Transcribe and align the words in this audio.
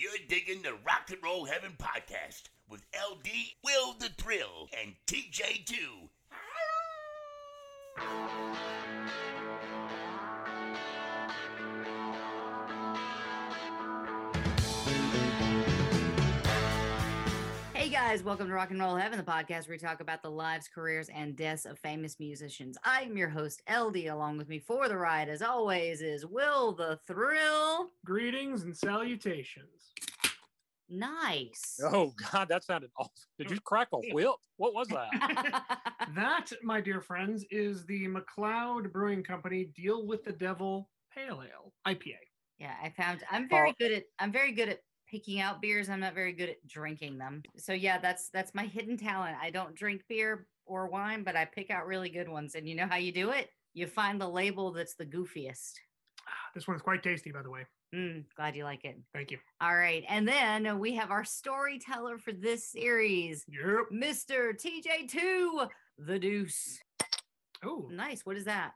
You're 0.00 0.12
digging 0.28 0.62
the 0.62 0.74
Rock 0.86 1.10
and 1.10 1.20
Roll 1.24 1.44
Heaven 1.44 1.72
podcast 1.76 2.50
with 2.70 2.82
LD, 2.94 3.26
Will 3.64 3.94
the 3.98 4.10
Thrill, 4.10 4.68
and 4.80 4.94
TJ2. 5.08 5.74
Hey 17.74 17.88
guys, 17.88 18.22
welcome 18.22 18.46
to 18.46 18.54
Rock 18.54 18.70
and 18.70 18.78
Roll 18.78 18.94
Heaven, 18.94 19.18
the 19.18 19.24
podcast 19.24 19.66
where 19.66 19.74
we 19.74 19.78
talk 19.78 20.00
about 20.00 20.22
the 20.22 20.30
lives, 20.30 20.68
careers, 20.72 21.08
and 21.08 21.34
deaths 21.34 21.64
of 21.64 21.76
famous 21.80 22.20
musicians. 22.20 22.78
I'm 22.84 23.16
your 23.16 23.30
host, 23.30 23.62
LD. 23.68 24.06
Along 24.06 24.38
with 24.38 24.48
me 24.48 24.60
for 24.60 24.88
the 24.88 24.96
ride, 24.96 25.28
as 25.28 25.42
always, 25.42 26.02
is 26.02 26.24
Will 26.24 26.70
the 26.72 27.00
Thrill. 27.04 27.90
Greetings 28.04 28.62
and 28.62 28.76
salutations. 28.76 29.77
Nice. 30.88 31.78
Oh 31.82 32.12
God, 32.32 32.48
that 32.48 32.64
sounded 32.64 32.90
awful. 32.96 33.12
Did 33.38 33.50
you 33.50 33.60
crack 33.60 33.88
a 33.92 33.98
whip? 34.12 34.36
What 34.56 34.74
was 34.74 34.88
that? 34.88 35.64
That, 36.14 36.50
my 36.62 36.80
dear 36.80 37.02
friends, 37.02 37.44
is 37.50 37.84
the 37.84 38.08
McLeod 38.08 38.90
Brewing 38.92 39.22
Company 39.22 39.66
Deal 39.76 40.06
with 40.06 40.24
the 40.24 40.32
Devil 40.32 40.88
Pale 41.14 41.42
Ale 41.42 41.72
IPA. 41.86 42.16
yeah, 42.58 42.72
I 42.82 42.88
found 42.88 43.22
I'm 43.30 43.44
uh, 43.44 43.48
very 43.50 43.74
good 43.78 43.92
at 43.92 44.04
I'm 44.18 44.32
very 44.32 44.52
good 44.52 44.70
at 44.70 44.78
picking 45.10 45.40
out 45.40 45.60
beers. 45.60 45.90
I'm 45.90 46.00
not 46.00 46.14
very 46.14 46.32
good 46.32 46.48
at 46.48 46.66
drinking 46.66 47.18
them. 47.18 47.42
So 47.58 47.74
yeah, 47.74 47.98
that's 47.98 48.30
that's 48.30 48.54
my 48.54 48.64
hidden 48.64 48.96
talent. 48.96 49.36
I 49.40 49.50
don't 49.50 49.74
drink 49.74 50.02
beer 50.08 50.46
or 50.64 50.88
wine, 50.88 51.24
but 51.24 51.36
I 51.36 51.44
pick 51.44 51.70
out 51.70 51.86
really 51.86 52.08
good 52.08 52.28
ones. 52.28 52.54
And 52.54 52.66
you 52.66 52.74
know 52.74 52.86
how 52.86 52.96
you 52.96 53.12
do 53.12 53.30
it? 53.30 53.50
You 53.74 53.86
find 53.86 54.18
the 54.20 54.28
label 54.28 54.72
that's 54.72 54.94
the 54.94 55.06
goofiest. 55.06 55.72
This 56.58 56.66
one 56.66 56.74
is 56.76 56.82
quite 56.82 57.04
tasty, 57.04 57.30
by 57.30 57.42
the 57.42 57.50
way. 57.50 57.64
Mm, 57.94 58.24
glad 58.36 58.56
you 58.56 58.64
like 58.64 58.84
it. 58.84 58.98
Thank 59.14 59.30
you. 59.30 59.38
All 59.60 59.76
right. 59.76 60.02
And 60.08 60.26
then 60.26 60.80
we 60.80 60.92
have 60.96 61.12
our 61.12 61.22
storyteller 61.24 62.18
for 62.18 62.32
this 62.32 62.66
series, 62.66 63.44
Yep. 63.48 63.90
Mr. 63.94 64.54
TJ2, 64.60 65.68
the 65.98 66.18
Deuce. 66.18 66.80
Oh, 67.64 67.86
Nice. 67.92 68.22
What 68.26 68.36
is 68.36 68.44
that? 68.46 68.72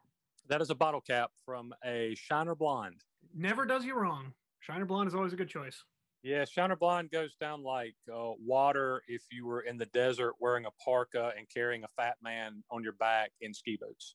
that 0.49 0.61
is 0.63 0.71
a 0.71 0.77
bottle 0.77 1.01
cap 1.01 1.33
from 1.45 1.75
a 1.85 2.15
Shiner 2.15 2.55
Blonde. 2.55 3.01
never 3.35 3.67
does 3.67 3.85
you 3.85 3.97
wrong. 3.97 4.33
Shiner 4.61 4.85
Blonde 4.85 5.09
is 5.09 5.15
always 5.17 5.33
a 5.33 5.37
good 5.37 5.49
choice. 5.49 5.83
Yeah, 6.23 6.45
Shiner 6.45 6.77
Blonde 6.77 7.11
goes 7.11 7.35
down 7.35 7.65
like 7.65 7.97
uh, 8.09 8.31
water 8.47 9.03
if 9.09 9.23
you 9.33 9.45
were 9.45 9.63
in 9.63 9.77
the 9.77 9.87
desert 9.87 10.35
wearing 10.39 10.67
a 10.67 10.71
parka 10.85 11.33
and 11.37 11.49
carrying 11.53 11.83
a 11.83 11.89
fat 12.01 12.15
man 12.23 12.63
on 12.71 12.85
your 12.85 12.93
back 12.93 13.33
in 13.41 13.53
ski 13.53 13.77
boots. 13.77 14.15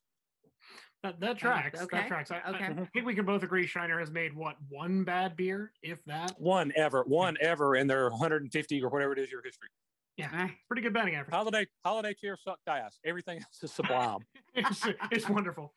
That 1.02 1.20
that 1.20 1.38
tracks. 1.38 1.80
okay, 1.80 1.98
That 1.98 2.08
tracks. 2.08 2.30
I, 2.32 2.38
I- 2.44 2.50
okay. 2.50 2.64
I 2.64 2.84
think 2.92 3.06
we 3.06 3.14
can 3.14 3.24
both 3.24 3.42
agree 3.44 3.66
Shiner 3.66 4.00
has 4.00 4.10
made 4.10 4.34
what 4.34 4.56
one 4.68 5.04
bad 5.04 5.36
beer, 5.36 5.72
if 5.82 6.04
that. 6.06 6.32
One 6.40 6.72
ever, 6.76 7.04
one 7.06 7.36
ever 7.40 7.76
in 7.76 7.86
their 7.86 8.08
150 8.10 8.82
or 8.82 8.88
whatever 8.88 9.12
it 9.12 9.18
is 9.20 9.30
your 9.30 9.42
history. 9.42 9.68
Yeah, 10.16 10.28
Ah, 10.32 10.50
pretty 10.66 10.82
good 10.82 10.92
batting 10.92 11.14
average. 11.14 11.32
Holiday 11.32 11.66
holiday 11.84 12.14
cheer 12.14 12.36
sucked 12.36 12.66
ass. 12.66 12.98
Everything 13.04 13.38
else 13.38 13.62
is 13.62 13.70
sublime. 13.72 14.18
it's, 14.54 14.84
it's 15.12 15.28
wonderful. 15.28 15.72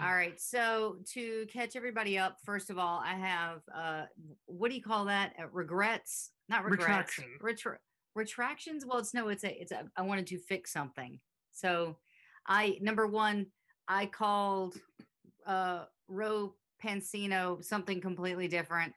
All 0.00 0.14
right. 0.14 0.40
So 0.40 0.96
to 1.12 1.44
catch 1.52 1.76
everybody 1.76 2.16
up, 2.16 2.38
first 2.46 2.70
of 2.70 2.78
all, 2.78 3.02
I 3.04 3.12
have 3.16 3.60
uh 3.74 4.04
what 4.46 4.70
do 4.70 4.76
you 4.76 4.82
call 4.82 5.04
that? 5.06 5.34
Uh, 5.38 5.48
regrets? 5.52 6.30
Not 6.48 6.64
regrets. 6.64 7.18
Retraction. 7.18 7.24
Retra- 7.42 7.78
retractions. 8.14 8.86
Well, 8.86 8.98
it's 8.98 9.12
no, 9.12 9.28
it's 9.28 9.44
a 9.44 9.60
it's 9.60 9.72
a 9.72 9.84
I 9.94 10.02
wanted 10.02 10.26
to 10.28 10.38
fix 10.38 10.72
something. 10.72 11.20
So 11.52 11.98
I 12.46 12.78
number 12.80 13.06
one, 13.06 13.46
I 13.90 14.06
called 14.06 14.76
uh 15.46 15.84
Ro 16.08 16.54
Pansino 16.82 17.62
something 17.62 18.00
completely 18.00 18.46
different. 18.48 18.94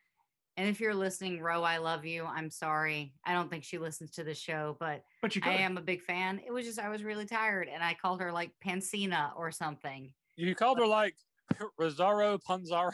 And 0.56 0.70
if 0.70 0.80
you're 0.80 0.94
listening, 0.94 1.42
Ro, 1.42 1.64
I 1.64 1.78
love 1.78 2.06
you. 2.06 2.26
I'm 2.26 2.52
sorry. 2.52 3.16
I 3.26 3.34
don't 3.34 3.50
think 3.50 3.64
she 3.64 3.80
listens 3.80 4.12
to 4.12 4.24
the 4.24 4.36
show, 4.36 4.78
but 4.80 5.03
But 5.20 5.36
you 5.36 5.42
I 5.44 5.56
am 5.56 5.78
a 5.78 5.82
big 5.82 6.03
fan. 6.03 6.40
It 6.46 6.52
was 6.52 6.66
just 6.66 6.80
I 6.80 6.90
was 6.90 7.03
really 7.03 7.26
tired 7.26 7.70
and 7.74 7.84
I 7.84 7.96
called 8.00 8.22
her 8.22 8.32
like 8.32 8.52
Pansina 8.64 9.32
or 9.36 9.52
something. 9.52 10.14
You 10.36 10.53
called 10.53 10.78
her 10.78 10.88
like 10.88 11.16
Rosario 11.78 12.38
Panzaro. 12.38 12.92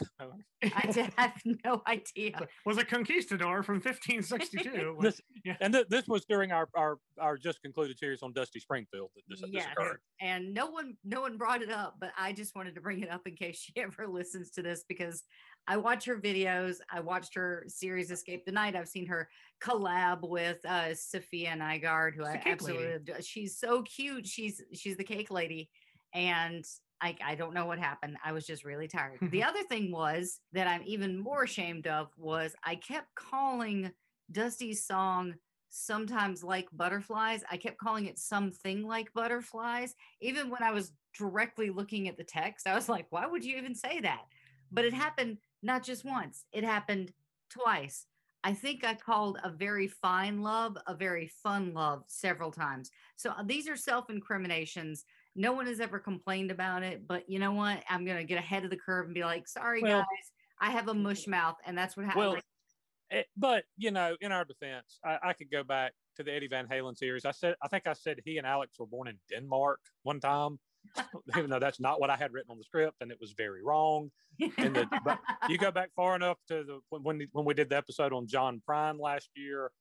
I 0.62 0.90
did 0.92 1.10
have 1.16 1.32
no 1.64 1.82
idea. 1.86 2.46
was 2.66 2.78
a 2.78 2.84
conquistador 2.84 3.62
from 3.62 3.76
1562. 3.76 4.96
This- 5.00 5.20
yeah. 5.44 5.56
And 5.60 5.72
th- 5.72 5.86
this 5.88 6.06
was 6.06 6.24
during 6.26 6.52
our, 6.52 6.68
our 6.76 6.98
our 7.18 7.36
just 7.38 7.62
concluded 7.62 7.98
series 7.98 8.22
on 8.22 8.32
Dusty 8.32 8.60
Springfield 8.60 9.10
that 9.14 9.22
this, 9.28 9.40
this 9.52 9.64
occurred. 9.64 10.00
And 10.20 10.52
no 10.52 10.66
one 10.66 10.96
no 11.04 11.20
one 11.22 11.36
brought 11.38 11.62
it 11.62 11.70
up, 11.70 11.96
but 12.00 12.10
I 12.18 12.32
just 12.32 12.54
wanted 12.54 12.74
to 12.74 12.80
bring 12.80 13.00
it 13.00 13.10
up 13.10 13.26
in 13.26 13.34
case 13.36 13.58
she 13.58 13.72
ever 13.80 14.06
listens 14.08 14.50
to 14.52 14.62
this 14.62 14.84
because 14.88 15.22
I 15.66 15.76
watch 15.76 16.04
her 16.06 16.16
videos. 16.16 16.76
I 16.92 17.00
watched 17.00 17.34
her 17.34 17.64
series 17.68 18.10
Escape 18.10 18.44
the 18.44 18.52
Night. 18.52 18.76
I've 18.76 18.88
seen 18.88 19.06
her 19.06 19.28
collab 19.62 20.28
with 20.28 20.64
uh 20.66 20.94
Sophia 20.94 21.54
Nygaard, 21.56 22.14
who 22.14 22.24
She's 22.24 22.28
I 22.28 22.36
cake 22.36 22.44
lady. 22.46 22.52
absolutely 22.52 22.92
adore. 22.92 23.22
she's 23.22 23.58
so 23.58 23.82
cute. 23.82 24.26
She's 24.26 24.62
she's 24.74 24.96
the 24.96 25.04
cake 25.04 25.30
lady. 25.30 25.70
And 26.12 26.64
I, 27.00 27.16
I 27.24 27.34
don't 27.34 27.54
know 27.54 27.66
what 27.66 27.78
happened. 27.78 28.16
I 28.24 28.32
was 28.32 28.46
just 28.46 28.64
really 28.64 28.88
tired. 28.88 29.18
the 29.30 29.42
other 29.42 29.62
thing 29.62 29.90
was 29.90 30.40
that 30.52 30.66
I'm 30.66 30.82
even 30.84 31.18
more 31.18 31.44
ashamed 31.44 31.86
of 31.86 32.08
was 32.16 32.54
I 32.64 32.74
kept 32.74 33.14
calling 33.14 33.90
Dusty's 34.30 34.84
song 34.84 35.34
sometimes 35.70 36.44
like 36.44 36.68
butterflies. 36.72 37.42
I 37.50 37.56
kept 37.56 37.78
calling 37.78 38.06
it 38.06 38.18
something 38.18 38.82
like 38.82 39.12
butterflies. 39.14 39.94
Even 40.20 40.50
when 40.50 40.62
I 40.62 40.72
was 40.72 40.92
directly 41.16 41.70
looking 41.70 42.08
at 42.08 42.16
the 42.16 42.24
text, 42.24 42.66
I 42.66 42.74
was 42.74 42.88
like, 42.88 43.06
why 43.10 43.26
would 43.26 43.44
you 43.44 43.56
even 43.56 43.74
say 43.74 44.00
that? 44.00 44.22
But 44.72 44.84
it 44.84 44.92
happened 44.92 45.38
not 45.62 45.82
just 45.82 46.04
once, 46.04 46.44
it 46.52 46.64
happened 46.64 47.12
twice. 47.50 48.06
I 48.42 48.54
think 48.54 48.84
I 48.84 48.94
called 48.94 49.38
a 49.44 49.50
very 49.50 49.86
fine 49.86 50.40
love 50.40 50.76
a 50.86 50.94
very 50.94 51.26
fun 51.26 51.74
love 51.74 52.04
several 52.06 52.50
times. 52.50 52.90
So 53.16 53.30
uh, 53.30 53.42
these 53.44 53.68
are 53.68 53.76
self 53.76 54.08
incriminations. 54.08 55.04
No 55.36 55.52
one 55.52 55.66
has 55.66 55.80
ever 55.80 55.98
complained 55.98 56.50
about 56.50 56.82
it, 56.82 57.06
but 57.06 57.28
you 57.28 57.38
know 57.38 57.52
what? 57.52 57.82
I'm 57.88 58.04
going 58.04 58.18
to 58.18 58.24
get 58.24 58.38
ahead 58.38 58.64
of 58.64 58.70
the 58.70 58.76
curve 58.76 59.06
and 59.06 59.14
be 59.14 59.24
like, 59.24 59.46
sorry, 59.48 59.82
Well- 59.82 59.98
guys, 60.00 60.32
I 60.60 60.70
have 60.70 60.88
a 60.88 60.94
mush 60.94 61.26
mouth. 61.26 61.56
And 61.64 61.76
that's 61.78 61.96
what 61.96 62.06
happened. 62.06 62.24
Well, 62.32 62.36
Eh, 63.12 63.24
but 63.36 63.64
you 63.76 63.90
know, 63.90 64.16
in 64.20 64.30
our 64.30 64.44
defense, 64.44 65.00
I, 65.04 65.18
I 65.20 65.32
could 65.32 65.50
go 65.50 65.64
back 65.64 65.92
to 66.16 66.22
the 66.22 66.32
Eddie 66.32 66.46
Van 66.46 66.68
Halen 66.68 66.96
series. 66.96 67.24
I 67.24 67.32
said, 67.32 67.56
I 67.60 67.66
think 67.66 67.88
I 67.88 67.92
said 67.92 68.20
he 68.24 68.38
and 68.38 68.46
Alex 68.46 68.78
were 68.78 68.86
born 68.86 69.08
in 69.08 69.18
Denmark 69.28 69.80
one 70.04 70.20
time, 70.20 70.60
even 71.36 71.50
though 71.50 71.58
that's 71.58 71.80
not 71.80 72.00
what 72.00 72.08
I 72.08 72.14
had 72.16 72.32
written 72.32 72.52
on 72.52 72.58
the 72.58 72.62
script, 72.62 72.98
and 73.00 73.10
it 73.10 73.18
was 73.20 73.32
very 73.36 73.64
wrong. 73.64 74.12
in 74.38 74.72
the- 74.74 74.86
but 75.04 75.18
You 75.48 75.58
go 75.58 75.72
back 75.72 75.90
far 75.96 76.14
enough 76.14 76.38
to 76.48 76.62
the 76.62 76.78
when 76.90 77.02
when, 77.02 77.26
when 77.32 77.44
we 77.44 77.52
did 77.52 77.68
the 77.70 77.76
episode 77.78 78.12
on 78.12 78.28
John 78.28 78.62
Prine 78.68 79.00
last 79.00 79.28
year. 79.34 79.72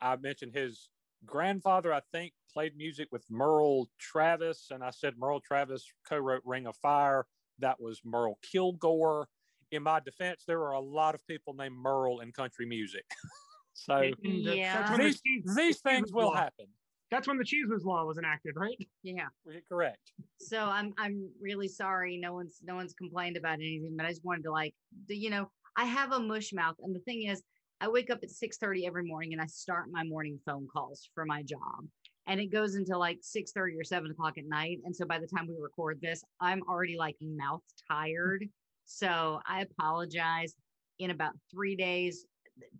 I 0.00 0.16
mentioned 0.16 0.54
his 0.54 0.88
grandfather. 1.26 1.92
I 1.92 2.00
think 2.10 2.32
played 2.52 2.76
music 2.76 3.08
with 3.10 3.24
Merle 3.30 3.88
Travis, 3.98 4.68
and 4.70 4.82
I 4.82 4.90
said 4.90 5.14
Merle 5.18 5.40
Travis 5.40 5.84
co-wrote 6.08 6.42
Ring 6.44 6.66
of 6.66 6.76
Fire. 6.76 7.26
That 7.58 7.80
was 7.80 8.00
Merle 8.04 8.38
Kilgore. 8.42 9.28
In 9.70 9.82
my 9.82 10.00
defense, 10.00 10.44
there 10.46 10.60
are 10.60 10.72
a 10.72 10.80
lot 10.80 11.14
of 11.14 11.26
people 11.26 11.54
named 11.54 11.76
Merle 11.76 12.20
in 12.20 12.32
country 12.32 12.66
music. 12.66 13.04
so 13.72 14.12
Yeah. 14.22 14.74
That's 14.74 14.90
the 14.90 14.96
these, 15.44 15.56
these 15.56 15.80
things 15.80 16.12
will 16.12 16.26
law. 16.26 16.34
happen. 16.34 16.66
That's 17.10 17.28
when 17.28 17.36
the 17.36 17.44
cheese 17.44 17.66
was 17.68 17.84
law 17.84 18.04
was 18.04 18.18
enacted, 18.18 18.54
right? 18.56 18.76
yeah. 19.02 19.26
Correct. 19.68 20.12
So 20.40 20.58
I'm 20.58 20.94
I'm 20.96 21.28
really 21.40 21.68
sorry. 21.68 22.18
No 22.18 22.32
one's 22.32 22.58
no 22.64 22.74
one's 22.74 22.94
complained 22.94 23.36
about 23.36 23.54
anything, 23.54 23.94
but 23.96 24.06
I 24.06 24.10
just 24.10 24.24
wanted 24.24 24.44
to 24.44 24.50
like, 24.50 24.74
you 25.08 25.28
know, 25.28 25.50
I 25.76 25.84
have 25.84 26.12
a 26.12 26.20
mush 26.20 26.52
mouth, 26.54 26.76
and 26.82 26.94
the 26.94 27.00
thing 27.00 27.24
is, 27.24 27.42
I 27.82 27.88
wake 27.88 28.10
up 28.10 28.20
at 28.22 28.30
6:30 28.30 28.86
every 28.86 29.04
morning 29.04 29.32
and 29.32 29.42
I 29.42 29.46
start 29.46 29.90
my 29.90 30.04
morning 30.04 30.38
phone 30.46 30.68
calls 30.72 31.10
for 31.14 31.26
my 31.26 31.42
job. 31.42 31.84
And 32.26 32.40
it 32.40 32.46
goes 32.46 32.74
until 32.74 32.98
like 32.98 33.20
6:30 33.22 33.78
or 33.80 33.84
7 33.84 34.10
o'clock 34.10 34.38
at 34.38 34.46
night. 34.46 34.78
And 34.84 34.94
so 34.94 35.04
by 35.04 35.18
the 35.18 35.26
time 35.26 35.46
we 35.48 35.54
record 35.60 36.00
this, 36.00 36.22
I'm 36.40 36.62
already 36.68 36.96
like 36.96 37.16
mouth 37.20 37.62
mm. 37.62 37.94
tired. 37.94 38.48
So 38.84 39.40
I 39.46 39.62
apologize. 39.62 40.54
In 40.98 41.10
about 41.10 41.32
three 41.50 41.74
days, 41.74 42.26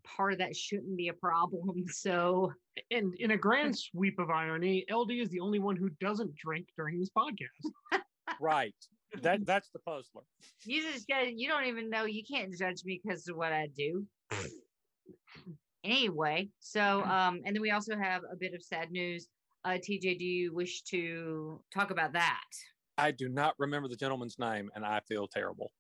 part 0.05 0.33
of 0.33 0.39
that 0.39 0.55
shouldn't 0.55 0.97
be 0.97 1.09
a 1.09 1.15
problem. 1.15 1.85
So 1.93 2.53
And 2.91 3.15
in 3.19 3.33
a 3.33 3.37
grand 3.37 3.77
sweep 3.77 4.19
of 4.19 4.31
irony, 4.31 4.85
LD 4.91 5.13
is 5.13 5.31
the 5.31 5.41
only 5.41 5.59
one 5.59 5.77
who 5.77 5.91
doesn't 6.01 6.35
drink 6.37 6.69
during 6.77 7.01
this 7.01 7.11
podcast. 7.11 8.01
Right. 8.41 8.75
That 9.21 9.45
that's 9.47 9.71
the 9.71 9.79
puzzler. 9.81 10.23
you 10.65 10.83
just 10.83 11.07
got 11.07 11.33
you 11.33 11.49
don't 11.49 11.67
even 11.67 11.91
know 11.91 12.05
you 12.05 12.23
can't 12.25 12.57
judge 12.57 12.85
me 12.85 13.01
because 13.03 13.29
of 13.29 13.37
what 13.37 13.53
I 13.53 13.69
do. 13.77 14.07
Anyway, 15.85 16.49
so 16.61 17.03
um, 17.05 17.41
and 17.45 17.55
then 17.55 17.63
we 17.63 17.71
also 17.71 17.97
have 17.97 18.23
a 18.31 18.37
bit 18.37 18.55
of 18.55 18.63
sad 18.63 18.91
news. 18.91 19.29
Uh, 19.65 19.71
TJ, 19.71 20.19
do 20.19 20.25
you 20.25 20.55
wish 20.55 20.83
to 20.85 21.61
talk 21.73 21.91
about 21.91 22.13
that? 22.15 22.45
I 22.99 23.11
do 23.11 23.29
not 23.29 23.55
remember 23.59 23.89
the 23.89 23.97
gentleman's 23.97 24.39
name, 24.39 24.71
and 24.75 24.85
I 24.85 25.01
feel 25.09 25.27
terrible. 25.27 25.71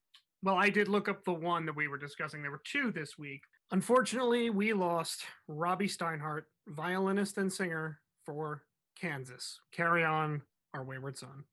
Well, 0.43 0.57
I 0.57 0.71
did 0.71 0.89
look 0.89 1.09
up 1.09 1.25
the 1.25 1.33
one 1.33 1.67
that 1.67 1.77
we 1.77 1.89
were 1.89 1.99
discussing. 1.99 2.43
There 2.43 2.51
were 2.51 2.63
two 2.65 2.91
this 2.91 3.19
week. 3.19 3.43
Unfortunately, 3.71 4.51
we 4.51 4.73
lost 4.73 5.25
Robbie 5.49 5.89
Steinhardt, 5.89 6.43
violinist 6.69 7.39
and 7.39 7.53
singer 7.53 8.01
for 8.25 8.63
Kansas. 9.01 9.61
Carry 9.73 10.05
on, 10.05 10.43
our 10.75 10.85
wayward 10.85 11.17
son. 11.17 11.45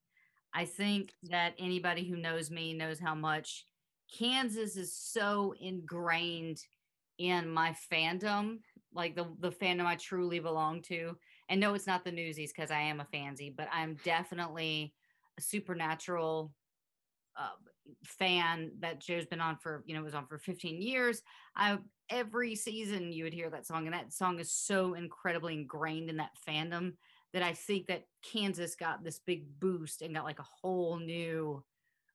I 0.53 0.65
think 0.65 1.13
that 1.29 1.53
anybody 1.59 2.07
who 2.07 2.17
knows 2.17 2.49
me 2.49 2.73
knows 2.73 2.99
how 2.99 3.15
much 3.15 3.65
Kansas 4.17 4.75
is 4.75 4.95
so 4.95 5.53
ingrained 5.61 6.57
in 7.19 7.49
my 7.49 7.75
fandom, 7.91 8.59
like 8.93 9.15
the 9.15 9.27
the 9.39 9.51
fandom 9.51 9.85
I 9.85 9.95
truly 9.95 10.39
belong 10.39 10.81
to. 10.83 11.15
And 11.49 11.59
no, 11.59 11.73
it's 11.73 11.87
not 11.87 12.03
the 12.03 12.11
newsies 12.11 12.51
because 12.55 12.71
I 12.71 12.79
am 12.79 12.99
a 12.99 13.07
fansy, 13.13 13.55
but 13.55 13.67
I'm 13.71 13.97
definitely 14.03 14.93
a 15.37 15.41
supernatural 15.41 16.51
uh, 17.37 17.49
fan. 18.03 18.71
That 18.79 18.99
Joe's 18.99 19.25
been 19.25 19.41
on 19.41 19.57
for 19.57 19.83
you 19.85 19.93
know 19.93 20.01
was 20.01 20.15
on 20.15 20.25
for 20.25 20.39
15 20.39 20.81
years. 20.81 21.21
I 21.55 21.77
every 22.09 22.55
season 22.55 23.11
you 23.11 23.25
would 23.25 23.33
hear 23.33 23.49
that 23.49 23.67
song, 23.67 23.85
and 23.85 23.93
that 23.93 24.13
song 24.13 24.39
is 24.39 24.51
so 24.51 24.95
incredibly 24.95 25.53
ingrained 25.53 26.09
in 26.09 26.17
that 26.17 26.31
fandom 26.47 26.93
that 27.33 27.43
I 27.43 27.53
think 27.53 27.87
that 27.87 28.05
Kansas 28.23 28.75
got 28.75 29.03
this 29.03 29.19
big 29.19 29.59
boost 29.59 30.01
and 30.01 30.15
got 30.15 30.23
like 30.23 30.39
a 30.39 30.47
whole 30.61 30.97
new 30.97 31.63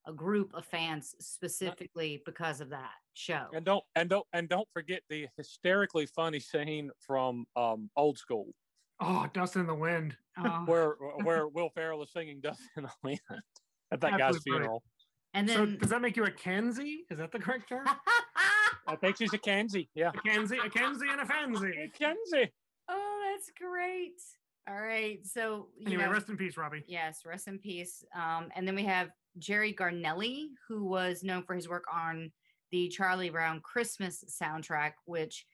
a 0.07 0.13
group 0.13 0.53
of 0.55 0.65
fans 0.67 1.15
specifically 1.21 2.23
because 2.27 2.61
of 2.61 2.71
that 2.71 2.93
show. 3.15 3.47
And 3.55 3.65
don't 3.65 3.85
and 3.97 4.09
don't 4.11 4.27
and 4.33 4.49
don't 4.49 4.69
forget 4.73 5.03
the 5.09 5.27
hysterically 5.37 6.07
funny 6.07 6.41
scene 6.41 6.91
from 7.01 7.47
um, 7.57 7.91
Old 7.97 8.19
School, 8.19 8.49
Oh, 9.01 9.27
Dust 9.33 9.57
in 9.57 9.67
the 9.67 9.75
Wind. 9.75 10.17
Oh. 10.39 10.63
where 10.67 10.97
where 11.23 11.49
Will 11.49 11.71
Ferrell 11.71 12.03
is 12.03 12.13
singing 12.13 12.41
"Dust 12.41 12.61
in 12.77 12.83
the 12.85 12.91
Wind" 13.03 13.21
at 13.93 14.01
that 14.01 14.13
guy's 14.19 14.37
Absolutely 14.37 14.53
right. 14.53 14.59
funeral. 14.61 14.83
and 15.35 15.49
so 15.49 15.57
then 15.67 15.79
does 15.79 15.91
that 15.91 16.01
make 16.03 16.17
you 16.17 16.25
a 16.25 16.31
Kenzie? 16.31 17.05
Is 17.11 17.19
that 17.19 17.33
the 17.33 17.39
correct 17.39 17.69
term? 17.69 17.87
I 18.87 18.97
think 18.97 19.17
she's 19.17 19.33
a 19.33 19.39
Kenzie. 19.39 19.89
Yeah, 19.95 20.11
A 20.15 20.21
Kenzie, 20.29 20.59
a 20.59 20.69
Kenzie, 20.69 21.07
and 21.11 21.21
a 21.21 21.25
Fanzie. 21.27 21.91
Kenzie. 21.99 22.53
oh, 22.91 23.31
that's 23.33 23.51
great. 23.59 24.21
All 24.69 24.75
right. 24.81 25.25
So 25.27 25.69
you 25.79 25.87
Anyway, 25.87 26.05
know, 26.05 26.11
rest 26.11 26.29
in 26.29 26.37
peace, 26.37 26.57
Robbie. 26.59 26.85
Yes, 26.87 27.21
rest 27.25 27.49
in 27.49 27.59
peace. 27.59 28.05
Um, 28.15 28.49
and 28.55 28.69
then 28.69 28.75
we 28.75 28.85
have 28.85 29.09
Jerry 29.39 29.75
Granelli, 29.75 30.49
who 30.69 30.85
was 30.85 31.23
known 31.23 31.43
for 31.45 31.55
his 31.55 31.69
work 31.69 31.85
on 31.93 32.31
the 32.71 32.89
Charlie 32.89 33.31
Brown 33.31 33.61
Christmas 33.61 34.25
soundtrack, 34.41 34.93
which 35.05 35.47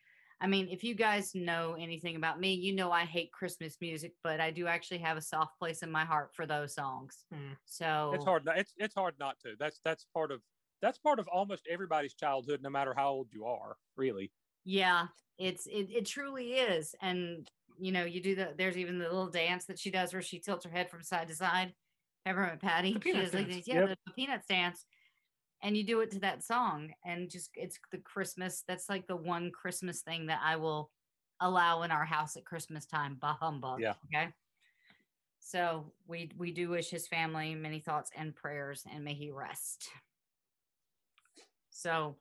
I 0.42 0.46
mean, 0.46 0.68
if 0.70 0.82
you 0.82 0.94
guys 0.94 1.34
know 1.34 1.76
anything 1.78 2.16
about 2.16 2.40
me, 2.40 2.54
you 2.54 2.74
know 2.74 2.90
I 2.90 3.04
hate 3.04 3.30
Christmas 3.30 3.76
music, 3.80 4.14
but 4.24 4.40
I 4.40 4.50
do 4.50 4.66
actually 4.66 4.98
have 4.98 5.18
a 5.18 5.22
soft 5.22 5.58
place 5.58 5.82
in 5.82 5.90
my 5.90 6.04
heart 6.04 6.30
for 6.34 6.46
those 6.46 6.74
songs. 6.74 7.24
Hmm. 7.32 7.52
So 7.66 8.12
It's 8.14 8.24
hard. 8.24 8.46
Not, 8.46 8.58
it's 8.58 8.72
it's 8.78 8.94
hard 8.94 9.14
not 9.18 9.38
to. 9.40 9.54
That's 9.58 9.80
that's 9.84 10.06
part 10.14 10.32
of 10.32 10.40
that's 10.80 10.98
part 10.98 11.18
of 11.18 11.28
almost 11.28 11.68
everybody's 11.70 12.14
childhood, 12.14 12.62
no 12.62 12.70
matter 12.70 12.94
how 12.96 13.10
old 13.10 13.28
you 13.32 13.44
are. 13.44 13.76
Really. 13.96 14.32
Yeah, 14.64 15.08
it's 15.38 15.66
it, 15.66 15.88
it 15.90 16.06
truly 16.06 16.52
is. 16.52 16.94
And 17.02 17.50
you 17.78 17.92
know, 17.92 18.04
you 18.04 18.22
do 18.22 18.34
the 18.34 18.54
there's 18.56 18.78
even 18.78 18.98
the 18.98 19.04
little 19.04 19.30
dance 19.30 19.66
that 19.66 19.78
she 19.78 19.90
does 19.90 20.14
where 20.14 20.22
she 20.22 20.38
tilts 20.38 20.64
her 20.64 20.70
head 20.70 20.90
from 20.90 21.02
side 21.02 21.28
to 21.28 21.34
side. 21.34 21.74
Peppermint 22.25 22.61
Patty. 22.61 22.93
The 22.94 23.00
she 23.00 23.12
peanut 23.12 23.25
does 23.25 23.34
like 23.34 23.49
dance. 23.50 23.69
yeah, 23.69 23.75
Yep. 23.81 23.88
the, 23.88 23.96
the 24.06 24.12
peanuts 24.12 24.46
dance. 24.46 24.84
And 25.62 25.76
you 25.76 25.84
do 25.84 26.00
it 26.00 26.11
to 26.12 26.20
that 26.20 26.43
song, 26.43 26.90
and 27.05 27.31
just 27.31 27.50
it's 27.55 27.78
the 27.93 27.99
Christmas. 27.99 28.64
That's 28.67 28.88
like 28.88 29.06
the 29.06 29.17
one 29.17 29.50
Christmas 29.50 30.00
thing 30.00 30.26
that 30.26 30.40
I 30.43 30.56
will 30.56 30.90
allow 31.40 31.82
in 31.82 31.90
our 31.90 32.05
house 32.06 32.37
at 32.37 32.46
Christmas 32.46 32.87
time. 32.87 33.19
Bah 33.20 33.37
humbug. 33.38 33.81
Yeah. 33.81 33.94
Okay. 34.14 34.28
So 35.38 35.93
we 36.06 36.31
we 36.38 36.50
do 36.52 36.70
wish 36.70 36.88
his 36.88 37.06
family 37.08 37.55
many 37.55 37.81
thoughts 37.81 38.11
and 38.17 38.34
prayers, 38.34 38.84
and 38.90 39.05
may 39.05 39.12
he 39.14 39.31
rest. 39.31 39.88
So 41.70 42.16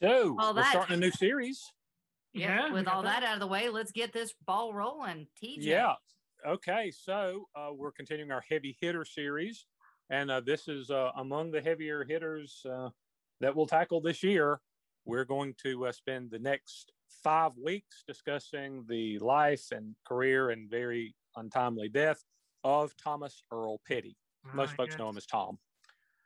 So 0.00 0.36
All 0.38 0.54
we're 0.54 0.62
that- 0.62 0.70
starting 0.70 0.94
a 0.94 0.98
new 1.00 1.10
series. 1.10 1.62
yeah, 2.32 2.66
we 2.68 2.74
with 2.74 2.84
got 2.84 2.94
all 2.94 3.02
that 3.02 3.22
out 3.24 3.34
of 3.34 3.40
the 3.40 3.46
way, 3.46 3.68
let's 3.68 3.90
get 3.92 4.12
this 4.12 4.32
ball 4.46 4.72
rolling. 4.72 5.26
TJ. 5.42 5.56
Yeah. 5.58 5.94
Okay. 6.46 6.90
So 6.90 7.48
uh, 7.54 7.70
we're 7.74 7.92
continuing 7.92 8.30
our 8.30 8.42
heavy 8.48 8.76
hitter 8.80 9.04
series, 9.04 9.66
and 10.10 10.30
uh, 10.30 10.40
this 10.40 10.68
is 10.68 10.90
uh, 10.90 11.10
among 11.16 11.50
the 11.50 11.60
heavier 11.60 12.04
hitters 12.04 12.64
uh, 12.70 12.88
that 13.40 13.54
we'll 13.54 13.66
tackle 13.66 14.00
this 14.00 14.22
year. 14.22 14.60
We're 15.04 15.24
going 15.24 15.54
to 15.62 15.86
uh, 15.86 15.92
spend 15.92 16.30
the 16.30 16.38
next 16.38 16.92
five 17.22 17.52
weeks 17.62 18.04
discussing 18.06 18.84
the 18.88 19.18
life 19.18 19.66
and 19.72 19.94
career 20.06 20.50
and 20.50 20.70
very 20.70 21.14
untimely 21.36 21.88
death 21.88 22.22
of 22.64 22.94
Thomas 22.96 23.42
Earl 23.52 23.80
Petty. 23.86 24.16
Most 24.54 24.74
folks 24.74 24.96
know 24.98 25.08
him 25.08 25.16
as 25.16 25.26
Tom. 25.26 25.58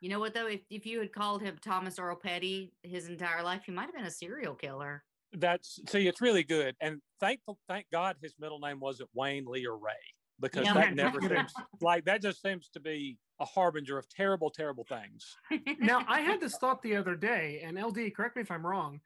You 0.01 0.09
know 0.09 0.19
what 0.19 0.33
though? 0.33 0.47
If 0.47 0.61
if 0.69 0.85
you 0.85 0.99
had 0.99 1.13
called 1.13 1.41
him 1.41 1.57
Thomas 1.61 1.99
Earl 1.99 2.15
Petty 2.15 2.73
his 2.83 3.07
entire 3.07 3.43
life, 3.43 3.63
he 3.65 3.71
might 3.71 3.85
have 3.85 3.95
been 3.95 4.05
a 4.05 4.11
serial 4.11 4.55
killer. 4.55 5.03
That's 5.39 5.79
see, 5.89 6.07
it's 6.07 6.21
really 6.21 6.43
good, 6.43 6.75
and 6.81 6.99
thankful, 7.19 7.57
thank 7.67 7.87
God 7.91 8.15
his 8.21 8.33
middle 8.39 8.59
name 8.59 8.79
wasn't 8.79 9.09
Wayne 9.13 9.45
Lee 9.45 9.65
or 9.65 9.77
Ray 9.77 9.91
because 10.39 10.65
Yeah. 10.65 10.73
that 10.73 10.93
never 10.95 11.21
seems 11.21 11.53
like 11.81 12.05
that 12.05 12.21
just 12.21 12.41
seems 12.41 12.69
to 12.69 12.79
be 12.79 13.17
a 13.39 13.45
harbinger 13.45 13.97
of 13.97 14.07
terrible, 14.09 14.49
terrible 14.49 14.85
things. 14.85 15.35
now 15.79 16.03
I 16.07 16.21
had 16.21 16.39
this 16.39 16.57
thought 16.57 16.81
the 16.81 16.95
other 16.95 17.15
day, 17.15 17.61
and 17.63 17.77
LD, 17.77 18.11
correct 18.15 18.35
me 18.35 18.41
if 18.41 18.51
I'm 18.51 18.65
wrong. 18.65 19.01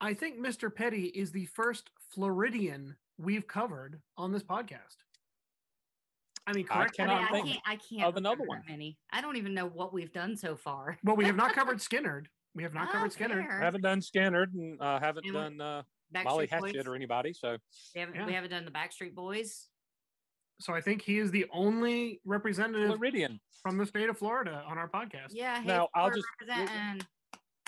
I 0.00 0.12
think 0.14 0.38
Mr. 0.38 0.74
Petty 0.74 1.06
is 1.06 1.32
the 1.32 1.46
first 1.46 1.90
Floridian 2.10 2.96
we've 3.18 3.46
covered 3.46 4.00
on 4.16 4.32
this 4.32 4.42
podcast. 4.42 4.96
I 6.46 6.52
mean, 6.52 6.66
I 6.70 6.74
correct. 6.76 6.96
I, 7.00 7.02
cannot 7.04 7.20
I'm 7.22 7.28
I 7.28 7.30
think 7.30 7.46
can't. 7.46 7.60
I 7.66 7.76
can't. 7.76 8.04
of 8.04 8.16
another 8.16 8.44
one. 8.44 8.62
Many. 8.68 8.98
I 9.10 9.22
don't 9.22 9.36
even 9.36 9.54
know 9.54 9.66
what 9.66 9.94
we've 9.94 10.12
done 10.12 10.36
so 10.36 10.56
far. 10.56 10.98
Well, 11.02 11.16
we 11.16 11.24
have 11.24 11.36
not 11.36 11.52
covered 11.54 11.78
Skynyrd. 11.78 12.26
We 12.54 12.62
have 12.62 12.74
not 12.74 12.88
Oh, 12.88 12.92
covered 12.92 13.12
Skynyrd. 13.12 13.46
fair. 13.46 13.60
Haven't 13.60 13.80
done 13.82 14.00
Skinner 14.00 14.42
and 14.42 14.80
uh, 14.80 15.00
haven't 15.00 15.24
And 15.26 15.34
done 15.34 15.60
uh, 15.60 15.82
Backstreet 16.14 16.24
Molly 16.24 16.46
Boys. 16.46 16.50
Hatchet 16.72 16.86
or 16.86 16.94
anybody. 16.94 17.32
So 17.32 17.56
We 17.94 18.00
haven't. 18.00 18.14
Yeah. 18.16 18.26
We 18.26 18.32
haven't 18.34 18.50
done 18.50 18.64
the 18.64 18.70
Backstreet 18.70 19.14
Boys. 19.14 19.68
So 20.60 20.72
I 20.72 20.80
think 20.80 21.02
he 21.02 21.18
is 21.18 21.30
the 21.32 21.46
only 21.52 22.20
representative 22.24 22.86
Floridian, 22.88 23.40
from 23.60 23.76
the 23.76 23.84
state 23.86 24.08
of 24.08 24.16
Florida 24.16 24.62
on 24.68 24.78
our 24.78 24.88
podcast. 24.88 25.30
Yeah. 25.32 25.60
Hey, 25.60 25.66
Now, 25.66 25.88
I'll 25.96 26.10
just- 26.10 26.26
representing. 26.40 27.04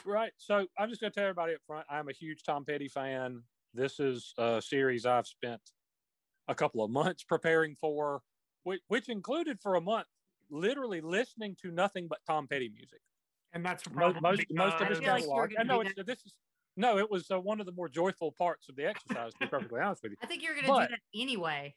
right? 0.04 0.30
So 0.36 0.66
I'm 0.78 0.88
just 0.88 1.00
going 1.00 1.12
to 1.12 1.14
tell 1.18 1.24
everybody 1.28 1.54
up 1.54 1.60
front. 1.66 1.84
I'm 1.90 2.08
a 2.08 2.12
huge 2.12 2.44
Tom 2.44 2.64
Petty 2.64 2.86
fan. 2.88 3.42
This 3.74 3.98
is 3.98 4.32
a 4.38 4.62
series 4.62 5.04
I've 5.04 5.26
spent 5.26 5.60
a 6.46 6.54
couple 6.54 6.84
of 6.84 6.90
months 6.92 7.24
preparing 7.24 7.74
for, 7.74 8.22
which, 8.62 8.80
which 8.86 9.08
included 9.08 9.58
for 9.60 9.74
a 9.74 9.80
month 9.80 10.06
literally 10.48 11.00
listening 11.00 11.56
to 11.62 11.72
nothing 11.72 12.06
but 12.08 12.18
Tom 12.24 12.46
Petty 12.46 12.68
music. 12.72 13.00
And 13.56 13.64
that's 13.64 13.86
a 13.86 13.90
most 13.90 14.44
most 14.50 14.74
of 14.76 14.82
I 14.82 14.84
his 14.90 14.98
feel 14.98 15.08
like 15.08 15.22
you 15.22 15.30
were 15.30 15.48
catalog. 15.48 15.50
gonna 15.50 15.60
and 15.60 15.68
no, 15.68 15.80
it's 15.80 16.06
this 16.06 16.26
is 16.26 16.34
no, 16.76 16.98
it 16.98 17.10
was 17.10 17.30
uh, 17.30 17.40
one 17.40 17.58
of 17.58 17.64
the 17.64 17.72
more 17.72 17.88
joyful 17.88 18.32
parts 18.32 18.68
of 18.68 18.76
the 18.76 18.84
exercise. 18.86 19.32
To 19.32 19.38
be 19.40 19.46
perfectly 19.46 19.80
honest 19.80 20.02
with 20.02 20.12
you, 20.12 20.18
I 20.22 20.26
think 20.26 20.42
you're 20.42 20.54
gonna 20.54 20.66
do 20.66 20.92
that 20.92 21.00
anyway. 21.14 21.74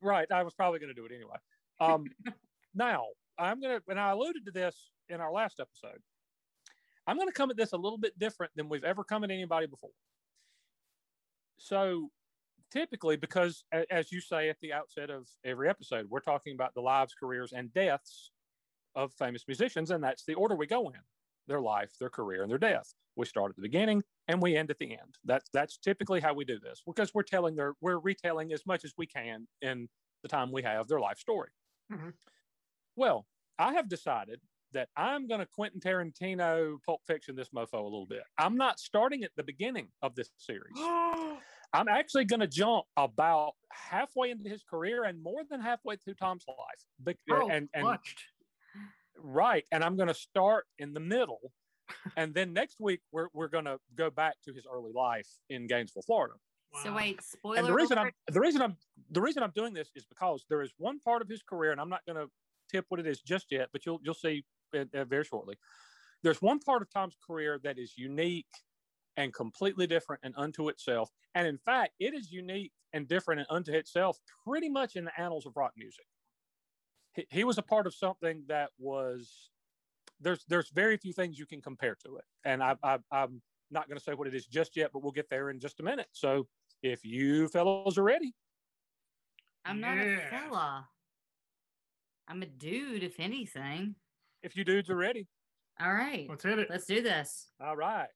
right? 0.00 0.30
I 0.30 0.44
was 0.44 0.54
probably 0.54 0.78
going 0.78 0.94
to 0.94 0.94
do 0.94 1.04
it 1.04 1.10
anyway. 1.12 1.36
Um, 1.80 2.04
now 2.76 3.06
I'm 3.38 3.60
going 3.60 3.76
to, 3.78 3.82
and 3.88 3.98
I 3.98 4.10
alluded 4.10 4.46
to 4.46 4.52
this 4.52 4.92
in 5.08 5.20
our 5.20 5.32
last 5.32 5.58
episode. 5.58 6.00
I'm 7.08 7.16
going 7.16 7.28
to 7.28 7.34
come 7.34 7.50
at 7.50 7.56
this 7.56 7.72
a 7.72 7.76
little 7.76 7.98
bit 7.98 8.16
different 8.18 8.52
than 8.54 8.68
we've 8.68 8.84
ever 8.84 9.02
come 9.02 9.24
at 9.24 9.30
anybody 9.32 9.66
before. 9.66 9.90
So, 11.58 12.10
typically, 12.72 13.16
because 13.16 13.64
as 13.90 14.12
you 14.12 14.20
say 14.20 14.48
at 14.48 14.58
the 14.60 14.72
outset 14.72 15.10
of 15.10 15.26
every 15.44 15.68
episode, 15.68 16.06
we're 16.08 16.20
talking 16.20 16.54
about 16.54 16.74
the 16.74 16.80
lives, 16.82 17.14
careers, 17.18 17.52
and 17.52 17.72
deaths 17.72 18.30
of 18.94 19.12
famous 19.14 19.44
musicians, 19.48 19.90
and 19.90 20.02
that's 20.04 20.24
the 20.24 20.34
order 20.34 20.54
we 20.54 20.66
go 20.66 20.88
in: 20.88 21.00
their 21.46 21.60
life, 21.60 21.92
their 21.98 22.10
career, 22.10 22.42
and 22.42 22.50
their 22.50 22.58
death. 22.58 22.92
We 23.16 23.24
start 23.26 23.50
at 23.50 23.56
the 23.56 23.62
beginning 23.62 24.02
and 24.28 24.42
we 24.42 24.56
end 24.56 24.70
at 24.70 24.78
the 24.78 24.90
end. 24.92 25.16
That's 25.24 25.48
that's 25.52 25.78
typically 25.78 26.20
how 26.20 26.34
we 26.34 26.44
do 26.44 26.58
this 26.60 26.82
because 26.86 27.14
we're 27.14 27.22
telling 27.22 27.56
their 27.56 27.74
we're 27.80 27.98
retelling 27.98 28.52
as 28.52 28.66
much 28.66 28.84
as 28.84 28.92
we 28.98 29.06
can 29.06 29.46
in 29.62 29.88
the 30.22 30.28
time 30.28 30.52
we 30.52 30.62
have 30.62 30.86
their 30.88 31.00
life 31.00 31.18
story. 31.18 31.50
Mhm. 31.90 32.12
Well, 32.96 33.26
I 33.58 33.72
have 33.74 33.88
decided 33.88 34.40
that 34.72 34.88
I'm 34.96 35.26
going 35.28 35.40
to 35.40 35.46
Quentin 35.46 35.80
Tarantino 35.80 36.82
Pulp 36.84 37.00
Fiction 37.06 37.36
this 37.36 37.48
mofo 37.50 37.74
a 37.74 37.82
little 37.82 38.06
bit. 38.06 38.24
I'm 38.36 38.56
not 38.56 38.78
starting 38.80 39.24
at 39.24 39.30
the 39.36 39.44
beginning 39.44 39.88
of 40.02 40.14
this 40.14 40.30
series. 40.36 40.74
I'm 41.72 41.88
actually 41.88 42.24
going 42.24 42.40
to 42.40 42.46
jump 42.46 42.84
about 42.96 43.52
halfway 43.70 44.30
into 44.30 44.48
his 44.48 44.62
career 44.62 45.04
and 45.04 45.22
more 45.22 45.42
than 45.48 45.60
halfway 45.60 45.96
through 45.96 46.14
Tom's 46.14 46.44
life. 46.48 46.84
Bec- 47.00 47.18
Oh, 47.30 47.48
and, 47.50 47.68
and 47.74 47.84
clutched. 47.84 48.24
Right, 49.22 49.64
and 49.72 49.82
I'm 49.82 49.96
going 49.96 50.08
to 50.08 50.14
start 50.14 50.66
in 50.78 50.92
the 50.92 51.00
middle, 51.00 51.52
and 52.16 52.34
then 52.34 52.52
next 52.52 52.80
week 52.80 53.00
we're 53.12 53.28
we're 53.32 53.48
going 53.48 53.64
to 53.64 53.78
go 53.96 54.10
back 54.10 54.34
to 54.44 54.52
his 54.52 54.66
early 54.70 54.92
life 54.94 55.28
in 55.50 55.66
Gainesville, 55.66 56.02
Florida. 56.02 56.34
So 56.82 56.92
wait, 56.92 57.22
spoiler. 57.22 57.58
and 57.58 57.66
the 57.66 57.72
reason 57.72 57.98
I'm 57.98 58.10
the 58.28 58.40
reason 58.40 58.62
I'm 58.62 58.76
the 59.10 59.20
reason 59.20 59.42
I'm 59.42 59.52
doing 59.54 59.72
this 59.72 59.90
is 59.94 60.04
because 60.04 60.44
there 60.48 60.62
is 60.62 60.72
one 60.78 60.98
part 61.00 61.22
of 61.22 61.28
his 61.28 61.42
career, 61.42 61.72
and 61.72 61.80
I'm 61.80 61.88
not 61.88 62.04
going 62.06 62.16
to 62.16 62.30
tip 62.70 62.84
what 62.88 63.00
it 63.00 63.06
is 63.06 63.20
just 63.20 63.46
yet, 63.50 63.68
but 63.72 63.86
you'll 63.86 64.00
you'll 64.02 64.14
see 64.14 64.44
it, 64.72 64.88
uh, 64.94 65.04
very 65.04 65.24
shortly. 65.24 65.56
There's 66.22 66.42
one 66.42 66.58
part 66.58 66.82
of 66.82 66.90
Tom's 66.90 67.16
career 67.26 67.60
that 67.62 67.78
is 67.78 67.94
unique 67.96 68.46
and 69.16 69.32
completely 69.32 69.86
different 69.86 70.20
and 70.24 70.34
unto 70.36 70.68
itself, 70.68 71.10
and 71.34 71.46
in 71.46 71.58
fact, 71.58 71.92
it 71.98 72.14
is 72.14 72.30
unique 72.30 72.72
and 72.92 73.08
different 73.08 73.40
and 73.40 73.46
unto 73.50 73.72
itself, 73.72 74.18
pretty 74.46 74.68
much 74.68 74.96
in 74.96 75.04
the 75.04 75.20
annals 75.20 75.46
of 75.46 75.56
rock 75.56 75.72
music. 75.76 76.06
He, 77.16 77.26
he 77.30 77.44
was 77.44 77.58
a 77.58 77.62
part 77.62 77.86
of 77.86 77.94
something 77.94 78.44
that 78.48 78.70
was 78.78 79.50
there's 80.20 80.44
there's 80.46 80.70
very 80.70 80.96
few 80.98 81.12
things 81.12 81.38
you 81.38 81.46
can 81.46 81.60
compare 81.62 81.96
to 82.06 82.16
it, 82.18 82.24
and 82.44 82.62
I, 82.62 82.76
I 82.82 82.98
I'm 83.10 83.42
not 83.70 83.88
going 83.88 83.98
to 83.98 84.04
say 84.04 84.14
what 84.14 84.28
it 84.28 84.34
is 84.34 84.46
just 84.46 84.76
yet, 84.76 84.90
but 84.92 85.02
we'll 85.02 85.12
get 85.12 85.28
there 85.30 85.50
in 85.50 85.58
just 85.60 85.80
a 85.80 85.82
minute. 85.82 86.08
So 86.12 86.48
if 86.82 87.04
you 87.04 87.48
fellows 87.48 87.98
are 87.98 88.04
ready, 88.04 88.34
I'm 89.64 89.80
not 89.80 89.98
Yeah. 89.98 90.16
a 90.16 90.30
fella. 90.30 90.88
I'm 92.28 92.42
a 92.42 92.46
dude, 92.46 93.02
if 93.02 93.18
anything. 93.20 93.96
if 94.42 94.56
you 94.56 94.64
dudes 94.64 94.90
are 94.90 94.96
ready, 94.96 95.28
All 95.80 95.92
right, 95.92 96.26
Let's 96.28 96.42
hit 96.44 96.58
it. 96.58 96.70
let's 96.70 96.86
do 96.86 97.02
this. 97.02 97.52
all 97.60 97.76
right. 97.76 98.08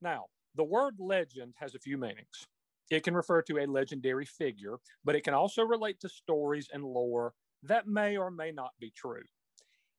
Now, 0.00 0.26
the 0.54 0.64
word 0.64 0.96
legend 0.98 1.54
has 1.58 1.74
a 1.74 1.78
few 1.78 1.98
meanings. 1.98 2.46
It 2.90 3.02
can 3.04 3.14
refer 3.14 3.42
to 3.42 3.58
a 3.58 3.66
legendary 3.66 4.26
figure, 4.26 4.78
but 5.04 5.14
it 5.16 5.22
can 5.24 5.34
also 5.34 5.62
relate 5.64 6.00
to 6.00 6.08
stories 6.08 6.68
and 6.72 6.84
lore 6.84 7.34
that 7.64 7.86
may 7.86 8.16
or 8.16 8.30
may 8.30 8.52
not 8.52 8.70
be 8.80 8.92
true. 8.96 9.22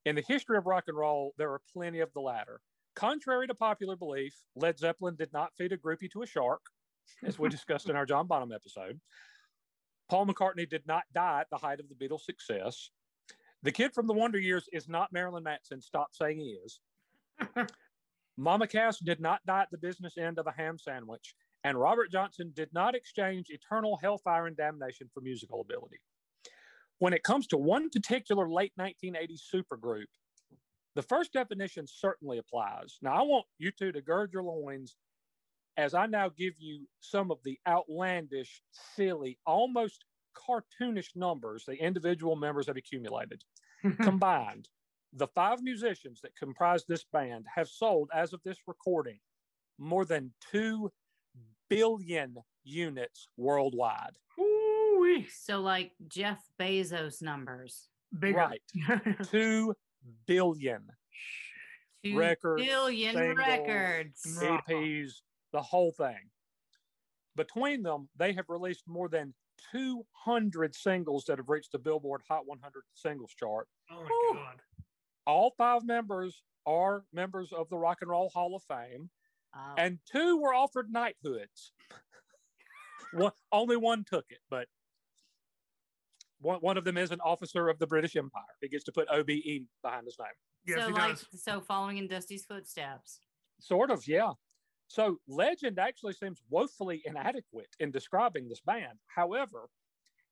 In 0.05 0.15
the 0.15 0.24
history 0.27 0.57
of 0.57 0.67
rock 0.67 0.86
and 0.88 0.98
roll, 0.98 1.34
there 1.38 1.51
are 1.51 1.62
plenty 1.74 2.00
of 2.00 2.13
the 2.13 2.22
latter. 2.22 2.62
Contrary 2.95 3.48
to 3.48 3.55
popular 3.55 3.95
belief, 3.95 4.34
Led 4.55 4.77
Zeppelin 4.77 5.15
did 5.15 5.34
not 5.34 5.53
feed 5.57 5.74
a 5.74 5.77
groupie 5.77 6.12
to 6.12 6.22
a 6.22 6.27
shark, 6.27 6.62
as 7.24 7.39
we 7.39 7.50
discussed 7.50 7.89
in 7.89 7.95
our 7.95 8.05
John 8.05 8.27
Bonham 8.27 8.51
episode. 8.51 9.00
Paul 10.10 10.27
McCartney 10.27 10.69
did 10.69 10.86
not 10.86 11.03
die 11.13 11.41
at 11.41 11.50
the 11.50 11.57
height 11.57 11.79
of 11.79 11.88
the 11.89 11.95
Beatles' 11.95 12.22
success. 12.22 12.91
The 13.63 13.72
kid 13.72 13.93
from 13.93 14.05
the 14.05 14.13
Wonder 14.13 14.39
Years 14.39 14.69
is 14.72 14.88
not 14.88 15.12
Marilyn 15.12 15.43
Manson. 15.43 15.81
Stop 15.81 16.10
saying 16.13 16.38
he 16.38 16.57
is. 16.63 16.79
Mama 18.38 18.67
Cass 18.67 19.00
did 19.00 19.19
not 19.19 19.45
die 19.45 19.63
at 19.63 19.72
the 19.72 19.77
business 19.77 20.17
end 20.17 20.38
of 20.38 20.48
a 20.48 20.51
ham 20.51 20.77
sandwich, 20.77 21.36
and 21.63 21.79
Robert 21.79 22.12
Johnson 22.12 22.51
did 22.53 22.69
not 22.74 22.93
exchange 22.93 23.48
eternal 23.50 23.98
hellfire 24.01 24.45
and 24.45 24.55
damnation 24.55 25.10
for 25.13 25.22
musical 25.22 25.62
ability. 25.62 26.00
When 27.00 27.14
it 27.14 27.24
comes 27.24 27.48
to 27.48 27.58
one 27.58 27.90
particular 27.90 28.50
late 28.50 28.72
1980s 28.80 29.42
supergroup, 29.54 30.06
the 30.96 31.02
first 31.02 31.34
definition 31.34 31.86
certainly 31.88 32.38
applies. 32.38 32.98
Now, 33.02 33.16
I 33.16 33.22
want 33.24 33.46
you 33.58 33.72
two 33.72 33.92
to 33.92 34.02
gird 34.02 34.32
your 34.32 34.44
loins 34.44 34.96
as 35.78 35.94
I 35.94 36.06
now 36.06 36.30
give 36.30 36.54
you 36.58 36.88
some 37.02 37.32
of 37.32 37.40
the 37.44 37.60
outlandish, 37.68 38.62
silly, 38.96 39.38
almost 39.46 40.06
cartoonish 40.36 41.16
numbers 41.16 41.66
the 41.66 41.75
individual 41.75 42.36
members 42.36 42.68
have 42.68 42.78
accumulated. 42.78 43.44
Combined, 44.02 44.70
the 45.14 45.28
five 45.28 45.62
musicians 45.62 46.22
that 46.22 46.36
comprise 46.38 46.86
this 46.88 47.06
band 47.12 47.46
have 47.54 47.68
sold, 47.68 48.10
as 48.14 48.34
of 48.34 48.42
this 48.44 48.58
recording, 48.68 49.20
more 49.78 50.06
than 50.06 50.34
2 50.52 50.92
billion 51.70 52.38
units 52.64 53.28
worldwide. 53.38 54.18
So 55.29 55.62
like 55.62 55.91
Jeff 56.07 56.39
Bezos 56.60 57.22
numbers. 57.22 57.88
Bigger. 58.17 58.38
Right. 58.38 58.62
2 59.31 59.74
billion 60.27 60.84
Two 62.03 62.17
Records, 62.19 62.63
billion 62.63 63.15
singles, 63.15 63.38
records. 63.38 64.39
Right. 64.39 64.62
EPs, 64.69 65.12
the 65.51 65.62
whole 65.62 65.91
thing. 65.91 66.29
Between 67.36 67.81
them, 67.81 68.10
they 68.15 68.31
have 68.34 68.45
released 68.48 68.84
more 68.88 69.10
than 69.10 69.34
200 69.72 70.75
singles 70.75 71.25
that 71.25 71.39
have 71.39 71.50
reached 71.50 71.72
the 71.72 71.79
Billboard 71.79 72.22
Hot 72.29 72.45
100 72.45 72.84
singles 72.93 73.34
chart. 73.38 73.67
oh 73.91 74.03
Whew. 74.05 74.34
my 74.36 74.39
god. 74.39 74.62
All 75.25 75.53
five 75.57 75.84
members 75.84 76.43
are 76.67 77.03
members 77.12 77.51
of 77.51 77.67
the 77.69 77.77
Rock 77.77 77.98
and 78.01 78.12
Roll 78.12 78.29
Hall 78.29 78.55
of 78.55 78.62
Fame. 78.63 79.10
Oh, 79.55 79.74
and 79.77 79.98
two 80.12 80.38
were 80.38 80.53
offered 80.53 80.91
knighthoods. 80.91 81.72
one, 83.13 83.31
only 83.51 83.77
one 83.77 84.03
took 84.07 84.25
it, 84.29 84.39
but 84.50 84.67
one, 86.39 86.60
one 86.60 86.77
of 86.77 86.84
them 86.84 86.98
is 86.98 87.12
an 87.12 87.20
officer 87.22 87.70
of 87.70 87.80
the 87.80 87.88
British 87.88 88.15
Empire. 88.15 88.44
He 88.62 88.68
gets 88.68 88.84
to 88.86 88.92
put 88.92 89.08
OBE 89.10 89.68
behind 89.82 90.06
his 90.06 90.18
name. 90.20 90.27
Yes, 90.68 90.80
so 90.82 90.88
he 90.88 90.94
like 90.94 91.10
does. 91.18 91.27
so 91.44 91.62
following 91.62 91.98
in 91.98 92.08
Dusty's 92.08 92.46
footsteps. 92.46 93.20
Sort 93.60 93.92
of, 93.92 94.08
yeah. 94.08 94.34
So 94.88 95.18
legend 95.27 95.80
actually 95.80 96.13
seems 96.13 96.42
woefully 96.50 97.01
inadequate 97.06 97.70
in 97.80 97.92
describing 97.92 98.48
this 98.48 98.62
band. 98.62 99.00
However, 99.08 99.70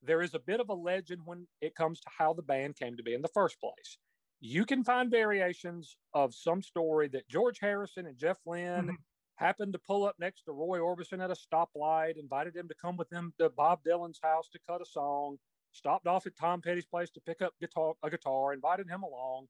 there 0.02 0.22
is 0.22 0.34
a 0.34 0.40
bit 0.40 0.60
of 0.60 0.70
a 0.70 0.74
legend 0.74 1.22
when 1.26 1.48
it 1.62 1.76
comes 1.76 2.00
to 2.02 2.10
how 2.18 2.34
the 2.34 2.42
band 2.42 2.76
came 2.76 2.98
to 2.98 3.04
be 3.04 3.14
in 3.14 3.22
the 3.22 3.28
first 3.30 3.60
place. 3.60 3.98
You 4.42 4.66
can 4.66 4.84
find 4.84 5.10
variations 5.10 5.96
of 6.14 6.36
some 6.36 6.62
story 6.62 7.08
that 7.10 7.30
George 7.30 7.60
Harrison 7.60 8.06
and 8.08 8.18
Jeff 8.18 8.40
Lynne 8.46 8.88
Mhm. 8.90 8.98
happened 9.36 9.72
to 9.74 9.80
pull 9.80 10.04
up 10.06 10.20
next 10.20 10.44
to 10.44 10.52
Roy 10.52 10.80
Orbison 10.80 11.24
at 11.24 11.32
a 11.32 11.34
stoplight, 11.36 12.18
invited 12.20 12.56
him 12.56 12.68
to 12.68 12.76
come 12.76 12.98
with 12.98 13.10
them 13.10 13.34
to 13.40 13.50
Bob 13.50 13.84
Dylan's 13.84 14.20
house 14.22 14.50
to 14.50 14.60
cut 14.68 14.82
a 14.82 14.86
song, 14.86 15.40
stopped 15.74 16.08
off 16.08 16.26
at 16.26 16.36
Tom 16.38 16.62
Petty's 16.62 16.86
place 16.86 17.10
to 17.12 17.22
pick 17.22 17.42
up 17.42 17.54
guitar, 17.60 17.94
a 18.04 18.10
guitar, 18.10 18.54
invited 18.54 18.88
him 18.90 19.04
along. 19.04 19.48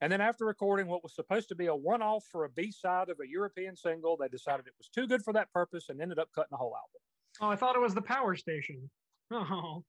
And 0.00 0.12
then 0.12 0.20
after 0.20 0.44
recording 0.44 0.86
what 0.88 1.02
was 1.02 1.14
supposed 1.14 1.48
to 1.48 1.54
be 1.54 1.66
a 1.66 1.74
one-off 1.74 2.24
for 2.30 2.44
a 2.44 2.48
B-side 2.50 3.08
of 3.08 3.18
a 3.20 3.28
European 3.28 3.76
single, 3.76 4.16
they 4.16 4.28
decided 4.28 4.66
it 4.66 4.74
was 4.78 4.88
too 4.88 5.06
good 5.06 5.22
for 5.22 5.32
that 5.32 5.52
purpose 5.52 5.88
and 5.88 6.00
ended 6.00 6.18
up 6.18 6.28
cutting 6.34 6.48
the 6.50 6.56
whole 6.56 6.74
album. 6.76 7.00
Oh, 7.40 7.48
I 7.48 7.56
thought 7.56 7.76
it 7.76 7.80
was 7.80 7.94
the 7.94 8.02
power 8.02 8.36
station. 8.36 8.88
Oh, 9.34 9.82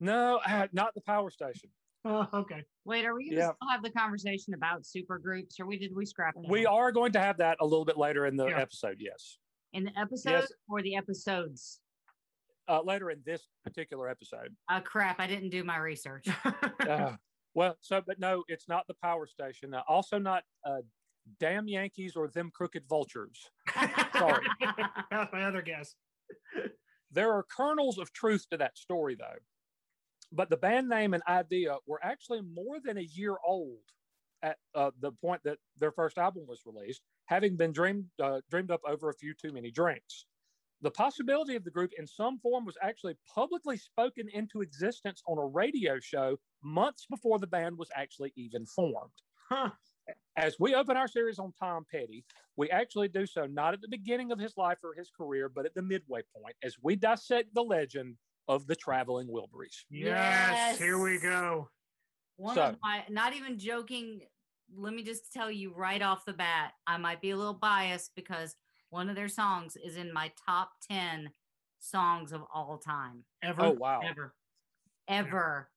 No, 0.00 0.40
uh, 0.44 0.66
not 0.72 0.92
the 0.94 1.00
power 1.02 1.30
station. 1.30 1.70
oh 2.04 2.26
okay. 2.32 2.64
Wait, 2.84 3.04
are 3.04 3.14
we 3.14 3.28
gonna 3.30 3.40
Yeah. 3.40 3.52
still 3.52 3.68
have 3.70 3.82
the 3.82 3.90
conversation 3.90 4.54
about 4.54 4.84
super 4.86 5.18
groups 5.18 5.60
or 5.60 5.66
we 5.66 5.78
did 5.78 5.94
we 5.94 6.04
scrap 6.04 6.34
that? 6.34 6.48
We 6.50 6.66
are 6.66 6.90
going 6.90 7.12
to 7.12 7.20
have 7.20 7.36
that 7.38 7.58
a 7.60 7.64
little 7.66 7.84
bit 7.84 7.96
later 7.96 8.26
in 8.26 8.36
the 8.36 8.46
Yeah. 8.48 8.58
episode, 8.60 8.96
yes. 9.00 9.38
in 9.72 9.84
the 9.84 9.96
episode 9.98 10.46
or 10.68 10.82
the 10.82 10.96
episodes? 10.96 11.80
Uh, 12.68 12.82
later 12.84 13.10
in 13.10 13.20
this 13.24 13.48
particular 13.64 14.08
episode. 14.08 14.54
Oh 14.70 14.80
crap, 14.84 15.20
I 15.20 15.26
didn't 15.26 15.48
do 15.50 15.64
my 15.64 15.78
research. 15.78 16.26
Uh, 16.88 17.16
well, 17.54 17.76
so, 17.80 18.00
but 18.06 18.18
no, 18.18 18.44
it's 18.48 18.68
not 18.68 18.86
the 18.86 18.94
power 19.02 19.26
station. 19.26 19.74
Uh, 19.74 19.82
also, 19.88 20.16
not 20.16 20.42
uh, 20.64 20.80
damn 21.40 21.68
Yankees 21.68 22.14
or 22.16 22.28
them 22.28 22.50
crooked 22.54 22.84
vultures. 22.88 23.50
Sorry. 24.16 24.46
That's 25.10 25.32
my 25.32 25.44
other 25.44 25.60
guess. 25.60 25.94
There 27.10 27.32
are 27.32 27.44
kernels 27.44 27.98
of 27.98 28.12
truth 28.12 28.46
to 28.50 28.58
that 28.58 28.78
story, 28.78 29.16
though. 29.18 29.38
But 30.30 30.50
the 30.50 30.56
band 30.56 30.88
name 30.88 31.14
and 31.14 31.22
idea 31.26 31.76
were 31.86 32.00
actually 32.02 32.42
more 32.42 32.78
than 32.84 32.98
a 32.98 33.02
year 33.02 33.36
old 33.44 33.80
at 34.42 34.56
uh, 34.74 34.90
the 35.00 35.12
point 35.12 35.42
that 35.44 35.58
their 35.78 35.90
first 35.90 36.18
album 36.18 36.44
was 36.46 36.60
released, 36.66 37.02
having 37.26 37.56
been 37.56 37.72
dreamed 37.72 38.06
uh, 38.22 38.40
dreamed 38.50 38.70
up 38.70 38.82
over 38.86 39.08
a 39.08 39.14
few 39.14 39.34
too 39.34 39.52
many 39.52 39.70
drinks. 39.70 40.26
The 40.80 40.90
possibility 40.90 41.56
of 41.56 41.64
the 41.64 41.70
group 41.70 41.90
in 41.98 42.06
some 42.06 42.38
form 42.38 42.64
was 42.64 42.76
actually 42.82 43.16
publicly 43.34 43.76
spoken 43.76 44.28
into 44.32 44.60
existence 44.60 45.22
on 45.26 45.38
a 45.38 45.44
radio 45.44 45.98
show 45.98 46.38
months 46.62 47.06
before 47.10 47.38
the 47.38 47.46
band 47.48 47.76
was 47.76 47.90
actually 47.96 48.32
even 48.36 48.64
formed. 48.64 49.10
Huh. 49.48 49.70
As 50.36 50.56
we 50.60 50.74
open 50.74 50.96
our 50.96 51.08
series 51.08 51.38
on 51.38 51.52
Tom 51.58 51.84
Petty, 51.90 52.24
we 52.56 52.70
actually 52.70 53.08
do 53.08 53.26
so 53.26 53.44
not 53.46 53.74
at 53.74 53.80
the 53.80 53.88
beginning 53.88 54.30
of 54.30 54.38
his 54.38 54.56
life 54.56 54.78
or 54.84 54.94
his 54.94 55.10
career, 55.10 55.48
but 55.48 55.66
at 55.66 55.74
the 55.74 55.82
midway 55.82 56.22
point 56.34 56.54
as 56.62 56.76
we 56.80 56.96
dissect 56.96 57.52
the 57.54 57.62
legend 57.62 58.16
of 58.46 58.66
the 58.66 58.76
traveling 58.76 59.28
Wilburys. 59.28 59.84
Yes, 59.90 60.78
here 60.78 60.98
we 60.98 61.18
go. 61.18 61.68
One 62.36 62.54
So- 62.54 62.62
of 62.62 62.76
my 62.82 63.04
not 63.08 63.34
even 63.34 63.58
joking. 63.58 64.20
Let 64.74 64.92
me 64.92 65.02
just 65.02 65.32
tell 65.32 65.50
you 65.50 65.72
right 65.74 66.02
off 66.02 66.24
the 66.26 66.34
bat, 66.34 66.72
I 66.86 66.98
might 66.98 67.20
be 67.22 67.30
a 67.30 67.36
little 67.36 67.54
biased 67.54 68.12
because 68.14 68.54
one 68.90 69.08
of 69.10 69.16
their 69.16 69.28
songs 69.28 69.76
is 69.76 69.96
in 69.96 70.12
my 70.12 70.30
top 70.46 70.70
10 70.90 71.30
songs 71.78 72.32
of 72.32 72.42
all 72.52 72.78
time. 72.78 73.24
Ever. 73.42 73.62
Oh, 73.66 73.70
wow. 73.72 74.00
Ever. 74.04 74.34
Ever. 75.08 75.70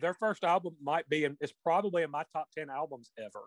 Their 0.00 0.14
first 0.14 0.44
album 0.44 0.74
might 0.82 1.08
be, 1.08 1.24
in, 1.24 1.36
it's 1.40 1.52
probably 1.62 2.02
in 2.02 2.10
my 2.10 2.24
top 2.32 2.48
10 2.56 2.68
albums 2.70 3.10
ever. 3.18 3.44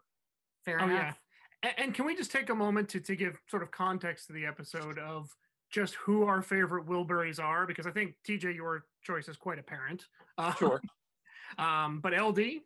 Fair 0.65 0.81
Oh, 0.81 0.85
enough. 0.85 1.19
yeah. 1.63 1.71
And, 1.77 1.93
can 1.93 2.05
we 2.05 2.15
just 2.15 2.31
take 2.31 2.49
a 2.49 2.55
moment 2.55 2.87
to, 2.89 2.99
to 3.01 3.15
give 3.15 3.37
sort 3.49 3.63
of 3.63 3.71
context 3.71 4.27
to 4.27 4.33
the 4.33 4.45
episode 4.45 4.97
of 4.99 5.29
just 5.71 5.95
who 5.95 6.23
our 6.23 6.41
favorite 6.41 6.85
Wilburys 6.85 7.43
are? 7.43 7.65
Because 7.65 7.87
I 7.87 7.91
think, 7.91 8.15
TJ, 8.27 8.55
your 8.55 8.85
choice 9.03 9.27
is 9.27 9.37
quite 9.37 9.59
apparent. 9.59 10.05
Uh, 10.37 10.53
Sure. 10.53 10.81
um, 11.57 11.99
but 11.99 12.13
LD, 12.13 12.61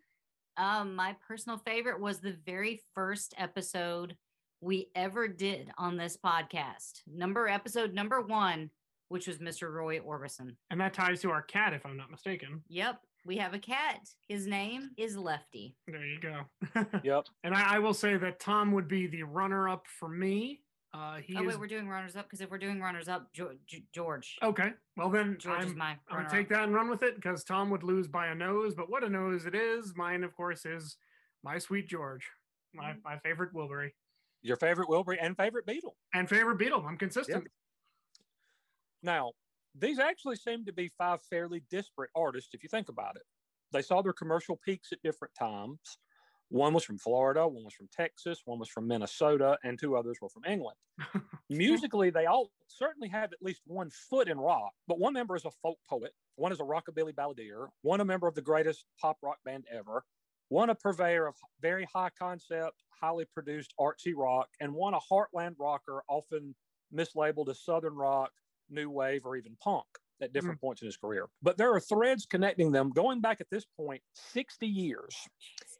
Um, 0.58 0.96
my 0.96 1.16
personal 1.28 1.58
favorite 1.58 2.00
was 2.00 2.20
the 2.20 2.36
very 2.46 2.82
first 2.94 3.34
episode 3.38 4.16
we 4.62 4.90
ever 4.96 5.28
did 5.28 5.72
on 5.78 5.98
this 5.98 6.18
podcast. 6.24 7.02
Number 7.08 7.48
episode 7.48 7.94
number 7.94 8.22
one 8.22 8.70
which 9.10 9.28
was 9.28 9.40
Mr. 9.40 9.70
Roy 9.70 10.00
Orbison. 10.00 10.56
And 10.70 10.80
that 10.80 10.94
ties 10.94 11.20
to 11.20 11.32
our 11.32 11.42
cat, 11.42 11.74
if 11.74 11.86
I'm 11.86 11.98
not 11.98 12.10
mistaken. 12.10 12.62
Yep, 12.70 13.02
we 13.26 13.36
have 13.36 13.54
a 13.54 13.60
cat. 13.60 14.00
His 14.30 14.48
name 14.48 14.92
is 14.96 15.18
Lefty. 15.18 15.76
There 15.86 16.06
you 16.06 16.18
go. 16.22 16.86
Yep. 17.04 17.26
And 17.44 17.54
I, 17.54 17.76
I 17.76 17.80
will 17.80 17.94
say 17.94 18.16
that 18.16 18.40
Tom 18.40 18.72
would 18.72 18.88
be 18.88 19.08
the 19.08 19.24
runner 19.24 19.68
up 19.68 19.86
for 20.00 20.08
me. 20.08 20.62
Uh, 20.94 21.18
he 21.18 21.36
oh 21.36 21.42
is 21.42 21.48
wait, 21.48 21.60
we're 21.60 21.68
doing 21.68 21.90
runners 21.90 22.16
up 22.16 22.26
because 22.26 22.40
if 22.40 22.50
we're 22.50 22.58
doing 22.58 22.80
runners 22.80 23.10
up, 23.10 23.28
George. 23.34 23.58
George, 23.94 24.38
okay. 24.42 24.72
Well, 24.96 25.10
then 25.10 25.36
George 25.38 25.66
is 25.66 25.72
I'm, 25.72 25.78
my 25.78 25.86
I'm 25.90 25.98
gonna 26.10 26.24
runner-up. 26.24 26.34
take 26.34 26.50
that 26.50 26.64
and 26.64 26.74
run 26.74 26.90
with 26.90 27.04
it 27.04 27.16
because 27.16 27.44
Tom 27.44 27.70
would 27.70 27.84
lose 27.84 28.08
by 28.08 28.28
a 28.28 28.36
nose. 28.36 28.76
But 28.76 28.90
what 28.90 29.04
a 29.04 29.10
nose 29.10 29.46
it 29.46 29.56
is! 29.56 29.94
Mine, 29.96 30.24
of 30.24 30.34
course, 30.38 30.66
is 30.66 30.96
my 31.44 31.58
sweet 31.58 31.90
George, 31.90 32.30
my 32.74 32.92
Mm-hmm. 32.92 33.00
my 33.04 33.18
favorite 33.20 33.54
Wilbury 33.54 33.92
Your 34.44 34.58
favorite 34.58 34.88
Wilbury 34.88 35.18
and 35.22 35.38
favorite 35.38 35.66
Beatle. 35.68 35.94
and 36.14 36.28
favorite 36.28 36.58
Beatle. 36.58 36.86
I'm 36.86 36.98
consistent. 36.98 37.48
Now, 39.04 39.32
these 39.76 40.00
actually 40.00 40.36
seem 40.36 40.66
to 40.66 40.74
be 40.74 40.92
five 40.98 41.22
fairly 41.30 41.64
disparate 41.70 42.10
artists 42.16 42.54
if 42.54 42.64
you 42.64 42.70
think 42.70 42.90
about 42.90 43.16
it. 43.16 43.24
They 43.72 43.82
saw 43.82 44.02
their 44.02 44.14
commercial 44.14 44.60
peaks 44.66 44.92
at 44.92 45.02
different 45.02 45.34
times. 45.36 45.80
One 46.50 46.74
was 46.74 46.84
from 46.84 46.98
Florida, 46.98 47.48
one 47.48 47.64
was 47.64 47.74
from 47.74 47.88
Texas, 47.96 48.42
one 48.44 48.60
was 48.60 48.68
from 48.68 48.86
Minnesota, 48.86 49.58
and 49.64 49.80
two 49.80 49.96
others 49.96 50.18
were 50.22 50.28
from 50.28 50.44
England. 50.44 50.76
Musically, 51.50 52.10
they 52.10 52.26
all 52.26 52.50
certainly 52.68 53.08
have 53.08 53.32
at 53.32 53.42
least 53.42 53.62
one 53.66 53.90
foot 53.90 54.28
in 54.28 54.38
rock, 54.38 54.74
but 54.86 55.00
one 55.00 55.14
member 55.14 55.38
is 55.38 55.46
a 55.46 55.52
folk 55.64 55.78
poet, 55.90 56.12
one 56.36 56.52
is 56.52 56.60
a 56.60 56.64
rockabilly 56.64 57.14
balladeer, 57.14 57.68
one 57.84 58.02
a 58.02 58.06
member 58.06 58.28
of 58.28 58.36
the 58.36 58.42
greatest 58.42 58.84
pop 59.00 59.18
rock 59.24 59.38
band 59.46 59.64
ever, 59.74 60.04
one 60.52 60.70
a 60.70 60.76
purveyor 60.76 61.28
of 61.28 61.36
very 61.62 61.88
high 61.94 62.10
concept, 62.20 62.84
highly 62.90 63.24
produced 63.24 63.74
artsy 63.80 64.14
rock, 64.14 64.50
and 64.60 64.74
one 64.74 64.94
a 64.94 65.00
heartland 65.00 65.56
rocker, 65.58 66.04
often 66.10 66.54
mislabeled 66.94 67.48
as 67.48 67.64
Southern 67.64 67.96
rock, 67.96 68.32
new 68.70 68.90
wave, 68.90 69.26
or 69.26 69.38
even 69.38 69.56
punk 69.64 69.86
at 70.22 70.28
hmm. 70.28 70.34
different 70.34 70.60
points 70.60 70.82
in 70.82 70.88
his 70.88 70.98
career. 70.98 71.28
But 71.42 71.58
there 71.58 71.74
are 71.74 71.80
threads 71.80 72.26
connecting 72.26 72.74
them 72.74 72.90
going 72.90 73.22
back 73.22 73.40
at 73.40 73.50
this 73.50 73.66
point 73.78 74.02
60 74.14 74.68
years. 74.68 75.16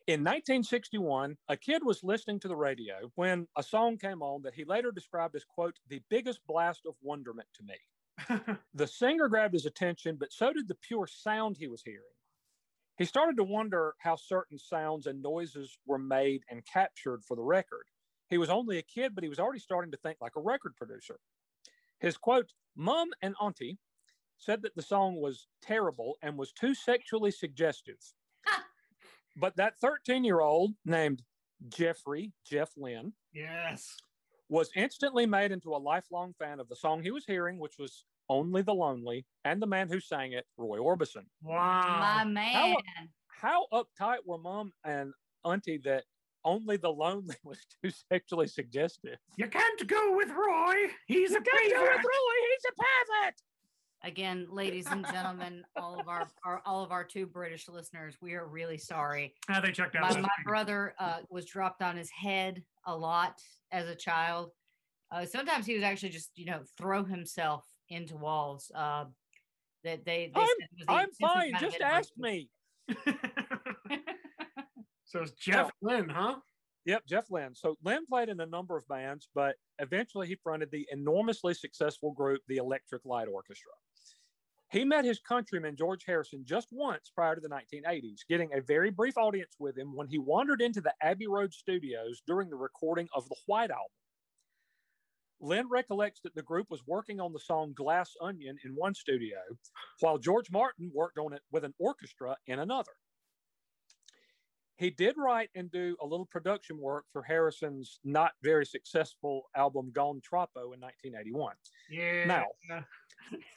In 0.08 0.22
1961, 0.22 1.36
a 1.50 1.58
kid 1.58 1.84
was 1.84 2.02
listening 2.02 2.40
to 2.40 2.48
the 2.48 2.56
radio 2.56 3.12
when 3.16 3.48
a 3.58 3.64
song 3.64 3.98
came 3.98 4.22
on 4.22 4.42
that 4.44 4.54
he 4.54 4.64
later 4.64 4.94
described 4.94 5.36
as, 5.36 5.44
quote, 5.44 5.76
the 5.90 6.02
biggest 6.10 6.40
blast 6.48 6.86
of 6.88 6.96
wonderment 7.02 7.50
to 7.56 7.64
me. 7.64 8.56
the 8.74 8.88
singer 8.88 9.28
grabbed 9.28 9.54
his 9.54 9.66
attention, 9.66 10.16
but 10.18 10.32
so 10.32 10.54
did 10.54 10.70
the 10.70 10.76
pure 10.76 11.08
sound 11.08 11.58
he 11.58 11.68
was 11.68 11.84
hearing. 11.84 12.00
He 12.98 13.06
started 13.06 13.38
to 13.38 13.44
wonder 13.44 13.96
how 14.00 14.16
certain 14.16 14.58
sounds 14.58 15.08
and 15.08 15.22
noises 15.22 15.78
were 15.86 15.98
made 15.98 16.44
and 16.50 16.66
captured 16.66 17.24
for 17.24 17.36
the 17.36 17.44
record. 17.44 17.86
He 18.30 18.38
was 18.38 18.50
only 18.50 18.78
a 18.78 18.84
kid, 18.84 19.16
but 19.16 19.24
he 19.24 19.30
was 19.30 19.40
already 19.40 19.60
starting 19.60 19.92
to 19.92 19.98
think 19.98 20.20
like 20.22 20.36
a 20.36 20.42
record 20.42 20.76
producer. 20.76 21.20
His 22.00 22.18
quote, 22.18 22.52
Mom 22.76 23.10
and 23.22 23.36
Auntie 23.42 23.78
said 24.38 24.62
that 24.64 24.76
the 24.76 24.82
song 24.82 25.20
was 25.22 25.48
terrible 25.62 26.18
and 26.22 26.38
was 26.38 26.52
too 26.52 26.74
sexually 26.74 27.32
suggestive. 27.32 27.98
but 29.38 29.56
that 29.58 29.78
13 29.80 30.24
year 30.24 30.40
old 30.40 30.74
named 30.86 31.24
Jeffrey, 31.70 32.34
Jeff 32.44 32.72
Lynne, 32.76 33.14
yes. 33.34 33.98
was 34.50 34.72
instantly 34.76 35.26
made 35.26 35.52
into 35.52 35.76
a 35.76 35.78
lifelong 35.78 36.34
fan 36.40 36.60
of 36.60 36.70
the 36.70 36.76
song 36.76 37.04
he 37.04 37.12
was 37.12 37.26
hearing, 37.26 37.60
which 37.60 37.78
was 37.78 38.06
Only 38.32 38.62
the 38.62 38.74
Lonely, 38.74 39.26
and 39.44 39.62
the 39.62 39.68
man 39.68 39.90
who 39.90 40.00
sang 40.00 40.32
it, 40.32 40.46
Roy 40.56 40.78
Orbison. 40.78 41.26
Wow. 41.44 41.98
My 42.00 42.24
man. 42.24 42.76
How 43.28 43.66
uptight 43.74 44.20
were 44.26 44.38
mom 44.38 44.72
and 44.86 45.12
auntie 45.44 45.82
that 45.84 46.06
Only 46.46 46.78
the 46.78 46.90
Lonely 46.90 47.36
was 47.44 47.60
too 47.84 47.92
sexually 48.10 48.48
suggestive? 48.48 49.18
You 49.36 49.48
can't 49.48 49.86
go 49.86 50.16
with 50.16 50.30
Roy. 50.30 50.76
He's 51.08 51.32
a 51.32 51.42
Can't 51.42 51.74
go 51.74 51.82
with. 51.82 51.92
Roy, 51.92 52.38
he's 52.52 52.70
a 52.70 52.74
pervert. 52.78 53.34
Again, 54.04 54.48
ladies 54.50 54.88
and 54.90 55.06
gentlemen, 55.12 55.64
all 55.76 56.00
of 56.00 56.08
our, 56.08 56.26
our 56.46 56.62
all 56.66 56.86
of 56.86 56.92
our 56.92 57.04
two 57.04 57.26
British 57.26 57.68
listeners, 57.68 58.16
we 58.22 58.34
are 58.34 58.48
really 58.48 58.78
sorry. 58.78 59.36
Ah, 59.50 59.60
they 59.60 59.74
checked 59.74 59.98
out. 59.98 60.10
My, 60.10 60.22
my 60.22 60.30
brother 60.46 60.96
uh, 61.00 61.20
was 61.30 61.46
dropped 61.46 61.82
on 61.82 61.98
his 61.98 62.10
head 62.10 62.64
a 62.88 62.96
lot 62.96 63.42
as 63.74 63.90
a 63.90 63.96
child. 63.96 64.52
Uh, 65.12 65.26
sometimes 65.26 65.66
he 65.66 65.74
was 65.76 65.84
actually 65.84 66.10
just, 66.10 66.32
you 66.36 66.46
know, 66.46 66.62
throw 66.78 67.04
himself 67.04 67.66
into 67.92 68.16
walls. 68.16 68.72
Uh, 68.74 69.06
that 69.84 70.06
they, 70.06 70.32
they 70.34 70.42
I'm- 70.42 70.48
said 70.60 70.68
was 70.78 70.86
I'm 70.88 71.12
fine, 71.22 71.54
just 71.60 71.82
ask 71.82 72.10
me. 72.18 72.50
so 75.06 75.22
it's 75.22 75.32
Jeff 75.32 75.72
Lynne, 75.82 76.10
huh? 76.10 76.36
Yep, 76.86 77.04
Jeff 77.08 77.30
Lynne. 77.30 77.54
So 77.54 77.78
Lynne 77.84 78.06
played 78.08 78.30
in 78.30 78.40
a 78.40 78.46
number 78.46 78.76
of 78.76 78.88
bands, 78.88 79.28
but 79.36 79.56
eventually 79.80 80.28
he 80.28 80.36
fronted 80.36 80.70
the 80.72 80.88
enormously 80.92 81.54
successful 81.54 82.12
group, 82.12 82.42
the 82.48 82.58
Electric 82.58 83.06
Light 83.06 83.28
Orchestra. 83.28 83.72
He 84.72 84.86
met 84.86 85.04
his 85.04 85.20
countryman 85.20 85.76
George 85.76 86.06
Harrison 86.06 86.46
just 86.46 86.70
once 86.72 87.12
prior 87.14 87.36
to 87.36 87.42
the 87.42 87.50
1980s, 87.50 88.20
getting 88.30 88.50
a 88.54 88.62
very 88.62 88.90
brief 88.90 89.18
audience 89.18 89.56
with 89.60 89.78
him 89.78 89.96
when 89.96 90.08
he 90.08 90.18
wandered 90.18 90.62
into 90.62 90.80
the 90.80 90.94
Abbey 91.02 91.28
Road 91.28 91.54
studios 91.54 92.22
during 92.26 92.50
the 92.50 92.56
recording 92.56 93.10
of 93.14 93.28
the 93.28 93.36
White 93.48 93.70
Album. 93.70 93.92
Lynne 95.42 95.68
recollects 95.70 96.22
that 96.22 96.36
the 96.36 96.44
group 96.44 96.68
was 96.70 96.86
working 96.86 97.20
on 97.20 97.34
the 97.34 97.40
song 97.40 97.74
Glass 97.74 98.16
Onion 98.22 98.58
in 98.64 98.76
one 98.76 98.94
studio, 98.94 99.40
while 100.00 100.18
George 100.18 100.52
Martin 100.52 100.92
worked 100.94 101.18
on 101.18 101.34
it 101.34 101.42
with 101.52 101.64
an 101.64 101.74
orchestra 101.80 102.38
in 102.48 102.60
another. 102.60 102.92
He 104.78 104.90
did 104.90 105.16
write 105.18 105.50
and 105.56 105.70
do 105.72 105.96
a 106.02 106.06
little 106.06 106.26
production 106.26 106.80
work 106.80 107.06
for 107.12 107.22
Harrison's 107.22 108.00
not 108.04 108.32
very 108.42 108.66
successful 108.66 109.44
album 109.56 109.92
Gone 109.94 110.22
Troppo 110.24 110.74
in 110.74 110.80
1981. 110.80 111.54
Yeah. 111.90 112.26
Now, 112.26 112.46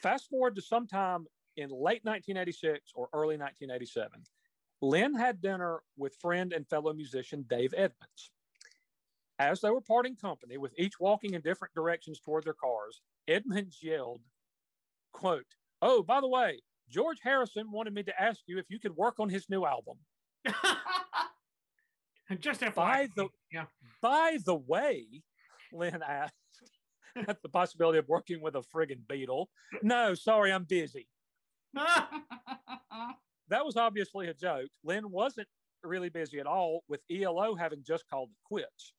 fast 0.03 0.29
forward 0.29 0.55
to 0.55 0.61
sometime 0.61 1.25
in 1.57 1.69
late 1.69 2.01
1986 2.03 2.91
or 2.93 3.09
early 3.13 3.37
1987. 3.37 4.23
Lynn 4.81 5.15
had 5.15 5.41
dinner 5.41 5.81
with 5.97 6.15
friend 6.21 6.53
and 6.53 6.67
fellow 6.67 6.93
musician 6.93 7.45
Dave 7.49 7.73
Edmunds. 7.75 8.31
As 9.37 9.59
they 9.61 9.69
were 9.69 9.81
parting 9.81 10.15
company, 10.15 10.57
with 10.57 10.73
each 10.77 10.99
walking 10.99 11.33
in 11.33 11.41
different 11.41 11.73
directions 11.73 12.19
toward 12.19 12.45
their 12.45 12.53
cars, 12.53 13.01
Edmunds 13.27 13.79
yelled, 13.81 14.21
quote, 15.11 15.45
Oh, 15.81 16.03
by 16.03 16.21
the 16.21 16.27
way, 16.27 16.61
George 16.89 17.17
Harrison 17.21 17.71
wanted 17.71 17.93
me 17.93 18.03
to 18.03 18.21
ask 18.21 18.41
you 18.47 18.57
if 18.57 18.65
you 18.69 18.79
could 18.79 18.95
work 18.95 19.19
on 19.19 19.29
his 19.29 19.49
new 19.49 19.65
album. 19.65 19.97
just 22.39 22.61
FYI. 22.61 22.75
By 22.75 23.09
the 23.15 23.27
yeah. 23.51 23.65
By 24.01 24.37
the 24.45 24.55
way, 24.55 25.05
Lynne 25.73 26.01
asked 26.07 26.33
at 27.27 27.41
the 27.41 27.49
possibility 27.49 27.99
of 27.99 28.07
working 28.07 28.41
with 28.41 28.55
a 28.55 28.61
friggin' 28.61 29.05
Beatle. 29.05 29.47
No, 29.81 30.13
sorry, 30.13 30.53
I'm 30.53 30.63
busy. 30.63 31.07
That 33.49 33.65
was 33.65 33.77
obviously 33.77 34.27
a 34.27 34.33
joke. 34.33 34.69
Lynne 34.83 35.11
wasn't 35.11 35.47
really 35.83 36.09
busy 36.09 36.39
at 36.39 36.47
all, 36.47 36.83
with 36.87 37.01
ELO 37.11 37.55
having 37.55 37.83
just 37.85 38.07
called 38.09 38.29
it 38.29 38.37
quits. 38.43 38.93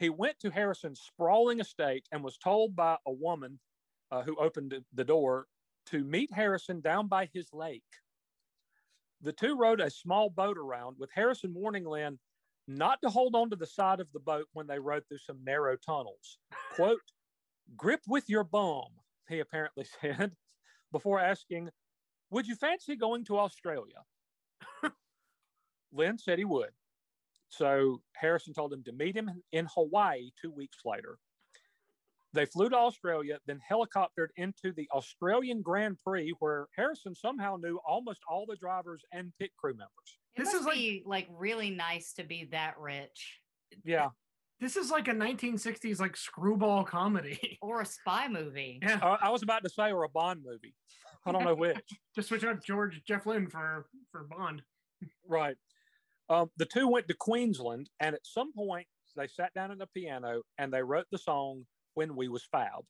He 0.00 0.08
went 0.08 0.38
to 0.40 0.50
Harrison's 0.50 0.98
sprawling 0.98 1.60
estate 1.60 2.08
and 2.10 2.24
was 2.24 2.38
told 2.38 2.74
by 2.74 2.96
a 3.06 3.12
woman 3.12 3.60
uh, 4.10 4.22
who 4.22 4.34
opened 4.36 4.74
the 4.94 5.04
door 5.04 5.46
to 5.86 6.02
meet 6.02 6.32
Harrison 6.32 6.80
down 6.80 7.06
by 7.06 7.28
his 7.34 7.52
lake. 7.52 7.84
The 9.20 9.34
two 9.34 9.58
rowed 9.58 9.78
a 9.78 9.90
small 9.90 10.30
boat 10.30 10.56
around, 10.56 10.96
with 10.98 11.10
Harrison 11.14 11.52
warning 11.52 11.84
Lynne 11.84 12.18
not 12.66 12.98
to 13.02 13.10
hold 13.10 13.36
on 13.36 13.50
to 13.50 13.56
the 13.56 13.66
side 13.66 14.00
of 14.00 14.10
the 14.12 14.20
boat 14.20 14.46
when 14.54 14.66
they 14.66 14.78
rode 14.78 15.06
through 15.06 15.18
some 15.18 15.44
narrow 15.44 15.76
tunnels. 15.76 16.38
Quote, 16.74 17.12
grip 17.76 18.00
with 18.08 18.24
your 18.30 18.44
bum, 18.44 18.86
he 19.28 19.40
apparently 19.40 19.84
said, 20.00 20.32
before 20.92 21.20
asking, 21.20 21.68
Would 22.30 22.46
you 22.46 22.54
fancy 22.54 22.96
going 22.96 23.26
to 23.26 23.38
Australia? 23.38 24.02
Lynne 25.92 26.18
said 26.18 26.38
he 26.38 26.46
would. 26.46 26.70
So 27.50 28.00
Harrison 28.16 28.54
told 28.54 28.72
him 28.72 28.82
to 28.84 28.92
meet 28.92 29.14
him 29.16 29.30
in 29.52 29.66
Hawaii 29.74 30.30
two 30.40 30.50
weeks 30.50 30.78
later. 30.84 31.18
They 32.32 32.46
flew 32.46 32.68
to 32.68 32.76
Australia, 32.76 33.38
then 33.46 33.58
helicoptered 33.68 34.28
into 34.36 34.72
the 34.72 34.88
Australian 34.92 35.62
Grand 35.62 35.98
Prix, 36.06 36.32
where 36.38 36.68
Harrison 36.76 37.12
somehow 37.14 37.56
knew 37.56 37.80
almost 37.86 38.20
all 38.28 38.46
the 38.46 38.54
drivers 38.54 39.02
and 39.12 39.32
pit 39.40 39.50
crew 39.58 39.72
members. 39.72 39.90
It 40.36 40.44
This 40.44 40.46
must 40.52 40.60
is 40.60 40.64
like- 40.66 40.74
be 40.76 41.02
like 41.04 41.26
really 41.30 41.70
nice 41.70 42.12
to 42.14 42.22
be 42.24 42.44
that 42.52 42.78
rich 42.78 43.40
Yeah. 43.84 44.10
This 44.60 44.76
is 44.76 44.90
like 44.90 45.08
a 45.08 45.12
1960s 45.14 45.98
like 46.00 46.16
screwball 46.16 46.84
comedy. 46.84 47.58
or 47.62 47.80
a 47.80 47.86
spy 47.86 48.28
movie. 48.28 48.78
yeah. 48.82 49.00
I 49.02 49.26
I 49.26 49.30
was 49.30 49.42
about 49.42 49.64
to 49.64 49.70
say, 49.70 49.90
or 49.90 50.04
a 50.04 50.08
Bond 50.08 50.42
movie. 50.44 50.74
I 51.26 51.32
don't 51.32 51.44
know 51.44 51.54
which. 51.56 51.78
Just 52.14 52.28
switch 52.28 52.44
out 52.44 52.62
George 52.62 53.02
Jeff 53.04 53.26
Lynne 53.26 53.48
for 53.48 53.86
for 54.12 54.22
Bond. 54.24 54.62
Right. 55.26 55.56
Um, 56.30 56.50
the 56.56 56.64
two 56.64 56.86
went 56.88 57.08
to 57.08 57.14
Queensland, 57.14 57.90
and 57.98 58.14
at 58.14 58.24
some 58.24 58.52
point 58.52 58.86
they 59.16 59.26
sat 59.26 59.52
down 59.52 59.72
at 59.72 59.78
the 59.78 59.88
piano 59.88 60.42
and 60.58 60.72
they 60.72 60.82
wrote 60.82 61.06
the 61.10 61.18
song 61.18 61.66
"When 61.94 62.14
We 62.14 62.28
Was 62.28 62.44
Fouled." 62.44 62.86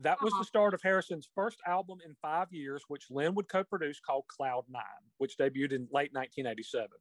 That 0.00 0.20
was 0.20 0.32
Uh-huh. 0.32 0.42
the 0.42 0.46
start 0.46 0.74
of 0.74 0.82
Harrison's 0.82 1.26
first 1.34 1.60
album 1.66 2.00
in 2.04 2.14
five 2.16 2.52
years, 2.52 2.84
which 2.88 3.10
Lynne 3.10 3.34
would 3.36 3.48
co-produce, 3.48 4.00
called 4.00 4.26
Cloud 4.28 4.68
Nine, 4.68 5.10
which 5.18 5.38
debuted 5.38 5.72
in 5.72 5.88
late 5.92 6.12
1987. 6.12 6.98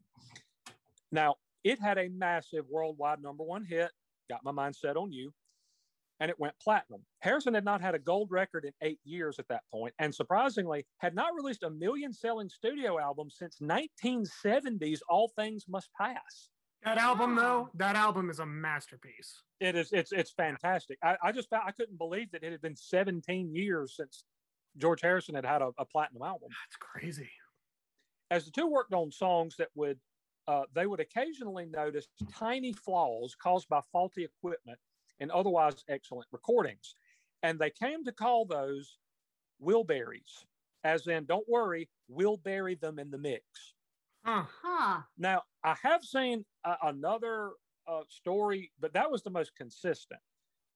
Now, 1.11 1.35
it 1.63 1.79
had 1.81 1.97
a 1.97 2.07
massive 2.09 2.67
worldwide 2.69 3.21
number 3.21 3.43
one 3.43 3.65
hit, 3.65 3.91
"Got 4.29 4.43
My 4.43 4.51
Mind 4.51 4.75
Set 4.75 4.95
on 4.95 5.11
You," 5.11 5.33
and 6.23 6.29
it 6.29 6.39
went 6.39 6.57
platinum. 6.57 7.01
Harrison 7.19 7.53
had 7.53 7.65
not 7.65 7.81
had 7.81 7.95
a 7.95 7.99
gold 7.99 8.31
record 8.31 8.63
in 8.63 8.71
eight 8.81 8.99
years 9.03 9.39
at 9.39 9.47
that 9.49 9.63
point, 9.69 9.93
and 9.99 10.15
surprisingly, 10.15 10.85
had 10.99 11.13
not 11.13 11.35
released 11.35 11.63
a 11.63 11.69
million 11.69 12.13
selling 12.13 12.47
studio 12.47 12.97
album 12.97 13.29
since 13.29 13.57
1970's 13.61 15.03
All 15.09 15.33
Things 15.37 15.65
Must 15.67 15.89
Pass. 15.99 16.47
That 16.85 16.97
album, 16.97 17.35
though, 17.35 17.67
that 17.73 17.97
album 17.97 18.29
is 18.29 18.39
a 18.39 18.45
masterpiece. 18.45 19.41
It 19.59 19.75
is. 19.75 19.91
It's 19.91 20.13
it's 20.13 20.31
fantastic. 20.31 20.97
I, 21.03 21.17
I 21.21 21.33
just 21.33 21.49
found, 21.49 21.63
I 21.67 21.71
couldn't 21.71 21.97
believe 21.97 22.31
that 22.31 22.41
it 22.41 22.53
had 22.53 22.61
been 22.61 22.77
17 22.77 23.53
years 23.53 23.97
since 23.97 24.23
George 24.77 25.01
Harrison 25.01 25.35
had 25.35 25.45
had 25.45 25.61
a, 25.61 25.71
a 25.77 25.83
platinum 25.83 26.21
album. 26.21 26.47
That's 26.51 26.77
crazy. 26.79 27.31
As 28.31 28.45
the 28.45 28.51
two 28.51 28.67
worked 28.67 28.93
on 28.93 29.11
songs 29.11 29.57
that 29.57 29.69
would, 29.75 29.99
uh, 30.47 30.63
they 30.73 30.85
would 30.85 31.01
occasionally 31.01 31.65
notice 31.65 32.07
tiny 32.31 32.71
flaws 32.71 33.35
caused 33.35 33.67
by 33.67 33.81
faulty 33.91 34.23
equipment 34.23 34.79
and 35.23 35.31
otherwise 35.31 35.85
excellent 35.87 36.27
recordings, 36.33 36.95
and 37.43 37.57
they 37.57 37.69
came 37.69 38.03
to 38.03 38.11
call 38.11 38.45
those 38.45 38.97
Wilburys, 39.63 40.45
as 40.83 41.07
in, 41.07 41.23
don't 41.25 41.47
worry, 41.47 41.89
we'll 42.09 42.37
bury 42.37 42.75
them 42.75 42.99
in 42.99 43.09
the 43.09 43.17
mix. 43.17 43.43
Huh. 44.25 44.43
Huh. 44.61 45.01
Now, 45.17 45.43
I 45.63 45.75
have 45.81 46.03
seen 46.03 46.43
uh, 46.65 46.75
another 46.83 47.51
uh, 47.87 48.01
story, 48.09 48.71
but 48.81 48.93
that 48.93 49.09
was 49.09 49.23
the 49.23 49.29
most 49.29 49.55
consistent. 49.55 50.19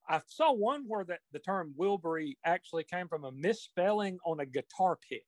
I 0.10 0.22
saw 0.28 0.54
one 0.54 0.86
where 0.88 1.04
that 1.04 1.20
the 1.34 1.40
term 1.40 1.74
Wilbury 1.78 2.38
actually 2.46 2.86
came 2.86 3.10
from 3.10 3.26
a 3.26 3.32
misspelling 3.34 4.18
on 4.26 4.40
a 4.40 4.46
guitar 4.46 4.98
pick. 5.10 5.26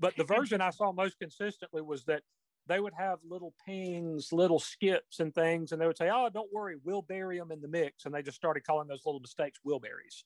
But 0.00 0.16
the 0.16 0.24
version 0.36 0.62
I 0.62 0.70
saw 0.70 0.92
most 0.92 1.18
consistently 1.18 1.82
was 1.82 2.04
that 2.04 2.22
they 2.66 2.80
would 2.80 2.94
have 2.94 3.18
little 3.28 3.54
pings, 3.66 4.32
little 4.32 4.58
skips, 4.58 5.20
and 5.20 5.34
things, 5.34 5.72
and 5.72 5.80
they 5.80 5.86
would 5.86 5.98
say, 5.98 6.10
"Oh, 6.12 6.28
don't 6.32 6.52
worry, 6.52 6.76
we'll 6.84 7.02
bury 7.02 7.38
them 7.38 7.52
in 7.52 7.60
the 7.60 7.68
mix," 7.68 8.04
and 8.04 8.14
they 8.14 8.22
just 8.22 8.36
started 8.36 8.64
calling 8.64 8.88
those 8.88 9.04
little 9.04 9.20
mistakes 9.20 9.60
Wilburys. 9.66 10.24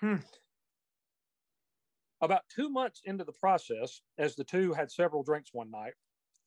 Hmm. 0.00 0.16
About 2.20 2.48
two 2.48 2.70
months 2.70 3.02
into 3.04 3.24
the 3.24 3.32
process, 3.32 4.00
as 4.18 4.36
the 4.36 4.44
two 4.44 4.72
had 4.72 4.90
several 4.90 5.22
drinks 5.22 5.52
one 5.52 5.70
night, 5.70 5.94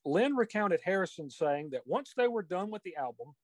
Lynne 0.06 0.36
recounted 0.36 0.82
Harrison 0.84 1.30
saying 1.30 1.70
that 1.72 1.86
once 1.86 2.14
they 2.16 2.28
were 2.28 2.42
done 2.42 2.72
with 2.72 2.82
the 2.84 2.96
album, 2.96 3.36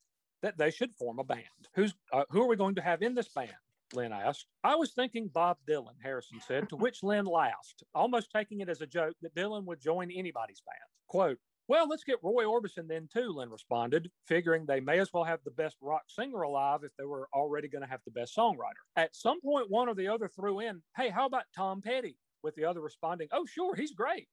that 0.42 0.58
they 0.58 0.72
should 0.72 0.96
form 0.96 1.20
a 1.20 1.24
band. 1.24 1.44
Who's 1.76 1.94
uh, 2.12 2.24
who 2.30 2.42
are 2.42 2.48
we 2.48 2.56
going 2.56 2.76
to 2.76 2.82
have 2.82 3.02
in 3.02 3.14
this 3.14 3.30
band? 3.30 3.54
Lynne 3.94 4.12
asked. 4.12 4.48
I 4.64 4.76
was 4.76 4.94
thinking 4.94 5.28
Bob 5.28 5.58
Dylan, 5.70 5.96
Harrison 6.02 6.40
said, 6.46 6.70
to 6.70 6.76
which 6.76 7.04
Lynne 7.04 7.26
laughed, 7.26 7.84
almost 7.94 8.32
taking 8.32 8.62
it 8.62 8.70
as 8.70 8.82
a 8.82 8.88
joke 8.88 9.16
that 9.22 9.36
Dylan 9.36 9.66
would 9.66 9.80
join 9.80 10.12
anybody's 10.12 10.62
band. 10.62 10.90
Quote, 11.08 11.38
well, 11.68 11.88
let's 11.88 12.04
get 12.04 12.20
Roy 12.22 12.44
Orbison 12.44 12.88
then 12.88 13.10
too, 13.12 13.34
Lynne 13.36 13.50
responded, 13.50 14.12
figuring 14.28 14.66
they 14.66 14.80
may 14.80 15.00
as 15.00 15.12
well 15.14 15.24
have 15.24 15.40
the 15.44 15.52
best 15.52 15.78
rock 15.82 16.04
singer 16.08 16.44
alive 16.44 16.82
if 16.84 16.92
they 16.98 17.06
were 17.06 17.28
already 17.34 17.68
going 17.68 17.82
to 17.82 17.90
have 17.90 18.02
the 18.06 18.12
best 18.12 18.36
songwriter. 18.36 18.84
At 18.96 19.16
some 19.16 19.42
point, 19.42 19.70
one 19.70 19.90
or 19.90 19.96
the 19.96 20.08
other 20.08 20.28
threw 20.28 20.60
in, 20.60 20.82
hey, 20.96 21.10
how 21.10 21.26
about 21.26 21.44
Tom 21.56 21.82
Petty? 21.82 22.18
With 22.44 22.56
the 22.56 22.66
other 22.66 22.82
responding, 22.82 23.28
oh, 23.32 23.48
sure, 23.48 23.74
he's 23.74 23.94
great. 23.94 24.28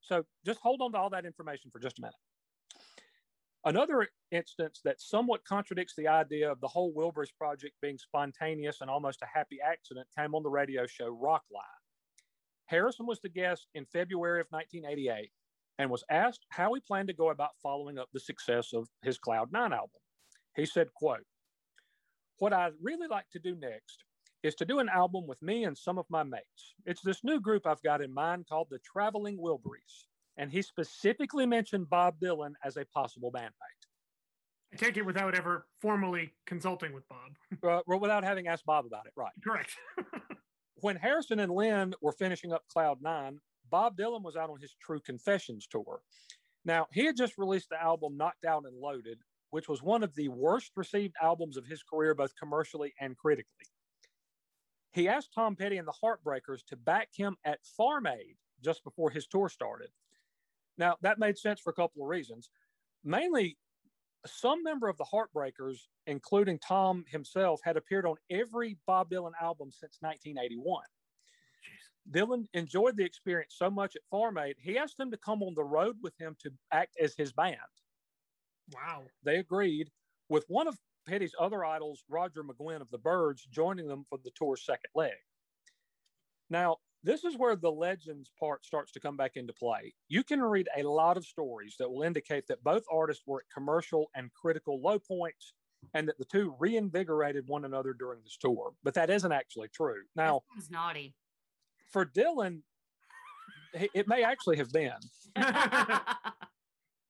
So 0.00 0.24
just 0.44 0.58
hold 0.60 0.82
on 0.82 0.90
to 0.92 0.98
all 0.98 1.10
that 1.10 1.24
information 1.24 1.70
for 1.70 1.78
just 1.78 2.00
a 2.00 2.02
minute. 2.02 2.14
Another 3.64 4.08
instance 4.32 4.80
that 4.84 5.00
somewhat 5.00 5.44
contradicts 5.44 5.94
the 5.96 6.08
idea 6.08 6.50
of 6.50 6.60
the 6.60 6.68
whole 6.68 6.92
Wilburys 6.92 7.32
project 7.38 7.74
being 7.80 7.96
spontaneous 7.96 8.80
and 8.80 8.90
almost 8.90 9.22
a 9.22 9.26
happy 9.32 9.58
accident 9.64 10.08
came 10.18 10.34
on 10.34 10.42
the 10.42 10.50
radio 10.50 10.86
show 10.86 11.16
Rockline. 11.16 11.62
Harrison 12.66 13.06
was 13.06 13.20
the 13.20 13.28
guest 13.28 13.68
in 13.74 13.86
February 13.86 14.40
of 14.40 14.48
1988 14.50 15.30
and 15.78 15.90
was 15.90 16.04
asked 16.10 16.46
how 16.50 16.72
he 16.74 16.80
planned 16.80 17.08
to 17.08 17.14
go 17.14 17.30
about 17.30 17.50
following 17.62 17.98
up 17.98 18.08
the 18.12 18.20
success 18.20 18.72
of 18.72 18.88
his 19.02 19.18
Cloud 19.18 19.52
Nine 19.52 19.72
album. 19.72 20.00
He 20.54 20.66
said, 20.66 20.92
quote, 20.94 21.24
what 22.38 22.52
I'd 22.52 22.72
really 22.82 23.06
like 23.08 23.28
to 23.32 23.38
do 23.38 23.54
next 23.54 24.04
is 24.42 24.54
to 24.56 24.64
do 24.64 24.78
an 24.78 24.88
album 24.88 25.26
with 25.26 25.40
me 25.40 25.64
and 25.64 25.76
some 25.76 25.98
of 25.98 26.06
my 26.10 26.22
mates. 26.22 26.74
It's 26.84 27.00
this 27.00 27.24
new 27.24 27.40
group 27.40 27.66
I've 27.66 27.82
got 27.82 28.02
in 28.02 28.12
mind 28.12 28.46
called 28.48 28.68
the 28.70 28.78
Traveling 28.80 29.38
Wilburys. 29.38 30.04
And 30.36 30.50
he 30.50 30.62
specifically 30.62 31.46
mentioned 31.46 31.88
Bob 31.88 32.16
Dylan 32.20 32.52
as 32.64 32.76
a 32.76 32.84
possible 32.86 33.30
bandmate. 33.32 33.52
I 34.72 34.76
take 34.76 34.96
it 34.96 35.06
without 35.06 35.34
ever 35.36 35.66
formally 35.80 36.32
consulting 36.46 36.92
with 36.92 37.04
Bob. 37.08 37.82
uh, 37.88 37.96
without 37.98 38.24
having 38.24 38.48
asked 38.48 38.66
Bob 38.66 38.86
about 38.86 39.06
it, 39.06 39.12
right? 39.16 39.32
Correct. 39.42 39.70
when 40.80 40.96
Harrison 40.96 41.38
and 41.38 41.52
Lynne 41.52 41.94
were 42.02 42.12
finishing 42.12 42.52
up 42.52 42.64
Cloud 42.68 42.98
Nine, 43.00 43.38
Bob 43.74 43.96
Dylan 43.96 44.22
was 44.22 44.36
out 44.36 44.50
on 44.50 44.60
his 44.60 44.76
True 44.80 45.00
Confessions 45.00 45.66
tour. 45.66 46.00
Now, 46.64 46.86
he 46.92 47.06
had 47.06 47.16
just 47.16 47.36
released 47.36 47.70
the 47.70 47.82
album 47.82 48.16
Knocked 48.16 48.44
Out 48.44 48.66
and 48.66 48.78
Loaded, 48.78 49.18
which 49.50 49.68
was 49.68 49.82
one 49.82 50.04
of 50.04 50.14
the 50.14 50.28
worst 50.28 50.70
received 50.76 51.16
albums 51.20 51.56
of 51.56 51.66
his 51.66 51.82
career, 51.82 52.14
both 52.14 52.36
commercially 52.36 52.94
and 53.00 53.16
critically. 53.16 53.66
He 54.92 55.08
asked 55.08 55.32
Tom 55.34 55.56
Petty 55.56 55.78
and 55.78 55.88
the 55.88 55.94
Heartbreakers 56.04 56.64
to 56.68 56.76
back 56.76 57.08
him 57.16 57.36
at 57.44 57.66
Farm 57.76 58.06
Aid 58.06 58.36
just 58.62 58.84
before 58.84 59.10
his 59.10 59.26
tour 59.26 59.48
started. 59.48 59.88
Now, 60.78 60.94
that 61.02 61.18
made 61.18 61.36
sense 61.36 61.58
for 61.58 61.70
a 61.70 61.74
couple 61.74 62.00
of 62.00 62.08
reasons. 62.08 62.50
Mainly, 63.02 63.58
some 64.24 64.62
member 64.62 64.88
of 64.88 64.98
the 64.98 65.06
Heartbreakers, 65.12 65.78
including 66.06 66.60
Tom 66.60 67.04
himself, 67.08 67.60
had 67.64 67.76
appeared 67.76 68.06
on 68.06 68.14
every 68.30 68.78
Bob 68.86 69.10
Dylan 69.10 69.32
album 69.42 69.72
since 69.72 69.98
1981. 70.00 70.84
Dylan 72.10 72.46
enjoyed 72.52 72.96
the 72.96 73.04
experience 73.04 73.54
so 73.56 73.70
much 73.70 73.96
at 73.96 74.02
Farm 74.10 74.38
Aid, 74.38 74.56
he 74.60 74.78
asked 74.78 74.98
them 74.98 75.10
to 75.10 75.16
come 75.16 75.42
on 75.42 75.54
the 75.54 75.64
road 75.64 75.96
with 76.02 76.14
him 76.18 76.36
to 76.40 76.50
act 76.70 76.96
as 77.00 77.14
his 77.16 77.32
band. 77.32 77.56
Wow. 78.72 79.04
They 79.22 79.36
agreed, 79.36 79.90
with 80.28 80.44
one 80.48 80.68
of 80.68 80.78
Petty's 81.06 81.34
other 81.38 81.64
idols, 81.64 82.04
Roger 82.08 82.42
McGuinn 82.42 82.80
of 82.80 82.90
the 82.90 82.98
Byrds, 82.98 83.46
joining 83.50 83.88
them 83.88 84.04
for 84.08 84.18
the 84.22 84.30
tour's 84.30 84.64
second 84.64 84.90
leg. 84.94 85.12
Now, 86.50 86.76
this 87.02 87.24
is 87.24 87.36
where 87.36 87.56
the 87.56 87.70
legends 87.70 88.30
part 88.40 88.64
starts 88.64 88.92
to 88.92 89.00
come 89.00 89.16
back 89.16 89.32
into 89.36 89.52
play. 89.52 89.94
You 90.08 90.24
can 90.24 90.40
read 90.42 90.68
a 90.76 90.82
lot 90.82 91.16
of 91.18 91.26
stories 91.26 91.76
that 91.78 91.90
will 91.90 92.02
indicate 92.02 92.46
that 92.46 92.64
both 92.64 92.84
artists 92.90 93.24
were 93.26 93.40
at 93.40 93.54
commercial 93.54 94.10
and 94.14 94.32
critical 94.32 94.80
low 94.80 94.98
points 94.98 95.52
and 95.92 96.08
that 96.08 96.16
the 96.16 96.24
two 96.24 96.54
reinvigorated 96.58 97.46
one 97.46 97.66
another 97.66 97.92
during 97.92 98.22
this 98.22 98.38
tour. 98.38 98.72
But 98.82 98.94
that 98.94 99.10
isn't 99.10 99.32
actually 99.32 99.68
true. 99.68 100.02
Now, 100.16 100.42
It's 100.56 100.70
naughty. 100.70 101.14
For 101.94 102.04
Dylan, 102.04 102.60
it 103.72 104.08
may 104.08 104.24
actually 104.24 104.58
have 104.58 104.70
been. 104.70 104.92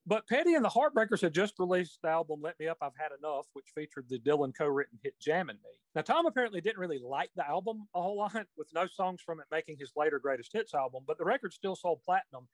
But 0.06 0.28
Petty 0.28 0.52
and 0.52 0.62
the 0.62 0.68
Heartbreakers 0.68 1.22
had 1.22 1.32
just 1.32 1.54
released 1.58 2.00
the 2.02 2.10
album 2.10 2.42
Let 2.42 2.60
Me 2.60 2.68
Up, 2.68 2.76
I've 2.82 2.92
Had 2.94 3.12
Enough, 3.18 3.46
which 3.54 3.72
featured 3.74 4.04
the 4.06 4.18
Dylan 4.18 4.52
co 4.54 4.66
written 4.66 4.98
hit 5.02 5.14
Jammin' 5.18 5.56
Me. 5.64 5.70
Now, 5.94 6.02
Tom 6.02 6.26
apparently 6.26 6.60
didn't 6.60 6.78
really 6.78 7.00
like 7.02 7.30
the 7.36 7.48
album 7.48 7.88
a 7.94 8.02
whole 8.02 8.18
lot, 8.18 8.46
with 8.58 8.68
no 8.74 8.86
songs 8.86 9.22
from 9.24 9.40
it 9.40 9.46
making 9.50 9.78
his 9.78 9.92
later 9.96 10.18
greatest 10.18 10.52
hits 10.52 10.74
album, 10.74 11.04
but 11.06 11.16
the 11.16 11.24
record 11.24 11.54
still 11.54 11.74
sold 11.74 12.02
platinum. 12.04 12.46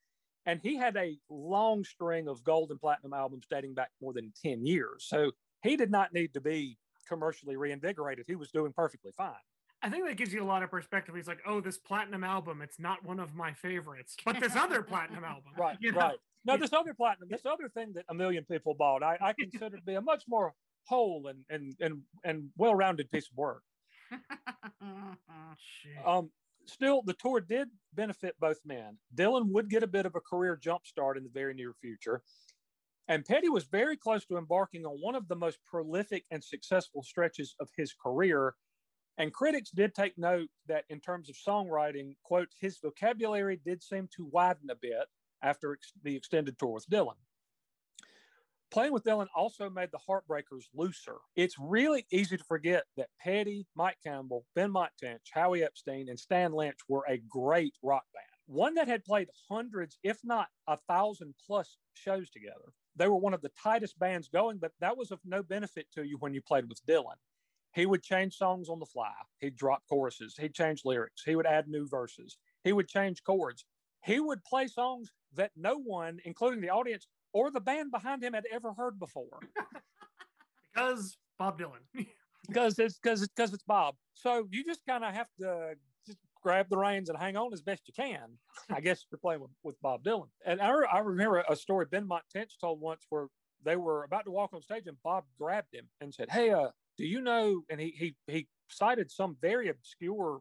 And 0.46 0.60
he 0.62 0.76
had 0.76 0.96
a 0.96 1.18
long 1.28 1.82
string 1.82 2.28
of 2.28 2.44
gold 2.44 2.70
and 2.70 2.80
platinum 2.80 3.14
albums 3.14 3.48
dating 3.50 3.74
back 3.74 3.90
more 4.00 4.12
than 4.12 4.32
10 4.44 4.64
years. 4.64 5.06
So 5.08 5.32
he 5.64 5.76
did 5.76 5.90
not 5.90 6.14
need 6.14 6.32
to 6.34 6.40
be 6.40 6.78
commercially 7.08 7.56
reinvigorated. 7.56 8.26
He 8.28 8.36
was 8.36 8.52
doing 8.52 8.72
perfectly 8.72 9.10
fine. 9.16 9.34
I 9.82 9.88
think 9.88 10.06
that 10.06 10.16
gives 10.16 10.32
you 10.32 10.42
a 10.42 10.44
lot 10.44 10.62
of 10.62 10.70
perspective. 10.70 11.14
He's 11.14 11.26
like, 11.26 11.40
oh, 11.46 11.60
this 11.60 11.78
platinum 11.78 12.22
album, 12.22 12.60
it's 12.60 12.78
not 12.78 13.04
one 13.04 13.18
of 13.18 13.34
my 13.34 13.52
favorites, 13.52 14.16
but 14.24 14.38
this 14.38 14.54
other 14.54 14.82
platinum 14.92 15.24
album. 15.24 15.52
Right, 15.58 15.76
you 15.80 15.92
know? 15.92 15.98
right. 15.98 16.18
No, 16.44 16.56
this 16.56 16.72
other 16.72 16.94
platinum, 16.94 17.28
this 17.30 17.44
other 17.46 17.68
thing 17.68 17.92
that 17.94 18.04
a 18.08 18.14
million 18.14 18.44
people 18.44 18.74
bought, 18.74 19.02
I, 19.02 19.18
I 19.20 19.32
consider 19.38 19.76
to 19.76 19.82
be 19.82 19.94
a 19.94 20.00
much 20.00 20.24
more 20.28 20.54
whole 20.86 21.28
and 21.28 21.44
and 21.50 21.74
and, 21.80 22.02
and 22.24 22.48
well-rounded 22.56 23.10
piece 23.10 23.28
of 23.30 23.36
work. 23.36 23.62
Um, 26.06 26.30
still, 26.66 27.02
the 27.02 27.14
tour 27.14 27.40
did 27.40 27.68
benefit 27.94 28.34
both 28.40 28.58
men. 28.64 28.98
Dylan 29.14 29.50
would 29.52 29.68
get 29.68 29.82
a 29.82 29.86
bit 29.86 30.06
of 30.06 30.14
a 30.14 30.20
career 30.20 30.58
jumpstart 30.62 31.16
in 31.16 31.24
the 31.24 31.30
very 31.32 31.54
near 31.54 31.74
future. 31.80 32.22
And 33.08 33.24
Petty 33.24 33.48
was 33.48 33.64
very 33.64 33.96
close 33.96 34.24
to 34.26 34.36
embarking 34.36 34.84
on 34.86 34.98
one 35.00 35.16
of 35.16 35.26
the 35.28 35.34
most 35.34 35.58
prolific 35.66 36.24
and 36.30 36.42
successful 36.42 37.02
stretches 37.02 37.54
of 37.60 37.68
his 37.76 37.92
career. 37.92 38.54
And 39.20 39.34
critics 39.34 39.70
did 39.70 39.94
take 39.94 40.16
note 40.16 40.48
that, 40.66 40.84
in 40.88 40.98
terms 40.98 41.28
of 41.28 41.36
songwriting, 41.36 42.14
quote, 42.24 42.48
his 42.58 42.78
vocabulary 42.78 43.60
did 43.62 43.82
seem 43.82 44.08
to 44.16 44.24
widen 44.24 44.70
a 44.70 44.74
bit 44.74 45.04
after 45.42 45.74
ex- 45.74 45.92
the 46.02 46.16
extended 46.16 46.58
tour 46.58 46.70
with 46.70 46.88
Dylan. 46.88 47.18
Playing 48.70 48.94
with 48.94 49.04
Dylan 49.04 49.26
also 49.36 49.68
made 49.68 49.90
the 49.92 49.98
Heartbreakers 50.08 50.68
looser. 50.74 51.16
It's 51.36 51.56
really 51.58 52.06
easy 52.10 52.38
to 52.38 52.44
forget 52.44 52.84
that 52.96 53.10
Petty, 53.20 53.66
Mike 53.74 53.98
Campbell, 54.02 54.46
Benmont 54.56 54.88
Tench, 54.98 55.28
Howie 55.34 55.64
Epstein, 55.64 56.08
and 56.08 56.18
Stan 56.18 56.54
Lynch 56.54 56.78
were 56.88 57.04
a 57.06 57.18
great 57.28 57.74
rock 57.82 58.04
band, 58.14 58.24
one 58.46 58.72
that 58.76 58.88
had 58.88 59.04
played 59.04 59.28
hundreds, 59.50 59.98
if 60.02 60.18
not 60.24 60.48
a 60.66 60.78
thousand 60.88 61.34
plus 61.46 61.76
shows 61.92 62.30
together. 62.30 62.72
They 62.96 63.08
were 63.08 63.16
one 63.16 63.34
of 63.34 63.42
the 63.42 63.52
tightest 63.62 63.98
bands 63.98 64.28
going, 64.28 64.56
but 64.56 64.72
that 64.80 64.96
was 64.96 65.10
of 65.10 65.20
no 65.26 65.42
benefit 65.42 65.88
to 65.92 66.04
you 66.04 66.16
when 66.20 66.32
you 66.32 66.40
played 66.40 66.70
with 66.70 66.80
Dylan. 66.86 67.18
He 67.72 67.86
would 67.86 68.02
change 68.02 68.36
songs 68.36 68.68
on 68.68 68.80
the 68.80 68.86
fly. 68.86 69.12
He'd 69.38 69.56
drop 69.56 69.82
choruses. 69.88 70.36
He'd 70.38 70.54
change 70.54 70.82
lyrics. 70.84 71.22
He 71.24 71.36
would 71.36 71.46
add 71.46 71.68
new 71.68 71.86
verses. 71.86 72.36
He 72.64 72.72
would 72.72 72.88
change 72.88 73.22
chords. 73.22 73.64
He 74.04 74.18
would 74.18 74.42
play 74.44 74.66
songs 74.66 75.10
that 75.36 75.52
no 75.56 75.76
one, 75.76 76.18
including 76.24 76.60
the 76.60 76.70
audience 76.70 77.06
or 77.32 77.50
the 77.50 77.60
band 77.60 77.90
behind 77.90 78.24
him, 78.24 78.32
had 78.32 78.44
ever 78.50 78.72
heard 78.72 78.98
before. 78.98 79.38
because 80.74 81.16
Bob 81.38 81.60
Dylan. 81.60 81.84
because 82.48 82.78
it's 82.78 82.98
because 82.98 83.22
it's 83.22 83.32
because 83.34 83.54
it's 83.54 83.62
Bob. 83.62 83.94
So 84.14 84.48
you 84.50 84.64
just 84.64 84.84
kind 84.86 85.04
of 85.04 85.14
have 85.14 85.28
to 85.40 85.74
just 86.06 86.18
grab 86.42 86.66
the 86.68 86.76
reins 86.76 87.08
and 87.08 87.18
hang 87.18 87.36
on 87.36 87.52
as 87.52 87.60
best 87.60 87.82
you 87.86 87.94
can. 87.94 88.38
I 88.70 88.80
guess 88.80 89.04
you're 89.10 89.18
playing 89.18 89.42
with, 89.42 89.50
with 89.62 89.80
Bob 89.80 90.02
Dylan. 90.02 90.28
And 90.44 90.60
I, 90.60 90.70
I 90.92 90.98
remember 90.98 91.44
a 91.48 91.54
story 91.54 91.86
Benmont 91.86 92.22
Tench 92.34 92.58
told 92.60 92.80
once 92.80 93.06
where 93.10 93.26
they 93.64 93.76
were 93.76 94.04
about 94.04 94.24
to 94.24 94.30
walk 94.30 94.52
on 94.54 94.62
stage 94.62 94.86
and 94.86 94.96
Bob 95.04 95.24
grabbed 95.38 95.74
him 95.74 95.88
and 96.00 96.12
said, 96.12 96.30
Hey, 96.30 96.50
uh, 96.50 96.68
do 96.96 97.04
you 97.06 97.20
know? 97.20 97.62
And 97.68 97.80
he 97.80 97.94
he 97.96 98.16
he 98.26 98.48
cited 98.68 99.10
some 99.10 99.36
very 99.40 99.68
obscure 99.68 100.40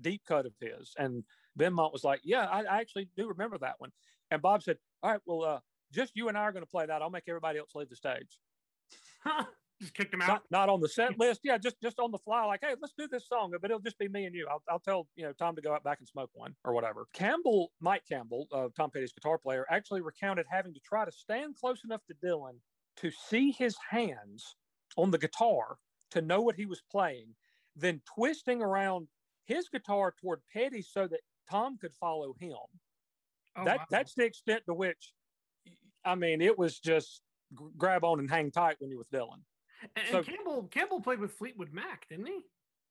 deep 0.00 0.22
cut 0.26 0.46
of 0.46 0.52
his. 0.60 0.94
And 0.98 1.24
Benmont 1.58 1.92
was 1.92 2.04
like, 2.04 2.20
Yeah, 2.24 2.44
I, 2.44 2.62
I 2.64 2.80
actually 2.80 3.08
do 3.16 3.28
remember 3.28 3.58
that 3.58 3.76
one. 3.78 3.90
And 4.30 4.42
Bob 4.42 4.62
said, 4.62 4.78
All 5.02 5.10
right, 5.10 5.20
well, 5.26 5.44
uh, 5.44 5.60
just 5.92 6.12
you 6.14 6.28
and 6.28 6.36
I 6.36 6.42
are 6.42 6.52
going 6.52 6.64
to 6.64 6.70
play 6.70 6.86
that. 6.86 7.02
I'll 7.02 7.10
make 7.10 7.24
everybody 7.28 7.58
else 7.58 7.70
leave 7.74 7.88
the 7.88 7.96
stage. 7.96 8.38
just 9.80 9.94
kicked 9.94 10.12
him 10.12 10.22
out. 10.22 10.28
Not, 10.28 10.42
not, 10.50 10.68
on 10.68 10.80
the 10.80 10.88
set 10.88 11.18
list. 11.18 11.40
Yeah, 11.44 11.58
just 11.58 11.80
just 11.80 11.98
on 11.98 12.10
the 12.10 12.18
fly. 12.18 12.44
Like, 12.44 12.60
hey, 12.62 12.74
let's 12.80 12.94
do 12.98 13.08
this 13.08 13.28
song, 13.28 13.52
but 13.60 13.70
it'll 13.70 13.80
just 13.80 13.98
be 13.98 14.08
me 14.08 14.24
and 14.24 14.34
you. 14.34 14.46
I'll, 14.50 14.62
I'll 14.68 14.80
tell 14.80 15.06
you 15.16 15.24
know 15.24 15.32
Tom 15.32 15.56
to 15.56 15.62
go 15.62 15.72
out 15.72 15.84
back 15.84 15.98
and 15.98 16.08
smoke 16.08 16.30
one 16.34 16.54
or 16.64 16.72
whatever. 16.72 17.06
Campbell, 17.12 17.72
Mike 17.80 18.02
Campbell, 18.08 18.46
uh, 18.52 18.68
Tom 18.76 18.90
Petty's 18.90 19.12
guitar 19.12 19.38
player, 19.38 19.66
actually 19.70 20.00
recounted 20.00 20.46
having 20.50 20.74
to 20.74 20.80
try 20.80 21.04
to 21.04 21.12
stand 21.12 21.56
close 21.56 21.82
enough 21.84 22.00
to 22.06 22.14
Dylan 22.26 22.58
to 22.96 23.10
see 23.10 23.52
his 23.52 23.76
hands 23.88 24.56
on 24.98 25.10
the 25.12 25.18
guitar 25.18 25.78
to 26.10 26.20
know 26.20 26.42
what 26.42 26.56
he 26.56 26.66
was 26.66 26.82
playing, 26.90 27.34
then 27.76 28.02
twisting 28.14 28.60
around 28.60 29.06
his 29.44 29.68
guitar 29.68 30.12
toward 30.20 30.40
Petty 30.52 30.82
so 30.82 31.06
that 31.06 31.20
Tom 31.50 31.78
could 31.78 31.94
follow 31.94 32.34
him. 32.38 32.56
Oh, 33.56 33.64
that 33.64 33.78
wow. 33.78 33.84
that's 33.90 34.14
the 34.14 34.24
extent 34.24 34.62
to 34.66 34.74
which, 34.74 35.14
I 36.04 36.16
mean, 36.16 36.42
it 36.42 36.58
was 36.58 36.78
just 36.78 37.22
grab 37.76 38.04
on 38.04 38.18
and 38.18 38.28
hang 38.28 38.50
tight 38.50 38.76
when 38.80 38.90
you're 38.90 38.98
with 38.98 39.10
Dylan. 39.10 39.40
And, 39.96 40.06
so, 40.10 40.22
Campbell 40.22 40.64
Campbell 40.70 41.00
played 41.00 41.20
with 41.20 41.32
Fleetwood 41.32 41.72
Mac, 41.72 42.06
didn't 42.10 42.26
he? 42.26 42.40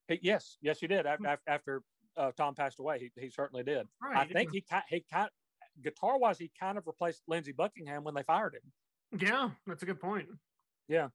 he 0.08 0.20
yes, 0.24 0.58
yes, 0.62 0.80
he 0.80 0.88
did. 0.88 1.06
After, 1.06 1.28
hmm. 1.28 1.36
after 1.48 1.82
uh, 2.15 2.32
Tom 2.38 2.56
passed 2.56 2.80
away, 2.80 3.00
he, 3.00 3.22
he 3.22 3.30
certainly 3.30 3.63
did. 3.63 3.86
Right, 4.02 4.17
I 4.17 4.34
think 4.34 4.52
he 4.52 4.63
he 4.89 5.04
kind 5.12 5.30
guitar 5.84 6.17
wise, 6.17 6.39
he 6.39 6.50
kind 6.60 6.78
of 6.78 6.88
replaced 6.88 7.24
Lindsey 7.28 7.52
Buckingham 7.52 8.04
when 8.04 8.15
they 8.15 8.24
fired 8.24 8.56
him. 8.56 9.20
Yeah, 9.20 9.50
that's 9.65 9.84
a 9.84 9.86
good 9.86 10.00
point. 10.00 10.28
Yeah, 10.88 11.10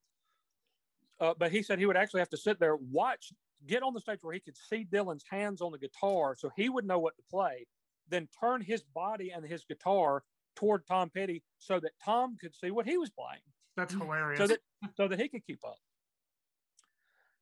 uh, 1.22 1.32
but 1.38 1.52
he 1.52 1.62
said 1.62 1.78
he 1.78 1.86
would 1.86 1.96
actually 1.96 2.20
have 2.20 2.28
to 2.30 2.36
sit 2.36 2.58
there, 2.58 2.74
watch, 2.76 3.32
get 3.68 3.84
on 3.84 3.94
the 3.94 4.00
stage 4.00 4.18
where 4.22 4.34
he 4.34 4.40
could 4.40 4.56
see 4.56 4.84
Dylan's 4.84 5.24
hands 5.30 5.62
on 5.62 5.70
the 5.70 5.78
guitar, 5.78 6.34
so 6.36 6.50
he 6.56 6.68
would 6.68 6.84
know 6.84 6.98
what 6.98 7.16
to 7.16 7.22
play. 7.30 7.64
Then 8.08 8.28
turn 8.38 8.60
his 8.60 8.82
body 8.82 9.30
and 9.30 9.46
his 9.46 9.64
guitar 9.64 10.24
toward 10.56 10.84
Tom 10.84 11.10
Petty 11.10 11.44
so 11.60 11.78
that 11.78 11.92
Tom 12.04 12.36
could 12.40 12.54
see 12.56 12.72
what 12.72 12.86
he 12.86 12.98
was 12.98 13.08
playing. 13.08 13.40
That's 13.76 13.94
hilarious. 13.94 14.38
So 14.38 14.48
that 14.48 14.58
so 14.96 15.06
that 15.06 15.20
he 15.20 15.28
could 15.28 15.46
keep 15.46 15.60
up. 15.64 15.78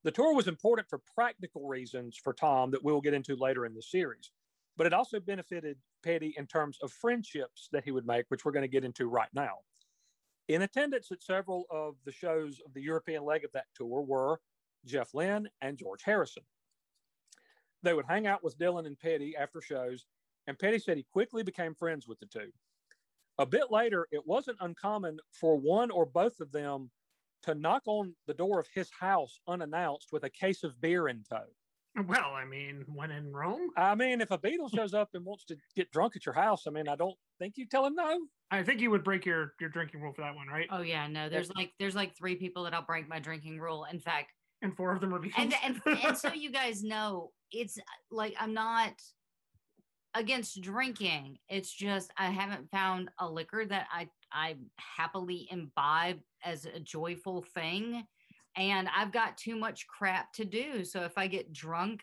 The 0.04 0.10
tour 0.10 0.34
was 0.34 0.46
important 0.46 0.88
for 0.88 1.00
practical 1.14 1.66
reasons 1.66 2.18
for 2.22 2.34
Tom 2.34 2.70
that 2.72 2.84
we'll 2.84 3.00
get 3.00 3.14
into 3.14 3.34
later 3.34 3.64
in 3.64 3.74
the 3.74 3.82
series, 3.82 4.30
but 4.76 4.86
it 4.86 4.92
also 4.92 5.20
benefited 5.20 5.78
Petty 6.04 6.34
in 6.36 6.46
terms 6.46 6.78
of 6.82 6.92
friendships 6.92 7.68
that 7.72 7.84
he 7.84 7.92
would 7.92 8.06
make, 8.06 8.26
which 8.28 8.44
we're 8.44 8.52
going 8.52 8.62
to 8.62 8.68
get 8.68 8.84
into 8.84 9.08
right 9.08 9.28
now. 9.34 9.56
In 10.50 10.62
attendance 10.62 11.12
at 11.12 11.22
several 11.22 11.64
of 11.70 11.94
the 12.04 12.10
shows 12.10 12.60
of 12.66 12.74
the 12.74 12.82
European 12.82 13.24
leg 13.24 13.44
of 13.44 13.52
that 13.52 13.66
tour 13.72 14.02
were 14.02 14.40
Jeff 14.84 15.14
Lynne 15.14 15.48
and 15.60 15.78
George 15.78 16.02
Harrison. 16.02 16.42
They 17.84 17.94
would 17.94 18.06
hang 18.08 18.26
out 18.26 18.42
with 18.42 18.58
Dylan 18.58 18.84
and 18.84 18.98
Petty 18.98 19.36
after 19.36 19.60
shows, 19.60 20.06
and 20.48 20.58
Petty 20.58 20.80
said 20.80 20.96
he 20.96 21.06
quickly 21.12 21.44
became 21.44 21.72
friends 21.72 22.08
with 22.08 22.18
the 22.18 22.26
two. 22.26 22.50
A 23.38 23.46
bit 23.46 23.70
later, 23.70 24.08
it 24.10 24.26
wasn't 24.26 24.56
uncommon 24.60 25.20
for 25.30 25.56
one 25.56 25.92
or 25.92 26.04
both 26.04 26.40
of 26.40 26.50
them 26.50 26.90
to 27.44 27.54
knock 27.54 27.82
on 27.86 28.16
the 28.26 28.34
door 28.34 28.58
of 28.58 28.66
his 28.74 28.90
house 28.90 29.38
unannounced 29.46 30.08
with 30.10 30.24
a 30.24 30.30
case 30.30 30.64
of 30.64 30.80
beer 30.80 31.06
in 31.06 31.22
tow. 31.22 31.46
Well, 32.08 32.34
I 32.34 32.44
mean, 32.44 32.84
when 32.88 33.12
in 33.12 33.32
Rome. 33.32 33.70
I 33.76 33.94
mean, 33.94 34.20
if 34.20 34.32
a 34.32 34.38
Beatle 34.38 34.74
shows 34.74 34.94
up 34.94 35.10
and 35.14 35.24
wants 35.24 35.44
to 35.44 35.56
get 35.76 35.92
drunk 35.92 36.16
at 36.16 36.26
your 36.26 36.34
house, 36.34 36.66
I 36.66 36.70
mean, 36.70 36.88
I 36.88 36.96
don't 36.96 37.16
think 37.40 37.54
you 37.56 37.66
tell 37.66 37.86
him 37.86 37.94
no. 37.94 38.18
I 38.50 38.62
think 38.62 38.80
you 38.80 38.90
would 38.90 39.04
break 39.04 39.24
your 39.24 39.54
your 39.60 39.70
drinking 39.70 40.00
rule 40.00 40.12
for 40.12 40.22
that 40.22 40.34
one, 40.34 40.48
right? 40.48 40.66
Oh 40.70 40.82
yeah, 40.82 41.06
no. 41.06 41.28
There's 41.28 41.50
like 41.54 41.72
there's 41.78 41.94
like 41.94 42.16
three 42.16 42.36
people 42.36 42.64
that 42.64 42.74
I'll 42.74 42.82
break 42.82 43.08
my 43.08 43.18
drinking 43.18 43.58
rule. 43.58 43.86
In 43.90 44.00
fact, 44.00 44.32
and 44.62 44.76
four 44.76 44.92
of 44.92 45.00
them 45.00 45.14
are 45.14 45.18
Beatles. 45.18 45.32
And 45.38 45.54
and, 45.64 45.80
and 46.04 46.16
so 46.16 46.32
you 46.34 46.50
guys 46.50 46.82
know, 46.82 47.30
it's 47.50 47.78
like 48.10 48.34
I'm 48.38 48.54
not 48.54 48.92
against 50.14 50.60
drinking. 50.60 51.38
It's 51.48 51.72
just 51.72 52.10
I 52.16 52.26
haven't 52.30 52.70
found 52.70 53.10
a 53.18 53.28
liquor 53.28 53.64
that 53.66 53.86
I 53.92 54.08
I 54.32 54.56
happily 54.76 55.48
imbibe 55.50 56.18
as 56.44 56.66
a 56.66 56.80
joyful 56.80 57.44
thing. 57.54 58.04
And 58.56 58.88
I've 58.94 59.12
got 59.12 59.38
too 59.38 59.56
much 59.56 59.86
crap 59.86 60.32
to 60.34 60.44
do. 60.44 60.84
So 60.84 61.02
if 61.04 61.16
I 61.16 61.28
get 61.28 61.52
drunk, 61.52 62.02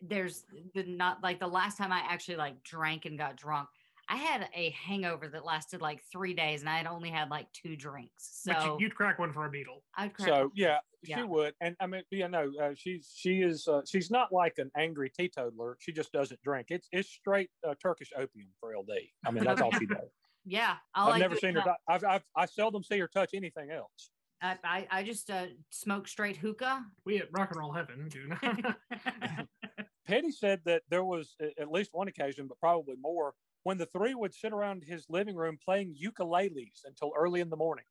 there's 0.00 0.44
the 0.74 0.82
not 0.84 1.22
like 1.22 1.38
the 1.40 1.46
last 1.46 1.78
time 1.78 1.92
I 1.92 2.02
actually 2.08 2.36
like 2.36 2.62
drank 2.64 3.04
and 3.04 3.18
got 3.18 3.36
drunk, 3.36 3.68
I 4.08 4.16
had 4.16 4.48
a 4.54 4.70
hangover 4.70 5.28
that 5.28 5.44
lasted 5.44 5.82
like 5.82 6.02
three 6.10 6.32
days, 6.32 6.60
and 6.60 6.68
I 6.68 6.78
had 6.78 6.86
only 6.86 7.10
had 7.10 7.30
like 7.30 7.52
two 7.52 7.76
drinks. 7.76 8.40
So 8.42 8.52
but 8.52 8.80
you'd 8.80 8.94
crack 8.94 9.18
one 9.18 9.32
for 9.32 9.44
a 9.46 9.50
Beatle. 9.50 9.82
I'd 9.96 10.14
crack. 10.14 10.28
So 10.28 10.50
yeah, 10.54 10.78
yeah, 11.02 11.18
she 11.18 11.22
would, 11.24 11.54
and 11.60 11.76
I 11.80 11.86
mean, 11.86 12.02
yeah, 12.10 12.26
no, 12.26 12.50
uh, 12.60 12.70
she's 12.74 13.12
she 13.14 13.42
is 13.42 13.68
uh, 13.68 13.82
she's 13.86 14.10
not 14.10 14.32
like 14.32 14.54
an 14.58 14.70
angry 14.76 15.10
teetotaler. 15.10 15.76
She 15.80 15.92
just 15.92 16.12
doesn't 16.12 16.40
drink. 16.42 16.68
It's 16.70 16.88
it's 16.90 17.08
straight 17.08 17.50
uh, 17.68 17.74
Turkish 17.82 18.10
opium 18.16 18.48
for 18.60 18.76
LD. 18.76 18.90
I 19.26 19.30
mean, 19.30 19.44
that's 19.44 19.60
all 19.60 19.72
she 19.78 19.86
does. 19.86 19.98
Yeah, 20.50 20.76
I've 20.94 21.08
like 21.08 21.20
never 21.20 21.36
seen 21.36 21.56
her. 21.56 21.74
I've, 21.86 22.02
I've 22.04 22.24
I 22.34 22.46
seldom 22.46 22.82
see 22.82 22.98
her 23.00 23.08
touch 23.08 23.30
anything 23.34 23.70
else. 23.70 24.10
I, 24.40 24.56
I, 24.64 24.86
I 24.90 25.02
just 25.02 25.30
uh, 25.30 25.46
smoke 25.68 26.08
straight 26.08 26.38
hookah. 26.38 26.84
We 27.04 27.18
at 27.18 27.28
rock 27.32 27.50
and 27.50 27.60
roll 27.60 27.72
heaven 27.72 28.08
do. 28.08 28.30
Petty 30.06 30.30
said 30.30 30.60
that 30.64 30.82
there 30.88 31.04
was 31.04 31.36
at 31.58 31.70
least 31.70 31.90
one 31.92 32.08
occasion, 32.08 32.46
but 32.46 32.58
probably 32.60 32.94
more, 33.00 33.34
when 33.62 33.78
the 33.78 33.86
three 33.86 34.14
would 34.14 34.34
sit 34.34 34.52
around 34.52 34.84
his 34.84 35.06
living 35.08 35.36
room 35.36 35.58
playing 35.64 35.94
ukuleles 36.02 36.84
until 36.84 37.12
early 37.16 37.40
in 37.40 37.50
the 37.50 37.56
morning. 37.56 37.84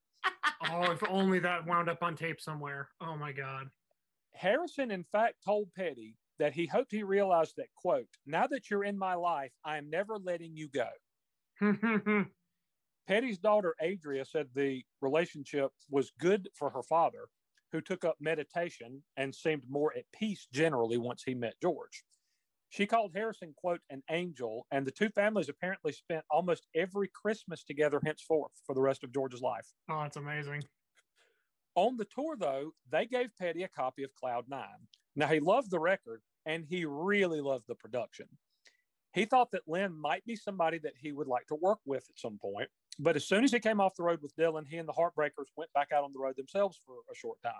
oh, 0.71 0.91
if 0.91 1.03
only 1.09 1.39
that 1.39 1.65
wound 1.65 1.89
up 1.89 2.03
on 2.03 2.15
tape 2.15 2.41
somewhere. 2.41 2.89
Oh 3.01 3.15
my 3.15 3.31
God. 3.31 3.69
Harrison, 4.33 4.91
in 4.91 5.03
fact, 5.11 5.35
told 5.43 5.73
Petty 5.75 6.15
that 6.39 6.53
he 6.53 6.67
hoped 6.67 6.91
he 6.91 7.03
realized 7.03 7.55
that, 7.57 7.73
quote, 7.75 8.07
now 8.25 8.45
that 8.47 8.69
you're 8.69 8.83
in 8.83 8.97
my 8.97 9.15
life, 9.15 9.51
I 9.65 9.77
am 9.77 9.89
never 9.89 10.17
letting 10.17 10.55
you 10.55 10.69
go. 10.69 10.87
Petty's 13.07 13.39
daughter, 13.39 13.73
Adria, 13.81 14.25
said 14.25 14.47
the 14.53 14.83
relationship 15.01 15.71
was 15.89 16.11
good 16.19 16.49
for 16.53 16.69
her 16.69 16.83
father, 16.83 17.29
who 17.71 17.81
took 17.81 18.05
up 18.05 18.17
meditation 18.19 19.01
and 19.15 19.33
seemed 19.33 19.63
more 19.69 19.93
at 19.97 20.05
peace 20.13 20.47
generally 20.53 20.97
once 20.97 21.23
he 21.25 21.33
met 21.33 21.55
George. 21.61 22.03
She 22.69 22.85
called 22.85 23.13
Harrison, 23.15 23.53
quote, 23.55 23.81
an 23.89 24.03
angel, 24.09 24.67
and 24.71 24.85
the 24.85 24.91
two 24.91 25.09
families 25.09 25.49
apparently 25.49 25.93
spent 25.93 26.25
almost 26.29 26.67
every 26.75 27.07
Christmas 27.07 27.63
together 27.63 28.01
henceforth 28.03 28.51
for 28.65 28.75
the 28.75 28.81
rest 28.81 29.03
of 29.03 29.13
George's 29.13 29.41
life. 29.41 29.67
Oh, 29.89 30.01
that's 30.01 30.17
amazing. 30.17 30.63
On 31.75 31.95
the 31.95 32.05
tour, 32.05 32.35
though, 32.37 32.71
they 32.91 33.05
gave 33.05 33.29
Petty 33.39 33.63
a 33.63 33.67
copy 33.67 34.03
of 34.03 34.13
Cloud 34.15 34.45
Nine. 34.49 34.87
Now, 35.15 35.27
he 35.27 35.39
loved 35.39 35.71
the 35.71 35.79
record 35.79 36.21
and 36.45 36.65
he 36.67 36.85
really 36.85 37.39
loved 37.39 37.65
the 37.67 37.75
production. 37.75 38.27
He 39.13 39.25
thought 39.25 39.51
that 39.51 39.67
Lynne 39.67 39.95
might 39.95 40.25
be 40.25 40.35
somebody 40.35 40.79
that 40.79 40.93
he 40.99 41.11
would 41.11 41.27
like 41.27 41.47
to 41.47 41.55
work 41.55 41.79
with 41.85 42.05
at 42.09 42.19
some 42.19 42.37
point. 42.37 42.69
But 42.99 43.15
as 43.15 43.25
soon 43.25 43.43
as 43.43 43.51
he 43.51 43.59
came 43.59 43.79
off 43.79 43.95
the 43.95 44.03
road 44.03 44.21
with 44.21 44.35
Dylan, 44.35 44.67
he 44.67 44.77
and 44.77 44.87
the 44.87 44.93
Heartbreakers 44.93 45.51
went 45.55 45.71
back 45.73 45.91
out 45.91 46.03
on 46.03 46.11
the 46.13 46.19
road 46.19 46.35
themselves 46.35 46.79
for 46.85 46.95
a 47.11 47.15
short 47.15 47.41
time. 47.41 47.53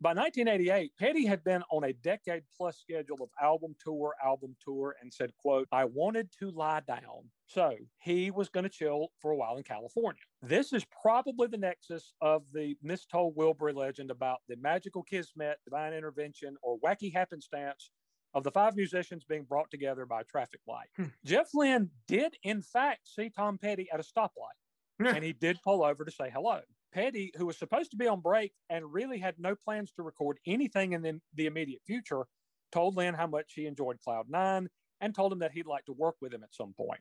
By 0.00 0.10
1988, 0.10 0.92
Petty 0.96 1.26
had 1.26 1.42
been 1.42 1.64
on 1.72 1.82
a 1.82 1.92
decade 1.92 2.44
plus 2.56 2.78
schedule 2.78 3.18
of 3.20 3.30
album 3.42 3.74
tour, 3.84 4.14
album 4.24 4.54
tour, 4.64 4.94
and 5.02 5.12
said, 5.12 5.32
quote, 5.36 5.66
I 5.72 5.86
wanted 5.86 6.30
to 6.38 6.52
lie 6.52 6.82
down. 6.86 7.30
So 7.46 7.74
he 7.98 8.30
was 8.30 8.48
going 8.48 8.62
to 8.62 8.70
chill 8.70 9.08
for 9.20 9.32
a 9.32 9.36
while 9.36 9.56
in 9.56 9.64
California. 9.64 10.22
This 10.40 10.72
is 10.72 10.84
probably 11.02 11.48
the 11.48 11.56
nexus 11.56 12.12
of 12.20 12.42
the 12.52 12.76
mistold 12.84 13.34
Wilbury 13.34 13.74
legend 13.74 14.12
about 14.12 14.38
the 14.48 14.54
magical 14.60 15.02
kismet, 15.02 15.58
divine 15.64 15.92
intervention, 15.94 16.56
or 16.62 16.78
wacky 16.78 17.12
happenstance 17.12 17.90
of 18.34 18.44
the 18.44 18.52
five 18.52 18.76
musicians 18.76 19.24
being 19.24 19.42
brought 19.42 19.68
together 19.68 20.06
by 20.06 20.20
a 20.20 20.24
traffic 20.24 20.60
light. 20.68 20.88
Hmm. 20.96 21.06
Jeff 21.24 21.48
Lynne 21.54 21.90
did, 22.06 22.36
in 22.44 22.62
fact, 22.62 23.08
see 23.08 23.30
Tom 23.30 23.58
Petty 23.58 23.88
at 23.92 23.98
a 23.98 24.04
stoplight, 24.04 24.58
and 25.00 25.24
he 25.24 25.32
did 25.32 25.58
pull 25.64 25.82
over 25.82 26.04
to 26.04 26.10
say 26.12 26.30
hello. 26.32 26.60
Petty, 26.92 27.32
who 27.36 27.46
was 27.46 27.58
supposed 27.58 27.90
to 27.90 27.96
be 27.96 28.06
on 28.06 28.20
break 28.20 28.52
and 28.70 28.92
really 28.92 29.18
had 29.18 29.34
no 29.38 29.54
plans 29.54 29.92
to 29.92 30.02
record 30.02 30.38
anything 30.46 30.92
in 30.92 31.02
the, 31.02 31.20
the 31.34 31.46
immediate 31.46 31.82
future, 31.86 32.24
told 32.72 32.96
Lynne 32.96 33.14
how 33.14 33.26
much 33.26 33.52
he 33.54 33.66
enjoyed 33.66 34.00
Cloud 34.00 34.26
Nine 34.28 34.68
and 35.00 35.14
told 35.14 35.32
him 35.32 35.38
that 35.40 35.52
he'd 35.52 35.66
like 35.66 35.84
to 35.86 35.92
work 35.92 36.16
with 36.20 36.32
him 36.32 36.42
at 36.42 36.54
some 36.54 36.74
point. 36.74 37.00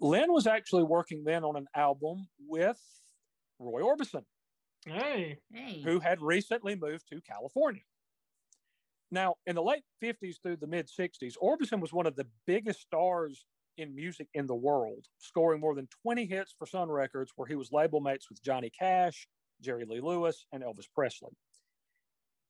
Lynne 0.00 0.32
was 0.32 0.46
actually 0.46 0.84
working 0.84 1.24
then 1.24 1.44
on 1.44 1.56
an 1.56 1.66
album 1.74 2.28
with 2.46 2.80
Roy 3.58 3.80
Orbison, 3.80 4.22
hey. 4.86 5.38
who 5.84 5.98
had 5.98 6.20
recently 6.20 6.76
moved 6.76 7.08
to 7.08 7.20
California. 7.20 7.82
Now, 9.10 9.36
in 9.46 9.54
the 9.54 9.62
late 9.62 9.84
50s 10.02 10.36
through 10.42 10.56
the 10.56 10.66
mid 10.66 10.86
60s, 10.88 11.34
Orbison 11.42 11.80
was 11.80 11.92
one 11.92 12.06
of 12.06 12.14
the 12.14 12.26
biggest 12.46 12.82
stars 12.82 13.44
in 13.78 13.94
music 13.94 14.28
in 14.34 14.46
the 14.46 14.54
world, 14.54 15.06
scoring 15.18 15.60
more 15.60 15.74
than 15.74 15.88
20 16.02 16.26
hits 16.26 16.54
for 16.58 16.66
Sun 16.66 16.90
Records, 16.90 17.32
where 17.36 17.48
he 17.48 17.54
was 17.54 17.72
label 17.72 18.00
mates 18.00 18.28
with 18.28 18.42
Johnny 18.42 18.70
Cash, 18.70 19.26
Jerry 19.62 19.84
Lee 19.88 20.00
Lewis, 20.00 20.44
and 20.52 20.62
Elvis 20.62 20.88
Presley. 20.94 21.30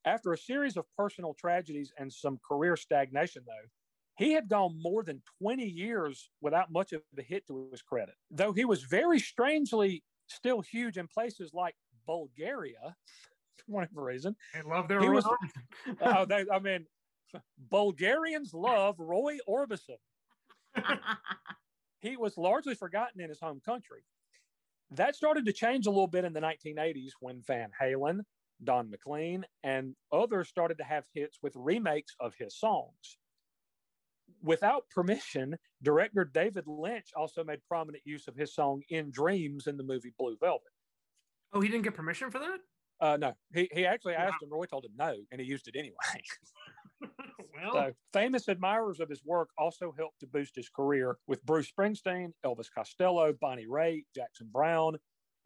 After 0.05 0.33
a 0.33 0.37
series 0.37 0.75
of 0.75 0.85
personal 0.97 1.33
tragedies 1.39 1.93
and 1.97 2.11
some 2.11 2.39
career 2.47 2.75
stagnation, 2.75 3.43
though, 3.45 3.69
he 4.17 4.33
had 4.33 4.49
gone 4.49 4.77
more 4.81 5.03
than 5.03 5.21
20 5.41 5.63
years 5.63 6.29
without 6.41 6.71
much 6.71 6.91
of 6.91 7.01
a 7.17 7.21
hit 7.21 7.47
to 7.47 7.69
his 7.71 7.81
credit. 7.81 8.15
Though 8.31 8.51
he 8.51 8.65
was 8.65 8.83
very 8.83 9.19
strangely 9.19 10.03
still 10.27 10.61
huge 10.61 10.97
in 10.97 11.07
places 11.07 11.51
like 11.53 11.75
Bulgaria, 12.05 12.95
for 13.57 13.65
whatever 13.67 14.03
reason. 14.03 14.35
I 14.55 14.61
love 14.67 14.87
their 14.87 14.99
He 14.99 15.07
Roy 15.07 15.15
was- 15.15 15.25
oh, 16.01 16.25
they, 16.29 16.45
I 16.51 16.59
mean, 16.59 16.85
Bulgarians 17.69 18.53
love 18.53 18.95
Roy 18.97 19.37
Orbison. 19.47 19.97
he 22.01 22.17
was 22.17 22.37
largely 22.37 22.75
forgotten 22.75 23.21
in 23.21 23.29
his 23.29 23.39
home 23.39 23.59
country. 23.63 24.03
That 24.91 25.15
started 25.15 25.45
to 25.45 25.53
change 25.53 25.85
a 25.85 25.91
little 25.91 26.07
bit 26.07 26.25
in 26.25 26.33
the 26.33 26.39
1980s 26.41 27.11
when 27.19 27.41
Van 27.41 27.69
Halen, 27.79 28.21
Don 28.63 28.89
McLean, 28.89 29.45
and 29.63 29.95
others 30.11 30.49
started 30.49 30.77
to 30.79 30.83
have 30.83 31.05
hits 31.13 31.39
with 31.41 31.53
remakes 31.55 32.15
of 32.19 32.33
his 32.37 32.57
songs. 32.57 33.19
Without 34.41 34.89
permission, 34.89 35.57
director 35.81 36.23
David 36.25 36.65
Lynch 36.67 37.09
also 37.15 37.43
made 37.43 37.59
prominent 37.67 38.03
use 38.05 38.27
of 38.27 38.35
his 38.35 38.53
song 38.53 38.81
In 38.89 39.11
Dreams 39.11 39.67
in 39.67 39.77
the 39.77 39.83
movie 39.83 40.13
Blue 40.17 40.37
Velvet. 40.39 40.71
oh, 41.53 41.61
he 41.61 41.67
didn't 41.67 41.83
get 41.83 41.95
permission 41.95 42.29
for 42.31 42.39
that? 42.39 42.59
Uh, 43.01 43.17
no, 43.17 43.33
he, 43.53 43.69
he 43.73 43.85
actually 43.85 44.13
Wow. 44.13 44.27
asked 44.29 44.43
him, 44.43 44.49
Roy 44.51 44.65
told 44.65 44.85
him 44.85 44.91
no, 44.95 45.15
and 45.31 45.39
he 45.41 45.47
used 45.47 45.67
it 45.67 45.75
anyway. 45.75 45.95
well, 47.63 47.73
So, 47.73 47.93
famous 48.13 48.47
admirers 48.47 48.99
of 48.99 49.09
his 49.09 49.23
work 49.25 49.49
also 49.57 49.93
helped 49.97 50.19
to 50.21 50.27
boost 50.27 50.55
his 50.55 50.69
career 50.69 51.17
with 51.27 51.45
Bruce 51.45 51.71
Springsteen, 51.71 52.31
Elvis 52.45 52.67
Costello, 52.73 53.33
Bonnie 53.39 53.67
Raitt, 53.67 54.05
Jackson 54.15 54.49
Browne, 54.51 54.97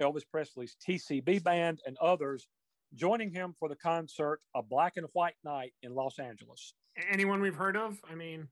Elvis 0.02 0.24
Presley's 0.30 0.76
TCB 0.86 1.44
band, 1.44 1.82
and 1.86 1.98
others 1.98 2.48
joining 2.96 3.32
him 3.32 3.56
for 3.60 3.70
the 3.70 3.76
concert 3.76 4.40
A 4.56 4.62
Black 4.62 4.98
and 4.98 5.08
White 5.14 5.36
Night 5.44 5.74
in 5.82 5.94
Los 5.96 6.20
Angeles. 6.20 6.74
anyone 7.10 7.42
we've 7.42 7.56
heard 7.56 7.76
of? 7.76 8.00
I 8.10 8.16
mean, 8.16 8.48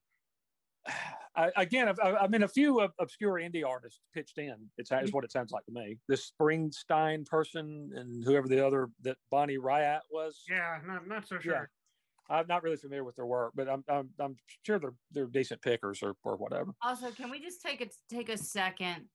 I, 1.36 1.52
again, 1.56 1.88
I've- 1.88 2.02
I, 2.02 2.28
mean, 2.28 2.44
a 2.44 2.48
few 2.48 2.82
ob- 2.82 2.94
obscure 3.00 3.34
indie 3.34 3.66
artists 3.66 4.02
pitched 4.14 4.38
in. 4.38 4.70
It's 4.78 4.92
is 4.92 4.98
mm-hmm. 4.98 5.10
what 5.12 5.24
it 5.24 5.32
sounds 5.32 5.52
like 5.52 5.66
to 5.66 5.72
me. 5.72 5.98
This 6.08 6.32
Springsteen 6.32 7.26
person 7.26 7.92
and 7.96 8.24
whoever 8.24 8.48
the 8.48 8.66
other 8.66 8.90
that 9.02 9.18
Bonnie 9.30 9.58
Raitt 9.58 10.02
was. 10.10 10.44
yeah, 10.50 10.80
not 10.86 11.08
not 11.08 11.28
so 11.28 11.40
sure. 11.40 11.70
Yeah. 12.32 12.38
I'm 12.38 12.48
not 12.48 12.64
really 12.64 12.78
familiar 12.78 13.04
with 13.04 13.16
their 13.16 13.26
work, 13.26 13.54
but 13.56 13.68
I'm 13.70 13.84
I'm, 13.90 14.10
I'm 14.20 14.36
sure 14.64 14.80
they're 14.80 14.96
they're 15.12 15.26
decent 15.26 15.62
pickers 15.62 16.02
or, 16.02 16.16
or 16.24 16.38
whatever. 16.38 16.72
Also, 16.84 17.12
can 17.12 17.30
we 17.30 17.40
just 17.42 17.62
take 17.62 17.82
a 17.82 17.88
take 18.14 18.30
a 18.30 18.38
second 18.38 19.06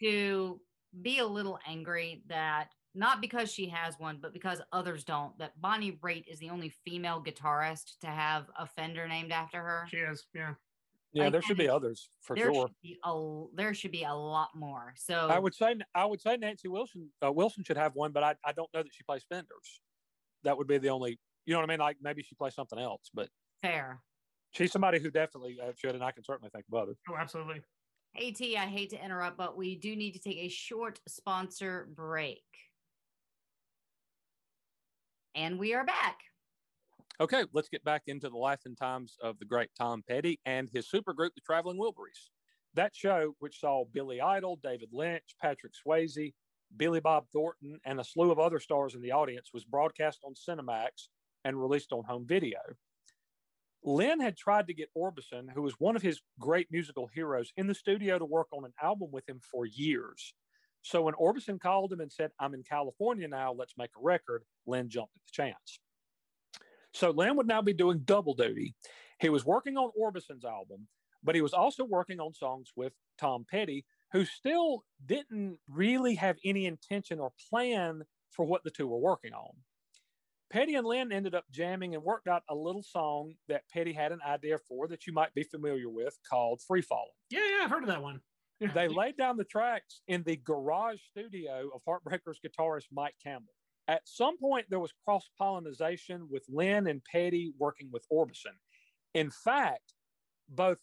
to 0.00 0.60
be 1.02 1.18
a 1.18 1.26
little 1.26 1.58
angry 1.66 2.22
that 2.28 2.68
not 2.94 3.20
because 3.20 3.52
she 3.52 3.68
has 3.68 3.94
one, 3.98 4.18
but 4.20 4.32
because 4.32 4.60
others 4.72 5.04
don't, 5.04 5.36
that 5.38 5.52
Bonnie 5.60 5.98
Raitt 6.02 6.24
is 6.26 6.38
the 6.38 6.50
only 6.50 6.72
female 6.84 7.22
guitarist 7.22 7.98
to 8.00 8.08
have 8.08 8.46
a 8.58 8.66
Fender 8.66 9.06
named 9.06 9.30
after 9.30 9.60
her. 9.62 9.86
She 9.88 9.98
is. 9.98 10.26
Yeah. 10.34 10.54
Yeah, 11.12 11.24
Like, 11.24 11.32
there 11.32 11.42
should 11.42 11.56
be 11.56 11.68
others 11.68 12.10
for 12.20 12.36
there 12.36 12.52
sure. 12.52 12.66
should 12.66 12.76
be 12.82 12.98
a 13.02 13.44
there 13.54 13.72
should 13.72 13.92
be 13.92 14.04
a 14.04 14.12
lot 14.12 14.50
more. 14.54 14.92
So 14.96 15.14
I 15.14 15.38
would 15.38 15.54
say 15.54 15.74
I 15.94 16.04
would 16.04 16.20
say 16.20 16.36
Nancy 16.36 16.68
Wilson 16.68 17.08
uh, 17.24 17.32
Wilson 17.32 17.64
should 17.64 17.78
have 17.78 17.94
one, 17.94 18.12
but 18.12 18.22
I, 18.22 18.34
I 18.44 18.52
don't 18.52 18.68
know 18.74 18.82
that 18.82 18.92
she 18.92 19.04
plays 19.04 19.24
Fenders. 19.26 19.80
That 20.44 20.58
would 20.58 20.66
be 20.66 20.76
the 20.76 20.90
only 20.90 21.18
you 21.48 21.54
know 21.54 21.60
what 21.60 21.70
I 21.70 21.72
mean. 21.72 21.80
Like 21.80 21.96
maybe 22.02 22.22
she 22.22 22.34
plays 22.34 22.54
something 22.54 22.78
else, 22.78 23.10
but 23.14 23.30
fair. 23.62 24.02
she's 24.50 24.70
somebody 24.70 24.98
who 24.98 25.10
definitely 25.10 25.56
uh, 25.60 25.72
should, 25.74 25.94
and 25.94 26.04
I 26.04 26.10
can 26.10 26.22
certainly 26.22 26.50
think 26.54 26.66
of 26.70 26.78
others. 26.78 26.98
Oh, 27.08 27.16
absolutely. 27.18 27.62
Hey 28.12 28.32
T, 28.32 28.54
I 28.58 28.66
hate 28.66 28.90
to 28.90 29.02
interrupt, 29.02 29.38
but 29.38 29.56
we 29.56 29.74
do 29.74 29.96
need 29.96 30.12
to 30.12 30.18
take 30.18 30.36
a 30.36 30.48
short 30.48 31.00
sponsor 31.08 31.88
break. 31.94 32.42
And 35.34 35.58
we 35.58 35.72
are 35.72 35.86
back. 35.86 36.18
Okay, 37.18 37.44
let's 37.54 37.70
get 37.70 37.82
back 37.82 38.02
into 38.08 38.28
the 38.28 38.36
life 38.36 38.60
and 38.66 38.76
times 38.76 39.16
of 39.22 39.38
the 39.38 39.46
great 39.46 39.70
Tom 39.76 40.02
Petty 40.06 40.38
and 40.44 40.68
his 40.70 40.86
supergroup, 40.86 41.30
the 41.34 41.40
Traveling 41.46 41.78
Wilburys. 41.78 42.28
That 42.74 42.94
show, 42.94 43.32
which 43.38 43.60
saw 43.60 43.84
Billy 43.94 44.20
Idol, 44.20 44.58
David 44.62 44.90
Lynch, 44.92 45.34
Patrick 45.40 45.72
Swayze, 45.74 46.34
Billy 46.76 47.00
Bob 47.00 47.24
Thornton, 47.32 47.78
and 47.86 47.98
a 47.98 48.04
slew 48.04 48.30
of 48.30 48.38
other 48.38 48.60
stars 48.60 48.94
in 48.94 49.00
the 49.00 49.12
audience, 49.12 49.48
was 49.54 49.64
broadcast 49.64 50.18
on 50.24 50.34
Cinemax 50.34 51.08
and 51.44 51.60
released 51.60 51.92
on 51.92 52.04
home 52.04 52.26
video. 52.26 52.58
Lynne 53.84 54.20
had 54.20 54.36
tried 54.36 54.66
to 54.66 54.74
get 54.74 54.90
Orbison, 54.96 55.46
who 55.54 55.62
was 55.62 55.74
one 55.78 55.96
of 55.96 56.02
his 56.02 56.20
great 56.38 56.68
musical 56.70 57.06
heroes, 57.06 57.52
in 57.56 57.66
the 57.66 57.74
studio 57.74 58.18
to 58.18 58.24
work 58.24 58.48
on 58.52 58.64
an 58.64 58.72
album 58.82 59.08
with 59.12 59.28
him 59.28 59.40
for 59.50 59.66
years. 59.66 60.34
So 60.82 61.02
when 61.02 61.14
Orbison 61.14 61.60
called 61.60 61.92
him 61.92 62.00
and 62.00 62.10
said, 62.10 62.30
I'm 62.40 62.54
in 62.54 62.62
California 62.62 63.28
now, 63.28 63.52
let's 63.52 63.74
make 63.76 63.90
a 63.96 64.02
record, 64.02 64.42
Lynne 64.66 64.88
jumped 64.88 65.14
at 65.16 65.22
the 65.26 65.42
chance. 65.42 65.80
So 66.92 67.10
Lynne 67.10 67.36
would 67.36 67.46
now 67.46 67.62
be 67.62 67.72
doing 67.72 68.00
double 68.04 68.34
duty. 68.34 68.74
He 69.20 69.28
was 69.28 69.44
working 69.44 69.76
on 69.76 69.90
Orbison's 69.98 70.44
album, 70.44 70.88
but 71.22 71.34
he 71.34 71.40
was 71.40 71.52
also 71.52 71.84
working 71.84 72.20
on 72.20 72.34
songs 72.34 72.72
with 72.76 72.92
Tom 73.18 73.44
Petty, 73.48 73.84
who 74.12 74.24
still 74.24 74.84
didn't 75.04 75.58
really 75.68 76.14
have 76.14 76.36
any 76.44 76.66
intention 76.66 77.20
or 77.20 77.32
plan 77.50 78.02
for 78.30 78.46
what 78.46 78.64
the 78.64 78.70
two 78.70 78.88
were 78.88 78.98
working 78.98 79.34
on. 79.34 79.52
Petty 80.50 80.76
and 80.76 80.86
Lynne 80.86 81.12
ended 81.12 81.34
up 81.34 81.44
jamming 81.50 81.94
and 81.94 82.02
worked 82.02 82.26
out 82.26 82.42
a 82.48 82.54
little 82.54 82.82
song 82.82 83.34
that 83.48 83.68
Petty 83.70 83.92
had 83.92 84.12
an 84.12 84.20
idea 84.26 84.56
for 84.66 84.88
that 84.88 85.06
you 85.06 85.12
might 85.12 85.34
be 85.34 85.42
familiar 85.42 85.90
with 85.90 86.18
called 86.28 86.62
Free 86.66 86.80
Falling. 86.80 87.10
Yeah, 87.28 87.40
yeah, 87.40 87.64
I've 87.64 87.70
heard 87.70 87.82
of 87.82 87.88
that 87.88 88.02
one. 88.02 88.20
Yeah. 88.60 88.72
They 88.72 88.88
laid 88.88 89.16
down 89.16 89.36
the 89.36 89.44
tracks 89.44 90.00
in 90.08 90.22
the 90.24 90.36
garage 90.36 91.00
studio 91.10 91.70
of 91.74 91.82
Heartbreakers 91.86 92.36
guitarist 92.44 92.86
Mike 92.90 93.14
Campbell. 93.22 93.52
At 93.88 94.02
some 94.04 94.38
point, 94.38 94.66
there 94.68 94.80
was 94.80 94.92
cross 95.04 95.28
pollination 95.38 96.28
with 96.30 96.44
Lynne 96.48 96.86
and 96.86 97.02
Petty 97.04 97.52
working 97.58 97.88
with 97.92 98.04
Orbison. 98.12 98.56
In 99.14 99.30
fact, 99.30 99.94
both 100.48 100.78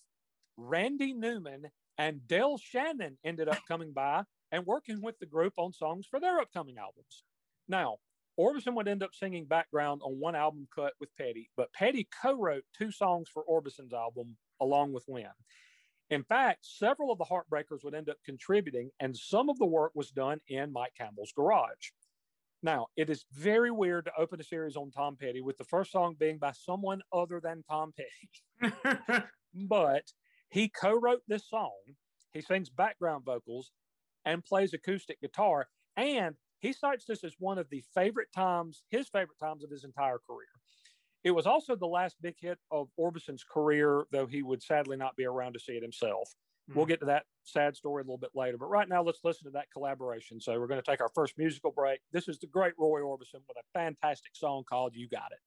Randy 0.58 1.14
Newman 1.14 1.70
and 1.98 2.26
Del 2.28 2.58
Shannon 2.58 3.18
ended 3.24 3.50
up 3.50 3.60
coming 3.68 3.94
by 3.94 4.24
and 4.52 4.66
working 4.66 5.02
with 5.02 5.20
the 5.20 5.26
group 5.26 5.54
on 5.58 5.74
songs 5.74 6.08
for 6.10 6.20
their 6.20 6.40
upcoming 6.40 6.78
albums. 6.78 7.24
Now, 7.68 7.98
Orbison 8.40 8.76
would 8.76 8.88
end 8.88 9.04
up 9.04 9.14
singing 9.14 9.46
background 9.46 10.02
on 10.04 10.20
one 10.20 10.36
album 10.36 10.68
cut 10.74 10.94
with 11.00 11.16
Petty, 11.18 11.50
but 11.56 11.72
Petty 11.74 12.08
co 12.22 12.34
wrote 12.34 12.64
two 12.78 12.92
songs 12.92 13.30
for 13.34 13.44
Orbison's 13.44 13.94
album 13.94 14.36
along 14.60 14.94
with 14.94 15.06
Lynne. 15.08 15.28
In 16.10 16.24
fact, 16.24 16.66
several 16.66 17.12
of 17.12 17.18
the 17.18 17.26
Heartbreakers 17.26 17.84
would 17.84 17.96
end 17.96 18.10
up 18.10 18.18
contributing, 18.26 18.92
and 19.00 19.16
some 19.16 19.50
of 19.50 19.58
the 19.58 19.66
work 19.66 19.92
was 19.96 20.12
done 20.12 20.40
in 20.48 20.72
Mike 20.72 20.94
Campbell's 20.98 21.32
garage. 21.36 21.92
Now, 22.62 22.88
it 22.96 23.10
is 23.10 23.26
very 23.32 23.72
weird 23.72 24.06
to 24.06 24.12
open 24.18 24.40
a 24.40 24.44
series 24.44 24.76
on 24.76 24.92
Tom 24.92 25.18
Petty 25.20 25.42
with 25.42 25.58
the 25.58 25.64
first 25.64 25.92
song 25.92 26.16
being 26.20 26.38
by 26.38 26.52
someone 26.52 27.02
other 27.14 27.40
than 27.40 27.64
Tom 27.64 27.94
Petty, 27.96 29.24
but 29.54 30.04
he 30.50 30.70
co 30.70 30.94
wrote 31.00 31.22
this 31.28 31.48
song. 31.50 31.72
He 32.34 32.42
sings 32.42 32.70
background 32.70 33.24
vocals 33.26 33.72
and 34.26 34.44
plays 34.44 34.74
acoustic 34.74 35.22
guitar, 35.22 35.68
and 35.96 36.36
he 36.60 36.74
cites 36.74 37.06
this 37.06 37.24
as 37.24 37.36
one 37.40 37.58
of 37.58 37.70
the 37.70 37.84
favorite 37.94 38.32
times, 38.34 38.84
his 38.90 39.08
favorite 39.08 39.40
times 39.40 39.64
of 39.64 39.70
his 39.70 39.84
entire 39.84 40.20
career. 40.20 40.48
It 41.24 41.32
was 41.32 41.48
also 41.48 41.76
the 41.76 41.88
last 41.88 42.18
big 42.22 42.36
hit 42.40 42.60
of 42.72 42.88
Orbison's 42.98 43.44
career, 43.44 44.06
though 44.12 44.28
he 44.28 44.44
would 44.44 44.62
sadly 44.62 44.96
not 44.96 45.16
be 45.16 45.26
around 45.26 45.54
to 45.54 45.60
see 45.60 45.74
it 45.74 45.82
himself. 45.82 46.30
Hmm. 46.70 46.78
We'll 46.78 46.86
get 46.86 47.00
to 47.00 47.08
that 47.08 47.24
sad 47.44 47.76
story 47.76 48.02
a 48.02 48.04
little 48.04 48.18
bit 48.18 48.32
later. 48.36 48.58
But 48.58 48.70
right 48.70 48.88
now, 48.88 49.02
let's 49.02 49.22
listen 49.24 49.46
to 49.46 49.52
that 49.52 49.72
collaboration. 49.72 50.40
So 50.40 50.60
we're 50.60 50.68
going 50.68 50.82
to 50.82 50.92
take 50.92 51.02
our 51.02 51.10
first 51.16 51.38
musical 51.38 51.72
break. 51.72 52.00
This 52.12 52.28
is 52.28 52.38
the 52.38 52.48
great 52.48 52.74
Roy 52.78 53.02
Orbison 53.02 53.42
with 53.48 53.58
a 53.58 53.64
fantastic 53.74 54.36
song 54.36 54.64
called 54.70 54.96
You 54.96 55.08
Got 55.10 55.32
It. 55.32 55.40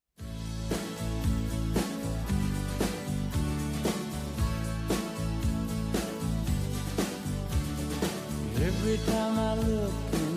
Every 8.61 8.99
time 9.07 9.39
I 9.39 9.55
look 9.55 10.28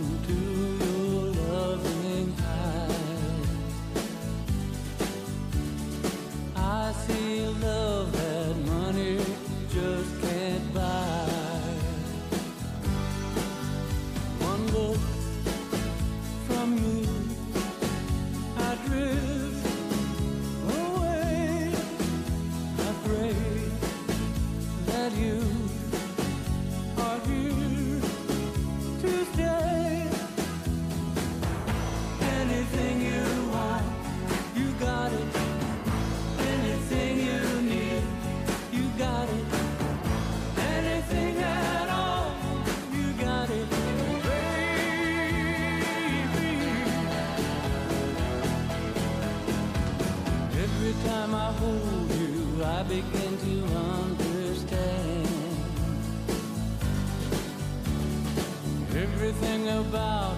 about 59.72 60.31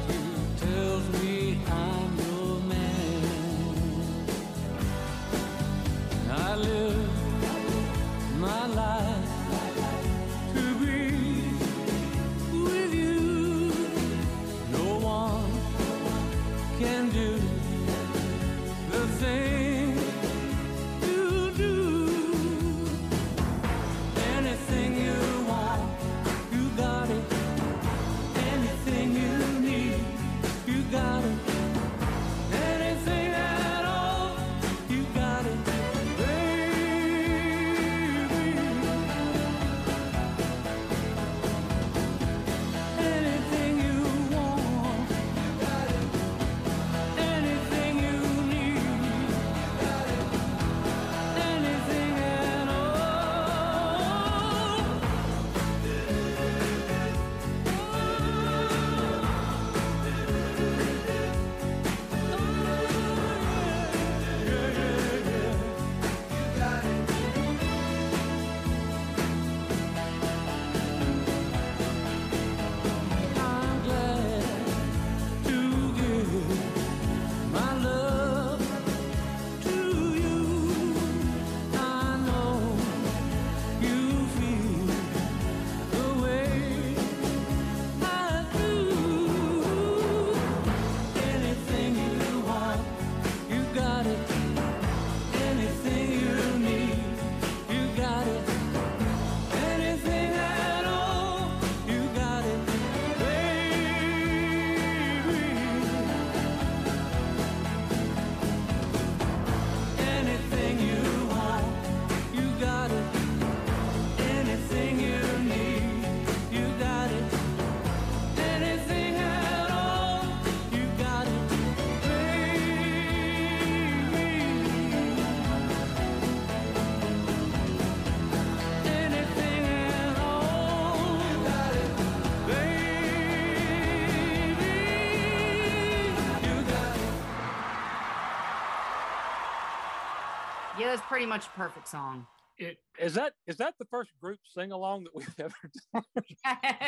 Yeah, 140.93 140.97
that's 140.97 141.09
pretty 141.09 141.25
much 141.25 141.47
a 141.47 141.49
perfect 141.49 141.87
song. 141.87 142.27
It 142.59 142.77
Is 142.99 143.15
that 143.15 143.33
is 143.47 143.57
that 143.57 143.73
the 143.79 143.85
first 143.85 144.11
group 144.21 144.37
sing 144.45 144.71
along 144.71 145.05
that 145.05 145.15
we've 145.15 145.39
ever 145.39 145.55
done? 145.91 146.03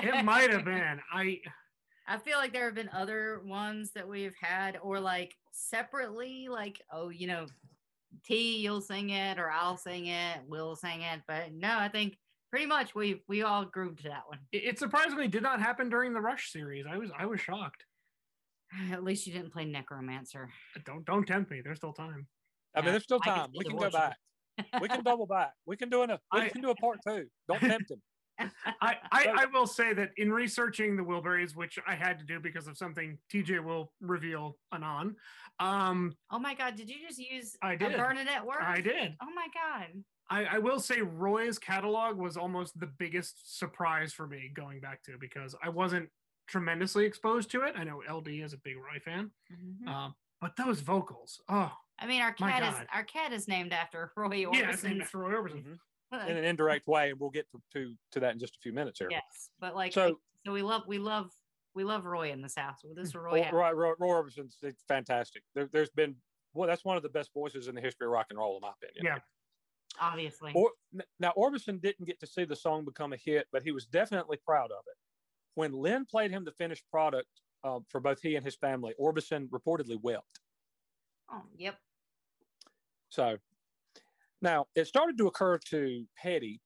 it 0.03 0.23
might 0.23 0.51
have 0.51 0.63
been. 0.63 0.99
I 1.11 1.39
I 2.07 2.19
feel 2.19 2.37
like 2.37 2.53
there 2.53 2.65
have 2.65 2.75
been 2.75 2.89
other 2.93 3.41
ones 3.43 3.91
that 3.95 4.07
we've 4.07 4.35
had, 4.39 4.77
or 4.83 4.99
like 4.99 5.33
separately, 5.51 6.47
like, 6.47 6.79
oh, 6.93 7.09
you 7.09 7.25
know, 7.25 7.47
T, 8.23 8.57
you'll 8.57 8.81
sing 8.81 9.09
it, 9.09 9.39
or 9.39 9.49
I'll 9.49 9.77
sing 9.77 10.05
it, 10.05 10.37
we'll 10.47 10.75
sing 10.75 11.01
it. 11.01 11.21
But 11.27 11.51
no, 11.51 11.75
I 11.75 11.87
think 11.87 12.19
pretty 12.51 12.67
much 12.67 12.93
we 12.93 13.23
we 13.27 13.41
all 13.41 13.65
grooved 13.65 14.03
to 14.03 14.09
that 14.09 14.27
one. 14.27 14.37
it 14.51 14.65
it 14.65 14.79
surprisingly 14.79 15.27
did 15.27 15.41
not 15.41 15.59
happen 15.59 15.89
during 15.89 16.13
the 16.13 16.21
Rush 16.21 16.51
series. 16.51 16.85
I 16.87 16.97
was 16.97 17.09
I 17.17 17.25
was 17.25 17.41
shocked. 17.41 17.83
At 18.91 19.03
least 19.03 19.25
you 19.25 19.33
didn't 19.33 19.51
play 19.51 19.65
Necromancer. 19.65 20.49
Don't 20.85 21.03
don't 21.05 21.25
tempt 21.25 21.49
me. 21.49 21.61
There's 21.63 21.77
still 21.77 21.93
time. 21.93 22.27
I 22.75 22.81
mean, 22.81 22.91
there's 22.91 23.03
still 23.03 23.19
I 23.23 23.25
can 23.29 23.35
time. 23.35 23.49
We 23.57 23.65
can 23.65 23.77
go 23.77 23.89
back. 23.89 24.17
We 24.81 24.87
can 24.87 25.03
double 25.03 25.25
back. 25.25 25.53
We 25.65 25.75
can 25.77 25.89
do 25.89 26.01
an, 26.03 26.11
we 26.33 26.41
I- 26.41 26.49
can 26.49 26.61
do 26.61 26.69
a 26.69 26.75
part 26.75 26.99
two. 27.05 27.25
Don't 27.47 27.59
tempt 27.59 27.91
him. 27.91 28.01
I, 28.81 28.97
I, 29.13 29.27
I 29.43 29.45
will 29.45 29.65
say 29.67 29.93
that 29.93 30.09
in 30.17 30.29
researching 30.31 30.97
the 30.97 31.03
Wilburys, 31.03 31.55
which 31.55 31.79
I 31.87 31.95
had 31.95 32.19
to 32.19 32.25
do 32.25 32.39
because 32.41 32.67
of 32.67 32.77
something 32.77 33.17
TJ 33.33 33.63
will 33.63 33.93
reveal 34.01 34.57
anon, 34.73 35.15
um, 35.61 36.13
Oh 36.31 36.39
my 36.39 36.53
God, 36.53 36.75
did 36.75 36.89
you 36.89 36.97
just 37.07 37.17
use 37.17 37.55
I 37.61 37.77
did. 37.77 37.95
Bernadette 37.95 38.45
word? 38.45 38.57
I 38.61 38.81
did. 38.81 39.15
Oh 39.21 39.29
my 39.33 39.47
God. 39.53 40.03
I, 40.29 40.55
I 40.55 40.57
will 40.57 40.81
say 40.81 40.99
Roy's 41.01 41.57
catalog 41.57 42.17
was 42.17 42.35
almost 42.35 42.77
the 42.77 42.87
biggest 42.99 43.57
surprise 43.57 44.11
for 44.11 44.27
me 44.27 44.51
going 44.53 44.81
back 44.81 45.01
to 45.03 45.13
because 45.17 45.55
I 45.63 45.69
wasn't 45.69 46.09
tremendously 46.49 47.05
exposed 47.05 47.51
to 47.51 47.61
it. 47.61 47.73
I 47.77 47.85
know 47.85 48.01
LD 48.11 48.27
is 48.43 48.51
a 48.51 48.57
big 48.57 48.75
Roy 48.75 48.99
fan, 49.03 49.31
Mhm. 49.53 49.87
uh, 49.87 50.09
but 50.41 50.57
those 50.57 50.81
vocals, 50.81 51.39
oh 51.47 51.71
I 51.99 52.07
mean, 52.07 52.21
our 52.21 52.33
cat 52.33 52.61
is 52.63 52.87
our 52.93 53.03
cat 53.03 53.31
is 53.33 53.47
named 53.47 53.73
after 53.73 54.11
Roy 54.17 54.43
Orbison. 54.43 54.53
yeah, 54.55 54.71
it's 54.71 54.83
named 54.83 55.01
after 55.01 55.17
Roy 55.19 55.31
Orbison. 55.33 55.63
Mhm. 56.13 56.29
In 56.29 56.37
an 56.37 56.45
indirect 56.45 56.87
way, 56.87 57.09
and 57.09 57.19
we'll 57.19 57.31
get 57.31 57.49
to, 57.51 57.59
to 57.73 57.93
to 58.11 58.19
that 58.21 58.31
in 58.33 58.39
just 58.39 58.55
a 58.55 58.59
few 58.61 58.71
minutes 58.71 58.99
here. 58.99 59.09
yes, 59.11 59.49
but 59.59 59.75
like, 59.75 59.91
So- 59.91 60.19
so 60.45 60.53
we 60.53 60.61
love 60.61 60.83
we 60.87 60.97
love 60.99 61.31
we 61.73 61.83
love 61.83 62.05
Roy 62.05 62.31
in 62.31 62.41
this 62.41 62.55
house. 62.55 62.77
This 62.95 63.07
is 63.09 63.15
Roy. 63.15 63.41
Roy. 63.41 63.49
Roy, 63.51 63.71
Roy, 63.73 63.93
Roy 63.99 64.07
Orbison's 64.09 64.57
fantastic. 64.87 65.43
There, 65.55 65.67
there's 65.73 65.89
been 65.89 66.15
well, 66.53 66.67
that's 66.69 66.85
one 66.85 66.95
of 66.95 67.03
the 67.03 67.09
best 67.09 67.33
voices 67.33 67.67
in 67.67 67.75
the 67.75 67.81
history 67.81 68.05
of 68.05 68.11
rock 68.11 68.27
and 68.29 68.39
roll, 68.39 68.55
in 68.55 68.61
my 68.61 68.71
opinion. 68.81 69.03
Yeah. 69.15 69.19
obviously. 69.99 70.53
Or, 70.55 70.69
now 71.19 71.33
Orbison 71.35 71.81
didn't 71.81 72.05
get 72.05 72.19
to 72.21 72.27
see 72.27 72.45
the 72.45 72.55
song 72.55 72.85
become 72.85 73.11
a 73.11 73.17
hit, 73.17 73.47
but 73.51 73.63
he 73.63 73.71
was 73.71 73.85
definitely 73.87 74.37
proud 74.45 74.71
of 74.71 74.83
it. 74.87 74.95
When 75.55 75.73
Lynne 75.73 76.05
played 76.05 76.31
him 76.31 76.45
the 76.45 76.51
finished 76.51 76.85
product 76.89 77.27
uh, 77.65 77.79
for 77.89 77.99
both 77.99 78.21
he 78.21 78.35
and 78.35 78.45
his 78.45 78.55
family, 78.55 78.93
Orbison 79.01 79.49
reportedly 79.49 79.99
wept. 80.01 80.39
oh, 81.29 81.41
yep. 81.57 81.77
So 83.15 83.37
now 84.41 84.65
it 84.75 84.87
started 84.87 85.17
to 85.19 85.27
occur 85.27 85.57
to 85.69 86.05
Petty 86.21 86.59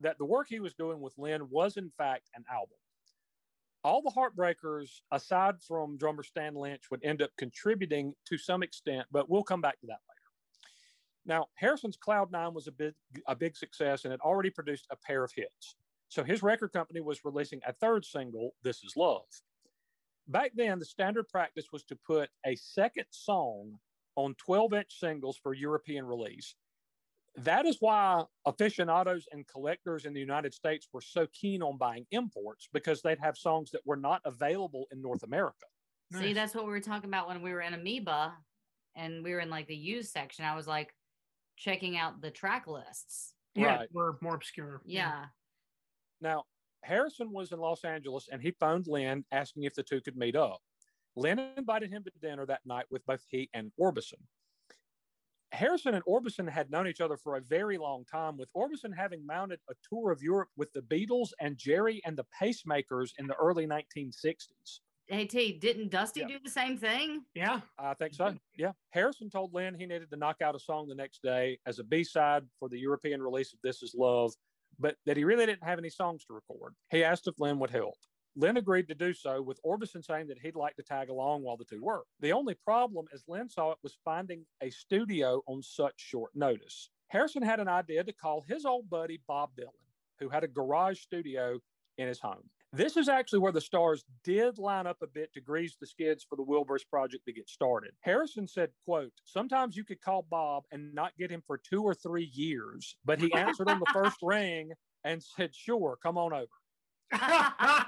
that 0.00 0.16
the 0.16 0.24
work 0.24 0.46
he 0.48 0.58
was 0.58 0.72
doing 0.72 0.98
with 0.98 1.12
Lynne 1.18 1.50
was 1.50 1.76
in 1.76 1.90
fact 1.98 2.30
an 2.34 2.42
album. 2.50 2.78
All 3.84 4.00
the 4.00 4.10
Heartbreakers, 4.10 5.02
aside 5.12 5.56
from 5.60 5.98
drummer 5.98 6.22
Stan 6.22 6.54
Lynch, 6.54 6.84
would 6.90 7.04
end 7.04 7.20
up 7.20 7.30
contributing 7.36 8.14
to 8.26 8.38
some 8.38 8.62
extent, 8.62 9.06
but 9.12 9.28
we'll 9.28 9.42
come 9.42 9.60
back 9.60 9.78
to 9.80 9.86
that 9.86 10.00
later. 10.08 10.32
Now, 11.26 11.48
Harrison's 11.54 11.98
Cloud 11.98 12.32
Nine 12.32 12.54
was 12.54 12.66
a 12.66 12.72
big, 12.72 12.94
a 13.28 13.36
big 13.36 13.54
success 13.54 14.04
and 14.04 14.10
had 14.10 14.20
already 14.20 14.48
produced 14.48 14.86
a 14.90 14.96
pair 14.96 15.22
of 15.22 15.32
hits. 15.36 15.76
So 16.08 16.24
his 16.24 16.42
record 16.42 16.72
company 16.72 17.02
was 17.02 17.26
releasing 17.26 17.60
a 17.66 17.74
third 17.74 18.06
single, 18.06 18.54
This 18.62 18.82
Is 18.84 18.96
Love. 18.96 19.26
Back 20.28 20.52
then, 20.54 20.78
the 20.78 20.86
standard 20.86 21.28
practice 21.28 21.66
was 21.72 21.84
to 21.84 21.96
put 22.06 22.30
a 22.46 22.56
second 22.56 23.04
song 23.10 23.78
on 24.16 24.34
12 24.36 24.72
inch 24.74 24.98
singles 24.98 25.36
for 25.42 25.54
European 25.54 26.04
release. 26.06 26.54
That 27.36 27.66
is 27.66 27.78
why 27.80 28.24
aficionados 28.46 29.26
and 29.32 29.46
collectors 29.46 30.04
in 30.04 30.12
the 30.14 30.20
United 30.20 30.54
States 30.54 30.88
were 30.92 31.00
so 31.00 31.26
keen 31.32 31.62
on 31.62 31.76
buying 31.78 32.06
imports 32.12 32.68
because 32.72 33.02
they'd 33.02 33.18
have 33.18 33.36
songs 33.36 33.70
that 33.72 33.84
were 33.84 33.96
not 33.96 34.22
available 34.24 34.86
in 34.92 35.02
North 35.02 35.24
America. 35.24 35.66
See, 36.12 36.18
Nice. 36.20 36.34
that's 36.34 36.54
what 36.54 36.64
we 36.64 36.70
were 36.70 36.80
talking 36.80 37.10
about 37.10 37.26
when 37.26 37.42
we 37.42 37.52
were 37.52 37.60
in 37.62 37.74
Amoeba 37.74 38.36
and 38.94 39.24
we 39.24 39.32
were 39.32 39.40
in 39.40 39.50
like 39.50 39.66
the 39.66 39.74
used 39.76 40.12
section. 40.12 40.44
I 40.44 40.54
was 40.54 40.68
like 40.68 40.94
checking 41.56 41.96
out 41.96 42.20
the 42.20 42.30
track 42.30 42.68
lists. 42.68 43.34
Yeah, 43.56 43.78
Right. 43.78 43.88
we're 43.92 44.14
more 44.20 44.36
obscure. 44.36 44.80
Yeah. 44.84 45.26
Now, 46.20 46.44
Harrison 46.84 47.32
was 47.32 47.50
in 47.50 47.58
Los 47.58 47.84
Angeles 47.84 48.28
and 48.30 48.40
he 48.40 48.52
phoned 48.52 48.86
Lynne 48.86 49.24
asking 49.32 49.64
if 49.64 49.74
the 49.74 49.82
two 49.82 50.00
could 50.00 50.16
meet 50.16 50.36
up. 50.36 50.60
Lynne 51.16 51.52
invited 51.56 51.90
him 51.90 52.02
to 52.04 52.10
dinner 52.20 52.46
that 52.46 52.60
night 52.64 52.86
with 52.90 53.04
both 53.06 53.22
he 53.28 53.48
and 53.54 53.70
Orbison. 53.80 54.20
Harrison 55.52 55.94
and 55.94 56.04
Orbison 56.04 56.48
had 56.50 56.68
known 56.70 56.88
each 56.88 57.00
other 57.00 57.16
for 57.16 57.36
a 57.36 57.40
very 57.40 57.78
long 57.78 58.04
time, 58.04 58.36
with 58.36 58.48
Orbison 58.56 58.92
having 58.96 59.24
mounted 59.24 59.60
a 59.70 59.74
tour 59.88 60.10
of 60.10 60.20
Europe 60.20 60.48
with 60.56 60.72
the 60.72 60.80
Beatles 60.82 61.28
and 61.40 61.56
Gerry 61.56 62.00
and 62.04 62.16
the 62.18 62.26
Pacemakers 62.40 63.10
in 63.18 63.28
the 63.28 63.36
early 63.36 63.66
1960s. 63.66 64.80
Hey 65.06 65.26
T, 65.26 65.52
didn't 65.58 65.90
Dusty 65.90 66.20
Yeah. 66.20 66.26
do 66.28 66.38
the 66.42 66.50
same 66.50 66.76
thing? 66.78 67.24
Yeah. 67.34 67.60
I 67.78 67.94
think 67.94 68.14
so. 68.14 68.34
Yeah. 68.56 68.72
Harrison 68.90 69.30
told 69.30 69.52
Lynne 69.52 69.74
he 69.74 69.86
needed 69.86 70.10
to 70.10 70.16
knock 70.16 70.40
out 70.42 70.56
a 70.56 70.58
song 70.58 70.88
the 70.88 70.94
next 70.94 71.22
day 71.22 71.58
as 71.66 71.78
a 71.78 71.84
B 71.84 72.02
side 72.02 72.44
for 72.58 72.68
the 72.68 72.78
European 72.78 73.22
release 73.22 73.52
of 73.52 73.60
This 73.62 73.82
Is 73.82 73.94
Love, 73.96 74.32
but 74.78 74.96
that 75.06 75.16
he 75.16 75.24
really 75.24 75.46
didn't 75.46 75.62
have 75.62 75.78
any 75.78 75.90
songs 75.90 76.24
to 76.24 76.32
record. 76.32 76.74
He 76.90 77.04
asked 77.04 77.28
if 77.28 77.38
Lynne 77.38 77.58
would 77.60 77.70
help. 77.70 77.94
Lynne 78.36 78.56
agreed 78.56 78.88
to 78.88 78.94
do 78.94 79.14
so, 79.14 79.40
with 79.40 79.60
Orbison 79.64 80.04
saying 80.04 80.26
that 80.28 80.38
he'd 80.40 80.56
like 80.56 80.74
to 80.76 80.82
tag 80.82 81.08
along 81.08 81.42
while 81.42 81.56
the 81.56 81.64
two 81.64 81.82
worked. 81.82 82.08
The 82.20 82.32
only 82.32 82.54
problem, 82.54 83.06
as 83.14 83.22
Lynne 83.28 83.48
saw 83.48 83.72
it, 83.72 83.78
was 83.82 83.96
finding 84.04 84.44
a 84.60 84.70
studio 84.70 85.42
on 85.46 85.62
such 85.62 85.94
short 85.96 86.32
notice. 86.34 86.90
Harrison 87.08 87.42
had 87.42 87.60
an 87.60 87.68
idea 87.68 88.02
to 88.02 88.12
call 88.12 88.42
his 88.42 88.64
old 88.64 88.90
buddy 88.90 89.20
Bob 89.28 89.50
Dylan, 89.56 89.68
who 90.18 90.28
had 90.28 90.42
a 90.42 90.48
garage 90.48 91.00
studio 91.00 91.60
in 91.96 92.08
his 92.08 92.18
home. 92.18 92.50
This 92.72 92.96
is 92.96 93.08
actually 93.08 93.38
where 93.38 93.52
the 93.52 93.60
stars 93.60 94.04
did 94.24 94.58
line 94.58 94.88
up 94.88 94.96
a 95.00 95.06
bit 95.06 95.32
to 95.34 95.40
grease 95.40 95.76
the 95.76 95.86
skids 95.86 96.26
for 96.28 96.34
the 96.34 96.42
Wilburys 96.42 96.84
project 96.90 97.24
to 97.26 97.32
get 97.32 97.48
started. 97.48 97.92
Harrison 98.00 98.48
said, 98.48 98.70
quote, 98.84 99.12
sometimes 99.24 99.76
you 99.76 99.84
could 99.84 100.00
call 100.00 100.26
Bob 100.28 100.64
and 100.72 100.92
not 100.92 101.16
get 101.16 101.30
him 101.30 101.40
for 101.46 101.56
two 101.56 101.84
or 101.84 101.94
three 101.94 102.32
years, 102.34 102.96
but 103.04 103.20
he 103.20 103.32
answered 103.32 103.68
on 103.68 103.78
the 103.78 103.92
first 103.92 104.16
ring 104.22 104.72
and 105.04 105.22
said, 105.22 105.54
sure, 105.54 105.96
come 106.02 106.18
on 106.18 106.32
over. 106.32 106.48
I, 107.20 107.86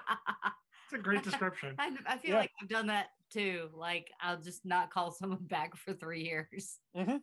It's 0.84 0.94
a 0.94 0.98
great 0.98 1.22
description. 1.22 1.74
I 1.78 1.90
feel 2.18 2.32
Yeah. 2.34 2.36
like 2.40 2.50
I've 2.62 2.68
done 2.68 2.86
that 2.88 3.06
too. 3.32 3.68
Like 3.74 4.08
I'll 4.20 4.40
just 4.40 4.64
not 4.64 4.90
call 4.90 5.10
someone 5.10 5.38
back 5.48 5.76
for 5.76 5.92
three 5.92 6.22
years. 6.24 6.78
Mm-hmm. 6.96 7.16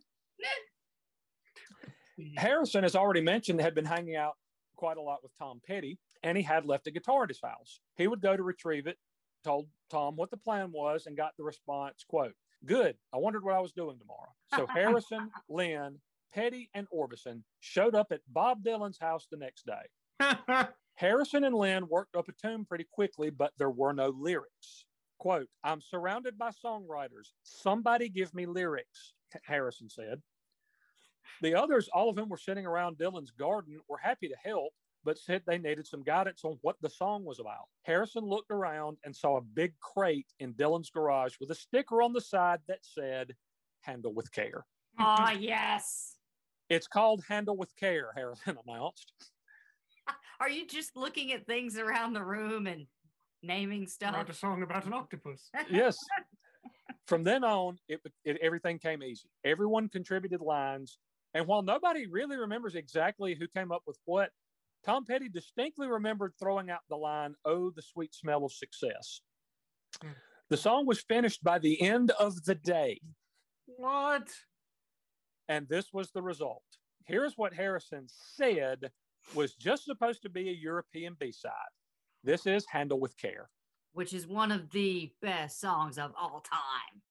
Harrison, 2.38 2.84
as 2.84 2.95
already 2.95 3.22
mentioned, 3.22 3.60
had 3.62 3.74
been 3.76 3.86
hanging 3.86 4.16
out 4.16 4.34
quite 4.76 4.97
a 4.97 5.01
lot 5.01 5.20
with 5.24 5.32
Tom 5.39 5.62
Petty, 5.66 5.97
and 6.24 6.38
he 6.38 6.43
had 6.43 6.66
left 6.66 6.88
a 6.88 6.91
guitar 6.91 7.24
at 7.24 7.30
his 7.30 7.39
house. 7.43 7.80
He 7.97 8.08
would 8.08 8.22
go 8.22 8.36
to 8.38 8.43
retrieve 8.43 8.86
it, 8.88 8.97
told 9.43 9.68
Tom 9.89 10.16
what 10.16 10.30
the 10.30 10.38
plan 10.38 10.72
was, 10.72 11.06
and 11.06 11.18
got 11.18 11.32
the 11.38 11.43
response, 11.43 12.04
quote, 12.08 12.34
good. 12.66 12.95
I 13.14 13.18
wondered 13.18 13.43
what 13.43 13.56
I 13.56 13.60
was 13.62 13.72
doing 13.72 13.97
tomorrow. 13.97 14.30
So 14.56 14.68
Harrison, 14.68 15.32
Lynne, 15.49 15.99
Petty, 16.34 16.70
and 16.74 16.88
Orbison 16.93 17.41
showed 17.62 17.95
up 17.95 18.08
at 18.12 18.22
Bob 18.28 18.64
Dylan's 18.64 18.99
house 18.99 19.28
the 19.32 19.38
next 19.38 19.66
day. 19.66 20.36
Harrison 21.04 21.43
and 21.43 21.54
Lynne 21.54 21.89
worked 21.89 22.16
up 22.16 22.30
a 22.30 22.32
tune 22.32 22.64
pretty 22.64 22.86
quickly, 22.89 23.30
but 23.30 23.51
there 23.58 23.70
were 23.70 23.91
no 23.91 24.08
lyrics. 24.08 24.86
Quote, 25.20 25.49
I'm 25.62 25.82
surrounded 25.82 26.38
by 26.38 26.51
songwriters. 26.51 27.34
Somebody 27.43 28.08
give 28.08 28.34
me 28.34 28.45
lyrics, 28.45 29.12
Harrison 29.43 29.89
said. 29.89 30.22
The 31.41 31.56
others, 31.56 31.89
all 31.91 32.10
of 32.10 32.16
them 32.16 32.30
were 32.30 32.38
sitting 32.38 32.66
around 32.66 32.99
Dylan's 32.99 33.32
garden, 33.32 33.82
were 33.89 33.97
happy 33.97 34.30
to 34.30 34.36
help, 34.41 34.72
but 35.04 35.20
said 35.20 35.41
they 35.45 35.58
needed 35.58 35.86
some 35.86 36.04
guidance 36.04 36.45
on 36.45 36.58
what 36.62 36.78
the 36.82 36.89
song 36.89 37.26
was 37.26 37.41
about. 37.41 37.68
Harrison 37.82 38.24
looked 38.24 38.51
around 38.51 38.95
and 39.04 39.14
saw 39.14 39.36
a 39.36 39.41
big 39.41 39.74
crate 39.82 40.32
in 40.39 40.54
Dylan's 40.54 40.89
garage 40.89 41.36
with 41.41 41.51
a 41.51 41.56
sticker 41.56 42.01
on 42.01 42.14
the 42.14 42.22
side 42.22 42.62
that 42.70 42.80
said, 42.82 43.36
Handle 43.82 44.14
with 44.14 44.32
care. 44.32 44.66
Oh 44.97 45.32
yes. 45.38 46.16
It's 46.70 46.88
called 46.88 47.26
Handle 47.28 47.58
with 47.58 47.76
Care, 47.76 48.14
Harrison 48.16 48.58
announced. 48.66 49.12
Are 50.44 50.50
you 50.50 50.68
just 50.68 50.98
looking 50.98 51.32
at 51.32 51.46
things 51.46 51.78
around 51.78 52.12
the 52.12 52.22
room 52.22 52.68
and 52.68 52.86
naming 53.44 53.88
stuff? 53.88 54.14
Wrote 54.14 54.30
a 54.30 54.34
song 54.34 54.62
about 54.62 54.86
an 54.86 54.91
octopus. 54.91 55.50
yes. 55.72 55.96
From 57.08 57.24
then 57.24 57.46
on, 57.46 57.78
it, 57.88 58.02
it 58.26 58.39
everything 58.41 58.78
came 58.78 59.02
easy. 59.02 59.30
Everyone 59.46 59.88
contributed 59.88 60.41
lines, 60.41 60.98
and 61.34 61.48
while 61.48 61.62
nobody 61.62 62.08
really 62.08 62.36
remembers 62.36 62.76
exactly 62.76 63.36
who 63.39 63.48
came 63.48 63.72
up 63.72 63.84
with 63.88 63.98
what, 64.04 64.32
Tom 64.86 65.06
Petty 65.06 65.30
distinctly 65.30 65.88
remembered 65.88 66.34
throwing 66.38 66.70
out 66.70 66.82
the 66.89 66.98
line, 66.98 67.36
"Oh, 67.46 67.70
the 67.70 67.82
sweet 67.82 68.14
smell 68.14 68.44
of 68.44 68.52
success." 68.52 69.22
The 70.50 70.58
song 70.58 70.86
was 70.86 71.00
finished 71.00 71.41
by 71.41 71.60
the 71.60 71.82
end 71.82 72.12
of 72.12 72.44
the 72.44 72.56
day, 72.56 73.00
What? 73.78 74.28
and 75.48 75.70
this 75.70 75.94
was 75.94 76.12
the 76.12 76.22
result. 76.22 76.66
Here's 77.06 77.38
what 77.38 77.54
Harrison 77.54 78.08
said 78.10 78.91
was 79.34 79.54
just 79.54 79.86
supposed 79.86 80.22
to 80.24 80.30
be 80.30 80.50
a 80.50 80.54
European 80.54 81.16
B-side. 81.20 81.52
This 82.24 82.46
is 82.46 82.66
"Handle 82.66 83.00
with 83.00 83.18
Care." 83.18 83.50
Which 83.94 84.14
is 84.14 84.26
one 84.28 84.52
of 84.52 84.72
the 84.72 85.12
best 85.22 85.60
songs 85.60 85.98
of 85.98 86.14
all 86.20 86.42
time. 86.42 87.02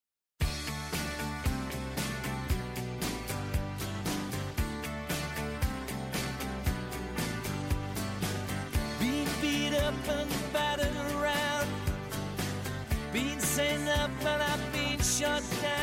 Being 8.99 9.27
beat 9.41 9.73
up 9.77 9.93
and 10.07 10.31
battered 10.51 10.95
around. 11.15 11.67
Being 13.11 13.39
sent 13.39 13.87
up 13.89 14.11
and 14.21 14.43
I've 14.43 14.73
been 14.73 14.99
shut 14.99 15.43
down. 15.61 15.82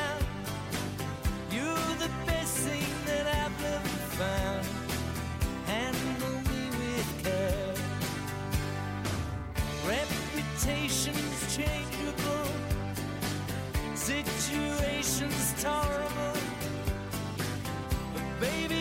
Situation's 14.50 15.62
tolerable. 15.62 16.40
But 18.14 18.40
baby, 18.40 18.79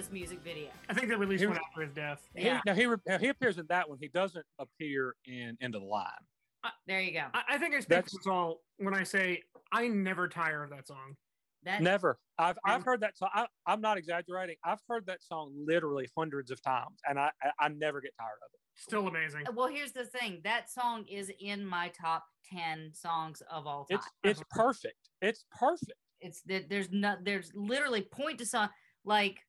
this 0.00 0.10
music 0.10 0.40
video. 0.42 0.68
I 0.88 0.94
think 0.94 1.08
they 1.08 1.14
released 1.16 1.40
Here- 1.42 1.50
one 1.50 1.58
after 1.58 1.82
his 1.82 1.92
death. 1.92 2.26
He, 2.34 2.44
Yeah. 2.46 2.60
now 2.64 2.74
he 2.74 2.86
now, 3.06 3.18
he 3.18 3.28
appears 3.28 3.58
in 3.58 3.66
that 3.66 3.88
one. 3.88 3.98
He 4.00 4.08
doesn't 4.08 4.46
appear 4.58 5.14
in 5.26 5.58
End 5.60 5.74
of 5.74 5.82
the 5.82 5.86
Line. 5.86 6.06
Uh, 6.64 6.70
there 6.86 7.00
you 7.00 7.12
go. 7.12 7.26
I, 7.34 7.42
I 7.50 7.58
think 7.58 7.74
I 7.74 7.80
speak 7.80 7.88
That's- 7.88 8.16
for 8.22 8.32
all 8.32 8.60
when 8.78 8.94
I 8.94 9.02
say 9.02 9.42
I 9.72 9.88
never 9.88 10.26
tire 10.28 10.62
of 10.62 10.70
that 10.70 10.86
song. 10.86 11.16
That 11.64 11.82
Never. 11.82 12.18
I've 12.38 12.56
I've 12.64 12.82
heard 12.82 13.02
that 13.02 13.18
song. 13.18 13.28
I, 13.34 13.46
I'm 13.66 13.82
not 13.82 13.98
exaggerating. 13.98 14.56
I've 14.64 14.80
heard 14.88 15.04
that 15.06 15.22
song 15.22 15.52
literally 15.54 16.08
hundreds 16.16 16.50
of 16.50 16.62
times, 16.62 16.98
and 17.06 17.18
I 17.20 17.30
I, 17.42 17.50
I 17.66 17.68
never 17.68 18.00
get 18.00 18.12
tired 18.18 18.38
of 18.42 18.50
it. 18.54 18.60
Still 18.80 19.06
amazing. 19.08 19.44
well, 19.54 19.66
here's 19.68 19.92
the 19.92 20.06
thing. 20.06 20.40
That 20.42 20.70
song 20.70 21.04
is 21.06 21.30
in 21.38 21.66
my 21.66 21.88
top 21.88 22.24
ten 22.50 22.94
songs 22.94 23.42
of 23.50 23.66
all 23.66 23.84
time. 23.84 23.98
It's 23.98 24.40
it's 24.40 24.42
perfect. 24.50 25.10
It's 25.20 25.44
perfect. 25.50 25.92
It's 26.22 26.40
that 26.46 26.70
there's 26.70 26.90
not 26.90 27.24
there's 27.26 27.52
literally 27.54 28.02
point 28.10 28.38
to 28.38 28.46
song 28.46 28.70
like 29.04 29.40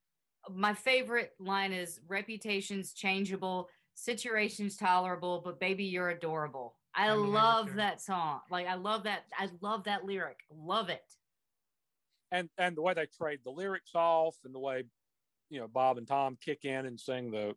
my 0.49 0.73
favorite 0.73 1.31
line 1.39 1.73
is 1.73 1.99
reputations 2.07 2.93
changeable, 2.93 3.69
situations 3.95 4.75
tolerable, 4.77 5.41
but 5.43 5.59
baby 5.59 5.83
you're 5.85 6.09
adorable. 6.09 6.75
I 6.95 7.07
I 7.09 7.11
love 7.13 7.75
that 7.75 8.01
song. 8.01 8.41
Like 8.49 8.67
I 8.67 8.75
love 8.75 9.03
that. 9.03 9.23
I 9.37 9.49
love 9.61 9.83
that 9.85 10.03
lyric. 10.05 10.39
Love 10.51 10.89
it. 10.89 11.03
and 12.31 12.49
and 12.57 12.75
the 12.75 12.81
way 12.81 12.93
they 12.93 13.05
trade 13.05 13.39
the 13.43 13.51
lyrics 13.51 13.91
off 13.95 14.35
and 14.45 14.53
the 14.53 14.59
way 14.59 14.83
you 15.49 15.59
know 15.59 15.67
bob 15.67 15.97
and 15.97 16.07
tom 16.07 16.37
kick 16.43 16.63
in 16.63 16.85
and 16.85 16.97
sing 16.99 17.29
the 17.31 17.53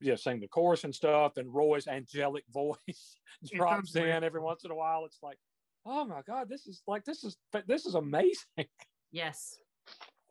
yeah 0.00 0.14
sing 0.14 0.38
the 0.40 0.46
chorus 0.46 0.84
and 0.84 0.94
stuff 0.94 1.36
and 1.38 1.52
roy's 1.52 1.88
angelic 1.88 2.44
voice 2.52 3.16
drops 3.52 3.96
in 3.96 4.22
every 4.22 4.40
once 4.40 4.64
in 4.64 4.70
a 4.70 4.74
while 4.76 5.04
it's 5.04 5.18
like 5.24 5.38
oh 5.86 6.04
my 6.04 6.22
god 6.24 6.48
this 6.48 6.68
is 6.68 6.82
like 6.86 7.04
this 7.04 7.24
is 7.24 7.36
this 7.66 7.84
is 7.84 7.94
amazing 7.96 8.36
Yes. 9.10 9.58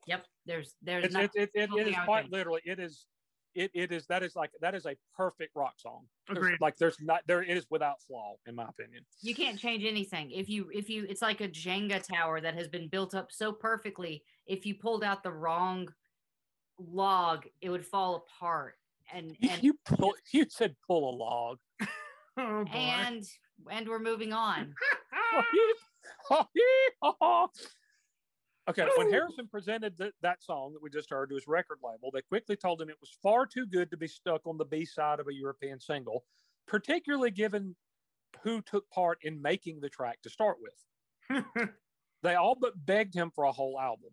Yep. 0.08 0.26
There's 0.46 0.76
there's 0.82 1.06
it's 1.06 1.14
not, 1.14 1.24
it, 1.26 1.32
it, 1.36 1.50
it, 1.54 1.62
it 1.64 1.70
nothing 1.70 1.88
is 1.88 1.96
I 2.00 2.06
quite 2.06 2.22
think. 2.24 2.34
literally 2.34 2.62
it 2.66 2.80
is 2.80 3.06
it, 3.54 3.70
it 3.74 3.92
is 3.92 4.06
that 4.08 4.24
is 4.24 4.36
like 4.36 4.50
that 4.62 4.74
is 4.74 4.86
a 4.86 4.96
perfect 5.16 5.52
rock 5.56 5.74
song. 5.78 6.06
There's- 6.28 6.38
Agreed. 6.38 6.62
like 6.62 6.78
there's 6.78 6.98
not 7.02 7.22
there 7.28 7.44
it 7.44 7.56
is 7.58 7.66
without 7.70 8.02
flaw 8.08 8.36
in 8.48 8.56
my 8.56 8.66
opinion. 8.66 9.04
You 9.22 9.36
can't 9.36 9.60
change 9.60 9.84
anything. 9.86 10.32
If 10.32 10.50
you 10.50 10.70
if 10.74 10.90
you 10.90 11.06
it's 11.08 11.22
like 11.22 11.42
a 11.42 11.48
jenga 11.48 12.02
tower 12.02 12.40
that 12.42 12.56
has 12.56 12.68
been 12.68 12.88
built 12.88 13.14
up 13.14 13.32
so 13.32 13.52
perfectly 13.52 14.24
if 14.48 14.66
you 14.66 14.76
pulled 14.76 15.04
out 15.04 15.22
the 15.24 15.32
wrong 15.32 15.88
log 16.80 17.46
it 17.62 17.70
would 17.70 17.86
fall 17.86 18.16
apart 18.16 18.76
and 19.14 19.36
you, 19.40 19.50
and 19.50 19.64
you 19.64 19.78
pull 19.86 20.16
you 20.34 20.46
said 20.50 20.76
pull 20.88 21.10
a 21.10 21.16
log. 21.16 21.58
Oh 22.38 22.64
and 22.74 23.26
and 23.70 23.88
we're 23.90 24.00
moving 24.00 24.32
on 24.32 24.74
okay, 28.70 28.88
when 28.98 29.12
Harrison 29.12 29.48
presented 29.48 29.98
th- 29.98 30.14
that 30.22 30.44
song 30.44 30.74
that 30.74 30.82
we 30.82 30.90
just 30.90 31.10
heard 31.10 31.30
to 31.30 31.36
his 31.36 31.48
record 31.48 31.80
label, 31.84 32.12
they 32.12 32.22
quickly 32.22 32.56
told 32.56 32.82
him 32.82 32.90
it 32.90 33.02
was 33.02 33.18
far 33.22 33.46
too 33.46 33.66
good 33.66 33.90
to 33.92 33.98
be 33.98 34.08
stuck 34.08 34.46
on 34.46 34.58
the 34.58 34.66
B 34.66 34.86
side 34.86 35.20
of 35.20 35.28
a 35.28 35.34
European 35.34 35.80
single, 35.80 36.26
particularly 36.68 37.32
given 37.32 37.76
who 38.44 38.62
took 38.62 38.90
part 38.90 39.20
in 39.24 39.42
making 39.42 39.80
the 39.82 39.90
track 39.90 40.22
to 40.24 40.30
start 40.30 40.58
with. 40.62 41.44
They 42.24 42.36
all 42.36 42.56
but 42.56 42.86
begged 42.86 43.16
him 43.16 43.32
for 43.34 43.46
a 43.46 43.52
whole 43.52 43.80
album. 43.80 44.12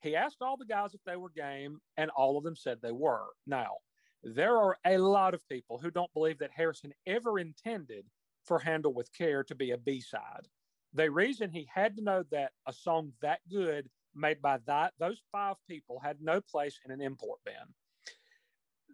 He 0.00 0.16
asked 0.16 0.38
all 0.40 0.56
the 0.56 0.64
guys 0.64 0.94
if 0.94 1.00
they 1.04 1.16
were 1.16 1.30
game, 1.30 1.80
and 1.96 2.10
all 2.10 2.36
of 2.36 2.44
them 2.44 2.56
said 2.56 2.78
they 2.80 2.92
were. 2.92 3.26
Now, 3.46 3.76
there 4.22 4.56
are 4.56 4.76
a 4.84 4.98
lot 4.98 5.34
of 5.34 5.48
people 5.48 5.78
who 5.78 5.90
don't 5.90 6.12
believe 6.12 6.38
that 6.38 6.50
Harrison 6.54 6.92
ever 7.06 7.38
intended 7.38 8.06
for 8.44 8.58
Handle 8.58 8.94
with 8.94 9.12
Care 9.12 9.44
to 9.44 9.54
be 9.54 9.70
a 9.70 9.78
B 9.78 10.00
side. 10.00 10.48
The 10.94 11.10
reason 11.10 11.50
he 11.50 11.68
had 11.72 11.96
to 11.96 12.02
know 12.02 12.24
that 12.30 12.52
a 12.66 12.72
song 12.72 13.12
that 13.22 13.40
good 13.50 13.88
made 14.14 14.42
by 14.42 14.58
that 14.66 14.92
those 14.98 15.22
five 15.32 15.56
people 15.68 15.98
had 16.00 16.18
no 16.20 16.40
place 16.40 16.78
in 16.84 16.90
an 16.90 17.00
import 17.00 17.40
band. 17.44 17.70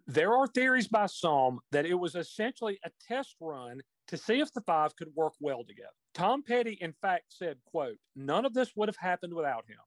There 0.07 0.33
are 0.33 0.47
theories 0.47 0.87
by 0.87 1.07
some 1.07 1.59
that 1.71 1.85
it 1.85 1.93
was 1.93 2.15
essentially 2.15 2.79
a 2.83 2.89
test 3.05 3.35
run 3.39 3.81
to 4.07 4.17
see 4.17 4.39
if 4.39 4.51
the 4.53 4.61
five 4.61 4.95
could 4.95 5.09
work 5.13 5.33
well 5.39 5.63
together. 5.63 5.89
Tom 6.15 6.41
Petty, 6.41 6.77
in 6.81 6.93
fact, 6.93 7.25
said, 7.29 7.57
quote, 7.65 7.97
none 8.15 8.45
of 8.45 8.53
this 8.53 8.71
would 8.75 8.89
have 8.89 8.97
happened 8.97 9.33
without 9.33 9.65
him. 9.67 9.77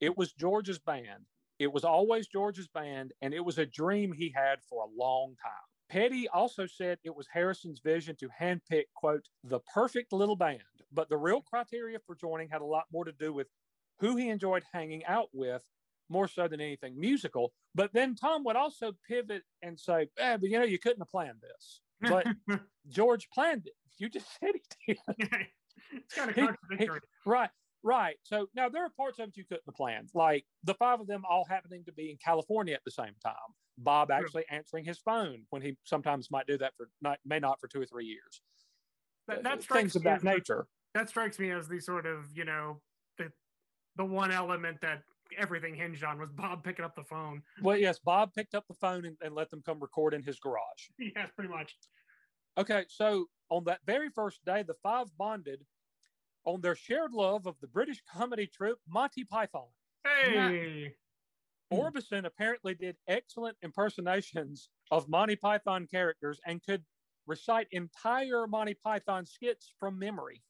It 0.00 0.18
was 0.18 0.32
George's 0.32 0.78
band. 0.78 1.24
It 1.58 1.72
was 1.72 1.84
always 1.84 2.26
George's 2.26 2.68
band, 2.68 3.12
and 3.22 3.32
it 3.32 3.44
was 3.44 3.58
a 3.58 3.66
dream 3.66 4.12
he 4.12 4.32
had 4.34 4.58
for 4.68 4.84
a 4.84 5.02
long 5.02 5.34
time. 5.42 5.52
Petty 5.88 6.28
also 6.28 6.66
said 6.66 6.98
it 7.04 7.14
was 7.14 7.26
Harrison's 7.32 7.80
vision 7.80 8.16
to 8.16 8.28
handpick, 8.40 8.84
quote, 8.94 9.28
the 9.44 9.60
perfect 9.74 10.12
little 10.12 10.36
band. 10.36 10.60
But 10.92 11.08
the 11.08 11.16
real 11.16 11.40
criteria 11.40 11.98
for 12.06 12.14
joining 12.14 12.48
had 12.48 12.60
a 12.62 12.66
lot 12.66 12.84
more 12.92 13.04
to 13.04 13.12
do 13.12 13.32
with 13.32 13.48
who 14.00 14.16
he 14.16 14.28
enjoyed 14.28 14.62
hanging 14.72 15.04
out 15.04 15.28
with, 15.32 15.64
more 16.08 16.26
so 16.26 16.48
than 16.48 16.60
anything 16.60 16.98
musical. 16.98 17.52
But 17.74 17.92
then 17.92 18.14
Tom 18.14 18.44
would 18.44 18.56
also 18.56 18.92
pivot 19.06 19.42
and 19.62 19.78
say, 19.78 20.08
eh, 20.18 20.36
but 20.36 20.50
you 20.50 20.58
know, 20.58 20.64
you 20.64 20.78
couldn't 20.78 21.00
have 21.00 21.08
planned 21.10 21.40
this. 21.40 21.80
But 22.00 22.26
George 22.88 23.28
planned 23.30 23.66
it. 23.66 23.74
You 23.98 24.08
just 24.08 24.26
said 24.40 24.50
he 24.86 24.94
did. 24.94 24.98
it's 25.92 26.14
kind 26.14 26.30
of 26.30 26.36
he- 26.36 26.46
contradictory. 26.46 27.00
Right, 27.24 27.50
right. 27.82 28.16
So 28.24 28.48
now 28.54 28.68
there 28.68 28.84
are 28.84 28.90
parts 28.96 29.18
of 29.18 29.28
it 29.28 29.36
you 29.36 29.44
couldn't 29.44 29.62
have 29.66 29.76
planned, 29.76 30.08
like 30.14 30.44
the 30.64 30.74
five 30.74 31.00
of 31.00 31.06
them 31.06 31.22
all 31.28 31.44
happening 31.44 31.84
to 31.84 31.92
be 31.92 32.10
in 32.10 32.16
California 32.16 32.74
at 32.74 32.84
the 32.84 32.90
same 32.90 33.14
time. 33.22 33.34
Bob 33.78 34.10
actually 34.10 34.44
answering 34.50 34.84
his 34.84 34.98
phone 34.98 35.44
when 35.50 35.62
he 35.62 35.76
sometimes 35.84 36.30
might 36.30 36.46
do 36.46 36.58
that 36.58 36.72
for 36.76 36.88
not 37.00 37.18
may 37.24 37.38
not 37.38 37.58
for 37.60 37.68
two 37.68 37.80
or 37.80 37.86
three 37.86 38.04
years. 38.04 38.42
That, 39.28 39.38
Uh, 39.38 39.42
that 39.42 39.62
strikes 39.62 39.80
things 39.80 39.96
of 39.96 40.02
that 40.02 40.22
nature. 40.22 40.66
That 40.94 41.08
strikes 41.08 41.38
me 41.38 41.50
as 41.50 41.68
the 41.68 41.80
sort 41.80 42.06
of 42.06 42.26
you 42.34 42.44
know 42.44 42.80
the 43.18 43.30
the 43.96 44.04
one 44.04 44.30
element 44.32 44.78
that 44.82 45.02
everything 45.38 45.74
hinged 45.74 46.02
on 46.02 46.18
was 46.18 46.30
Bob 46.32 46.64
picking 46.64 46.84
up 46.84 46.94
the 46.96 47.04
phone. 47.04 47.42
Well, 47.62 47.76
yes, 47.76 48.00
Bob 48.04 48.32
picked 48.34 48.54
up 48.54 48.64
the 48.66 48.74
phone 48.74 49.04
and, 49.04 49.16
and 49.20 49.34
let 49.34 49.48
them 49.50 49.62
come 49.64 49.78
record 49.80 50.12
in 50.14 50.22
his 50.22 50.40
garage. 50.40 50.88
yes, 50.98 51.30
pretty 51.36 51.50
much. 51.50 51.76
Okay, 52.58 52.84
so 52.88 53.26
on 53.48 53.64
that 53.64 53.80
very 53.86 54.08
first 54.10 54.44
day, 54.44 54.64
the 54.64 54.74
five 54.82 55.06
bonded 55.16 55.64
on 56.44 56.60
their 56.60 56.74
shared 56.74 57.12
love 57.12 57.46
of 57.46 57.54
the 57.60 57.68
British 57.68 58.02
comedy 58.12 58.46
troupe 58.52 58.78
Monty 58.88 59.24
Python. 59.24 59.68
Hey, 60.04 60.94
Hmm. 61.72 61.78
Orbison 61.78 62.24
apparently 62.24 62.74
did 62.74 62.96
excellent 63.06 63.56
impersonations 63.62 64.70
of 64.90 65.08
Monty 65.08 65.36
Python 65.36 65.86
characters 65.88 66.40
and 66.44 66.60
could 66.64 66.82
recite 67.26 67.68
entire 67.70 68.48
Monty 68.48 68.74
Python 68.74 69.24
skits 69.24 69.72
from 69.78 69.96
memory. 69.96 70.42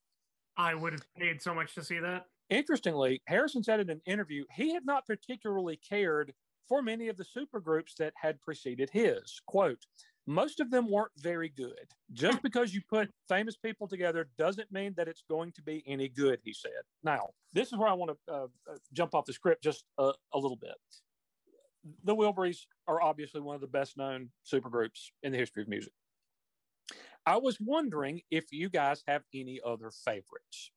I 0.57 0.75
would 0.75 0.93
have 0.93 1.05
paid 1.17 1.41
so 1.43 1.55
much 1.55 1.75
to 1.75 1.85
see 1.85 1.99
that. 1.99 2.27
Interestingly, 2.51 3.23
Harrison 3.27 3.63
said 3.63 3.81
in 3.81 3.91
an 3.91 4.03
interview 4.07 4.45
he 4.53 4.75
had 4.75 4.85
not 4.85 5.07
particularly 5.07 5.77
cared 5.77 6.33
for 6.69 6.83
many 6.83 7.09
of 7.09 7.17
the 7.17 7.25
supergroups 7.25 7.95
that 7.99 8.13
had 8.21 8.41
preceded 8.41 8.91
his. 8.93 9.41
Quote, 9.47 9.85
most 10.27 10.61
of 10.61 10.71
them 10.71 10.89
weren't 10.89 11.11
very 11.19 11.49
good. 11.49 11.93
Just 12.13 12.43
because 12.43 12.73
you 12.75 12.81
put 12.89 13.11
famous 13.29 13.57
people 13.57 13.89
together 13.89 14.29
doesn't 14.39 14.71
mean 14.71 14.95
that 14.97 15.09
it's 15.09 15.25
going 15.29 15.53
to 15.53 15.63
be 15.63 15.83
any 15.87 16.09
good, 16.09 16.41
he 16.45 16.53
said. 16.53 16.83
Now, 17.03 17.31
this 17.53 17.73
is 17.73 17.79
where 17.79 17.89
I 17.89 17.95
want 17.95 18.13
to 18.27 18.33
uh, 18.33 18.45
uh, 18.45 18.77
jump 18.93 19.15
off 19.15 19.25
the 19.25 19.33
script 19.33 19.63
just 19.63 19.85
a, 19.99 20.13
a 20.33 20.39
little 20.39 20.57
bit. 20.57 20.75
The 22.05 22.15
Wilburys 22.15 22.67
are 22.87 23.01
obviously 23.01 23.41
one 23.41 23.55
of 23.55 23.61
the 23.61 23.67
best 23.67 23.97
known 23.97 24.31
supergroups 24.47 25.11
in 25.23 25.33
the 25.33 25.39
history 25.39 25.63
of 25.63 25.69
music. 25.69 25.93
I 27.27 27.37
was 27.37 27.59
wondering 27.61 28.23
if 28.31 28.53
you 28.53 28.69
guys 28.69 29.03
have 29.07 29.23
any 29.35 29.61
other 29.65 29.91
favorites. 29.91 30.71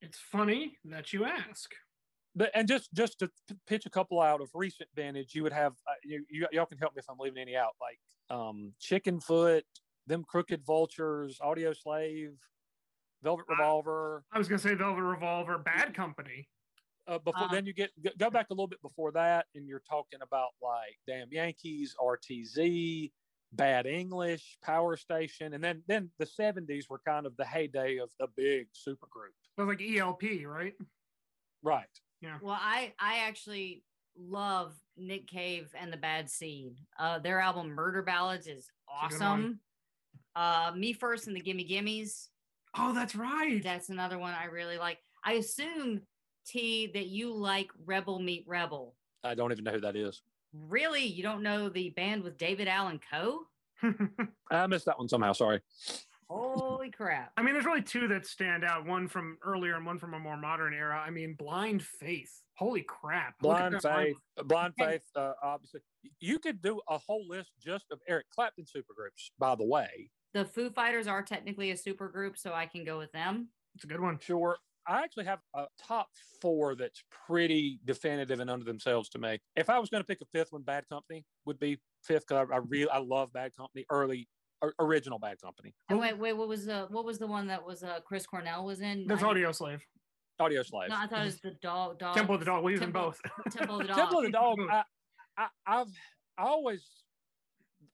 It's 0.00 0.18
funny 0.18 0.78
that 0.84 1.12
you 1.12 1.24
ask. 1.24 1.70
But 2.34 2.50
and 2.54 2.66
just 2.66 2.92
just 2.94 3.18
to 3.18 3.28
p- 3.48 3.56
pitch 3.66 3.84
a 3.86 3.90
couple 3.90 4.20
out 4.20 4.40
of 4.40 4.48
recent 4.54 4.88
vintage, 4.96 5.34
you 5.34 5.42
would 5.42 5.52
have 5.52 5.72
uh, 5.86 5.92
you, 6.02 6.24
you 6.30 6.46
y'all 6.50 6.66
can 6.66 6.78
help 6.78 6.94
me 6.94 7.00
if 7.00 7.04
I'm 7.10 7.18
leaving 7.18 7.42
any 7.42 7.56
out, 7.56 7.74
like 7.80 7.98
um, 8.36 8.72
Chickenfoot, 8.80 9.62
them 10.06 10.24
Crooked 10.26 10.64
Vultures, 10.64 11.38
Audioslave, 11.42 12.32
Velvet. 13.22 13.44
Revolver. 13.48 14.24
I 14.32 14.38
was 14.38 14.48
gonna 14.48 14.58
say 14.58 14.74
Velvet 14.74 15.02
Revolver, 15.02 15.58
Bad 15.58 15.94
Company. 15.94 16.48
Uh, 17.06 17.18
before 17.18 17.44
Uh, 17.44 17.48
then, 17.48 17.66
you 17.66 17.74
get 17.74 17.90
go 18.16 18.30
back 18.30 18.46
a 18.48 18.54
little 18.54 18.66
bit 18.66 18.80
before 18.80 19.12
that, 19.12 19.46
and 19.54 19.68
you're 19.68 19.82
talking 19.88 20.20
about 20.22 20.50
like 20.62 20.98
Damn 21.06 21.30
Yankees, 21.30 21.94
RTZ, 22.00 23.12
Bad 23.52 23.86
English, 23.86 24.56
Power 24.62 24.96
Station, 24.96 25.52
and 25.54 25.62
then 25.62 25.82
then 25.86 26.10
the 26.18 26.26
'70s 26.26 26.88
were 26.88 27.00
kind 27.06 27.26
of 27.26 27.36
the 27.36 27.44
heyday 27.44 27.98
of 27.98 28.10
the 28.18 28.26
big 28.36 28.68
supergroup, 28.72 29.34
That 29.56 29.64
was 29.66 29.76
like 29.78 29.82
ELP, 29.82 30.22
right? 30.46 30.74
right? 31.62 31.84
Yeah. 32.20 32.38
Well, 32.40 32.58
I 32.58 32.94
I 32.98 33.18
actually 33.26 33.82
love 34.16 34.74
Nick 34.96 35.26
Cave 35.26 35.70
and 35.78 35.92
the 35.92 35.96
Bad 35.96 36.30
Seed. 36.30 36.78
Uh, 36.98 37.18
their 37.18 37.40
album 37.40 37.70
Murder 37.70 38.02
Ballads 38.02 38.46
is 38.46 38.70
It's 39.04 39.14
a 39.14 39.18
good 39.18 39.24
awesome. 39.24 39.60
Uh, 40.34 40.72
Me 40.76 40.92
First 40.92 41.26
and 41.26 41.36
the 41.36 41.40
Gimme 41.40 41.64
Gimmes. 41.64 42.28
Oh, 42.76 42.94
that's 42.94 43.14
right. 43.14 43.62
That's 43.62 43.90
another 43.90 44.18
one 44.18 44.32
I 44.32 44.46
really 44.46 44.78
like. 44.78 44.98
I 45.24 45.34
assume 45.34 46.00
T 46.46 46.90
that 46.94 47.06
you 47.06 47.34
like 47.34 47.70
Rebel 47.84 48.18
Meet 48.18 48.44
Rebel. 48.46 48.94
I 49.22 49.34
don't 49.34 49.52
even 49.52 49.64
know 49.64 49.72
who 49.72 49.80
that 49.80 49.94
is. 49.96 50.22
Really, 50.52 51.04
you 51.04 51.22
don't 51.22 51.42
know 51.42 51.68
the 51.68 51.90
band 51.90 52.22
with 52.22 52.38
David 52.38 52.68
Allan 52.68 53.00
Coe? 53.10 53.40
I 54.50 54.66
missed 54.66 54.86
that 54.86 54.98
one 54.98 55.08
somehow. 55.08 55.32
Sorry. 55.32 55.60
Holy 56.28 56.90
crap! 56.90 57.30
I 57.36 57.42
mean, 57.42 57.52
there's 57.52 57.66
really 57.66 57.82
two 57.82 58.08
that 58.08 58.26
stand 58.26 58.64
out. 58.64 58.86
One 58.86 59.06
from 59.06 59.36
earlier 59.42 59.76
and 59.76 59.84
one 59.84 59.98
from 59.98 60.14
a 60.14 60.18
more 60.18 60.36
modern 60.36 60.72
era. 60.72 61.02
I 61.04 61.10
mean, 61.10 61.34
Blind 61.34 61.82
Faith. 61.82 62.40
Holy 62.54 62.82
crap! 62.82 63.38
Blind 63.40 63.74
Faith, 63.82 64.16
lineup. 64.38 64.48
Blind 64.48 64.74
Faith, 64.78 65.02
uh, 65.14 65.32
obviously. 65.42 65.80
You 66.20 66.38
could 66.38 66.62
do 66.62 66.80
a 66.88 66.96
whole 66.96 67.26
list 67.28 67.50
just 67.60 67.84
of 67.90 68.00
Eric 68.08 68.26
Clapton 68.34 68.64
supergroups, 68.64 69.30
by 69.38 69.54
the 69.54 69.64
way. 69.64 70.08
The 70.32 70.46
Foo 70.46 70.70
Fighters 70.70 71.06
are 71.06 71.22
technically 71.22 71.70
a 71.70 71.74
supergroup, 71.74 72.38
so 72.38 72.54
I 72.54 72.64
can 72.64 72.84
go 72.84 72.96
with 72.96 73.12
them. 73.12 73.48
It's 73.74 73.84
a 73.84 73.86
good 73.86 74.00
one. 74.00 74.18
Sure. 74.18 74.56
I 74.86 75.02
actually 75.02 75.24
have 75.24 75.40
a 75.54 75.66
top 75.78 76.08
four 76.40 76.74
that's 76.74 77.02
pretty 77.26 77.78
definitive 77.84 78.40
and 78.40 78.50
under 78.50 78.64
themselves 78.64 79.08
to 79.10 79.18
me. 79.18 79.38
If 79.56 79.70
I 79.70 79.78
was 79.78 79.90
going 79.90 80.02
to 80.02 80.06
pick 80.06 80.20
a 80.20 80.26
fifth 80.36 80.52
one, 80.52 80.62
Bad 80.62 80.88
Company 80.88 81.24
would 81.44 81.58
be 81.60 81.78
fifth 82.02 82.26
because 82.26 82.48
I, 82.50 82.54
I 82.54 82.58
really 82.58 82.90
I 82.90 82.98
love 82.98 83.32
Bad 83.32 83.54
Company, 83.56 83.84
early 83.90 84.28
original 84.80 85.18
Bad 85.18 85.40
Company. 85.40 85.74
And 85.88 85.98
wait, 85.98 86.18
wait, 86.18 86.32
what 86.32 86.48
was 86.48 86.66
the 86.66 86.86
what 86.90 87.04
was 87.04 87.18
the 87.18 87.26
one 87.26 87.46
that 87.48 87.64
was 87.64 87.82
uh 87.82 88.00
Chris 88.04 88.26
Cornell 88.26 88.64
was 88.64 88.80
in? 88.80 89.06
That's 89.06 89.22
I- 89.22 89.28
Audio 89.28 89.52
Slave. 89.52 89.80
Audioslave. 90.40 90.88
No, 90.88 90.96
I 90.96 91.06
thought 91.06 91.22
it 91.22 91.26
was 91.26 91.40
the 91.44 91.52
dog. 91.62 91.98
dog 92.00 92.16
Temple 92.16 92.34
of 92.34 92.40
the 92.40 92.46
Dog. 92.46 92.64
We 92.64 92.72
use 92.72 92.80
them 92.80 92.92
Temple- 92.92 93.14
both. 93.32 93.52
Temple 93.52 93.76
of 93.76 93.82
the 93.82 93.88
Dog. 93.88 93.96
Temple 93.96 94.18
of 94.18 94.24
the 94.24 94.30
Dog. 94.30 94.58
I, 94.70 94.82
I, 95.36 95.46
I've 95.66 95.86
I 96.38 96.42
always 96.44 96.84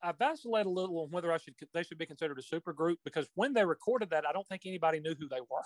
I 0.03 0.13
vacillate 0.13 0.65
a 0.65 0.71
little 0.71 1.01
on 1.01 1.11
whether 1.11 1.33
I 1.33 1.39
should 1.39 1.55
they 1.75 1.83
should 1.83 1.99
be 1.99 2.07
considered 2.07 2.39
a 2.39 2.43
super 2.43 2.73
group 2.73 3.01
because 3.05 3.29
when 3.35 3.53
they 3.53 3.65
recorded 3.65 4.11
that, 4.11 4.25
I 4.27 4.33
don't 4.33 4.47
think 4.47 4.63
anybody 4.65 5.01
knew 5.01 5.15
who 5.19 5.29
they 5.29 5.41
were. 5.41 5.63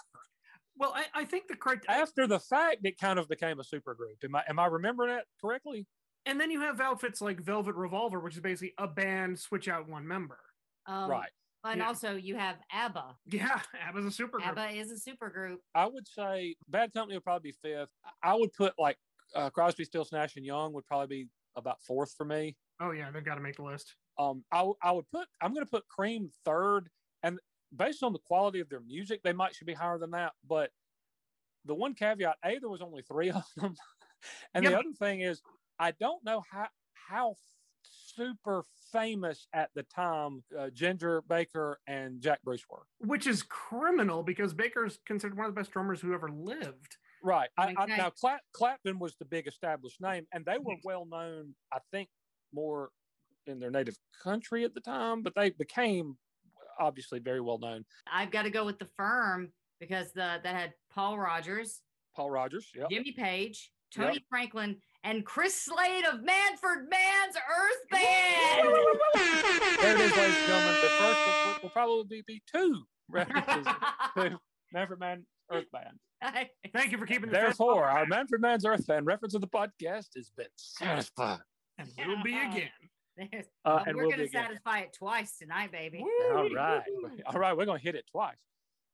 Well, 0.77 0.93
I, 0.95 1.05
I 1.14 1.25
think 1.25 1.49
the 1.49 1.57
correct. 1.57 1.87
After 1.89 2.27
the 2.27 2.39
fact, 2.41 2.79
it 2.85 2.99
kind 2.99 3.18
of 3.18 3.29
became 3.29 3.61
a 3.61 3.64
super 3.64 3.95
group. 3.95 4.18
Am 4.25 4.35
I 4.35 4.43
am 4.49 4.59
I 4.59 4.66
remembering 4.66 5.14
that 5.14 5.25
correctly? 5.41 5.87
And 6.27 6.41
then 6.41 6.51
you 6.51 6.61
have 6.61 6.81
outfits 6.81 7.20
like 7.20 7.41
Velvet 7.41 7.75
Revolver, 7.75 8.20
which 8.20 8.35
is 8.35 8.41
basically 8.41 8.75
a 8.79 8.87
band 8.87 9.39
switch 9.39 9.68
out 9.68 9.89
one 9.89 10.07
member. 10.07 10.39
Um, 10.87 11.11
right. 11.11 11.31
And 11.64 11.79
Yeah. 11.79 11.87
also 11.87 12.14
you 12.16 12.37
have 12.37 12.57
ABBA. 12.73 13.16
Yeah, 13.27 13.61
ABBA's 13.81 14.05
a 14.07 14.11
super 14.11 14.39
group. 14.39 14.49
ABBA 14.57 14.70
is 14.79 14.91
a 14.93 14.99
super 14.99 15.29
group. 15.31 15.61
I 15.75 15.87
would 15.87 16.07
say 16.09 16.57
Bad 16.68 16.93
Company 16.93 17.16
would 17.16 17.25
probably 17.25 17.51
be 17.51 17.57
fifth. 17.62 17.91
I 18.23 18.35
would 18.35 18.53
put 18.53 18.75
like 18.79 18.99
uh, 19.35 19.51
Crosby, 19.51 19.85
Stills, 19.85 20.12
Nash 20.12 20.37
and 20.37 20.45
Young 20.45 20.73
would 20.75 20.87
probably 20.87 21.25
be 21.25 21.29
about 21.57 21.81
fourth 21.83 22.12
for 22.16 22.25
me. 22.25 22.57
Oh 22.81 22.91
yeah, 22.93 23.11
they've 23.11 23.25
got 23.25 23.37
to 23.37 23.41
make 23.41 23.57
the 23.57 23.62
list. 23.62 23.95
Um, 24.18 24.45
I, 24.53 24.59
w- 24.59 24.75
I 24.83 24.93
would 24.93 25.09
put 25.11 25.27
I'm 25.41 25.53
going 25.55 25.64
to 25.64 25.70
put 25.70 25.87
Cream 25.89 26.31
third, 26.45 26.89
and 27.23 27.39
based 27.77 28.03
on 28.03 28.12
the 28.12 28.18
quality 28.18 28.61
of 28.61 28.68
their 28.68 28.81
music, 28.81 29.23
they 29.23 29.33
might 29.33 29.55
should 29.55 29.66
be 29.66 29.75
higher 29.75 29.99
than 29.99 30.11
that. 30.12 30.33
But 30.47 30.70
the 31.64 31.75
one 31.75 31.95
caveat: 31.95 32.37
a 32.45 32.59
there 32.59 32.68
was 32.68 32.83
only 32.83 33.03
three 33.03 33.31
of 33.33 33.45
them, 33.57 33.75
and 34.55 34.64
Yeah, 34.64 34.70
the 34.70 34.79
other 34.79 34.93
thing 34.99 35.20
is 35.20 35.43
I 35.79 35.93
don't 35.93 36.25
know 36.25 36.43
how 36.51 36.68
how 36.95 37.35
super 37.83 38.64
famous 38.93 39.47
at 39.53 39.70
the 39.75 39.83
time 39.85 40.43
uh, 40.59 40.68
Ginger 40.70 41.23
Baker 41.23 41.81
and 41.87 42.20
Jack 42.20 42.41
Bruce 42.43 42.64
were. 42.68 42.83
Which 42.99 43.27
is 43.27 43.43
criminal 43.43 44.23
because 44.23 44.53
Baker's 44.53 44.99
considered 45.07 45.37
one 45.37 45.47
of 45.47 45.55
the 45.55 45.61
best 45.61 45.73
drummers 45.73 46.01
who 46.01 46.12
ever 46.12 46.29
lived. 46.29 46.97
Right. 47.25 47.49
I, 47.57 47.75
I, 47.77 47.87
now, 47.87 48.11
Clap, 48.11 48.41
Clapton 48.53 48.99
was 48.99 49.16
the 49.16 49.25
big 49.25 49.47
established 49.47 50.01
name, 50.01 50.27
and 50.33 50.45
they 50.45 50.59
were 50.59 50.75
well 50.85 51.07
known, 51.07 51.55
I 51.73 51.79
think, 51.91 52.09
more 52.53 52.91
in 53.47 53.61
their 53.61 53.70
native 53.70 53.97
country 54.23 54.64
at 54.64 54.75
the 54.75 54.81
time, 54.81 55.23
but 55.23 55.35
they 55.35 55.51
became 55.51 56.16
obviously 56.79 57.18
very 57.18 57.41
well 57.41 57.59
known. 57.59 57.85
I've 58.12 58.31
got 58.31 58.43
to 58.43 58.51
go 58.51 58.64
with 58.64 58.79
the 58.79 58.89
firm 58.97 59.53
because 59.81 60.12
the 60.12 60.41
that 60.43 60.55
had 60.55 60.73
Paul 60.93 61.18
Rodgers, 61.18 61.81
Paul 62.16 62.31
Rodgers, 62.31 62.70
yeah. 62.75 62.85
Jimmy 62.91 63.12
Page, 63.12 63.70
Yep. 63.97 64.07
Tony 64.07 64.25
Franklin, 64.31 64.77
and 65.05 65.23
Chris 65.27 65.55
Slade 65.55 66.05
of 66.07 66.23
Manfred 66.25 66.89
Mann's 66.89 67.37
Earth 67.37 67.91
Band. 67.91 68.68
There 69.83 69.95
it 69.95 70.01
is, 70.01 70.16
ladies 70.16 70.37
and 70.37 70.47
gentlemen. 70.47 70.75
The 70.81 70.89
first 70.99 71.20
will, 71.27 71.62
will 71.62 71.70
probably 71.70 72.23
be 72.27 72.43
two 72.51 72.83
references 73.11 73.66
to 74.16 74.39
Manfred 74.73 74.99
Mann 75.01 75.27
Earth 75.51 75.66
Band. 75.73 75.99
Thank 76.73 76.93
you 76.93 76.99
for 76.99 77.05
keeping 77.07 77.29
the 77.31 77.37
Therefore, 77.37 77.85
our 77.85 78.07
Manfred 78.07 78.41
Mann's 78.41 78.64
Earth 78.64 78.87
Band 78.87 79.05
reference 79.07 79.35
of 79.35 79.41
the 79.43 79.49
podcast 79.49 80.07
has 80.16 80.31
been 80.37 80.47
satisfied. 80.57 81.41
and 81.79 81.89
will 82.07 82.23
be 82.23 82.33
again. 82.39 82.70
There's- 83.30 83.46
Uh, 83.64 83.82
and 83.86 83.96
we're 83.96 84.02
we'll 84.04 84.10
gonna 84.12 84.22
be 84.24 84.28
again. 84.28 84.44
satisfy 84.44 84.80
it 84.80 84.92
twice 84.92 85.36
tonight, 85.38 85.70
baby. 85.72 86.04
All 86.32 86.48
right. 86.50 86.82
All 87.26 87.38
right. 87.40 87.56
We're 87.56 87.66
going 87.66 87.78
to 87.78 87.84
hit 87.84 87.94
it 87.94 88.06
twice. 88.10 88.36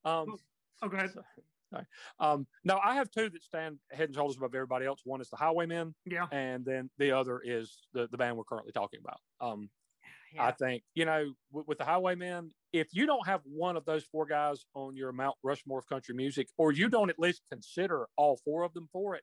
Um, 0.04 0.36
Oh, 0.82 0.88
go 0.88 0.96
ahead. 0.96 1.10
Sorry. 1.12 1.24
Sorry. 1.72 1.84
Um, 2.18 2.46
no, 2.64 2.78
I 2.82 2.94
have 2.94 3.10
two 3.10 3.28
that 3.28 3.42
stand 3.42 3.78
head 3.90 4.08
and 4.08 4.14
shoulders 4.14 4.36
above 4.38 4.54
everybody 4.54 4.86
else. 4.86 5.00
One 5.04 5.20
is 5.20 5.28
the 5.28 5.36
Highwaymen, 5.36 5.94
Yeah. 6.06 6.26
and 6.32 6.64
then 6.64 6.88
the 6.98 7.12
other 7.12 7.40
is 7.44 7.76
the, 7.92 8.08
the 8.10 8.16
band 8.16 8.36
we're 8.38 8.44
currently 8.44 8.72
talking 8.72 9.00
about. 9.04 9.18
Um, 9.40 9.68
I 10.38 10.52
think, 10.52 10.82
you 10.94 11.04
know, 11.04 11.32
with, 11.52 11.66
with 11.68 11.78
the 11.78 11.84
Highwaymen, 11.84 12.52
if 12.72 12.88
you 12.92 13.06
don't 13.06 13.26
have 13.26 13.40
one 13.44 13.76
of 13.76 13.84
those 13.84 14.04
four 14.04 14.24
guys 14.24 14.64
on 14.74 14.96
your 14.96 15.12
Mount 15.12 15.36
Rushmore 15.42 15.80
of 15.80 15.86
country 15.88 16.14
music, 16.14 16.48
or 16.56 16.72
you 16.72 16.88
don't 16.88 17.10
at 17.10 17.18
least 17.18 17.42
consider 17.50 18.06
all 18.16 18.38
four 18.44 18.62
of 18.62 18.72
them 18.72 18.88
for 18.92 19.14
it, 19.16 19.22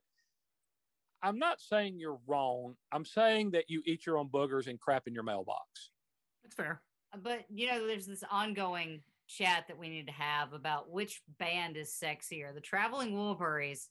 I'm 1.25 1.39
not 1.39 1.59
saying 1.59 1.95
you're 1.97 2.19
wrong. 2.27 2.75
I'm 2.91 3.03
saying 3.03 3.51
that 3.51 3.65
you 3.67 3.81
eat 3.85 4.05
your 4.05 4.19
own 4.19 4.29
boogers 4.29 4.67
and 4.67 4.79
crap 4.79 5.07
in 5.07 5.13
your 5.13 5.23
mailbox. 5.23 5.89
That's 6.43 6.55
fair. 6.55 6.81
But 7.23 7.45
you 7.49 7.67
know, 7.67 7.87
there's 7.87 8.05
this 8.05 8.23
ongoing 8.29 9.01
chat 9.27 9.65
that 9.67 9.77
we 9.77 9.89
need 9.89 10.05
to 10.05 10.13
have 10.13 10.53
about 10.53 10.91
which 10.91 11.23
band 11.39 11.77
is 11.77 11.89
sexier, 11.89 12.53
the 12.53 12.61
Traveling 12.61 13.13
Wilburys 13.13 13.87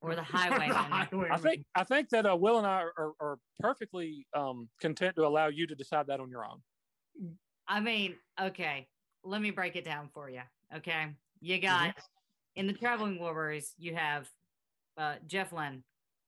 or 0.00 0.16
the 0.16 0.22
Highwaymen. 0.24 0.74
I 1.30 1.36
think 1.38 1.64
I 1.76 1.84
think 1.84 2.08
that 2.08 2.26
uh, 2.26 2.34
Will 2.34 2.58
and 2.58 2.66
I 2.66 2.82
are, 2.82 2.92
are, 2.96 3.12
are 3.20 3.38
perfectly 3.60 4.26
um, 4.34 4.68
content 4.80 5.14
to 5.16 5.24
allow 5.24 5.46
you 5.46 5.68
to 5.68 5.76
decide 5.76 6.08
that 6.08 6.18
on 6.18 6.30
your 6.30 6.44
own. 6.44 6.60
I 7.68 7.78
mean, 7.78 8.16
okay, 8.40 8.88
let 9.22 9.40
me 9.40 9.52
break 9.52 9.76
it 9.76 9.84
down 9.84 10.08
for 10.12 10.28
you. 10.28 10.42
Okay, 10.76 11.06
you 11.40 11.60
got 11.60 11.94
in 12.56 12.66
the 12.66 12.72
Traveling 12.72 13.20
Wilburys, 13.20 13.70
you 13.78 13.94
have 13.94 14.28
uh, 14.98 15.14
Jeff 15.28 15.52
Lynne, 15.52 15.84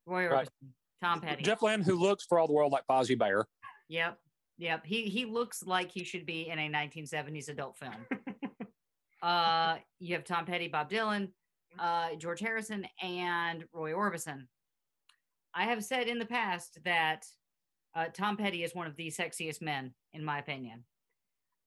Roy 0.06 0.28
Right. 0.28 0.46
Orbison, 0.46 0.68
Tom 1.02 1.20
Petty. 1.20 1.42
Jeff 1.42 1.62
Lynne, 1.62 1.82
who 1.82 1.96
looks 1.96 2.24
for 2.24 2.38
all 2.38 2.46
the 2.46 2.52
world 2.52 2.72
like 2.72 2.86
Fozzie 2.88 3.18
Bear. 3.18 3.46
Yep. 3.88 4.18
Yep. 4.58 4.86
He 4.86 5.02
he 5.04 5.24
looks 5.24 5.62
like 5.64 5.90
he 5.90 6.04
should 6.04 6.26
be 6.26 6.48
in 6.48 6.58
a 6.58 6.68
1970s 6.68 7.48
adult 7.48 7.76
film. 7.76 8.06
uh 9.22 9.76
you 9.98 10.14
have 10.14 10.24
Tom 10.24 10.44
Petty, 10.46 10.68
Bob 10.68 10.90
Dylan, 10.90 11.30
uh 11.78 12.14
George 12.16 12.40
Harrison, 12.40 12.86
and 13.02 13.64
Roy 13.72 13.92
Orbison. 13.92 14.46
I 15.54 15.64
have 15.64 15.84
said 15.84 16.08
in 16.08 16.18
the 16.18 16.26
past 16.26 16.78
that 16.84 17.24
uh, 17.94 18.06
Tom 18.12 18.36
Petty 18.36 18.64
is 18.64 18.74
one 18.74 18.88
of 18.88 18.96
the 18.96 19.06
sexiest 19.08 19.62
men, 19.62 19.94
in 20.12 20.24
my 20.24 20.38
opinion. 20.40 20.84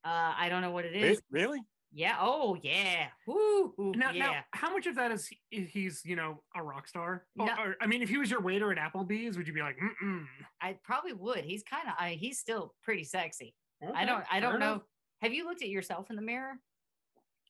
Uh, 0.04 0.34
I 0.38 0.50
don't 0.50 0.62
know 0.62 0.72
what 0.72 0.84
it 0.84 0.94
is. 0.94 1.22
Really? 1.32 1.62
Yeah. 1.92 2.18
Oh, 2.20 2.58
yeah. 2.62 3.08
Ooh, 3.30 3.74
Now, 3.96 4.12
yeah. 4.12 4.26
now, 4.26 4.34
how 4.54 4.72
much 4.72 4.88
of 4.88 4.96
that 4.96 5.12
is 5.12 5.28
he- 5.50 5.66
he's 5.66 6.02
you 6.06 6.16
know 6.16 6.44
a 6.56 6.62
rock 6.62 6.88
star? 6.88 7.26
Or, 7.40 7.46
No. 7.48 7.54
or, 7.58 7.76
I 7.82 7.88
mean, 7.88 8.02
if 8.02 8.10
he 8.10 8.18
was 8.18 8.30
your 8.30 8.42
waiter 8.42 8.72
at 8.72 8.78
Applebee's, 8.78 9.38
would 9.38 9.48
you 9.48 9.54
be 9.54 9.62
like, 9.62 9.78
mm 10.04 10.26
I 10.62 10.78
probably 10.84 11.14
would. 11.14 11.44
He's 11.46 11.64
kind 11.64 11.88
of. 11.88 11.94
I 11.98 12.12
he's 12.12 12.40
still 12.40 12.76
pretty 12.84 13.04
sexy. 13.04 13.56
I 13.96 14.06
don't. 14.06 14.24
I 14.32 14.40
don't 14.40 14.60
know. 14.60 14.74
enough. 14.74 14.82
Have 15.22 15.34
you 15.34 15.46
looked 15.46 15.62
at 15.62 15.70
yourself 15.70 16.10
in 16.10 16.16
the 16.16 16.22
mirror? 16.22 16.54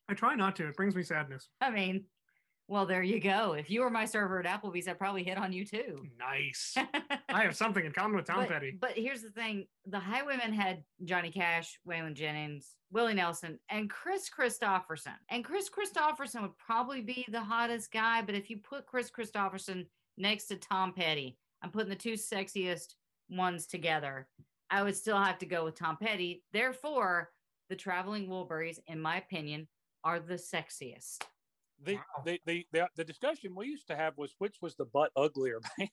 I 0.09 0.13
try 0.13 0.35
not 0.35 0.55
to. 0.57 0.67
It 0.67 0.75
brings 0.77 0.95
me 0.95 1.03
sadness. 1.03 1.49
I 1.59 1.69
mean, 1.69 2.05
well, 2.69 2.85
there 2.85 3.03
you 3.03 3.21
go. 3.21 3.53
If 3.53 3.69
you 3.69 3.81
were 3.81 3.89
my 3.89 4.03
server 4.03 4.39
at 4.39 4.45
Applebee's, 4.45 4.89
I'd 4.89 4.99
probably 4.99 5.23
hit 5.23 5.37
on 5.37 5.53
you 5.53 5.65
too. 5.65 6.03
Nice. 6.19 6.75
I 7.29 7.43
have 7.43 7.55
something 7.55 7.85
in 7.85 7.93
common 7.93 8.17
with 8.17 8.25
Tom 8.25 8.39
but, 8.39 8.49
Petty. 8.49 8.77
but 8.79 8.91
here's 8.91 9.21
the 9.21 9.29
thing: 9.29 9.67
the 9.85 9.99
Highwaymen 9.99 10.53
had 10.53 10.83
Johnny 11.05 11.31
Cash, 11.31 11.79
Waylon 11.87 12.13
Jennings, 12.13 12.75
Willie 12.91 13.13
Nelson, 13.13 13.57
and 13.69 13.89
Kris 13.89 14.29
Kristofferson. 14.29 15.15
And 15.29 15.45
Kris 15.45 15.69
Kristofferson 15.69 16.41
would 16.41 16.57
probably 16.57 17.01
be 17.01 17.25
the 17.29 17.41
hottest 17.41 17.91
guy. 17.91 18.21
But 18.21 18.35
if 18.35 18.49
you 18.49 18.57
put 18.57 18.85
Kris 18.85 19.09
Kristofferson 19.09 19.85
next 20.17 20.47
to 20.47 20.57
Tom 20.57 20.93
Petty, 20.93 21.37
I'm 21.61 21.71
putting 21.71 21.89
the 21.89 21.95
two 21.95 22.13
sexiest 22.13 22.95
ones 23.29 23.65
together. 23.65 24.27
I 24.69 24.83
would 24.83 24.95
still 24.97 25.17
have 25.17 25.37
to 25.39 25.45
go 25.45 25.63
with 25.63 25.75
Tom 25.75 25.95
Petty. 26.01 26.43
Therefore, 26.51 27.29
the 27.69 27.75
Traveling 27.77 28.27
Wilburys, 28.27 28.79
in 28.87 28.99
my 28.99 29.17
opinion, 29.17 29.69
are 30.03 30.19
the 30.19 30.35
sexiest. 30.35 31.19
The, 31.83 31.95
Wow. 31.95 32.01
the, 32.25 32.41
the, 32.45 32.65
the, 32.71 32.87
the 32.95 33.03
discussion 33.03 33.53
we 33.55 33.67
used 33.67 33.87
to 33.87 33.95
have 33.95 34.17
was 34.17 34.33
which 34.39 34.55
was 34.61 34.75
the 34.75 34.85
butt 34.85 35.11
uglier 35.15 35.59
band. 35.77 35.89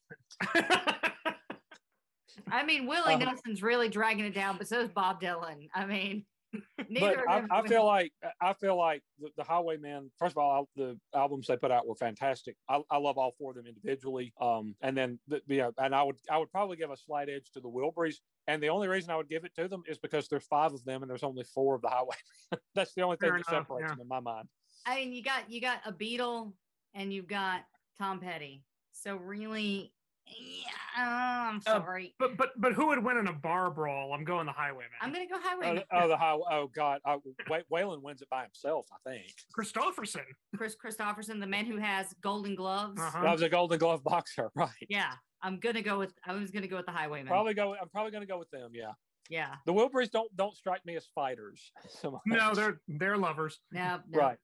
I 2.50 2.64
mean, 2.64 2.86
Willie 2.86 3.14
Um, 3.14 3.20
Nelson's 3.20 3.62
really 3.62 3.88
dragging 3.88 4.24
it 4.24 4.34
down, 4.34 4.56
but 4.58 4.66
so 4.66 4.80
is 4.80 4.88
Bob 4.90 5.20
Dylan. 5.20 5.68
I 5.74 5.84
mean, 5.86 6.24
but 6.76 6.90
neither 6.90 7.20
of 7.20 7.28
I, 7.28 7.40
them. 7.40 7.48
I 7.52 7.60
would- 7.60 7.70
feel 7.70 7.84
like 7.86 8.12
I 8.40 8.52
feel 8.54 8.76
like 8.76 9.02
the, 9.20 9.28
the 9.36 9.44
Highwaymen. 9.44 10.10
First 10.18 10.32
of 10.32 10.38
all, 10.38 10.68
the 10.76 10.98
albums 11.14 11.46
they 11.46 11.56
put 11.56 11.70
out 11.70 11.86
were 11.86 11.94
fantastic. 11.96 12.56
I, 12.68 12.80
I 12.90 12.98
love 12.98 13.18
all 13.18 13.32
four 13.38 13.50
of 13.50 13.56
them 13.56 13.66
individually. 13.66 14.32
Um, 14.40 14.74
and 14.80 14.96
then 14.96 15.18
the, 15.28 15.42
the 15.48 15.62
uh, 15.62 15.70
and 15.78 15.94
I 15.94 16.02
would 16.02 16.16
I 16.30 16.38
would 16.38 16.50
probably 16.50 16.76
give 16.76 16.90
a 16.90 16.96
slight 16.96 17.28
edge 17.28 17.50
to 17.54 17.60
the 17.60 17.68
Wilburys. 17.70 18.16
And 18.46 18.62
the 18.62 18.68
only 18.68 18.88
reason 18.88 19.10
I 19.10 19.16
would 19.16 19.28
give 19.28 19.44
it 19.44 19.54
to 19.56 19.68
them 19.68 19.82
is 19.88 19.98
because 19.98 20.28
there's 20.28 20.44
five 20.46 20.72
of 20.72 20.84
them 20.84 21.02
and 21.02 21.10
there's 21.10 21.22
only 21.22 21.44
four 21.44 21.74
of 21.76 21.82
the 21.82 21.88
Highwaymen. 21.88 22.60
That's 22.74 22.94
the 22.94 23.02
only 23.02 23.16
thing 23.16 23.30
Fair 23.30 23.38
that 23.38 23.48
enough, 23.52 23.66
separates 23.66 23.84
yeah. 23.90 23.94
them 23.94 24.00
in 24.02 24.08
my 24.08 24.20
mind. 24.20 24.48
I 24.86 24.96
mean, 24.96 25.12
you 25.12 25.22
got 25.22 25.50
you 25.50 25.60
got 25.60 25.78
a 25.86 25.92
Beatle 25.92 26.52
and 26.94 27.12
you've 27.12 27.26
got 27.28 27.62
Tom 27.98 28.20
Petty. 28.20 28.62
So 28.92 29.16
really, 29.16 29.92
Yeah, 30.26 30.70
oh, 30.98 31.02
I'm 31.02 31.56
Uh, 31.58 31.60
sorry. 31.60 32.14
But 32.18 32.36
but 32.36 32.50
but 32.56 32.72
who 32.72 32.86
would 32.86 33.02
win 33.04 33.16
in 33.18 33.26
a 33.26 33.32
bar 33.32 33.70
brawl? 33.70 34.12
I'm 34.14 34.24
going 34.24 34.46
the 34.46 34.52
Highwayman. 34.52 34.90
I'm 35.00 35.12
gonna 35.12 35.26
go 35.26 35.36
Oh, 35.36 35.40
Highwayman. 35.42 35.84
oh, 35.92 36.08
the 36.08 36.16
high. 36.16 36.32
Oh 36.50 36.70
God, 36.74 37.00
I, 37.04 37.18
Waylon 37.72 38.02
wins 38.02 38.22
it 38.22 38.28
by 38.30 38.42
himself. 38.42 38.86
I 38.92 39.10
think 39.10 39.26
Kristofferson. 39.56 40.24
Kris 40.56 40.76
Kristofferson, 40.82 41.40
the 41.40 41.46
man 41.46 41.66
who 41.66 41.76
has 41.76 42.14
golden 42.22 42.54
gloves. 42.54 43.00
Uh-huh. 43.00 43.22
that 43.22 43.32
was 43.32 43.42
a 43.42 43.48
Golden 43.48 43.78
Glove 43.78 44.02
boxer, 44.04 44.50
right? 44.56 44.70
Yeah, 44.88 45.12
I'm 45.42 45.58
gonna 45.60 45.82
go 45.82 45.98
with. 45.98 46.12
I 46.26 46.32
was 46.34 46.50
gonna 46.50 46.68
go 46.68 46.76
with 46.76 46.86
the 46.86 46.92
Highwayman. 46.92 47.26
Probably 47.28 47.54
go. 47.54 47.74
I'm 47.74 47.88
probably 47.90 48.12
going 48.12 48.22
to 48.22 48.26
go 48.28 48.38
with 48.38 48.50
them. 48.50 48.70
Yeah, 48.72 48.92
Yeah. 49.28 49.56
the 49.66 49.72
Wilburys 49.74 50.10
don't 50.10 50.34
don't 50.36 50.56
strike 50.56 50.84
me 50.86 50.96
as 50.96 51.06
fighters. 51.14 51.70
So 52.00 52.12
much. 52.12 52.22
No, 52.26 52.54
they're 52.54 52.80
they're 52.88 53.18
lovers. 53.18 53.60
No. 53.72 54.00
no. 54.08 54.18
right. 54.18 54.38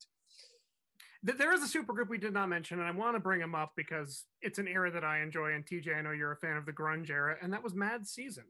Th- 1.24 1.36
There 1.36 1.52
is 1.52 1.62
a 1.62 1.78
supergroup 1.78 2.08
we 2.08 2.18
did 2.18 2.32
not 2.32 2.48
mention, 2.48 2.78
and 2.78 2.88
I 2.88 2.90
want 2.92 3.14
to 3.16 3.20
bring 3.20 3.40
them 3.40 3.54
up 3.54 3.72
because 3.76 4.24
it's 4.40 4.58
an 4.58 4.66
era 4.68 4.90
that 4.90 5.04
I 5.04 5.20
enjoy. 5.20 5.52
And 5.52 5.64
TJ, 5.66 5.96
I 5.96 6.02
know 6.02 6.12
you're 6.12 6.32
a 6.32 6.36
fan 6.36 6.56
of 6.56 6.66
the 6.66 6.72
grunge 6.72 7.10
era, 7.10 7.36
and 7.42 7.52
that 7.52 7.62
was 7.62 7.74
Mad 7.74 8.06
Season. 8.06 8.44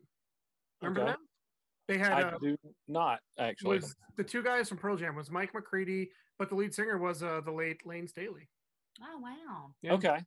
Remember 0.80 1.00
Okay. 1.02 1.10
them? 1.10 1.18
They 1.88 1.98
had 1.98 2.12
I 2.12 2.20
uh, 2.22 2.38
do 2.38 2.56
not 2.86 3.18
actually. 3.38 3.78
was 3.80 3.96
the 4.16 4.22
two 4.22 4.42
guys 4.42 4.68
from 4.68 4.78
Pearl 4.78 4.96
Jam 4.96 5.16
was 5.16 5.30
Mike 5.30 5.52
McCready, 5.52 6.10
but 6.38 6.48
the 6.48 6.54
lead 6.54 6.72
singer 6.72 6.98
was 6.98 7.22
uh, 7.22 7.40
the 7.44 7.50
late 7.50 7.84
Layne 7.84 8.06
Staley. 8.06 8.48
Oh 9.02 9.18
wow. 9.18 9.74
Yeah. 9.82 9.94
Okay. 9.94 10.18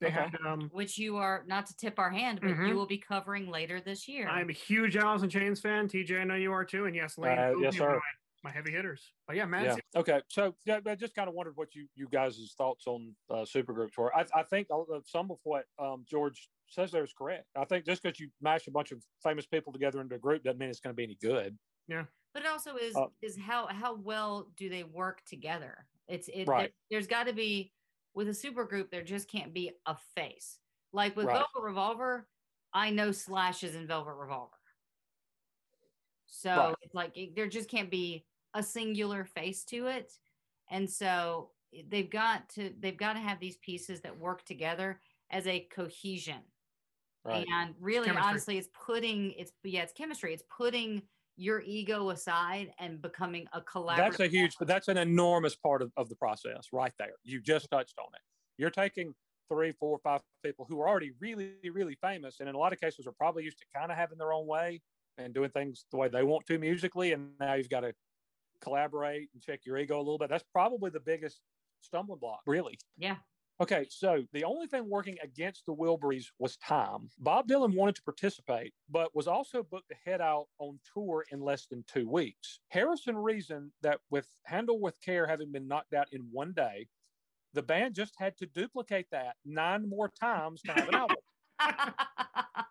They 0.00 0.06
Okay. 0.08 0.16
had 0.16 0.36
um, 0.46 0.68
Which 0.72 0.96
you 0.98 1.18
are 1.18 1.44
not 1.46 1.66
to 1.66 1.76
tip 1.76 1.98
our 1.98 2.10
hand, 2.10 2.40
but 2.40 2.50
Mhm. 2.50 2.68
you 2.68 2.74
will 2.74 2.86
be 2.86 2.98
covering 2.98 3.48
later 3.50 3.80
this 3.80 4.08
year. 4.08 4.26
I'm 4.28 4.48
a 4.48 4.52
huge 4.54 4.96
Alice 4.96 5.22
in 5.22 5.28
Chains 5.28 5.60
fan. 5.60 5.86
TJ, 5.86 6.20
I 6.22 6.24
know 6.24 6.34
you 6.34 6.52
are 6.52 6.64
too. 6.64 6.86
And 6.86 6.96
yes, 6.96 7.18
Lane, 7.18 7.38
Uh, 7.38 7.52
yes, 7.60 7.74
be 7.74 7.80
one 7.80 7.90
sir. 7.90 8.00
My, 8.42 8.50
my 8.50 8.54
heavy 8.54 8.72
hitters. 8.72 9.12
But 9.26 9.36
yeah, 9.36 9.46
Mad 9.46 9.64
yeah. 9.64 10.00
Okay. 10.00 10.20
So 10.28 10.54
yeah, 10.64 10.80
I 10.86 10.94
just 10.94 11.14
kind 11.14 11.28
of 11.28 11.34
wondered 11.34 11.56
what 11.56 11.74
you 11.74 11.86
you 11.94 12.08
guys' 12.10 12.54
thoughts 12.56 12.86
on 12.86 13.14
uh, 13.30 13.44
supergroups 13.44 13.96
were. 13.96 14.14
I, 14.14 14.24
I 14.34 14.42
think 14.42 14.68
some 15.06 15.30
of 15.30 15.38
what 15.44 15.64
um, 15.78 16.04
George 16.08 16.48
says 16.68 16.90
there 16.90 17.04
is 17.04 17.12
correct. 17.12 17.46
I 17.56 17.64
think 17.64 17.84
just 17.84 18.02
because 18.02 18.18
you 18.18 18.28
mash 18.40 18.66
a 18.66 18.70
bunch 18.70 18.92
of 18.92 19.02
famous 19.22 19.46
people 19.46 19.72
together 19.72 20.00
into 20.00 20.14
a 20.14 20.18
group 20.18 20.42
doesn't 20.42 20.58
mean 20.58 20.70
it's 20.70 20.80
going 20.80 20.94
to 20.94 20.96
be 20.96 21.04
any 21.04 21.18
good. 21.20 21.56
Yeah. 21.88 22.04
But 22.34 22.44
it 22.44 22.48
also 22.48 22.76
is 22.76 22.96
Uh, 22.96 23.06
is 23.20 23.36
how 23.38 23.66
how 23.66 23.94
well 23.94 24.48
do 24.56 24.68
they 24.68 24.84
work 24.84 25.22
together? 25.24 25.86
It's 26.08 26.28
it 26.28 26.48
Right. 26.48 26.72
there, 26.90 26.98
has 26.98 27.06
got 27.06 27.26
to 27.26 27.32
be 27.32 27.72
with 28.14 28.28
a 28.28 28.34
super 28.34 28.64
group, 28.64 28.90
there 28.90 29.02
just 29.02 29.28
can't 29.28 29.52
be 29.54 29.72
a 29.86 29.96
face. 30.14 30.58
Like 30.92 31.16
with 31.16 31.26
Right. 31.26 31.34
Velvet 31.34 31.62
Revolver, 31.62 32.28
I 32.72 32.90
know 32.90 33.12
Slash 33.12 33.64
is 33.64 33.74
in 33.74 33.86
Velvet 33.86 34.14
Revolver. 34.14 34.56
So 36.26 36.56
Right. 36.56 36.74
it's 36.82 36.94
like 36.94 37.16
it, 37.16 37.36
there 37.36 37.48
just 37.48 37.68
can't 37.68 37.90
be 37.90 38.26
a 38.54 38.62
singular 38.62 39.24
face 39.24 39.64
to 39.64 39.86
it. 39.86 40.12
And 40.70 40.88
so 40.88 41.50
they've 41.88 42.10
got 42.10 42.48
to 42.50 42.72
they've 42.80 42.96
got 42.96 43.14
to 43.14 43.18
have 43.18 43.40
these 43.40 43.56
pieces 43.56 44.00
that 44.02 44.18
work 44.18 44.44
together 44.44 45.00
as 45.30 45.46
a 45.46 45.66
cohesion. 45.74 46.40
Right. 47.24 47.46
And 47.52 47.74
really, 47.80 48.06
Chemistry. 48.06 48.28
honestly, 48.28 48.58
it's 48.58 48.68
putting 48.86 49.32
it's 49.32 49.52
yeah, 49.62 49.82
it's 49.82 49.92
chemistry. 49.92 50.34
It's 50.34 50.44
putting 50.54 51.02
your 51.36 51.62
ego 51.62 52.10
aside 52.10 52.72
and 52.78 53.00
becoming 53.00 53.46
a 53.52 53.60
collaborative. 53.60 53.96
That's 53.96 54.20
a 54.20 54.26
huge, 54.26 54.56
but 54.58 54.68
that's 54.68 54.88
an 54.88 54.98
enormous 54.98 55.56
part 55.56 55.82
of, 55.82 55.92
of 55.96 56.08
the 56.08 56.16
process 56.16 56.68
right 56.72 56.92
there. 56.98 57.12
You 57.24 57.40
just 57.40 57.70
touched 57.70 57.98
on 57.98 58.08
it. 58.14 58.20
You're 58.58 58.70
taking 58.70 59.14
three, 59.48 59.72
four, 59.72 59.98
five 60.02 60.20
people 60.44 60.66
who 60.68 60.80
are 60.80 60.88
already 60.88 61.12
really, 61.20 61.52
really 61.72 61.96
famous, 62.02 62.40
and 62.40 62.48
in 62.48 62.54
a 62.54 62.58
lot 62.58 62.72
of 62.72 62.80
cases 62.80 63.06
are 63.06 63.12
probably 63.12 63.44
used 63.44 63.58
to 63.58 63.64
kind 63.74 63.90
of 63.90 63.96
having 63.96 64.18
their 64.18 64.32
own 64.32 64.46
way 64.46 64.82
and 65.18 65.32
doing 65.32 65.50
things 65.50 65.84
the 65.90 65.96
way 65.96 66.08
they 66.08 66.22
want 66.22 66.46
to 66.46 66.58
musically, 66.58 67.12
and 67.12 67.30
now 67.40 67.54
you've 67.54 67.68
got 67.68 67.80
to 67.80 67.92
collaborate 68.62 69.28
and 69.34 69.42
check 69.42 69.60
your 69.64 69.78
ego 69.78 69.96
a 69.96 69.98
little 69.98 70.18
bit. 70.18 70.30
That's 70.30 70.44
probably 70.52 70.90
the 70.90 71.00
biggest 71.00 71.40
stumbling 71.80 72.20
block, 72.20 72.40
really. 72.46 72.78
Yeah. 72.96 73.16
Okay, 73.60 73.86
so 73.90 74.24
the 74.32 74.44
only 74.44 74.66
thing 74.66 74.88
working 74.88 75.18
against 75.22 75.66
the 75.66 75.74
Wilburys 75.74 76.26
was 76.38 76.56
time. 76.56 77.08
Bob 77.18 77.46
Dylan 77.46 77.76
wanted 77.76 77.94
to 77.96 78.02
participate, 78.02 78.72
but 78.90 79.14
was 79.14 79.28
also 79.28 79.62
booked 79.62 79.90
to 79.90 79.96
head 80.04 80.20
out 80.20 80.46
on 80.58 80.80
tour 80.92 81.24
in 81.30 81.40
less 81.40 81.66
than 81.66 81.84
two 81.86 82.08
weeks. 82.08 82.60
Harrison 82.68 83.16
reasoned 83.16 83.70
that 83.82 84.00
with 84.10 84.26
Handle 84.44 84.80
with 84.80 85.00
Care 85.00 85.26
having 85.26 85.52
been 85.52 85.68
knocked 85.68 85.94
out 85.94 86.08
in 86.12 86.22
one 86.32 86.52
day, 86.52 86.88
the 87.52 87.62
band 87.62 87.94
just 87.94 88.14
had 88.18 88.36
to 88.38 88.46
duplicate 88.46 89.06
that 89.12 89.36
nine 89.44 89.88
more 89.88 90.10
times 90.18 90.62
to 90.62 90.72
have 90.72 90.88
an 90.88 90.94
album. 90.94 91.16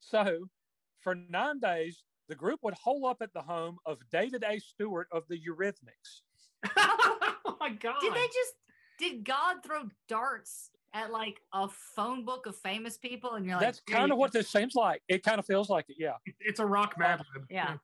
So 0.00 0.48
for 0.98 1.14
nine 1.14 1.60
days, 1.60 2.02
the 2.30 2.36
group 2.36 2.60
would 2.62 2.74
hole 2.74 3.06
up 3.06 3.18
at 3.20 3.32
the 3.34 3.42
home 3.42 3.76
of 3.84 3.98
David 4.12 4.44
A. 4.48 4.60
Stewart 4.60 5.08
of 5.10 5.24
the 5.28 5.36
Eurythmics. 5.36 6.22
oh 6.76 7.56
my 7.58 7.70
god! 7.70 7.96
did 8.00 8.14
they 8.14 8.26
just 8.26 8.54
did 8.98 9.24
God 9.24 9.56
throw 9.66 9.88
darts 10.08 10.70
at 10.94 11.10
like 11.10 11.40
a 11.52 11.68
phone 11.68 12.24
book 12.24 12.46
of 12.46 12.54
famous 12.56 12.96
people? 12.96 13.32
And 13.32 13.44
you're 13.44 13.56
like, 13.56 13.64
That's 13.64 13.80
kind 13.80 14.12
of 14.12 14.18
what 14.18 14.32
this 14.32 14.48
seems 14.48 14.76
like. 14.76 15.02
It 15.08 15.24
kind 15.24 15.40
of 15.40 15.44
feels 15.44 15.68
like 15.68 15.86
it, 15.88 15.96
yeah. 15.98 16.14
It's 16.38 16.60
a 16.60 16.66
rock 16.66 16.94
mad 16.98 17.20
lib. 17.34 17.46
Yeah. 17.50 17.74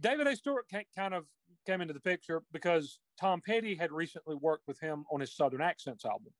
David 0.00 0.26
A. 0.26 0.34
Stewart 0.34 0.64
kind 0.96 1.12
of 1.12 1.26
came 1.66 1.82
into 1.82 1.92
the 1.92 2.00
picture 2.00 2.42
because 2.52 3.00
Tom 3.20 3.42
Petty 3.46 3.74
had 3.74 3.92
recently 3.92 4.34
worked 4.34 4.66
with 4.66 4.80
him 4.80 5.04
on 5.12 5.20
his 5.20 5.36
Southern 5.36 5.60
Accents 5.60 6.06
album. 6.06 6.32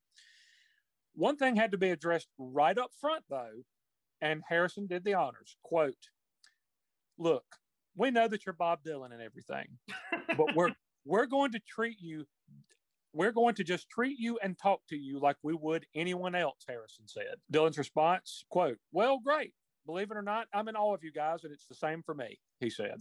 One 1.13 1.37
thing 1.37 1.57
had 1.57 1.73
to 1.73 1.79
be 1.79 1.91
addressed 1.91 2.29
right 2.39 2.79
up 2.79 2.93
front, 2.99 3.25
though, 3.29 3.65
and 4.23 4.43
Harrison 4.49 4.87
did 4.87 5.05
the 5.05 5.13
honors. 5.13 5.57
Quote, 5.63 6.09
look, 7.19 7.45
we 7.97 8.11
know 8.11 8.29
that 8.29 8.47
you're 8.47 8.53
Bob 8.55 8.81
Dylan 8.87 9.13
and 9.13 9.21
everything, 9.23 9.67
but 10.37 10.55
we're 10.55 10.71
we're 11.05 11.27
going 11.27 11.53
to 11.53 11.61
treat 11.61 11.97
you 12.01 12.27
we're 13.13 13.33
going 13.33 13.55
to 13.57 13.65
just 13.65 13.89
treat 13.91 14.19
you 14.21 14.39
and 14.41 14.57
talk 14.57 14.81
to 14.89 14.97
you 14.97 15.19
like 15.19 15.35
we 15.43 15.53
would 15.53 15.85
anyone 15.97 16.37
else, 16.37 16.63
Harrison 16.69 17.09
said. 17.09 17.35
Dylan's 17.53 17.77
response, 17.77 18.45
quote, 18.51 18.79
well, 18.93 19.19
great. 19.19 19.53
Believe 19.85 20.13
it 20.13 20.17
or 20.17 20.23
not, 20.23 20.47
I'm 20.55 20.69
in 20.69 20.77
awe 20.77 20.95
of 20.95 21.03
you 21.03 21.11
guys, 21.11 21.43
and 21.43 21.53
it's 21.53 21.67
the 21.67 21.75
same 21.75 22.05
for 22.05 22.15
me, 22.15 22.39
he 22.61 22.71
said. 22.71 22.95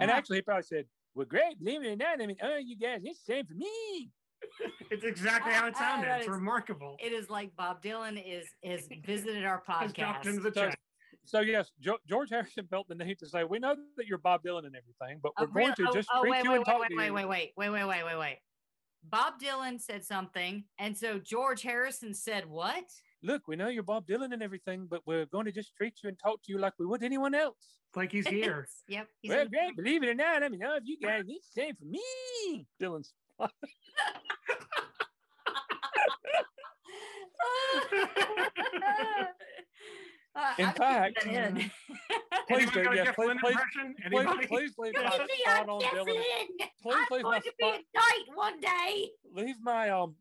And 0.00 0.08
actually, 0.08 0.36
he 0.36 0.42
probably 0.42 0.62
said, 0.62 0.84
well, 1.16 1.26
great. 1.26 1.58
Believe 1.58 1.82
it 1.82 1.88
or 1.88 1.96
not, 1.96 2.22
I 2.22 2.26
mean, 2.26 2.36
oh, 2.44 2.58
you 2.58 2.76
guys, 2.78 3.00
it's 3.02 3.24
the 3.24 3.32
same 3.32 3.44
for 3.46 3.54
me. 3.54 4.10
It's 4.90 5.02
exactly 5.04 5.52
how 5.52 5.66
it 5.66 5.76
sounded. 5.76 6.06
That 6.08 6.18
It's 6.20 6.28
is- 6.28 6.32
remarkable. 6.34 6.96
It 7.02 7.12
is 7.12 7.28
like 7.30 7.50
Bob 7.56 7.82
Dylan 7.82 8.22
is 8.24 8.46
has 8.62 8.86
visited 9.04 9.44
our 9.44 9.62
Has 9.66 9.90
into 9.90 10.02
podcast. 10.02 10.42
the 10.42 10.52
So, 10.54 10.66
chat. 10.68 10.78
So 11.24 11.40
yes, 11.40 11.70
jo- 11.80 11.98
George 12.08 12.30
Harrison 12.30 12.66
felt 12.68 12.88
the 12.88 12.94
need 12.94 13.18
to 13.20 13.26
say, 13.28 13.44
we 13.44 13.58
know 13.58 13.74
that 13.96 14.06
you're 14.06 14.18
Bob 14.18 14.42
Dylan 14.42 14.66
and 14.66 14.76
everything, 14.76 15.20
but 15.22 15.32
Uh, 15.36 15.42
we're 15.42 15.46
going 15.62 15.66
real- 15.66 15.74
to 15.76 15.86
oh, 15.88 15.92
just 15.94 16.08
oh, 16.14 16.20
treat 16.20 16.30
wait, 16.32 16.44
you 16.44 16.50
wait, 16.50 16.56
and 16.56 16.64
talk 16.66 16.80
wait, 16.80 16.88
to 16.90 16.96
wait, 16.96 17.06
you. 17.06 17.12
wait, 17.14 17.24
wait, 17.28 17.52
wait, 17.56 17.70
wait, 17.70 17.86
wait, 17.86 18.04
wait, 18.04 18.18
wait. 18.18 18.38
Bob 19.10 19.34
Dylan 19.40 19.80
said 19.80 20.04
something, 20.04 20.64
and 20.78 20.96
so 20.96 21.18
George 21.18 21.62
Harrison 21.62 22.14
said 22.14 22.46
what? 22.46 22.84
Look, 23.22 23.48
we 23.48 23.56
know 23.56 23.68
you're 23.68 23.82
Bob 23.82 24.06
Dylan 24.06 24.32
and 24.32 24.42
everything, 24.42 24.86
but 24.88 25.02
we're 25.06 25.26
going 25.26 25.44
to 25.46 25.52
just 25.52 25.74
treat 25.76 25.94
you 26.02 26.08
and 26.08 26.18
talk 26.18 26.42
to 26.44 26.52
you 26.52 26.58
like 26.58 26.72
we 26.78 26.86
would 26.86 27.02
anyone 27.02 27.34
else. 27.34 27.78
Like 27.94 28.12
he's 28.12 28.26
here. 28.28 28.66
yep. 28.88 29.08
he's 29.20 29.30
well, 29.30 29.42
in- 29.42 29.48
great. 29.48 29.76
Believe 29.76 30.02
it 30.02 30.08
or 30.08 30.14
not, 30.14 30.42
I 30.42 30.48
mean, 30.48 30.62
oh, 30.64 30.78
you 30.82 30.98
guys, 30.98 31.24
it's 31.28 31.48
the 31.54 31.60
same 31.62 31.74
for 31.76 31.84
me. 31.84 32.66
Dylan's. 32.80 33.12
Uh, 40.36 40.54
In 40.58 40.64
I 40.66 40.72
think 40.72 40.76
fact- 40.76 41.26
in. 41.26 41.54
Please 42.48 42.62
Anybody 42.76 42.82
do, 42.90 42.94
yeah, 42.96 43.12
please- 43.12 43.36
please- 43.40 43.56
Please, 44.10 44.46
please 44.48 44.74
leave 44.78 44.94
my 44.94 45.02
Give 45.02 45.28
spot 45.40 45.68
on 45.68 45.80
Dylan. 45.80 46.06
Lynne. 46.06 46.68
Please 46.82 46.94
I'm 46.94 47.06
leave 47.10 47.22
my 47.24 47.30
going 47.30 47.42
to 47.42 47.52
be 47.58 47.64
spot. 47.64 47.80
a 47.96 48.34
one 48.34 48.60
day. 48.60 49.10
leave 49.32 49.54
my 49.62 49.90
um 49.90 50.16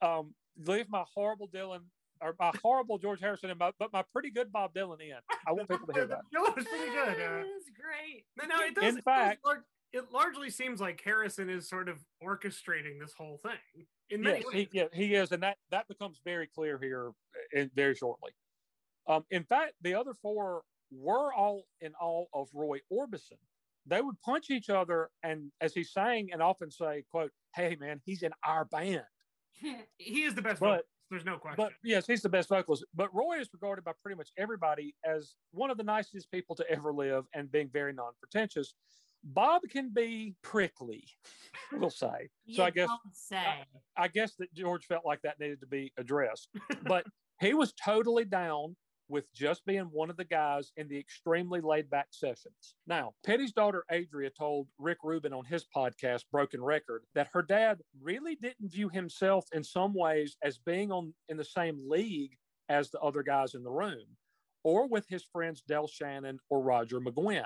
um 0.00 0.34
leave 0.64 0.88
my 0.88 1.04
horrible 1.14 1.48
Dylan 1.48 1.80
or 2.22 2.34
my 2.38 2.52
horrible 2.62 2.98
George 2.98 3.20
Harrison 3.20 3.50
and 3.50 3.58
my 3.58 3.70
but 3.78 3.92
my 3.92 4.02
pretty 4.12 4.30
good 4.30 4.50
Bob 4.52 4.72
Dylan 4.74 5.00
in. 5.00 5.12
I 5.46 5.52
want 5.52 5.68
people 5.68 5.86
to 5.88 5.92
hear 5.92 6.06
that. 6.06 6.20
It 6.32 6.38
was 6.56 6.64
pretty 6.64 6.90
good. 6.90 7.08
Uh, 7.08 7.42
That's 7.42 7.70
great. 7.78 8.24
no, 8.38 8.46
no, 8.56 8.62
it 8.64 8.74
does. 8.74 8.84
In 8.84 8.88
it 8.90 8.94
does 8.94 9.04
fact- 9.04 9.40
lar- 9.44 9.64
it 9.92 10.04
largely 10.12 10.50
seems 10.50 10.80
like 10.80 11.00
Harrison 11.04 11.48
is 11.50 11.68
sort 11.68 11.88
of 11.88 11.98
orchestrating 12.22 13.00
this 13.00 13.12
whole 13.16 13.38
thing 13.42 13.86
in 14.10 14.20
many 14.22 14.38
Yes, 14.38 14.46
ways. 14.46 14.68
he, 14.72 14.78
yeah, 14.78 14.84
he 14.92 15.14
is, 15.14 15.32
and 15.32 15.42
that 15.42 15.56
that 15.70 15.88
becomes 15.88 16.20
very 16.24 16.46
clear 16.46 16.78
here 16.80 17.12
in, 17.52 17.70
very 17.74 17.94
shortly. 17.94 18.30
Um, 19.08 19.24
in 19.30 19.44
fact, 19.44 19.72
the 19.82 19.94
other 19.94 20.12
four 20.14 20.62
were 20.90 21.32
all 21.32 21.64
in 21.80 21.92
awe 22.00 22.26
of 22.34 22.48
Roy 22.54 22.78
Orbison. 22.92 23.38
They 23.86 24.02
would 24.02 24.20
punch 24.20 24.50
each 24.50 24.68
other, 24.68 25.08
and 25.22 25.50
as 25.62 25.72
he 25.72 25.82
sang, 25.82 26.28
and 26.32 26.42
often 26.42 26.70
say, 26.70 27.04
"quote 27.10 27.32
Hey, 27.54 27.76
man, 27.80 28.00
he's 28.04 28.22
in 28.22 28.32
our 28.44 28.64
band." 28.66 29.02
He 29.98 30.22
is 30.22 30.34
the 30.34 30.42
best. 30.42 30.60
But- 30.60 30.84
There's 31.10 31.24
no 31.24 31.38
question. 31.38 31.56
But 31.56 31.72
yes, 31.82 32.06
he's 32.06 32.20
the 32.20 32.28
best 32.28 32.50
vocalist. 32.50 32.84
But 32.94 33.12
Roy 33.14 33.40
is 33.40 33.48
regarded 33.52 33.82
by 33.84 33.92
pretty 34.02 34.16
much 34.18 34.28
everybody 34.36 34.94
as 35.06 35.34
one 35.52 35.70
of 35.70 35.78
the 35.78 35.82
nicest 35.82 36.30
people 36.30 36.54
to 36.56 36.70
ever 36.70 36.92
live 36.92 37.24
and 37.34 37.50
being 37.50 37.70
very 37.72 37.94
non 37.94 38.12
pretentious. 38.20 38.74
Bob 39.24 39.62
can 39.70 39.90
be 39.92 40.34
prickly, 40.42 41.02
we'll 41.72 41.88
say. 41.90 42.28
So 42.52 42.62
I 42.62 42.70
guess 42.70 42.90
say. 43.14 43.64
I 43.96 44.08
guess 44.08 44.34
that 44.38 44.52
George 44.54 44.84
felt 44.86 45.04
like 45.06 45.22
that 45.22 45.40
needed 45.40 45.60
to 45.60 45.66
be 45.66 45.92
addressed. 45.96 46.50
But 46.84 47.06
he 47.40 47.54
was 47.54 47.72
totally 47.72 48.24
down 48.26 48.76
with 49.08 49.32
just 49.32 49.64
being 49.64 49.88
one 49.92 50.10
of 50.10 50.16
the 50.16 50.24
guys 50.24 50.72
in 50.76 50.88
the 50.88 50.98
extremely 50.98 51.60
laid 51.60 51.88
back 51.88 52.08
sessions. 52.10 52.74
Now, 52.86 53.12
Petty's 53.24 53.52
daughter 53.52 53.84
Adria 53.90 54.30
told 54.30 54.68
Rick 54.78 54.98
Rubin 55.02 55.32
on 55.32 55.44
his 55.44 55.64
podcast, 55.74 56.24
Broken 56.30 56.62
Record, 56.62 57.02
that 57.14 57.28
her 57.32 57.42
dad 57.42 57.78
really 58.00 58.36
didn't 58.36 58.72
view 58.72 58.88
himself 58.88 59.46
in 59.52 59.64
some 59.64 59.94
ways 59.94 60.36
as 60.42 60.58
being 60.58 60.92
on 60.92 61.14
in 61.28 61.36
the 61.36 61.44
same 61.44 61.80
league 61.88 62.36
as 62.68 62.90
the 62.90 63.00
other 63.00 63.22
guys 63.22 63.54
in 63.54 63.62
the 63.62 63.70
room 63.70 64.04
or 64.62 64.86
with 64.86 65.06
his 65.08 65.24
friends 65.24 65.62
Del 65.62 65.86
Shannon 65.86 66.38
or 66.50 66.60
Roger 66.60 67.00
McGuinn. 67.00 67.44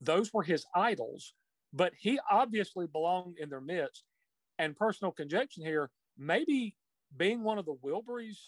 Those 0.00 0.32
were 0.32 0.42
his 0.42 0.66
idols, 0.74 1.32
but 1.72 1.92
he 1.98 2.18
obviously 2.30 2.86
belonged 2.86 3.38
in 3.38 3.48
their 3.48 3.60
midst. 3.60 4.04
And 4.58 4.76
personal 4.76 5.12
conjecture 5.12 5.60
here, 5.62 5.90
maybe 6.18 6.74
being 7.16 7.42
one 7.42 7.58
of 7.58 7.66
the 7.66 7.76
Wilburys 7.84 8.38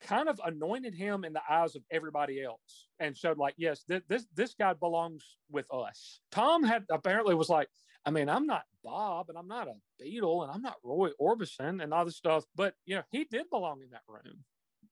kind 0.00 0.28
of 0.28 0.40
anointed 0.44 0.94
him 0.94 1.24
in 1.24 1.32
the 1.32 1.40
eyes 1.48 1.74
of 1.74 1.82
everybody 1.90 2.42
else 2.42 2.86
and 2.98 3.16
showed 3.16 3.38
like 3.38 3.54
yes 3.56 3.82
th- 3.84 4.02
this 4.08 4.26
this 4.34 4.54
guy 4.54 4.72
belongs 4.72 5.36
with 5.50 5.66
us. 5.72 6.20
Tom 6.30 6.62
had 6.62 6.84
apparently 6.90 7.34
was 7.34 7.48
like 7.48 7.68
i 8.04 8.10
mean 8.10 8.28
i'm 8.28 8.46
not 8.46 8.62
bob 8.84 9.28
and 9.28 9.38
i'm 9.38 9.48
not 9.48 9.66
a 9.66 9.74
beatle 10.02 10.42
and 10.42 10.52
i'm 10.52 10.62
not 10.62 10.76
roy 10.84 11.10
orbison 11.20 11.82
and 11.82 11.92
all 11.92 12.04
this 12.04 12.16
stuff 12.16 12.44
but 12.54 12.74
you 12.84 12.94
know 12.94 13.02
he 13.10 13.24
did 13.24 13.48
belong 13.50 13.80
in 13.82 13.90
that 13.90 14.02
room 14.06 14.44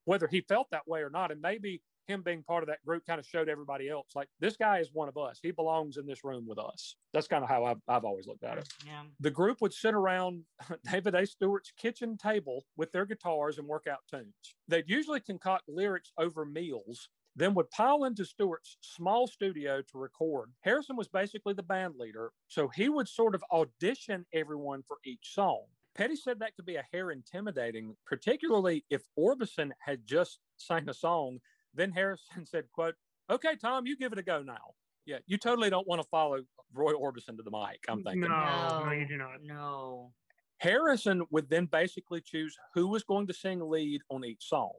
whether 0.05 0.27
he 0.27 0.41
felt 0.43 0.69
that 0.71 0.87
way 0.87 1.01
or 1.01 1.11
not. 1.11 1.31
And 1.31 1.41
maybe 1.41 1.83
him 2.07 2.23
being 2.23 2.43
part 2.43 2.63
of 2.63 2.69
that 2.69 2.85
group 2.85 3.05
kind 3.07 3.19
of 3.19 3.27
showed 3.27 3.49
everybody 3.49 3.89
else 3.89 4.09
like 4.15 4.29
this 4.41 4.57
guy 4.57 4.79
is 4.79 4.91
one 4.93 5.09
of 5.09 5.17
us 5.17 5.39
he 5.43 5.51
belongs 5.51 5.97
in 5.97 6.07
this 6.07 6.25
room 6.25 6.47
with 6.47 6.59
us 6.59 6.97
that's 7.13 7.27
kind 7.29 7.43
of 7.43 7.49
how 7.49 7.65
i've, 7.65 7.81
I've 7.89 8.05
always 8.05 8.27
looked 8.27 8.45
at 8.45 8.59
it 8.59 8.69
Yeah. 8.87 9.03
the 9.21 9.31
group 9.31 9.61
would 9.61 9.73
sit 9.73 9.95
around 9.95 10.43
David 10.91 11.15
A. 11.15 11.27
Stewart's 11.27 11.73
kitchen 11.77 12.17
table 12.17 12.65
with 12.77 12.93
their 12.93 13.07
guitars 13.07 13.59
and 13.59 13.67
work 13.67 13.87
out 13.91 13.99
tunes. 14.11 14.35
They'd 14.69 14.89
usually 14.89 15.21
concoct 15.21 15.65
lyrics 15.69 16.13
over 16.19 16.45
meals, 16.45 17.09
then 17.37 17.55
would 17.55 17.71
pile 17.71 18.05
into 18.05 18.25
Stewart's 18.25 18.77
small 18.81 19.27
studio 19.27 19.83
to 19.83 19.99
record. 19.99 20.51
Harrison 20.61 20.97
was 20.97 21.09
basically 21.09 21.55
the 21.55 21.63
band 21.63 21.95
leader, 21.99 22.31
so 22.49 22.69
he 22.69 22.89
would 22.89 23.09
sort 23.09 23.35
of 23.35 23.45
audition 23.53 24.25
everyone 24.33 24.83
for 24.87 24.99
each 25.05 25.33
song. 25.35 25.65
Petty 25.95 26.17
said 26.17 26.39
that 26.41 26.55
could 26.57 26.67
be 26.67 26.77
a 26.77 26.85
hair 26.93 27.11
intimidating, 27.11 27.95
particularly 28.07 28.85
if 28.91 29.03
Orbison 29.19 29.71
had 29.81 30.01
just 30.07 30.39
sang 30.57 30.89
a 30.89 30.95
song. 30.95 31.39
Then 31.75 31.91
Harrison 31.93 32.47
said, 32.51 32.65
quote, 32.73 32.95
okay, 33.31 33.57
Tom, 33.57 33.87
you 33.87 33.97
give 33.97 34.13
it 34.13 34.19
a 34.19 34.23
go 34.23 34.43
now. 34.43 34.75
Yeah, 35.07 35.19
you 35.27 35.37
totally 35.37 35.69
don't 35.69 35.87
want 35.87 36.01
to 36.01 36.09
follow 36.09 36.41
Roy 36.73 36.93
Orbison 36.93 37.37
to 37.37 37.43
the 37.43 37.51
mic, 37.51 37.85
I'm 37.89 38.03
thinking. 38.03 38.23
No, 38.23 38.85
no, 38.87 38.93
you 38.93 39.07
do 39.07 39.19
not. 39.19 39.43
No. 39.43 40.13
Harrison 40.59 41.23
would 41.31 41.51
then 41.51 41.67
basically 41.67 42.23
choose 42.23 42.57
who 42.73 42.89
was 42.89 43.05
going 43.05 43.27
to 43.27 43.35
sing 43.35 43.61
lead 43.61 44.01
on 44.09 44.25
each 44.25 44.49
song. 44.49 44.73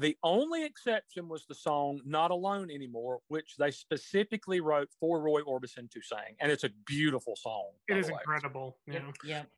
The 0.00 0.16
only 0.24 0.64
exception 0.64 1.28
was 1.28 1.44
the 1.46 1.54
song 1.54 2.00
Not 2.06 2.30
Alone 2.30 2.70
Anymore, 2.70 3.20
which 3.28 3.56
they 3.58 3.70
specifically 3.70 4.60
wrote 4.60 4.88
for 4.98 5.20
Roy 5.20 5.42
Orbison 5.42 5.90
to 5.90 6.00
sing. 6.02 6.36
And 6.40 6.50
it's 6.50 6.64
a 6.64 6.70
beautiful 6.86 7.36
song. 7.36 7.66
It 7.86 7.92
by 7.92 7.98
is 7.98 8.06
the 8.06 8.14
way. 8.14 8.18
incredible. 8.22 8.78
Yeah. 8.86 8.94
Yep. 8.94 9.02
know. 9.02 9.12
Yep. 9.24 9.48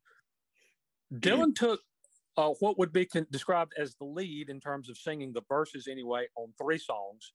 Dylan 1.14 1.54
took 1.54 1.80
uh, 2.36 2.50
what 2.60 2.78
would 2.78 2.92
be 2.92 3.06
con- 3.06 3.26
described 3.30 3.72
as 3.78 3.94
the 3.94 4.04
lead 4.04 4.48
in 4.48 4.60
terms 4.60 4.88
of 4.88 4.96
singing 4.96 5.32
the 5.32 5.42
verses 5.48 5.86
anyway 5.86 6.26
on 6.36 6.52
three 6.58 6.78
songs. 6.78 7.32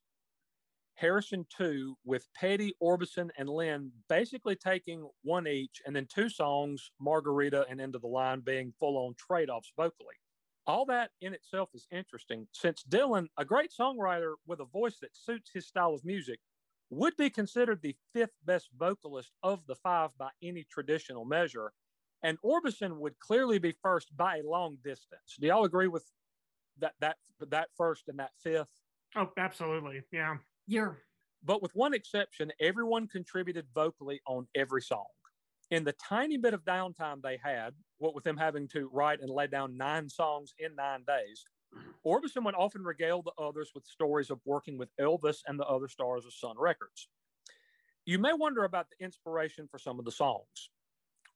Harrison 0.95 1.45
two 1.55 1.95
with 2.05 2.27
Petty, 2.35 2.73
Orbison, 2.81 3.29
and 3.37 3.47
Lynne 3.47 3.91
basically 4.09 4.55
taking 4.55 5.07
one 5.21 5.47
each, 5.47 5.79
and 5.85 5.95
then 5.95 6.07
two 6.07 6.27
songs, 6.27 6.89
Margarita 6.99 7.65
and 7.69 7.79
End 7.79 7.93
of 7.93 8.01
the 8.01 8.07
Line, 8.07 8.39
being 8.39 8.73
full 8.79 8.97
on 8.97 9.13
trade 9.15 9.49
offs 9.49 9.71
vocally. 9.77 10.15
All 10.65 10.85
that 10.87 11.11
in 11.21 11.33
itself 11.33 11.69
is 11.75 11.87
interesting 11.91 12.47
since 12.51 12.83
Dylan, 12.89 13.27
a 13.37 13.45
great 13.45 13.71
songwriter 13.79 14.33
with 14.47 14.59
a 14.59 14.65
voice 14.65 14.97
that 15.01 15.15
suits 15.15 15.51
his 15.53 15.67
style 15.67 15.93
of 15.93 16.03
music, 16.03 16.39
would 16.89 17.15
be 17.15 17.29
considered 17.29 17.81
the 17.81 17.95
fifth 18.13 18.33
best 18.45 18.69
vocalist 18.77 19.31
of 19.43 19.65
the 19.67 19.75
five 19.75 20.09
by 20.17 20.29
any 20.41 20.65
traditional 20.69 21.25
measure. 21.25 21.71
And 22.27 22.37
Orbison 22.41 22.97
would 22.97 23.17
clearly 23.19 23.57
be 23.57 23.73
first 23.81 24.15
by 24.17 24.39
a 24.39 24.43
long 24.43 24.79
distance. 24.83 25.37
Do 25.39 25.47
y'all 25.47 25.63
agree 25.63 25.87
with 25.87 26.03
that 26.77 26.91
that 26.99 27.15
that 27.39 27.69
first 27.77 28.09
and 28.09 28.19
that 28.19 28.31
fifth? 28.43 28.67
Oh, 29.15 29.31
absolutely. 29.37 30.01
Yeah. 30.11 30.35
You're 30.65 30.97
But 31.41 31.61
with 31.61 31.71
one 31.73 31.93
exception, 31.93 32.51
everyone 32.59 33.07
contributed 33.07 33.67
vocally 33.73 34.19
on 34.27 34.45
every 34.55 34.81
song. 34.81 35.05
In 35.71 35.85
the 35.85 35.93
tiny 35.93 36.35
bit 36.35 36.53
of 36.53 36.65
downtime 36.65 37.21
they 37.21 37.39
had, 37.41 37.73
what 37.97 38.13
with 38.13 38.25
them 38.25 38.35
having 38.35 38.67
to 38.69 38.89
write 38.91 39.21
and 39.21 39.29
lay 39.29 39.47
down 39.47 39.77
nine 39.77 40.09
songs 40.09 40.53
in 40.59 40.75
nine 40.75 41.05
days, 41.07 41.45
Orbison 42.05 42.43
would 42.43 42.55
often 42.55 42.83
regale 42.83 43.21
the 43.21 43.41
others 43.41 43.71
with 43.73 43.85
stories 43.85 44.29
of 44.29 44.41
working 44.43 44.77
with 44.77 44.89
Elvis 44.99 45.43
and 45.47 45.57
the 45.57 45.65
other 45.65 45.87
stars 45.87 46.25
of 46.25 46.33
Sun 46.33 46.57
Records. 46.59 47.07
You 48.05 48.19
may 48.19 48.33
wonder 48.33 48.65
about 48.65 48.87
the 48.89 49.01
inspiration 49.05 49.69
for 49.71 49.79
some 49.79 49.97
of 49.97 50.03
the 50.03 50.11
songs 50.11 50.71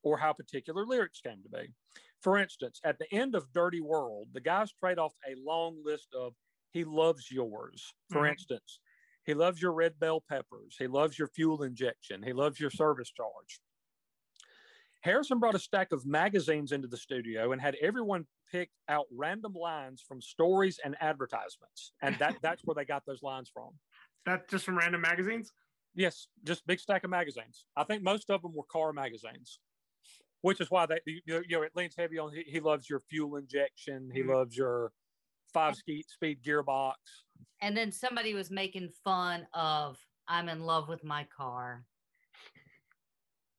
or 0.02 0.18
how 0.18 0.32
particular 0.32 0.86
lyrics 0.86 1.20
came 1.20 1.42
to 1.42 1.48
be. 1.48 1.74
For 2.20 2.38
instance, 2.38 2.80
at 2.84 2.98
the 2.98 3.12
end 3.12 3.34
of 3.34 3.52
Dirty 3.52 3.80
World, 3.80 4.28
the 4.32 4.40
guys 4.40 4.72
trade 4.72 4.98
off 4.98 5.14
a 5.26 5.34
long 5.36 5.82
list 5.84 6.14
of 6.14 6.34
He 6.70 6.84
loves 6.84 7.30
yours. 7.30 7.94
For 8.08 8.26
Mhm. 8.26 8.26
instance, 8.26 8.80
he 9.24 9.34
loves 9.34 9.60
your 9.62 9.72
red 9.72 9.98
bell 9.98 10.20
peppers. 10.20 10.76
He 10.78 10.86
loves 10.86 11.18
your 11.18 11.28
fuel 11.28 11.62
injection. 11.62 12.22
He 12.22 12.32
loves 12.32 12.58
your 12.60 12.70
service 12.70 13.10
charge. 13.10 13.60
Harrison 15.02 15.38
brought 15.40 15.54
a 15.56 15.58
stack 15.58 15.92
of 15.92 16.06
magazines 16.06 16.70
into 16.72 16.86
the 16.86 16.96
studio 16.96 17.52
and 17.52 17.60
had 17.60 17.74
everyone 17.76 18.26
pick 18.50 18.70
out 18.88 19.06
random 19.10 19.52
lines 19.52 20.00
from 20.00 20.20
stories 20.22 20.78
and 20.78 20.96
advertisements. 21.00 21.92
And 22.00 22.18
that, 22.18 22.36
that's 22.40 22.62
where 22.64 22.74
they 22.74 22.84
got 22.84 23.04
those 23.04 23.22
lines 23.22 23.50
from. 23.52 23.80
That 24.24 24.48
just 24.48 24.64
from 24.64 24.78
random 24.78 25.00
magazines. 25.00 25.52
Yes, 25.94 26.28
just 26.42 26.66
big 26.66 26.80
stack 26.80 27.04
of 27.04 27.10
magazines. 27.10 27.66
I 27.76 27.84
think 27.84 28.02
most 28.02 28.30
of 28.30 28.42
them 28.42 28.54
were 28.54 28.64
car 28.64 28.92
magazines, 28.92 29.60
which 30.42 30.60
is 30.60 30.70
why 30.70 30.86
they 30.86 31.00
you 31.06 31.20
know, 31.26 31.42
you 31.48 31.56
know 31.56 31.62
it 31.62 31.72
leans 31.74 31.94
heavy 31.96 32.18
on 32.18 32.32
he, 32.32 32.42
he 32.46 32.60
loves 32.60 32.88
your 32.88 33.00
fuel 33.00 33.36
injection, 33.36 34.10
he 34.12 34.20
Mhm. 34.22 34.34
loves 34.34 34.56
your 34.56 34.92
five 35.52 35.74
speed 35.76 36.04
speed 36.08 36.42
gearbox. 36.42 36.94
and 37.60 37.76
then 37.76 37.90
somebody 37.92 38.34
was 38.34 38.50
making 38.50 38.90
fun 39.04 39.46
of 39.54 39.98
I'm 40.28 40.48
in 40.48 40.60
love 40.62 40.88
with 40.88 41.02
my 41.04 41.24
car. 41.36 41.84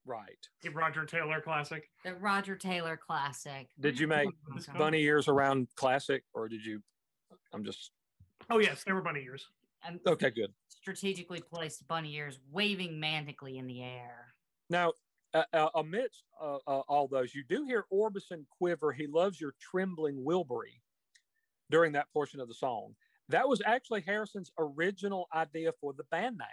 Right. 0.06 0.38
The 0.62 0.70
Roger 0.70 1.06
Taylor 1.06 1.40
classic. 1.40 1.90
The 2.04 2.16
Roger 2.16 2.56
Taylor 2.58 2.98
classic. 2.98 3.70
Did 3.80 3.98
you 4.00 4.08
make 4.08 4.30
This 4.56 4.68
bunny 4.68 5.02
ears 5.04 5.28
around 5.30 5.68
classic 5.76 6.24
or 6.34 6.50
did 6.50 6.66
you 6.66 6.82
I'm 7.54 7.64
just 7.64 7.92
Oh 8.50 8.60
yes, 8.60 8.84
they 8.84 8.92
were 8.92 9.02
bunny 9.02 9.22
ears. 9.24 9.48
I'm 9.86 10.00
okay, 10.06 10.30
good. 10.30 10.54
strategically 10.70 11.42
placed 11.42 11.88
bunny 11.88 12.14
ears 12.16 12.40
waving 12.52 13.00
manically 13.02 13.58
in 13.58 13.68
the 13.68 13.82
air. 13.82 14.34
Now, 14.70 14.94
uh, 15.34 15.44
uh, 15.54 15.70
amidst 15.76 16.24
uh, 16.42 16.58
uh, 16.68 16.82
all 16.88 17.08
those, 17.08 17.34
you 17.34 17.44
do 17.48 17.64
hear 17.66 17.86
Orbison 17.92 18.46
quiver. 18.58 18.92
He 18.92 19.08
loves 19.08 19.40
your 19.40 19.54
trembling 19.60 20.24
Wilbury 20.24 20.82
during 21.70 21.94
that 21.94 22.12
portion 22.14 22.40
of 22.40 22.48
the 22.48 22.54
song. 22.54 22.96
That 23.30 23.48
was 23.48 23.62
actually 23.66 24.02
Harrison's 24.02 24.52
original 24.60 25.28
idea 25.34 25.72
for 25.80 25.94
the 25.94 26.04
band 26.12 26.38
name. 26.38 26.48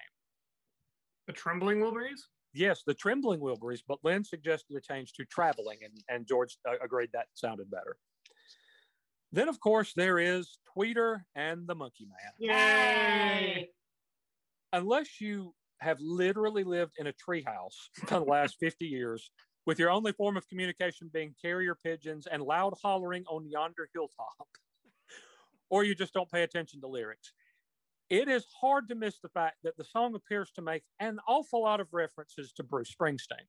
The 1.26 1.32
trembling 1.32 1.78
Wilburys. 1.78 2.20
Yes, 2.52 2.82
the 2.84 2.94
trembling 2.94 3.40
Wilburys, 3.40 3.82
but 3.86 3.98
Lynne 4.02 4.24
suggested 4.24 4.76
a 4.76 4.80
change 4.80 5.12
to 5.14 5.24
traveling, 5.26 5.78
and, 5.84 5.92
and 6.08 6.26
George 6.26 6.58
uh, 6.68 6.74
agreed 6.82 7.10
that 7.12 7.26
sounded 7.34 7.70
better. 7.70 7.96
Then, 9.32 9.48
of 9.48 9.60
course, 9.60 9.92
there 9.94 10.18
is 10.18 10.58
Tweeter 10.76 11.20
and 11.36 11.68
the 11.68 11.76
Monkey 11.76 12.06
Man. 12.08 12.50
Yay! 12.50 13.70
unless 14.72 15.20
you 15.20 15.54
have 15.80 15.98
literally 16.00 16.64
lived 16.64 16.92
in 16.98 17.06
a 17.06 17.12
treehouse 17.12 17.88
for 18.06 18.18
the 18.18 18.24
last 18.24 18.56
50 18.60 18.86
years, 18.86 19.30
with 19.66 19.78
your 19.78 19.90
only 19.90 20.12
form 20.12 20.36
of 20.36 20.48
communication 20.48 21.10
being 21.12 21.34
carrier 21.40 21.74
pigeons 21.74 22.26
and 22.30 22.42
loud 22.42 22.74
hollering 22.82 23.24
on 23.28 23.48
yonder 23.48 23.88
hilltop, 23.92 24.48
or 25.70 25.84
you 25.84 25.94
just 25.94 26.14
don't 26.14 26.30
pay 26.30 26.42
attention 26.42 26.80
to 26.80 26.86
lyrics, 26.86 27.32
it 28.08 28.28
is 28.28 28.44
hard 28.60 28.88
to 28.88 28.94
miss 28.94 29.18
the 29.20 29.28
fact 29.28 29.58
that 29.62 29.76
the 29.76 29.84
song 29.84 30.14
appears 30.14 30.50
to 30.56 30.62
make 30.62 30.82
an 30.98 31.18
awful 31.28 31.62
lot 31.62 31.80
of 31.80 31.88
references 31.92 32.52
to 32.52 32.64
Bruce 32.64 32.92
Springsteen. 32.92 33.46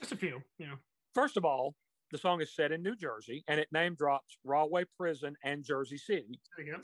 Just 0.00 0.12
a 0.12 0.16
few. 0.16 0.40
Know. 0.60 0.74
First 1.14 1.36
of 1.36 1.44
all, 1.44 1.74
the 2.12 2.18
song 2.18 2.40
is 2.40 2.54
set 2.54 2.70
in 2.70 2.82
New 2.82 2.94
Jersey 2.94 3.44
and 3.48 3.58
it 3.58 3.68
name 3.72 3.96
drops 3.96 4.38
Rahway 4.44 4.84
Prison 4.96 5.34
and 5.42 5.64
Jersey 5.64 5.98
City, 5.98 6.38
There 6.56 6.66
you 6.66 6.72
go. 6.74 6.80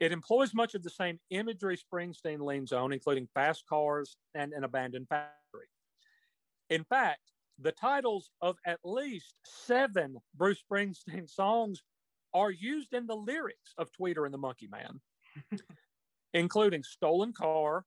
It 0.00 0.12
employs 0.12 0.54
much 0.54 0.74
of 0.74 0.82
the 0.82 0.90
same 0.90 1.18
imagery 1.30 1.78
Springsteen 1.78 2.40
leans 2.40 2.72
on, 2.72 2.92
including 2.92 3.28
fast 3.34 3.64
cars 3.66 4.16
and 4.34 4.52
an 4.52 4.64
abandoned 4.64 5.08
factory. 5.08 5.68
In 6.70 6.84
fact, 6.84 7.20
the 7.58 7.72
titles 7.72 8.30
of 8.40 8.56
at 8.66 8.80
least 8.84 9.34
seven 9.44 10.16
Bruce 10.34 10.62
Springsteen 10.68 11.28
songs 11.28 11.82
are 12.32 12.50
used 12.50 12.92
in 12.92 13.06
the 13.06 13.14
lyrics 13.14 13.74
of 13.78 13.90
Tweeter 13.92 14.24
and 14.24 14.34
the 14.34 14.38
Monkey 14.38 14.68
Man, 14.68 15.00
including 16.34 16.82
Stolen 16.82 17.32
Car, 17.32 17.84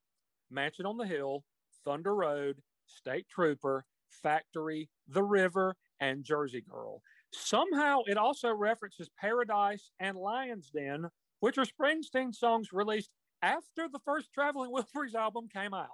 Mansion 0.50 0.86
on 0.86 0.98
the 0.98 1.06
Hill, 1.06 1.44
Thunder 1.84 2.16
Road, 2.16 2.62
State 2.86 3.28
Trooper, 3.30 3.84
Factory, 4.24 4.90
The 5.10 5.24
River, 5.24 5.76
and 6.00 6.24
Jersey 6.24 6.62
Girl. 6.62 7.02
Somehow 7.34 8.02
it 8.06 8.18
also 8.18 8.54
references 8.54 9.10
Paradise 9.20 9.92
and 10.00 10.18
Lion's 10.18 10.70
Den, 10.70 11.10
which 11.40 11.58
are 11.58 11.66
Springsteen 11.66 12.34
songs 12.34 12.74
released 12.74 13.12
after 13.42 13.88
the 13.92 14.00
first 14.06 14.32
Traveling 14.34 14.72
Wilburys 14.72 15.16
album 15.16 15.48
came 15.52 15.74
out. 15.74 15.88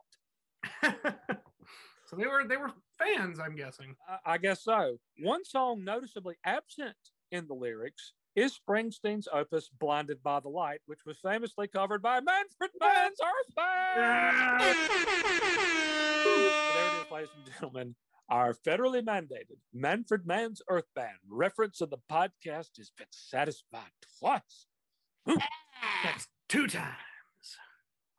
so 2.06 2.16
they 2.16 2.26
were 2.26 2.46
they 2.48 2.58
were 2.58 2.72
fans, 2.98 3.40
I'm 3.40 3.56
guessing. 3.56 3.96
I- 4.08 4.34
I 4.34 4.38
guess 4.38 4.64
so. 4.64 4.98
One 5.20 5.44
song 5.46 5.84
noticeably 5.84 6.36
absent 6.46 6.96
in 7.32 7.48
the 7.48 7.54
lyrics 7.54 8.14
is 8.36 8.58
Springsteen's 8.68 9.28
opus 9.32 9.70
"Blinded 9.80 10.24
by 10.24 10.40
the 10.40 10.50
Light," 10.50 10.80
which 10.86 11.06
was 11.06 11.20
famously 11.20 11.68
covered 11.68 12.02
by 12.02 12.20
Manfred 12.22 12.72
Mann's 12.80 13.20
Earth 13.22 13.56
Band. 13.56 14.62
there 14.62 14.72
it 16.24 17.06
is, 17.06 17.12
ladies 17.12 17.30
and 17.36 17.54
gentlemen. 17.54 17.96
Our 18.30 18.54
federally 18.54 19.04
mandated 19.04 19.58
Manfred 19.74 20.26
Mann's 20.26 20.62
Earth 20.70 20.88
Band 20.96 21.18
reference 21.30 21.82
of 21.82 21.90
the 21.90 21.98
podcast 22.10 22.78
has 22.78 22.90
been 22.98 23.08
satisfied 23.12 23.92
twice. 24.20 24.66
That's 25.26 26.28
two 26.50 26.68
times. 26.68 26.88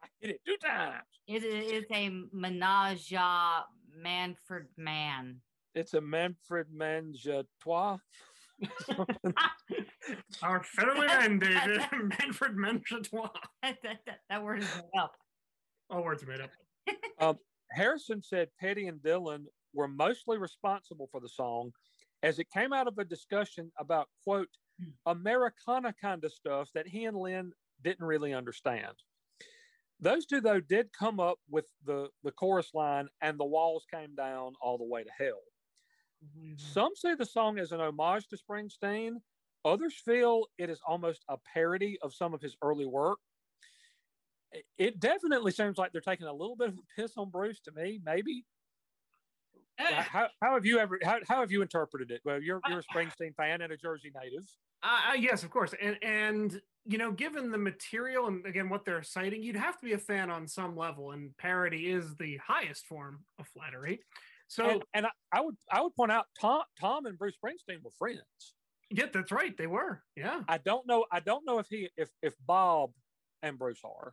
I 0.03 0.07
hit 0.21 0.31
it 0.31 0.41
two 0.47 0.57
times. 0.57 1.05
It 1.27 1.45
is 1.45 1.85
a 1.93 2.11
menage 2.33 3.13
a 3.13 3.65
Manfred 3.97 4.67
Mann. 4.77 5.41
It's 5.75 5.95
a 5.95 6.01
Manfred 6.01 6.67
Mange 6.73 7.29
trois. 7.61 7.99
Our 10.43 10.61
federally 10.61 11.09
mandated 11.09 11.91
Manfred 12.21 12.57
Menchatois. 12.57 13.31
that, 13.63 13.79
that, 13.83 14.19
that 14.29 14.43
word 14.43 14.63
is 14.63 14.69
made 14.77 15.01
up. 15.01 15.13
All 15.91 16.03
words 16.05 16.23
are 16.23 16.27
made 16.27 16.41
up. 16.41 16.51
Um, 17.21 17.39
Harrison 17.71 18.23
said 18.23 18.49
Petty 18.61 18.87
and 18.87 19.01
Dylan 19.01 19.45
were 19.73 19.89
mostly 19.89 20.39
responsible 20.39 21.09
for 21.11 21.21
the 21.21 21.29
song 21.29 21.73
as 22.23 22.39
it 22.39 22.47
came 22.51 22.73
out 22.73 22.87
of 22.87 22.99
a 22.99 23.05
discussion 23.05 23.71
about, 23.79 24.09
quote, 24.23 24.49
Americana 25.07 25.93
kind 25.93 26.25
of 26.25 26.33
stuff 26.33 26.71
that 26.75 26.87
he 26.87 27.05
and 27.05 27.17
Lynne 27.17 27.53
didn't 27.83 28.05
really 28.07 28.33
understand. 28.35 28.95
Those 30.01 30.27
two, 30.27 30.41
though, 30.41 30.61
did 30.61 30.93
come 30.93 31.21
up 31.21 31.39
with 31.49 31.67
the, 31.85 32.09
the 32.23 32.33
chorus 32.33 32.75
line, 32.75 33.09
and 33.21 33.39
the 33.39 33.45
walls 33.45 33.87
came 33.91 34.15
down 34.15 34.55
all 34.61 34.77
the 34.77 34.85
way 34.85 35.05
to 35.05 35.11
hell. 35.11 35.41
Mm-hmm. 36.25 36.55
Some 36.57 36.95
say 36.95 37.15
the 37.15 37.25
song 37.27 37.59
is 37.59 37.73
an 37.73 37.81
homage 37.81 38.29
to 38.29 38.37
Springsteen. 38.37 39.17
Others 39.65 39.95
feel 40.05 40.47
it 40.59 40.69
is 40.69 40.81
almost 40.87 41.25
a 41.29 41.39
parody 41.39 41.99
of 42.03 42.13
some 42.15 42.35
of 42.35 42.43
his 42.43 42.57
early 42.63 42.87
work. 42.87 43.19
It- 44.53 44.67
It 44.79 45.01
definitely 45.01 45.53
seems 45.53 45.79
like 45.79 45.93
they're 45.93 46.01
taking 46.01 46.27
a 46.27 46.33
little 46.33 46.57
bit 46.57 46.69
of 46.69 46.79
a 46.79 46.83
piss 47.01 47.17
on 47.17 47.31
Bruce 47.31 47.61
to 47.61 47.73
me, 47.73 48.01
maybe. 48.05 48.45
How, 49.79 50.29
how 50.41 50.55
have 50.55 50.65
you 50.65 50.79
ever 50.79 50.99
how, 51.03 51.19
how 51.29 51.41
have 51.41 51.51
you 51.51 51.63
interpreted 51.63 52.11
it? 52.11 52.21
Well, 52.25 52.41
you're 52.41 52.61
you're 52.69 52.81
a 52.81 52.83
Springsteen 52.83 53.35
fan 53.35 53.61
and 53.61 53.73
a 53.73 53.77
Jersey 53.77 54.13
native. 54.23 54.45
Uh, 54.83 55.11
uh, 55.11 55.15
yes, 55.15 55.43
of 55.43 55.51
course. 55.51 55.75
And 55.81 55.97
and 56.03 56.61
you 56.85 56.99
know, 56.99 57.11
given 57.11 57.51
the 57.51 57.59
material 57.59 58.27
and 58.27 58.45
again 58.47 58.69
what 58.69 58.85
they're 58.85 59.03
citing, 59.03 59.43
you'd 59.43 59.57
have 59.57 59.79
to 59.79 59.85
be 59.85 59.93
a 59.95 59.99
fan 59.99 60.31
on 60.31 60.47
some 60.47 60.77
level, 60.77 61.13
and 61.13 61.37
parody 61.39 61.91
is 61.91 62.15
the 62.17 62.39
highest 62.47 62.87
form 62.87 63.25
of 63.39 63.47
flattery. 63.49 64.01
So 64.47 64.69
and 64.69 64.83
and 64.95 65.07
I, 65.07 65.11
I 65.33 65.41
would 65.41 65.57
I 65.73 65.81
would 65.83 65.95
point 65.97 66.13
out 66.13 66.27
Tom 66.41 66.63
Tom 66.81 67.07
and 67.07 67.19
Bruce 67.19 67.35
Springsteen 67.45 67.83
were 67.83 67.91
friends. 67.99 68.21
yeah, 68.91 69.07
that's 69.13 69.33
right. 69.33 69.57
They 69.57 69.67
were. 69.67 70.03
Yeah. 70.17 70.43
I 70.49 70.59
don't 70.59 70.87
know 70.87 71.07
I 71.11 71.21
don't 71.21 71.45
know 71.47 71.59
if 71.59 71.67
he 71.69 71.89
if 71.97 72.11
if 72.23 72.35
Bob 72.47 72.91
and 73.43 73.59
Bruce 73.59 73.81
are. 73.85 74.13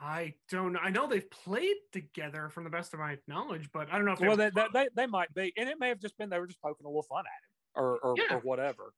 I 0.00 0.34
don't 0.48 0.72
know. 0.74 0.78
I 0.80 0.90
know 0.90 1.06
they've 1.08 1.28
played 1.30 1.76
together 1.92 2.48
from 2.50 2.64
the 2.64 2.70
best 2.70 2.94
of 2.94 3.00
my 3.00 3.18
knowledge, 3.26 3.68
but 3.72 3.92
I 3.92 3.96
don't 3.96 4.04
know 4.04 4.12
if 4.12 4.18
they 4.20 4.28
Well, 4.28 4.36
they, 4.36 4.50
they, 4.50 4.66
they, 4.72 4.88
they 4.94 5.06
might 5.06 5.32
be, 5.34 5.52
and 5.56 5.68
it 5.68 5.78
may 5.80 5.88
have 5.88 5.98
just 5.98 6.16
been 6.16 6.30
they 6.30 6.38
were 6.38 6.46
just 6.46 6.60
poking 6.62 6.86
a 6.86 6.88
little 6.88 7.02
fun 7.02 7.24
at 7.26 7.80
him 7.80 7.84
or 7.84 7.98
or, 7.98 8.14
Yeah. 8.16 8.36
or 8.36 8.40
whatever. 8.40 8.94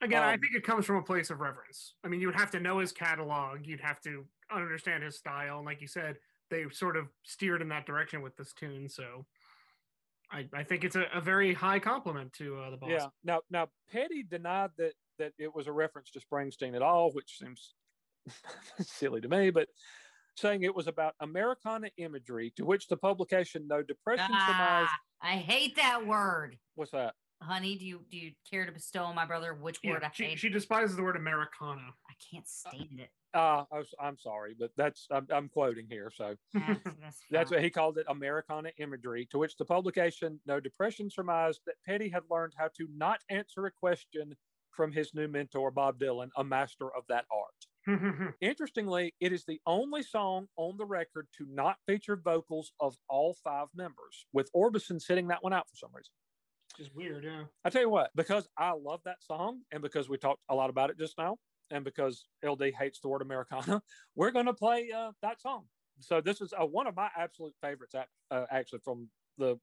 Again, 0.00 0.22
I 0.22 0.34
Um, 0.34 0.40
think 0.40 0.54
it 0.54 0.64
comes 0.64 0.84
from 0.86 0.96
a 0.96 1.02
place 1.02 1.30
of 1.30 1.40
reverence. 1.40 1.94
I 2.04 2.08
mean, 2.08 2.20
you 2.20 2.26
would 2.28 2.36
have 2.36 2.50
to 2.52 2.60
know 2.60 2.78
his 2.78 2.92
catalog, 2.92 3.66
you'd 3.66 3.80
have 3.80 4.00
to 4.02 4.26
understand 4.50 5.02
his 5.02 5.16
style, 5.16 5.58
and 5.58 5.66
like 5.66 5.80
you 5.80 5.86
said, 5.86 6.16
they 6.50 6.68
sort 6.70 6.96
of 6.96 7.08
steered 7.22 7.62
in 7.62 7.68
that 7.68 7.86
direction 7.86 8.20
with 8.22 8.36
this 8.36 8.52
tune. 8.52 8.88
So, 8.88 9.26
I, 10.30 10.48
I 10.52 10.62
think 10.64 10.84
it's 10.84 10.96
a, 10.96 11.06
a 11.14 11.20
very 11.20 11.52
high 11.54 11.78
compliment 11.78 12.32
to 12.34 12.58
uh, 12.58 12.70
the 12.70 12.76
boss. 12.76 12.90
Yeah. 12.90 13.06
Now 13.24 13.40
now 13.50 13.68
Petty 13.90 14.22
denied 14.22 14.70
that 14.78 14.94
that 15.18 15.32
it 15.38 15.54
was 15.54 15.66
a 15.66 15.72
reference 15.72 16.10
to 16.12 16.20
Springsteen 16.20 16.74
at 16.74 16.82
all, 16.82 17.12
which 17.12 17.38
seems 17.38 17.74
silly 18.80 19.20
to 19.20 19.28
me, 19.28 19.50
but 19.50 19.68
saying 20.36 20.62
it 20.62 20.74
was 20.74 20.86
about 20.86 21.14
Americana 21.20 21.90
imagery, 21.96 22.52
to 22.56 22.64
which 22.64 22.88
the 22.88 22.96
publication 22.96 23.66
No 23.68 23.82
Depression 23.82 24.26
surmised. 24.26 24.90
Ah, 24.92 24.98
I 25.22 25.36
hate 25.36 25.76
that 25.76 26.06
word. 26.06 26.58
What's 26.74 26.92
that? 26.92 27.14
Honey, 27.42 27.76
do 27.76 27.84
you 27.84 28.04
do 28.08 28.16
you 28.16 28.32
care 28.48 28.66
to 28.66 28.72
bestow 28.72 29.02
on 29.04 29.16
my 29.16 29.24
brother 29.26 29.52
which 29.52 29.80
Yeah, 29.82 29.92
word 29.92 30.04
I 30.04 30.10
she, 30.14 30.24
hate? 30.24 30.38
she 30.38 30.48
despises 30.48 30.94
the 30.94 31.02
word 31.02 31.16
Americana. 31.16 31.82
I 32.08 32.14
can't 32.30 32.46
stand 32.46 33.00
it. 33.00 33.10
Uh, 33.34 33.64
I 33.72 33.78
was, 33.78 33.92
I'm 33.98 34.16
sorry, 34.18 34.54
but 34.58 34.70
that's 34.76 35.06
I'm, 35.10 35.26
I'm 35.30 35.48
quoting 35.48 35.86
here. 35.90 36.10
So 36.14 36.36
That's, 36.54 36.80
that's 37.00 37.20
that's 37.30 37.50
what 37.50 37.62
he 37.62 37.70
called 37.70 37.98
it, 37.98 38.06
Americana 38.08 38.70
imagery. 38.78 39.26
To 39.32 39.38
which 39.38 39.56
the 39.56 39.64
publication 39.64 40.38
No 40.46 40.60
Depression 40.60 41.10
surmised 41.10 41.62
that 41.66 41.74
Petty 41.84 42.08
had 42.08 42.22
learned 42.30 42.52
how 42.56 42.68
to 42.76 42.86
not 42.94 43.20
answer 43.28 43.66
a 43.66 43.72
question 43.72 44.36
from 44.70 44.92
his 44.92 45.12
new 45.12 45.26
mentor 45.28 45.70
Bob 45.70 45.98
Dylan, 45.98 46.28
a 46.36 46.44
master 46.44 46.94
of 46.96 47.02
that 47.08 47.24
art. 47.32 47.66
Interestingly, 48.40 49.14
it 49.20 49.32
is 49.32 49.44
the 49.44 49.60
only 49.66 50.02
song 50.02 50.46
on 50.56 50.76
the 50.76 50.84
record 50.84 51.26
to 51.38 51.46
not 51.50 51.76
feature 51.86 52.16
vocals 52.16 52.72
of 52.80 52.96
all 53.08 53.36
five 53.42 53.68
members, 53.74 54.26
with 54.32 54.50
Orbison 54.54 55.00
sitting 55.00 55.28
that 55.28 55.42
one 55.42 55.52
out 55.52 55.68
for 55.68 55.76
some 55.76 55.90
reason. 55.94 56.12
Just 56.76 56.94
weird, 56.94 57.24
yeah. 57.24 57.44
I 57.64 57.70
tell 57.70 57.82
you 57.82 57.90
what, 57.90 58.10
because 58.14 58.48
I 58.56 58.72
love 58.72 59.00
that 59.04 59.22
song, 59.22 59.60
and 59.72 59.82
because 59.82 60.08
we 60.08 60.16
talked 60.16 60.40
a 60.48 60.54
lot 60.54 60.70
about 60.70 60.90
it 60.90 60.98
just 60.98 61.18
now, 61.18 61.36
and 61.70 61.84
because 61.84 62.26
LD 62.44 62.72
hates 62.78 63.00
the 63.00 63.08
word 63.08 63.22
Americana, 63.22 63.82
we're 64.14 64.30
going 64.30 64.46
to 64.46 64.54
play 64.54 64.90
uh, 64.94 65.10
that 65.22 65.40
song. 65.40 65.64
So 66.00 66.20
this 66.20 66.40
is 66.40 66.52
uh, 66.58 66.64
one 66.64 66.86
of 66.86 66.96
my 66.96 67.08
absolute 67.16 67.54
favorites, 67.60 67.94
uh, 67.94 68.44
actually, 68.50 68.80
from 68.84 69.08
the 69.38 69.56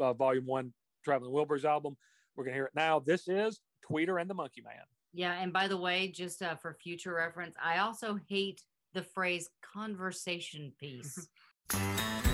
uh, 0.00 0.12
Volume 0.14 0.46
One 0.46 0.72
Traveling 1.04 1.32
Wilburys 1.32 1.64
album. 1.64 1.96
We're 2.36 2.44
going 2.44 2.52
to 2.52 2.58
hear 2.58 2.66
it 2.66 2.74
now. 2.74 3.00
This 3.00 3.28
is 3.28 3.60
Tweeter 3.88 4.20
and 4.20 4.28
the 4.28 4.34
Monkey 4.34 4.62
Man. 4.62 4.84
Yeah, 5.18 5.32
and 5.32 5.52
by 5.52 5.66
the 5.66 5.76
way, 5.76 6.12
just 6.12 6.42
uh, 6.42 6.54
for 6.54 6.74
future 6.80 7.12
reference, 7.12 7.56
I 7.60 7.78
also 7.78 8.20
hate 8.28 8.62
the 8.94 9.02
phrase 9.02 9.50
conversation 9.74 10.72
piece. 10.78 11.26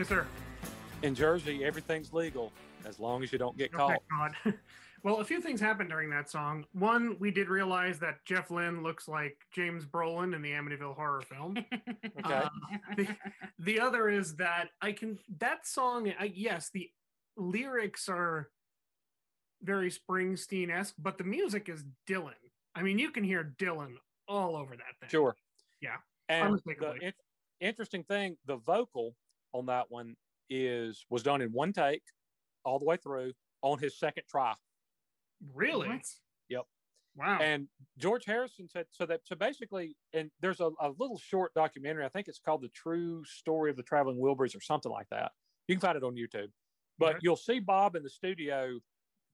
Yes, 0.00 0.08
sir. 0.08 0.26
in 1.02 1.14
Jersey, 1.14 1.62
everything's 1.62 2.10
legal 2.14 2.52
as 2.86 2.98
long 2.98 3.22
as 3.22 3.32
you 3.32 3.38
don't 3.38 3.54
get 3.58 3.74
Okay, 3.74 3.96
caught. 4.10 4.32
Well, 5.02 5.20
a 5.20 5.24
few 5.24 5.42
things 5.42 5.60
happened 5.60 5.90
during 5.90 6.08
that 6.10 6.30
song. 6.30 6.64
One, 6.72 7.16
we 7.18 7.30
did 7.30 7.50
realize 7.50 7.98
that 7.98 8.24
Jeff 8.24 8.50
Lynne 8.50 8.82
looks 8.82 9.08
like 9.08 9.36
James 9.52 9.84
Brolin 9.84 10.34
in 10.34 10.40
the 10.40 10.52
Amityville 10.52 10.94
horror 10.94 11.20
film. 11.20 11.56
Okay. 12.24 12.34
Uh, 12.34 12.48
the, 12.96 13.08
the 13.58 13.80
other 13.80 14.08
is 14.08 14.36
that 14.36 14.68
I 14.80 14.92
can 14.92 15.18
that 15.38 15.66
song. 15.66 16.10
I, 16.18 16.32
yes, 16.34 16.70
the 16.72 16.88
lyrics 17.36 18.08
are 18.08 18.48
very 19.62 19.90
Springsteen 19.90 20.70
esque, 20.70 20.94
but 20.98 21.18
the 21.18 21.24
music 21.24 21.68
is 21.68 21.84
Dylan. 22.08 22.32
I 22.74 22.82
mean, 22.82 22.98
you 22.98 23.10
can 23.10 23.22
hear 23.24 23.54
Dylan 23.58 23.96
all 24.28 24.56
over 24.56 24.76
that 24.76 24.98
thing. 25.00 25.10
Sure. 25.10 25.36
Yeah. 25.82 25.96
And 26.30 26.40
the 26.42 26.46
Unmistakably. 26.72 27.06
in- 27.06 27.12
interesting 27.68 28.02
thing, 28.04 28.38
the 28.46 28.56
vocal 28.56 29.14
on 29.52 29.66
that 29.66 29.90
one 29.90 30.16
is 30.48 31.04
was 31.10 31.22
done 31.22 31.40
in 31.42 31.52
one 31.52 31.72
take, 31.72 32.02
all 32.64 32.78
the 32.78 32.84
way 32.84 32.96
through 32.96 33.32
on 33.62 33.78
his 33.78 33.98
second 33.98 34.24
try. 34.28 34.54
Really? 35.54 35.88
What? 35.88 36.06
Yep. 36.48 36.64
Wow. 37.16 37.38
And 37.40 37.68
George 37.98 38.24
Harrison 38.24 38.68
said 38.68 38.86
so 38.90 39.06
that 39.06 39.20
so 39.24 39.34
basically, 39.36 39.96
and 40.12 40.30
there's 40.40 40.60
a, 40.60 40.70
a 40.80 40.90
little 40.98 41.18
short 41.18 41.52
documentary. 41.54 42.04
I 42.04 42.08
think 42.08 42.28
it's 42.28 42.38
called 42.38 42.62
"The 42.62 42.68
True 42.68 43.24
Story 43.24 43.70
of 43.70 43.76
the 43.76 43.82
Traveling 43.82 44.18
Wilburys" 44.18 44.56
or 44.56 44.60
something 44.60 44.92
like 44.92 45.08
that. 45.10 45.32
You 45.68 45.74
can 45.74 45.80
find 45.80 45.96
it 45.96 46.04
on 46.04 46.14
YouTube. 46.14 46.50
But 46.98 47.16
Okay. 47.16 47.18
you'll 47.22 47.36
see 47.36 47.60
Bob 47.60 47.96
in 47.96 48.02
the 48.02 48.10
studio 48.10 48.78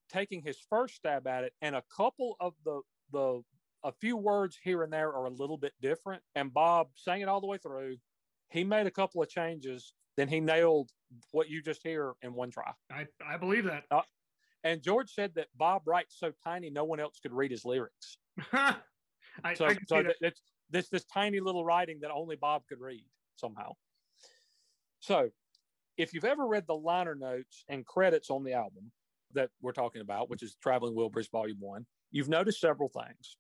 taking 0.08 0.42
his 0.42 0.58
first 0.70 0.94
stab 0.96 1.26
at 1.26 1.44
it, 1.44 1.54
and 1.62 1.76
a 1.76 1.82
couple 1.94 2.36
of 2.40 2.54
the 2.64 2.80
the 3.12 3.42
a 3.84 3.92
few 3.92 4.16
words 4.16 4.58
here 4.62 4.82
and 4.82 4.92
there 4.92 5.12
are 5.14 5.26
a 5.26 5.30
little 5.30 5.58
bit 5.58 5.72
different. 5.80 6.22
And 6.34 6.52
Bob 6.52 6.88
sang 6.96 7.20
it 7.20 7.28
all 7.28 7.40
the 7.40 7.46
way 7.46 7.58
through. 7.58 7.98
He 8.50 8.64
made 8.64 8.86
a 8.86 8.90
couple 8.90 9.22
of 9.22 9.28
changes, 9.28 9.94
then 10.16 10.28
he 10.28 10.40
nailed 10.40 10.90
what 11.32 11.48
you 11.48 11.62
just 11.62 11.82
hear 11.82 12.12
in 12.22 12.34
one 12.34 12.50
try. 12.50 12.72
I, 12.90 13.06
I 13.24 13.36
believe 13.36 13.64
that. 13.64 13.84
Uh, 13.90 14.02
and 14.64 14.82
George 14.82 15.12
said 15.12 15.32
that 15.36 15.46
Bob 15.56 15.82
writes 15.86 16.16
so 16.18 16.32
tiny 16.44 16.70
no 16.70 16.84
one 16.84 16.98
else 16.98 17.18
could 17.20 17.32
read 17.32 17.50
his 17.50 17.64
lyrics. 17.64 18.18
I, 18.52 18.74
So, 19.54 19.66
I 19.66 19.76
so 19.86 20.02
that 20.02 20.16
it's 20.20 20.42
this 20.70 20.88
this 20.88 21.04
tiny 21.04 21.40
little 21.40 21.64
writing 21.64 21.98
that 22.02 22.10
only 22.10 22.36
Bob 22.36 22.62
could 22.68 22.80
read 22.80 23.04
somehow. 23.36 23.72
So, 25.00 25.30
if 25.96 26.12
you've 26.12 26.24
ever 26.24 26.46
read 26.46 26.64
the 26.66 26.74
liner 26.74 27.14
notes 27.14 27.64
and 27.68 27.86
credits 27.86 28.30
on 28.30 28.44
the 28.44 28.54
album 28.54 28.90
that 29.34 29.50
we're 29.60 29.72
talking 29.72 30.00
about, 30.02 30.30
which 30.30 30.42
is 30.42 30.56
Traveling 30.62 30.96
Wilburys 30.96 31.30
Volume 31.30 31.60
One, 31.60 31.86
you've 32.10 32.28
noticed 32.28 32.60
several 32.60 32.88
things. 32.88 33.36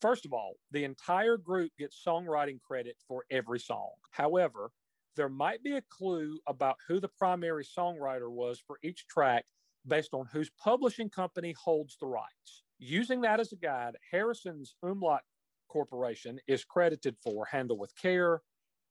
First 0.00 0.26
of 0.26 0.32
all, 0.32 0.54
the 0.72 0.84
entire 0.84 1.36
group 1.36 1.70
gets 1.78 2.02
songwriting 2.06 2.60
credit 2.60 2.96
for 3.06 3.24
every 3.30 3.60
song. 3.60 3.92
However, 4.10 4.70
there 5.16 5.28
might 5.28 5.62
be 5.62 5.76
a 5.76 5.82
clue 5.90 6.38
about 6.46 6.76
who 6.86 7.00
the 7.00 7.08
primary 7.08 7.64
songwriter 7.64 8.30
was 8.30 8.62
for 8.66 8.78
each 8.82 9.06
track 9.08 9.44
based 9.86 10.12
on 10.12 10.26
whose 10.32 10.50
publishing 10.62 11.08
company 11.08 11.54
holds 11.58 11.96
the 12.00 12.06
rights. 12.06 12.64
Using 12.78 13.22
that 13.22 13.40
as 13.40 13.52
a 13.52 13.56
guide, 13.56 13.96
Harrison's 14.10 14.74
Umlaut 14.82 15.22
Corporation 15.68 16.38
is 16.46 16.64
credited 16.64 17.16
for 17.22 17.46
Handle 17.46 17.78
with 17.78 17.96
Care, 17.96 18.42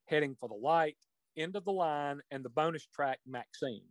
Heading 0.06 0.36
for 0.40 0.50
the 0.50 0.56
Light, 0.56 0.98
End 1.38 1.56
of 1.56 1.66
the 1.66 1.72
Line, 1.72 2.22
and 2.32 2.44
the 2.44 2.50
bonus 2.50 2.88
track 2.88 3.20
Maxine. 3.26 3.84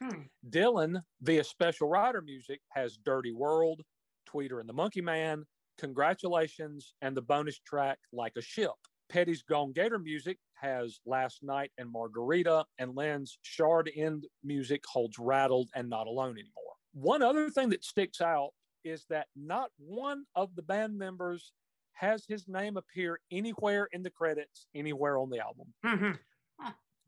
Hmm. 0.00 0.22
Dylan, 0.48 1.02
via 1.22 1.44
special 1.44 1.88
rider 1.88 2.22
music, 2.22 2.60
has 2.70 2.98
Dirty 2.98 3.32
World, 3.32 3.82
Tweeter 4.28 4.60
and 4.60 4.68
the 4.68 4.74
Monkey 4.74 5.00
Man, 5.00 5.44
Congratulations, 5.78 6.94
and 7.02 7.16
the 7.16 7.22
bonus 7.22 7.58
track 7.58 7.98
Like 8.12 8.32
a 8.36 8.42
Ship. 8.42 8.70
Petty's 9.08 9.42
Gone 9.42 9.72
Gator 9.72 9.98
music 9.98 10.38
has 10.60 11.00
Last 11.06 11.42
Night 11.42 11.70
and 11.78 11.90
Margarita, 11.90 12.64
and 12.78 12.94
Lynne's 12.94 13.38
Shard 13.42 13.90
End 13.94 14.26
music 14.42 14.82
holds 14.86 15.18
Rattled 15.18 15.68
and 15.74 15.88
Not 15.88 16.06
Alone 16.06 16.32
anymore. 16.38 16.74
One 16.92 17.22
other 17.22 17.50
thing 17.50 17.68
that 17.70 17.84
sticks 17.84 18.20
out 18.20 18.50
is 18.84 19.04
that 19.10 19.26
not 19.36 19.70
one 19.78 20.24
of 20.34 20.54
the 20.56 20.62
band 20.62 20.96
members 20.96 21.52
has 21.92 22.24
his 22.26 22.46
name 22.48 22.76
appear 22.76 23.18
anywhere 23.30 23.88
in 23.92 24.02
the 24.02 24.10
credits, 24.10 24.66
anywhere 24.74 25.18
on 25.18 25.30
the 25.30 25.38
album. 25.40 25.74
Mhm. 25.84 26.18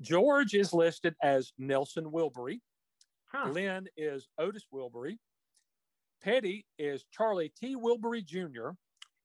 George 0.01 0.55
is 0.55 0.73
listed 0.73 1.15
as 1.23 1.53
Nelson 1.59 2.07
Wilbury. 2.11 2.61
Huh. 3.27 3.51
Lynne 3.51 3.89
is 3.97 4.29
Otis 4.39 4.67
Wilbury. 4.73 5.19
Petty 6.23 6.67
is 6.79 7.05
Charlie 7.13 7.51
T. 7.51 7.77
Wilbury 7.77 8.25
Jr. 8.25 8.71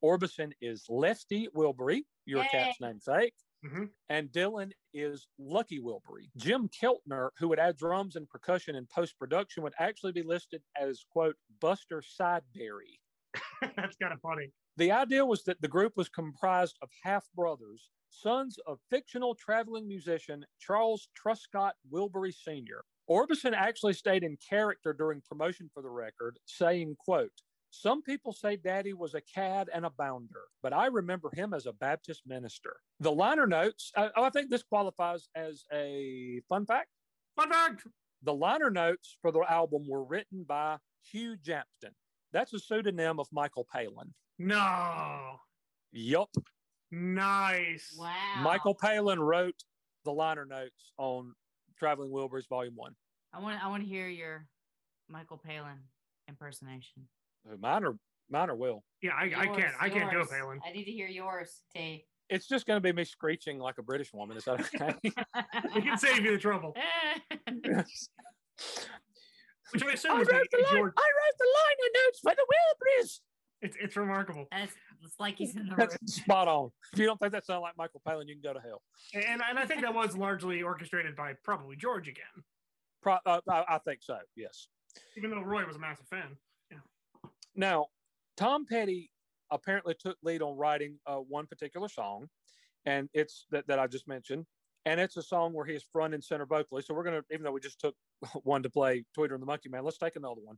Orbison 0.04 0.52
is 0.62 0.86
Lefty 0.90 1.48
Wilbury, 1.56 2.04
your 2.26 2.44
Yay. 2.44 2.50
cat's 2.50 2.80
namesake. 2.82 3.34
Mhm. 3.64 3.94
And 4.10 4.32
Dylan 4.32 4.74
is 4.94 5.28
Lucky 5.38 5.80
Wilbury. 5.80 6.32
Jim 6.38 6.70
Keltner, 6.70 7.32
who 7.38 7.48
would 7.50 7.60
add 7.60 7.78
drums 7.78 8.16
and 8.16 8.30
percussion 8.30 8.76
in 8.76 8.88
post 8.88 9.18
production, 9.18 9.64
would 9.64 9.74
actually 9.80 10.12
be 10.12 10.24
listed 10.24 10.64
as, 10.76 11.04
quote, 11.04 11.38
Buster 11.60 12.02
Sideberry. 12.02 13.00
That's 13.76 13.96
kind 13.96 14.14
of 14.14 14.22
funny. 14.22 14.52
The 14.76 14.92
idea 14.92 15.26
was 15.26 15.44
that 15.44 15.62
the 15.62 15.68
group 15.68 15.94
was 15.96 16.10
comprised 16.10 16.78
of 16.82 16.90
half 17.04 17.32
brothers, 17.34 17.92
sons 18.10 18.58
of 18.66 18.80
fictional 18.90 19.36
traveling 19.36 19.88
musician 19.88 20.46
Charles 20.60 21.10
Truscott 21.16 21.74
Wilbury 21.92 22.34
Sr. 22.34 22.84
Orbison 23.10 23.54
actually 23.54 23.94
stayed 23.94 24.24
in 24.24 24.38
character 24.38 24.94
during 24.94 25.22
promotion 25.22 25.70
for 25.74 25.82
the 25.84 25.90
record, 25.90 26.40
saying, 26.46 26.96
quote, 27.00 27.42
some 27.76 28.04
people 28.04 28.34
say 28.34 28.56
daddy 28.56 28.94
was 28.94 29.16
a 29.16 29.22
cad 29.22 29.68
and 29.74 29.84
a 29.84 29.90
bounder, 29.90 30.44
but 30.62 30.74
I 30.74 30.86
remember 30.86 31.32
him 31.34 31.56
as 31.56 31.66
a 31.66 31.74
Baptist 31.74 32.22
minister. 32.28 32.76
The 33.00 33.12
liner 33.12 33.48
notes, 33.48 33.92
uh, 33.98 34.10
oh, 34.16 34.24
I 34.24 34.30
think 34.30 34.52
this 34.52 34.62
qualifies 34.62 35.28
as 35.36 35.66
a 35.74 36.40
fun 36.48 36.68
fact. 36.68 36.90
Fun 37.36 37.50
fact. 37.50 37.88
The 38.22 38.34
liner 38.34 38.70
notes 38.70 39.18
for 39.24 39.32
the 39.32 39.44
album 39.50 39.88
were 39.90 40.04
written 40.04 40.46
by 40.48 40.78
Hugh 41.02 41.36
Jampton. 41.36 41.90
That's 42.32 42.54
a 42.54 42.60
pseudonym 42.60 43.20
of 43.20 43.28
Michael 43.32 43.66
Palin. 43.74 44.14
No. 44.38 45.40
Yup. 45.92 46.30
Nice. 46.92 47.96
Wow. 47.98 48.14
Michael 48.44 48.76
Palin 48.76 49.20
wrote 49.20 49.64
the 50.06 50.12
liner 50.12 50.46
notes 50.46 50.94
on 51.00 51.34
Traveling 51.80 52.12
Wilburys 52.12 52.48
Volume 52.48 52.76
One. 52.76 52.94
I 53.34 53.40
want 53.40 53.64
I 53.64 53.68
want 53.68 53.82
to 53.82 53.90
hear 53.90 54.08
your 54.08 54.46
Michael 55.10 55.42
Palin 55.44 55.80
impersonation. 56.30 57.08
Mine 57.60 57.84
are 57.84 57.96
mine 58.30 58.50
are 58.50 58.56
will. 58.56 58.84
Yeah, 59.02 59.12
I, 59.12 59.32
I 59.36 59.48
can't. 59.48 59.74
I 59.80 59.90
can't 59.90 60.12
do 60.12 60.22
it. 60.22 60.30
Palin. 60.30 60.60
I 60.66 60.72
need 60.72 60.86
to 60.86 60.92
hear 60.92 61.08
yours, 61.08 61.64
T. 61.76 62.06
It's 62.30 62.48
just 62.48 62.66
going 62.66 62.78
to 62.78 62.82
be 62.82 62.94
me 62.94 63.04
screeching 63.04 63.60
like 63.60 63.78
a 63.78 63.84
British 63.84 64.14
woman. 64.14 64.38
Is 64.38 64.46
that 64.46 64.62
okay? 64.62 64.96
We 65.76 65.82
can 65.82 65.98
save 65.98 66.24
you 66.24 66.32
the 66.32 66.38
trouble. 66.38 66.76
Which 69.72 69.84
I 69.84 69.94
assume 69.94 70.12
I 70.12 70.18
wrote, 70.18 70.28
the 70.28 70.48
the, 70.52 70.58
line, 70.64 70.76
George. 70.76 70.94
I 70.98 71.10
wrote 71.10 71.38
the 71.40 71.46
line. 71.46 71.76
liner 71.80 72.06
notes 72.06 72.20
for 72.22 72.32
the 72.32 72.46
Wilburys. 72.54 73.20
It's, 73.62 73.78
it's 73.82 73.96
remarkable. 73.98 74.46
That's 74.52 74.74
it's 75.02 75.20
like 75.20 75.38
he's 75.38 75.56
in 75.56 75.68
the 75.68 75.76
room. 75.76 75.88
That's 75.90 76.16
spot 76.16 76.48
on. 76.48 76.70
If 76.92 77.00
you 77.00 77.06
don't 77.06 77.20
think 77.20 77.32
that 77.34 77.46
sounds 77.46 77.62
like 77.62 77.78
Michael 77.78 78.02
Palin, 78.06 78.28
you 78.28 78.36
can 78.36 78.42
go 78.42 78.54
to 78.54 78.60
hell. 78.60 78.82
And, 79.14 79.42
and 79.50 79.58
I 79.58 79.66
think 79.66 79.82
that 79.82 79.94
was 79.94 80.18
largely 80.18 80.62
orchestrated 80.62 81.16
by 81.16 81.34
probably 81.44 81.76
George 81.76 82.08
again, 82.08 82.44
Pro, 83.02 83.18
uh, 83.26 83.42
I, 83.50 83.64
I 83.68 83.78
think 83.80 84.00
so. 84.02 84.18
Yes. 84.36 84.68
even 85.18 85.32
though 85.32 85.42
Roy 85.42 85.66
was 85.66 85.76
a 85.76 85.80
massive 85.80 86.08
fan. 86.08 86.38
Now, 87.56 87.88
Tom 88.38 88.66
Petty 88.66 89.12
apparently 89.52 89.96
took 90.00 90.18
lead 90.24 90.42
on 90.42 90.58
writing 90.58 90.98
uh, 91.06 91.18
one 91.18 91.46
particular 91.46 91.88
song, 91.88 92.28
and 92.86 93.10
it's 93.14 93.46
that, 93.52 93.68
that 93.68 93.80
I 93.80 93.88
just 93.88 94.08
mentioned. 94.08 94.46
And 94.86 95.00
it's 95.00 95.16
a 95.16 95.24
song 95.24 95.54
where 95.54 95.66
he 95.66 95.74
is 95.74 95.86
front 95.94 96.14
and 96.14 96.22
center 96.22 96.46
vocally. 96.46 96.82
So 96.82 96.94
we're 96.94 97.06
going 97.06 97.22
to, 97.22 97.24
even 97.32 97.44
though 97.44 97.54
we 97.54 97.62
just 97.62 97.80
took 97.80 97.96
one 98.44 98.64
to 98.64 98.70
play 98.70 99.06
Tweeter 99.18 99.34
and 99.34 99.42
the 99.42 99.46
Monkey 99.46 99.70
Man, 99.70 99.84
let's 99.84 99.98
take 99.98 100.18
another 100.18 100.42
one 100.44 100.58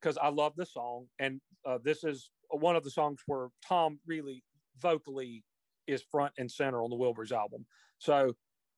because 0.00 0.16
I 0.16 0.28
love 0.28 0.54
this 0.56 0.72
song. 0.72 1.06
And 1.18 1.40
uh, 1.66 1.78
this 1.82 2.04
is 2.04 2.30
one 2.50 2.76
of 2.76 2.84
the 2.84 2.90
songs 2.90 3.20
where 3.26 3.48
Tom 3.66 3.98
really 4.06 4.42
vocally 4.80 5.44
is 5.86 6.02
front 6.10 6.32
and 6.38 6.50
center 6.50 6.82
on 6.82 6.90
the 6.90 6.96
Wilburys 6.96 7.32
album. 7.32 7.66
So 7.98 8.32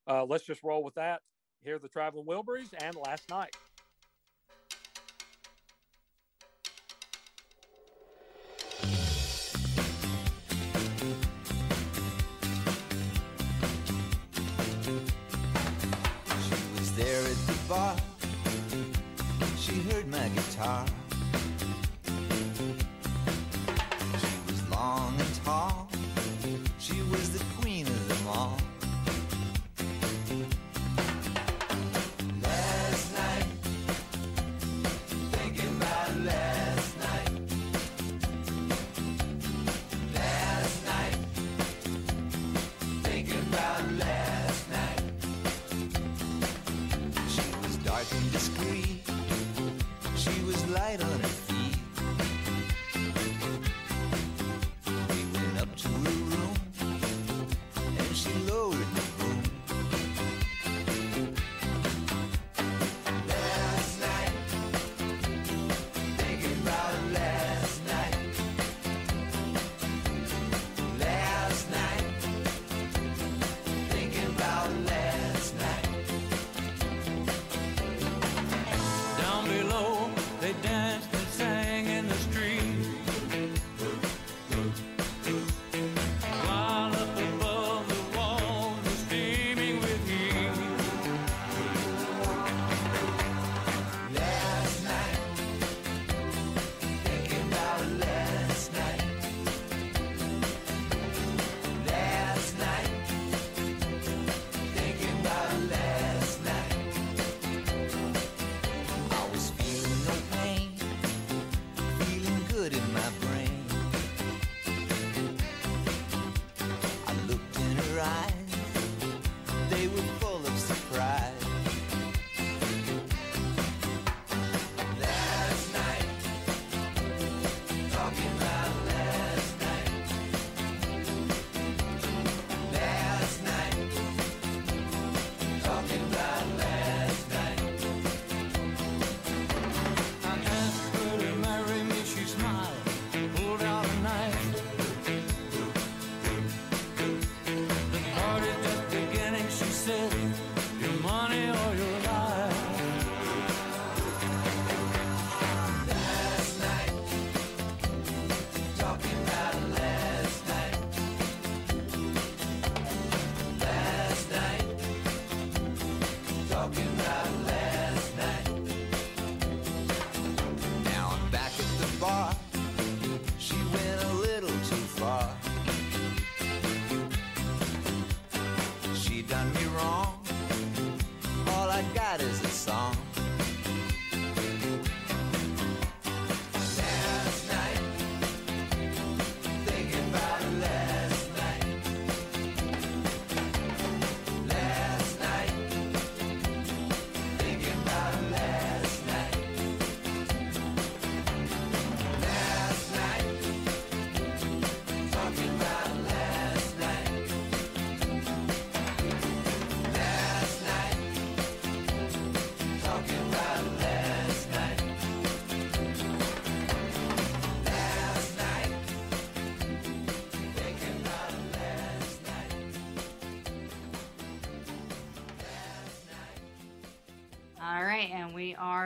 uh, 0.08 0.24
let's 0.24 0.44
just 0.44 0.62
roll 0.62 0.82
with 0.82 0.94
that. 0.94 1.20
Here 1.62 1.76
are 1.76 1.78
the 1.78 1.88
Traveling 1.88 2.26
Wilburys 2.26 2.68
and 2.82 2.94
Last 2.96 3.28
Night. 3.30 3.54
My 20.10 20.28
guitar. 20.28 20.86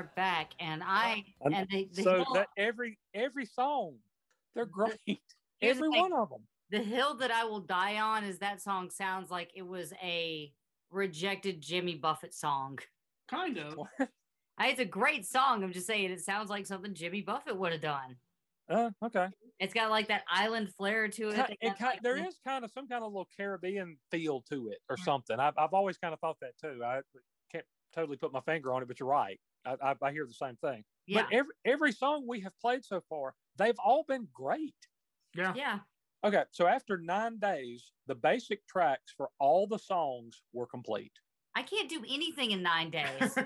Are 0.02 0.12
back, 0.16 0.52
and 0.58 0.82
I 0.84 1.24
And 1.40 1.54
and 1.54 1.68
the, 1.70 1.88
the 1.92 2.02
so 2.02 2.14
hill, 2.16 2.34
that 2.34 2.48
every 2.56 2.98
every 3.14 3.46
song, 3.46 3.98
they're 4.54 4.66
great. 4.66 4.96
Here's 5.06 5.18
the 5.60 5.66
every 5.84 5.90
thing. 5.90 6.00
one 6.00 6.12
of 6.12 6.28
them. 6.30 6.46
the 6.70 6.80
hill 6.82 7.14
that 7.18 7.30
I 7.30 7.44
will 7.44 7.60
die 7.60 7.98
on 8.00 8.24
is 8.24 8.38
that 8.40 8.60
song 8.60 8.90
sounds 8.90 9.30
like 9.30 9.50
it 9.54 9.62
was 9.66 9.92
a 10.02 10.52
rejected 10.90 11.60
Jimmy 11.60 11.94
Buffett 11.94 12.34
song. 12.34 12.78
Kind 13.28 13.58
of. 13.58 13.78
I- 14.58 14.68
It's 14.68 14.80
a 14.80 14.84
great 14.84 15.24
song. 15.26 15.62
I'm 15.64 15.72
just 15.72 15.86
saying 15.86 16.10
it 16.10 16.20
sounds 16.20 16.50
like 16.50 16.66
something 16.66 16.94
Jimmy 16.94 17.20
Buffett 17.22 17.56
would 17.56 17.72
have 17.72 17.80
done. 17.80 18.16
Uh, 18.68 18.90
okay. 19.04 19.28
It's 19.58 19.72
got 19.74 19.90
like 19.90 20.08
that 20.08 20.22
island 20.28 20.72
flair 20.74 21.08
to 21.08 21.28
it. 21.28 21.34
Ki- 21.36 21.56
They 21.60 21.66
it 21.68 21.68
got, 21.70 21.78
ki- 21.78 21.84
like, 21.84 22.02
there 22.02 22.16
the- 22.16 22.26
is 22.26 22.38
kind 22.46 22.64
of 22.64 22.70
some 22.72 22.88
kind 22.88 23.02
of 23.04 23.12
little 23.12 23.28
Caribbean 23.36 23.96
feel 24.10 24.42
to 24.50 24.68
it 24.68 24.78
or 24.90 24.96
something. 24.96 25.38
I've, 25.38 25.54
I've 25.56 25.72
always 25.74 25.96
kind 25.98 26.12
of 26.12 26.20
thought 26.20 26.38
that 26.40 26.58
too. 26.60 26.82
I 26.84 27.00
can't 27.50 27.64
totally 27.94 28.16
put 28.16 28.32
my 28.32 28.40
finger 28.40 28.72
on 28.72 28.82
it, 28.82 28.88
but 28.88 28.98
you're 29.00 29.08
right. 29.08 29.38
I, 29.64 29.76
I, 29.82 29.94
I 30.02 30.12
hear 30.12 30.26
the 30.26 30.34
same 30.34 30.56
thing. 30.56 30.84
Yeah, 31.06 31.22
But 31.22 31.32
every 31.32 31.54
every 31.64 31.92
song 31.92 32.26
we 32.28 32.40
have 32.40 32.58
played 32.60 32.84
so 32.84 33.02
far, 33.08 33.34
they've 33.56 33.78
all 33.84 34.04
been 34.06 34.28
great. 34.32 34.74
Yeah. 35.34 35.52
yeah. 35.56 35.78
Okay, 36.24 36.44
so 36.52 36.66
after 36.66 36.98
nine 36.98 37.38
days, 37.38 37.90
the 38.06 38.14
basic 38.14 38.66
tracks 38.68 39.12
for 39.16 39.30
all 39.40 39.66
the 39.66 39.78
songs 39.78 40.42
were 40.52 40.66
complete. 40.66 41.12
I 41.54 41.62
can't 41.62 41.88
do 41.88 42.02
anything 42.08 42.52
in 42.52 42.62
nine 42.62 42.90
days. 42.90 43.04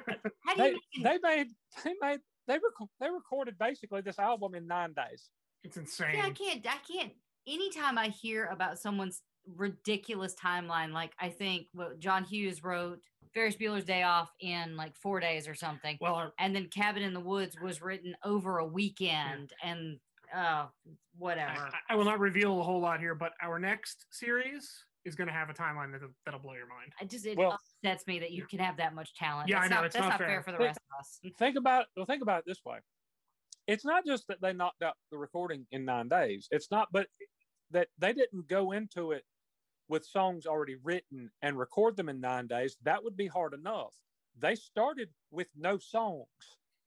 How 0.45 0.55
do 0.55 0.63
They 0.63 0.69
you 0.71 0.81
make 0.99 1.23
they 1.23 1.29
made 1.29 1.49
they 1.85 1.95
made 2.01 2.21
they 2.47 2.55
rec- 2.55 2.91
they 3.01 3.11
recorded 3.11 3.59
basically 3.59 4.03
this 4.03 4.19
album 4.19 4.55
in 4.55 4.67
nine 4.67 4.93
days. 4.93 5.31
It's 5.65 5.77
insane. 5.77 6.15
Yeah, 6.15 6.27
I 6.27 6.31
can't. 6.31 6.67
I 6.67 6.79
can't. 6.93 7.13
Anytime 7.49 7.99
I 7.99 8.09
hear 8.09 8.47
about 8.47 8.79
someone's 8.79 9.23
ridiculous 9.57 10.35
timeline, 10.35 10.93
like 10.93 11.13
I 11.19 11.31
think 11.31 11.67
what 11.73 11.99
John 11.99 12.25
Hughes 12.25 12.63
wrote 12.63 13.01
Ferris 13.37 13.55
Bueller's 13.55 13.85
Day 13.85 14.03
Off 14.03 14.31
in 14.41 14.77
like 14.79 14.97
four 14.97 15.21
days 15.21 15.47
or 15.47 15.55
something, 15.55 15.99
Well, 16.01 16.15
our- 16.15 16.33
and 16.39 16.57
then 16.57 16.69
Cabin 16.69 17.03
in 17.03 17.13
the 17.13 17.21
Woods 17.21 17.55
was 17.61 17.83
written 17.83 18.17
over 18.25 18.59
a 18.59 18.65
weekend, 18.67 19.53
and 19.63 19.99
uh, 20.35 20.69
whatever. 21.19 21.53
I, 21.53 21.93
I 21.93 21.97
will 21.97 22.07
not 22.07 22.19
reveal 22.19 22.59
a 22.59 22.63
whole 22.63 22.81
lot 22.81 22.99
here, 22.99 23.15
but 23.15 23.33
our 23.43 23.59
next 23.59 24.07
series 24.11 24.73
is 25.05 25.15
going 25.15 25.29
to 25.29 25.35
have 25.35 25.51
a 25.51 25.53
timeline 25.53 25.93
that'll, 25.93 26.09
that'll 26.25 26.41
blow 26.41 26.55
your 26.55 26.67
mind. 26.67 26.93
I 26.99 27.05
just 27.05 27.27
it 27.27 27.37
Well- 27.37 27.59
upsets 27.85 28.07
me 28.07 28.19
that 28.21 28.31
you 28.31 28.47
can 28.47 28.59
have 28.59 28.79
that 28.79 28.95
much 28.95 29.15
talent. 29.15 29.51
Yeah, 29.51 29.57
that's 29.61 29.67
I 29.67 29.69
know, 29.69 29.77
Not, 29.77 29.85
it's 29.85 29.95
that's 29.97 30.03
not 30.05 30.09
not 30.13 30.19
fair. 30.19 30.29
fair 30.29 30.43
for 30.43 30.53
the 30.53 30.59
But- 30.59 30.65
rest 30.65 30.79
of 30.95 30.99
us. 30.99 31.21
Think 31.39 31.57
about 31.59 31.85
well, 31.95 32.07
think 32.07 32.23
about 32.23 32.39
it 32.39 32.45
this 32.47 32.65
way. 32.65 32.79
It's 33.67 33.85
not 33.85 34.07
just 34.07 34.27
that 34.29 34.41
they 34.41 34.55
knocked 34.55 34.81
out 34.83 34.95
the 35.11 35.19
recording 35.19 35.67
in 35.73 35.85
nine 35.85 36.09
days. 36.09 36.49
It's 36.51 36.71
not, 36.71 36.89
but 36.91 37.09
that 37.73 37.89
they 37.99 38.15
didn't 38.15 38.49
go 38.49 38.73
into 38.73 39.13
it 39.13 39.25
with 39.89 40.05
songs 40.05 40.47
already 40.47 40.77
written 40.83 41.31
and 41.43 41.59
record 41.59 41.97
them 41.97 42.09
in 42.09 42.21
nine 42.21 42.47
days. 42.47 42.77
That 42.83 43.03
would 43.05 43.17
be 43.17 43.27
hard 43.27 43.55
enough. 43.55 43.95
They 44.39 44.55
started 44.55 45.09
with 45.31 45.49
no 45.57 45.79
songs. 45.79 46.27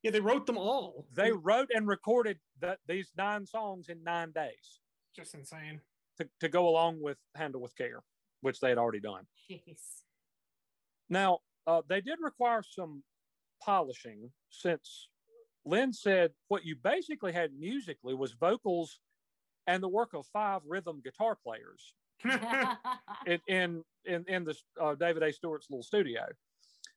Yeah, 0.04 0.12
they 0.12 0.20
wrote 0.20 0.46
them 0.46 0.58
all. 0.58 1.08
They 1.14 1.32
wrote 1.32 1.70
and 1.74 1.88
recorded 1.88 2.40
that 2.62 2.80
these 2.88 3.12
nine 3.18 3.46
songs 3.46 3.90
in 3.90 4.04
nine 4.04 4.32
days 4.32 4.80
just 5.16 5.34
insane. 5.34 5.82
to, 6.18 6.28
to 6.40 6.50
go 6.50 6.70
along 6.70 7.02
with 7.02 7.18
Handle 7.36 7.62
with 7.62 7.76
Care, 7.76 8.02
which 8.42 8.60
they 8.60 8.70
had 8.70 8.78
already 8.78 9.00
done. 9.00 9.26
Jeez. 9.50 10.04
Now, 11.10 11.40
uh, 11.68 11.82
they 11.88 12.02
did 12.02 12.20
require 12.22 12.64
some 12.64 13.04
polishing 13.62 14.32
since 14.50 15.10
Lynne 15.66 15.94
said 15.94 16.32
what 16.48 16.66
you 16.66 16.76
basically 16.76 17.34
had 17.34 17.52
musically 17.58 18.14
was 18.14 18.32
vocals 18.32 19.00
and 19.68 19.84
the 19.84 19.90
work 19.90 20.14
of 20.14 20.26
five 20.32 20.62
rhythm 20.68 21.02
guitar 21.04 21.36
players 21.36 21.94
in 23.26 23.40
in 23.48 23.84
in, 24.06 24.26
in 24.28 24.44
the 24.44 24.56
uh, 24.82 24.96
David 24.96 25.24
A. 25.24 25.32
Stewart's 25.32 25.68
little 25.70 25.84
studio. 25.84 26.22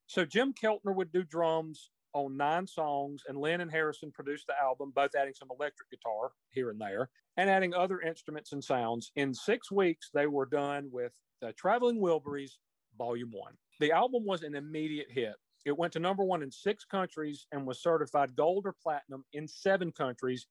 So 0.06 0.24
Jim 0.24 0.52
Keltner 0.52 0.94
would 0.94 1.12
do 1.12 1.22
drums 1.22 1.90
on 2.14 2.36
nine 2.36 2.66
songs, 2.66 3.22
and 3.26 3.38
Lynne 3.38 3.60
and 3.60 3.70
Harrison 3.70 4.10
produced 4.12 4.46
the 4.46 4.54
album, 4.60 4.92
both 4.94 5.14
adding 5.18 5.34
some 5.34 5.48
electric 5.50 5.90
guitar 5.90 6.32
here 6.50 6.70
and 6.70 6.80
there, 6.80 7.08
and 7.36 7.48
adding 7.48 7.74
other 7.74 8.00
instruments 8.00 8.52
and 8.52 8.62
sounds. 8.62 9.12
In 9.16 9.32
six 9.32 9.70
weeks, 9.70 10.10
they 10.12 10.26
were 10.26 10.46
done 10.46 10.88
with 10.90 11.12
the 11.40 11.52
Traveling 11.54 12.00
Wilburys 12.00 12.58
Volume 12.98 13.30
One. 13.32 13.54
The 13.80 13.92
album 13.92 14.24
was 14.24 14.42
an 14.42 14.54
immediate 14.54 15.08
hit. 15.10 15.34
It 15.64 15.76
went 15.76 15.92
to 15.94 16.00
number 16.00 16.24
one 16.24 16.42
in 16.42 16.50
six 16.50 16.84
countries 16.84 17.46
and 17.52 17.66
was 17.66 17.82
certified 17.82 18.34
gold 18.36 18.66
or 18.66 18.74
platinum 18.82 19.24
in 19.32 19.46
seven 19.46 19.92
countries, 19.92 20.46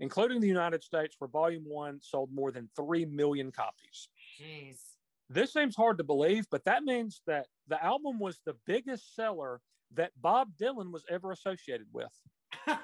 including 0.00 0.40
the 0.40 0.48
United 0.48 0.82
States, 0.82 1.16
where 1.18 1.28
Volume 1.28 1.64
One 1.66 2.00
sold 2.02 2.30
more 2.32 2.50
than 2.50 2.68
three 2.76 3.04
million 3.04 3.52
copies. 3.52 4.08
Jeez. 4.40 4.78
This 5.28 5.52
seems 5.52 5.74
hard 5.74 5.98
to 5.98 6.04
believe, 6.04 6.46
but 6.50 6.64
that 6.64 6.84
means 6.84 7.22
that 7.26 7.46
the 7.68 7.82
album 7.82 8.18
was 8.18 8.40
the 8.44 8.54
biggest 8.66 9.14
seller 9.14 9.60
that 9.94 10.12
Bob 10.20 10.50
Dylan 10.60 10.92
was 10.92 11.04
ever 11.10 11.32
associated 11.32 11.86
with. 11.92 12.12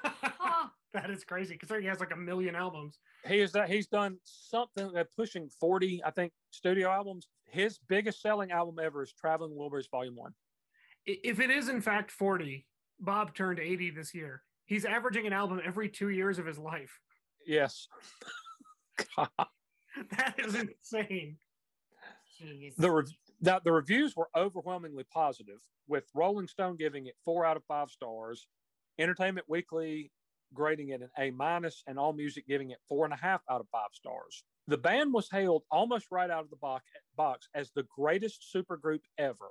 That 0.95 1.11
is 1.11 1.25
crazy 1.25 1.55
because 1.59 1.75
he 1.81 1.87
has 1.87 2.01
like 2.01 2.13
a 2.13 2.17
million 2.17 2.55
albums. 2.55 2.99
He 3.27 3.41
is 3.41 3.53
that 3.53 3.71
he's 3.71 3.87
done 3.87 4.19
something 4.25 4.95
uh, 4.97 5.05
pushing 5.17 5.49
40, 5.59 6.03
I 6.05 6.11
think, 6.11 6.33
studio 6.51 6.91
albums. 6.91 7.29
His 7.47 7.79
biggest 7.89 8.21
selling 8.21 8.51
album 8.51 8.77
ever 8.83 9.03
is 9.03 9.13
Traveling 9.13 9.57
Wilburys 9.57 9.91
Volume 9.91 10.17
One. 10.17 10.33
If 11.07 11.41
it 11.41 11.51
is 11.51 11.69
in 11.69 11.81
fact 11.81 12.11
40, 12.11 12.67
Bob 13.01 13.35
turned 13.35 13.59
80 13.59 13.91
this 13.91 14.15
year. 14.15 14.43
He's 14.67 14.85
averaging 14.85 15.27
an 15.27 15.33
album 15.33 15.61
every 15.65 15.89
two 15.89 16.11
years 16.11 16.39
of 16.39 16.47
his 16.47 16.59
life. 16.59 17.01
Yes. 17.47 17.89
That 20.17 20.35
is 20.39 20.55
insane. 20.55 21.37
Jeez. 22.41 22.75
the 22.77 22.91
rev- 22.91 23.13
that 23.43 23.63
the 23.65 23.73
reviews 23.73 24.17
were 24.17 24.29
overwhelmingly 24.35 25.05
positive, 25.13 25.61
with 25.87 26.05
Rolling 26.15 26.49
Stone 26.49 26.77
giving 26.77 27.07
it 27.07 27.15
four 27.25 27.45
out 27.45 27.57
of 27.57 27.65
five 27.65 27.91
stars, 27.91 28.47
Entertainment 28.99 29.47
Weekly 29.49 30.11
grading 30.53 30.91
it 30.91 31.03
an 31.03 31.11
A 31.19 31.31
minus, 31.31 31.83
and 31.87 31.99
All 31.99 32.13
Music 32.13 32.47
giving 32.47 32.71
it 32.71 32.79
four 32.89 33.05
and 33.05 33.15
a 33.15 33.17
half 33.17 33.43
out 33.51 33.61
of 33.61 33.67
five 33.71 33.91
stars. 33.93 34.45
The 34.69 34.79
band 34.79 35.13
was 35.13 35.29
hailed 35.31 35.65
almost 35.71 36.07
right 36.11 36.31
out 36.31 36.45
of 36.45 36.51
the 36.51 36.57
box, 36.57 36.85
box 37.17 37.49
as 37.55 37.71
the 37.73 37.87
greatest 37.97 38.47
supergroup 38.55 39.01
ever. 39.19 39.51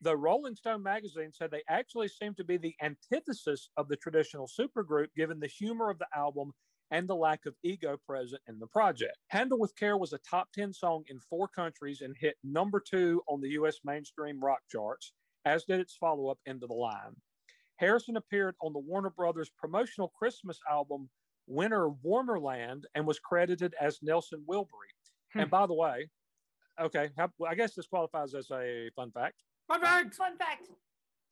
The 0.00 0.16
Rolling 0.16 0.56
Stone 0.56 0.82
magazine 0.82 1.30
said 1.32 1.50
they 1.50 1.62
actually 1.68 2.08
seemed 2.08 2.36
to 2.38 2.44
be 2.44 2.56
the 2.56 2.74
antithesis 2.82 3.70
of 3.76 3.88
the 3.88 3.96
traditional 3.96 4.48
supergroup, 4.48 5.08
given 5.16 5.38
the 5.38 5.46
humor 5.46 5.90
of 5.90 5.98
the 5.98 6.08
album 6.14 6.52
and 6.92 7.08
the 7.08 7.16
lack 7.16 7.46
of 7.46 7.54
ego 7.64 7.96
present 8.06 8.40
in 8.46 8.58
the 8.58 8.66
project. 8.66 9.16
Handle 9.28 9.58
with 9.58 9.74
Care 9.74 9.96
was 9.96 10.12
a 10.12 10.18
top 10.18 10.48
10 10.54 10.72
song 10.74 11.02
in 11.08 11.18
four 11.18 11.48
countries 11.48 12.02
and 12.02 12.14
hit 12.20 12.36
number 12.44 12.80
two 12.86 13.22
on 13.26 13.40
the 13.40 13.48
US 13.50 13.78
mainstream 13.82 14.38
rock 14.38 14.60
charts, 14.70 15.14
as 15.46 15.64
did 15.64 15.80
its 15.80 15.96
follow 15.96 16.28
up, 16.28 16.38
End 16.46 16.62
of 16.62 16.68
the 16.68 16.74
Line. 16.74 17.16
Harrison 17.76 18.16
appeared 18.16 18.54
on 18.62 18.74
the 18.74 18.78
Warner 18.78 19.10
Brothers 19.10 19.50
promotional 19.58 20.12
Christmas 20.16 20.60
album, 20.70 21.08
Winter 21.46 21.88
Warnerland, 22.04 22.82
and 22.94 23.06
was 23.06 23.18
credited 23.18 23.74
as 23.80 23.98
Nelson 24.02 24.44
Wilbury. 24.48 24.92
Hmm. 25.32 25.40
And 25.40 25.50
by 25.50 25.66
the 25.66 25.74
way, 25.74 26.10
okay, 26.78 27.08
I 27.48 27.54
guess 27.54 27.74
this 27.74 27.86
qualifies 27.86 28.34
as 28.34 28.50
a 28.52 28.90
fun 28.94 29.10
fact. 29.12 29.36
Fun 29.66 29.80
fact. 29.80 30.14
Fun 30.14 30.36
fact. 30.36 30.68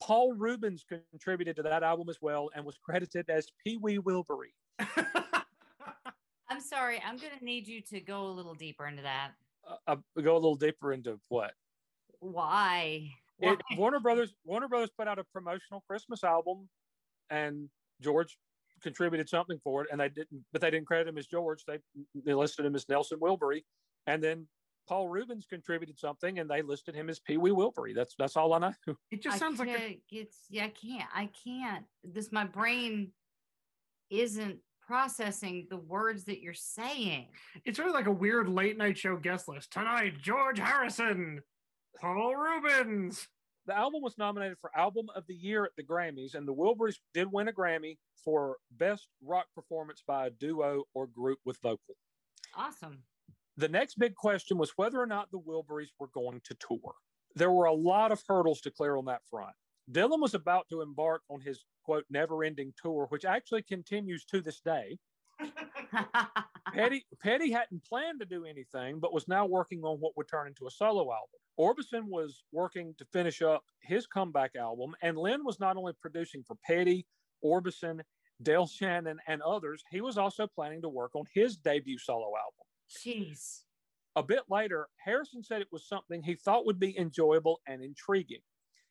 Paul 0.02 0.32
Reubens 0.32 0.86
contributed 1.12 1.56
to 1.56 1.62
that 1.62 1.82
album 1.82 2.08
as 2.08 2.16
well 2.22 2.48
and 2.54 2.64
was 2.64 2.78
credited 2.82 3.28
as 3.28 3.46
Pee 3.62 3.76
Wee 3.76 3.98
Wilbury. 3.98 4.54
I'm 6.60 6.66
sorry. 6.66 7.02
I'm 7.06 7.16
going 7.16 7.32
to 7.38 7.42
need 7.42 7.66
you 7.66 7.80
to 7.88 8.00
go 8.00 8.26
a 8.26 8.32
little 8.32 8.52
deeper 8.52 8.86
into 8.86 9.00
that. 9.00 9.30
Uh, 9.66 9.76
uh, 9.86 10.20
go 10.20 10.34
a 10.34 10.36
little 10.36 10.56
deeper 10.56 10.92
into 10.92 11.18
what 11.28 11.52
Why? 12.18 13.08
it, 13.38 13.58
Warner 13.78 13.98
Brothers. 13.98 14.34
Warner 14.44 14.68
Brothers 14.68 14.90
put 14.94 15.08
out 15.08 15.18
a 15.18 15.24
promotional 15.24 15.82
Christmas 15.88 16.22
album, 16.22 16.68
and 17.30 17.70
George 18.02 18.36
contributed 18.82 19.26
something 19.26 19.58
for 19.64 19.84
it, 19.84 19.88
and 19.90 20.02
they 20.02 20.10
didn't, 20.10 20.44
but 20.52 20.60
they 20.60 20.70
didn't 20.70 20.86
credit 20.86 21.08
him 21.08 21.16
as 21.16 21.26
George. 21.26 21.64
They 21.66 21.78
they 22.14 22.34
listed 22.34 22.66
him 22.66 22.74
as 22.74 22.86
Nelson 22.90 23.18
Wilbury, 23.20 23.64
and 24.06 24.22
then 24.22 24.46
Paul 24.86 25.08
Reubens 25.08 25.46
contributed 25.48 25.98
something, 25.98 26.40
and 26.40 26.50
they 26.50 26.60
listed 26.60 26.94
him 26.94 27.08
as 27.08 27.20
Pee 27.20 27.38
Wee 27.38 27.52
Wilbury. 27.52 27.94
That's 27.94 28.14
that's 28.18 28.36
all 28.36 28.52
I 28.52 28.58
know. 28.58 28.74
It 29.10 29.22
just 29.22 29.36
I 29.36 29.38
sounds 29.38 29.60
like 29.60 29.70
a, 29.70 29.98
it's 30.10 30.36
yeah. 30.50 30.64
I 30.64 30.68
can't. 30.68 31.08
I 31.14 31.30
can't. 31.42 31.86
This 32.04 32.30
my 32.30 32.44
brain 32.44 33.12
isn't 34.10 34.58
processing 34.90 35.68
the 35.70 35.76
words 35.76 36.24
that 36.24 36.40
you're 36.40 36.52
saying. 36.52 37.28
it's 37.64 37.78
really 37.78 37.92
like 37.92 38.08
a 38.08 38.12
weird 38.12 38.48
late 38.48 38.76
night 38.76 38.98
show 38.98 39.16
guest 39.16 39.46
list. 39.46 39.72
Tonight, 39.72 40.14
George 40.20 40.58
Harrison, 40.58 41.40
Paul 42.00 42.34
Reubens. 42.34 43.28
The 43.66 43.76
album 43.76 44.02
was 44.02 44.18
nominated 44.18 44.58
for 44.60 44.76
Album 44.76 45.06
of 45.14 45.22
the 45.28 45.34
Year 45.34 45.64
at 45.64 45.70
the 45.76 45.84
Grammys, 45.84 46.34
and 46.34 46.48
the 46.48 46.52
Wilburys 46.52 46.96
did 47.14 47.28
win 47.30 47.46
a 47.46 47.52
Grammy 47.52 47.98
for 48.24 48.56
Best 48.72 49.06
Rock 49.24 49.46
Performance 49.54 50.02
by 50.04 50.26
a 50.26 50.30
Duo 50.30 50.82
or 50.92 51.06
Group 51.06 51.38
with 51.44 51.58
Vocal. 51.62 51.94
Awesome. 52.56 53.04
The 53.58 53.68
next 53.68 53.96
big 53.96 54.16
question 54.16 54.58
was 54.58 54.72
whether 54.74 55.00
or 55.00 55.06
not 55.06 55.30
the 55.30 55.38
Wilburys 55.38 55.90
were 56.00 56.08
going 56.12 56.40
to 56.42 56.56
tour. 56.58 56.94
There 57.36 57.52
were 57.52 57.66
a 57.66 57.72
lot 57.72 58.10
of 58.10 58.24
hurdles 58.26 58.60
to 58.62 58.72
clear 58.72 58.96
on 58.96 59.04
that 59.04 59.20
front. 59.30 59.54
Dylan 59.90 60.20
was 60.20 60.34
about 60.34 60.68
to 60.70 60.82
embark 60.82 61.22
on 61.28 61.40
his 61.40 61.64
quote 61.84 62.04
never 62.10 62.44
ending 62.44 62.72
tour, 62.80 63.06
which 63.08 63.24
actually 63.24 63.62
continues 63.62 64.24
to 64.26 64.40
this 64.40 64.60
day. 64.60 64.98
Petty, 66.74 67.04
Petty 67.20 67.50
hadn't 67.50 67.84
planned 67.84 68.20
to 68.20 68.26
do 68.26 68.44
anything, 68.44 69.00
but 69.00 69.12
was 69.12 69.26
now 69.26 69.46
working 69.46 69.82
on 69.82 69.98
what 69.98 70.16
would 70.16 70.28
turn 70.28 70.46
into 70.46 70.66
a 70.66 70.70
solo 70.70 71.10
album. 71.12 71.40
Orbison 71.58 72.04
was 72.04 72.44
working 72.52 72.94
to 72.98 73.04
finish 73.12 73.42
up 73.42 73.64
his 73.80 74.06
comeback 74.06 74.54
album, 74.54 74.94
and 75.02 75.16
Lynne 75.16 75.44
was 75.44 75.58
not 75.58 75.76
only 75.76 75.92
producing 76.00 76.44
for 76.46 76.56
Petty, 76.64 77.06
Orbison, 77.44 78.00
Del 78.42 78.66
Shannon, 78.66 79.18
and 79.26 79.42
others, 79.42 79.82
he 79.90 80.00
was 80.00 80.16
also 80.16 80.46
planning 80.46 80.82
to 80.82 80.88
work 80.88 81.14
on 81.14 81.24
his 81.34 81.56
debut 81.56 81.98
solo 81.98 82.32
album. 82.36 82.64
Jeez. 82.88 83.62
A 84.16 84.22
bit 84.22 84.42
later, 84.48 84.88
Harrison 85.04 85.42
said 85.42 85.60
it 85.60 85.68
was 85.72 85.86
something 85.86 86.22
he 86.22 86.34
thought 86.34 86.66
would 86.66 86.80
be 86.80 86.98
enjoyable 86.98 87.60
and 87.66 87.82
intriguing. 87.82 88.40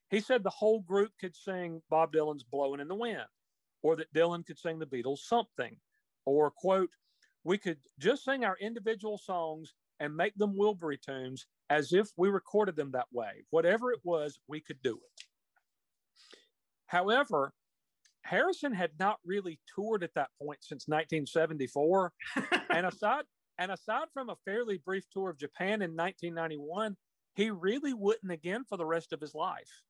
He 0.09 0.19
said 0.19 0.43
the 0.43 0.49
whole 0.49 0.81
group 0.81 1.11
could 1.19 1.35
sing 1.35 1.81
Bob 1.89 2.13
Dylan's 2.13 2.43
Blowing 2.43 2.79
in 2.79 2.87
the 2.87 2.95
Wind, 2.95 3.27
or 3.83 3.95
that 3.95 4.13
Dylan 4.13 4.45
could 4.45 4.57
sing 4.57 4.79
the 4.79 4.85
Beatles' 4.85 5.19
Something, 5.19 5.77
or, 6.25 6.51
quote, 6.51 6.89
we 7.43 7.57
could 7.57 7.77
just 7.99 8.25
sing 8.25 8.43
our 8.43 8.57
individual 8.59 9.17
songs 9.17 9.73
and 9.99 10.15
make 10.15 10.35
them 10.35 10.57
Wilbury 10.57 10.99
tunes 10.99 11.45
as 11.69 11.93
if 11.93 12.09
we 12.17 12.29
recorded 12.29 12.75
them 12.75 12.91
that 12.91 13.07
way. 13.11 13.45
Whatever 13.51 13.91
it 13.91 13.99
was, 14.03 14.39
we 14.47 14.59
could 14.59 14.81
do 14.83 14.95
it. 14.95 15.25
However, 16.87 17.53
Harrison 18.21 18.73
had 18.73 18.91
not 18.99 19.19
really 19.23 19.59
toured 19.73 20.03
at 20.03 20.13
that 20.15 20.29
point 20.41 20.59
since 20.63 20.87
1974. 20.87 22.11
and 22.69 22.85
aside 22.85 23.25
and 23.57 23.71
aside 23.71 24.07
from 24.13 24.29
a 24.29 24.37
fairly 24.45 24.77
brief 24.77 25.03
tour 25.11 25.29
of 25.29 25.37
Japan 25.37 25.81
in 25.81 25.95
1991, 25.95 26.95
he 27.35 27.51
really 27.51 27.93
wouldn't 27.93 28.31
again 28.31 28.63
for 28.67 28.77
the 28.77 28.85
rest 28.85 29.13
of 29.13 29.21
his 29.21 29.35
life. 29.35 29.81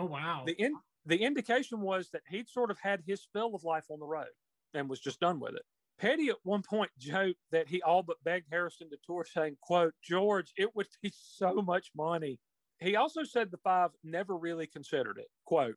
Oh 0.00 0.06
wow. 0.06 0.44
The 0.46 0.52
in, 0.52 0.74
the 1.04 1.18
indication 1.18 1.80
was 1.80 2.08
that 2.10 2.22
he'd 2.28 2.48
sort 2.48 2.70
of 2.70 2.78
had 2.78 3.02
his 3.06 3.26
fill 3.34 3.54
of 3.54 3.64
life 3.64 3.84
on 3.90 4.00
the 4.00 4.06
road 4.06 4.28
and 4.72 4.88
was 4.88 5.00
just 5.00 5.20
done 5.20 5.40
with 5.40 5.54
it. 5.54 5.62
Petty 5.98 6.28
at 6.30 6.36
one 6.42 6.62
point 6.62 6.90
joked 6.98 7.38
that 7.52 7.68
he 7.68 7.82
all 7.82 8.02
but 8.02 8.16
begged 8.24 8.46
Harrison 8.50 8.88
to 8.88 8.96
tour, 9.04 9.26
saying, 9.30 9.58
quote, 9.60 9.92
George, 10.02 10.52
it 10.56 10.74
would 10.74 10.86
be 11.02 11.12
so 11.14 11.60
much 11.60 11.90
money. 11.94 12.38
He 12.78 12.96
also 12.96 13.24
said 13.24 13.50
the 13.50 13.58
five 13.58 13.90
never 14.02 14.36
really 14.36 14.66
considered 14.66 15.18
it. 15.18 15.28
Quote, 15.44 15.76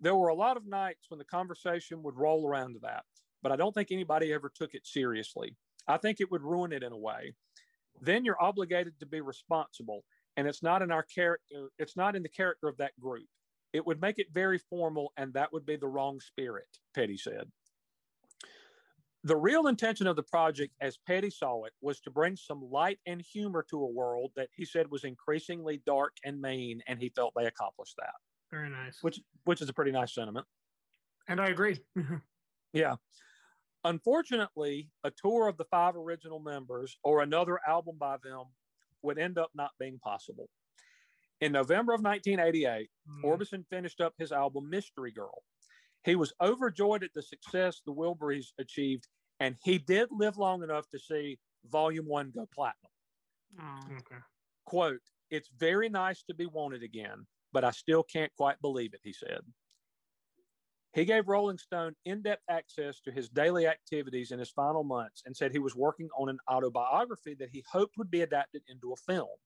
there 0.00 0.16
were 0.16 0.28
a 0.28 0.34
lot 0.34 0.56
of 0.56 0.66
nights 0.66 1.06
when 1.08 1.18
the 1.18 1.24
conversation 1.24 2.02
would 2.02 2.16
roll 2.16 2.48
around 2.48 2.72
to 2.72 2.80
that, 2.80 3.04
but 3.40 3.52
I 3.52 3.56
don't 3.56 3.72
think 3.72 3.92
anybody 3.92 4.32
ever 4.32 4.50
took 4.52 4.74
it 4.74 4.84
seriously. 4.84 5.54
I 5.86 5.98
think 5.98 6.20
it 6.20 6.32
would 6.32 6.42
ruin 6.42 6.72
it 6.72 6.82
in 6.82 6.90
a 6.90 6.96
way. 6.96 7.34
Then 8.00 8.24
you're 8.24 8.42
obligated 8.42 8.98
to 8.98 9.06
be 9.06 9.20
responsible, 9.20 10.02
and 10.36 10.48
it's 10.48 10.64
not 10.64 10.82
in 10.82 10.90
our 10.90 11.04
character, 11.04 11.68
it's 11.78 11.96
not 11.96 12.16
in 12.16 12.24
the 12.24 12.28
character 12.28 12.66
of 12.66 12.76
that 12.78 12.98
group. 12.98 13.28
It 13.74 13.84
would 13.84 14.00
make 14.00 14.20
it 14.20 14.28
very 14.32 14.56
formal, 14.58 15.12
and 15.16 15.34
that 15.34 15.52
would 15.52 15.66
be 15.66 15.74
the 15.74 15.88
wrong 15.88 16.20
spirit, 16.20 16.68
Petty 16.94 17.16
said. 17.16 17.50
The 19.24 19.36
real 19.36 19.66
intention 19.66 20.06
of 20.06 20.14
the 20.14 20.22
project, 20.22 20.74
as 20.80 20.96
Petty 20.96 21.28
saw 21.30 21.64
it, 21.64 21.72
was 21.80 21.98
to 22.02 22.10
bring 22.10 22.36
some 22.36 22.62
light 22.70 23.00
and 23.06 23.20
humor 23.20 23.66
to 23.70 23.82
a 23.82 23.90
world 23.90 24.30
that 24.36 24.48
he 24.54 24.64
said 24.64 24.90
was 24.90 25.02
increasingly 25.02 25.82
dark 25.86 26.12
and 26.24 26.40
mean, 26.40 26.82
and 26.86 27.00
he 27.00 27.08
felt 27.08 27.32
they 27.36 27.46
accomplished 27.46 27.96
that, 27.98 28.14
Very 28.52 28.70
nice. 28.70 28.98
which 29.02 29.18
which 29.44 29.60
is 29.60 29.68
a 29.68 29.72
pretty 29.72 29.90
nice 29.92 30.14
sentiment. 30.14 30.46
and 31.28 31.40
I 31.40 31.48
agree. 31.48 31.78
Yeah. 32.72 32.96
Unfortunately, 33.84 34.90
a 35.04 35.10
tour 35.12 35.46
of 35.46 35.56
the 35.58 35.64
five 35.66 35.94
original 35.94 36.40
members 36.40 36.98
or 37.04 37.22
another 37.22 37.60
album 37.68 37.96
by 38.00 38.16
them 38.24 38.46
would 39.02 39.16
end 39.16 39.38
up 39.38 39.50
not 39.54 39.70
being 39.78 40.00
possible. 40.00 40.48
In 41.44 41.52
November 41.52 41.92
of 41.92 42.00
1988, 42.02 42.90
Mm. 43.06 43.22
Orbison 43.22 43.66
finished 43.68 44.00
up 44.00 44.14
his 44.16 44.32
album 44.32 44.70
Mystery 44.70 45.12
Girl. 45.12 45.44
He 46.02 46.16
was 46.16 46.32
overjoyed 46.40 47.04
at 47.04 47.12
the 47.12 47.20
success 47.20 47.82
the 47.84 47.92
Wilburys 47.92 48.54
achieved, 48.58 49.08
and 49.40 49.54
he 49.62 49.76
did 49.76 50.08
live 50.10 50.38
long 50.38 50.62
enough 50.62 50.88
to 50.88 50.98
see 50.98 51.38
Volume 51.66 52.06
One 52.06 52.30
go 52.30 52.48
platinum. 52.54 52.90
Oh. 53.60 53.78
okay. 53.92 54.22
Quote, 54.64 55.02
It's 55.28 55.50
very 55.58 55.90
nice 55.90 56.22
to 56.22 56.34
be 56.34 56.46
wanted 56.46 56.82
again, 56.82 57.26
but 57.52 57.62
I 57.62 57.72
still 57.72 58.04
can't 58.04 58.34
quite 58.38 58.58
believe 58.62 58.94
it, 58.94 59.00
he 59.04 59.12
said. 59.12 59.42
He 60.94 61.04
gave 61.04 61.28
Rolling 61.28 61.58
Stone 61.58 61.94
in 62.06 62.22
depth 62.22 62.44
access 62.48 63.00
to 63.02 63.12
his 63.12 63.28
daily 63.28 63.66
activities 63.66 64.30
in 64.30 64.38
his 64.38 64.50
final 64.50 64.82
months 64.82 65.22
and 65.26 65.36
said 65.36 65.52
he 65.52 65.58
was 65.58 65.76
working 65.76 66.08
on 66.16 66.30
an 66.30 66.38
autobiography 66.50 67.34
that 67.34 67.50
he 67.50 67.62
hoped 67.70 67.98
would 67.98 68.10
be 68.10 68.22
adapted 68.22 68.62
into 68.66 68.94
a 68.94 68.96
film. 68.96 69.36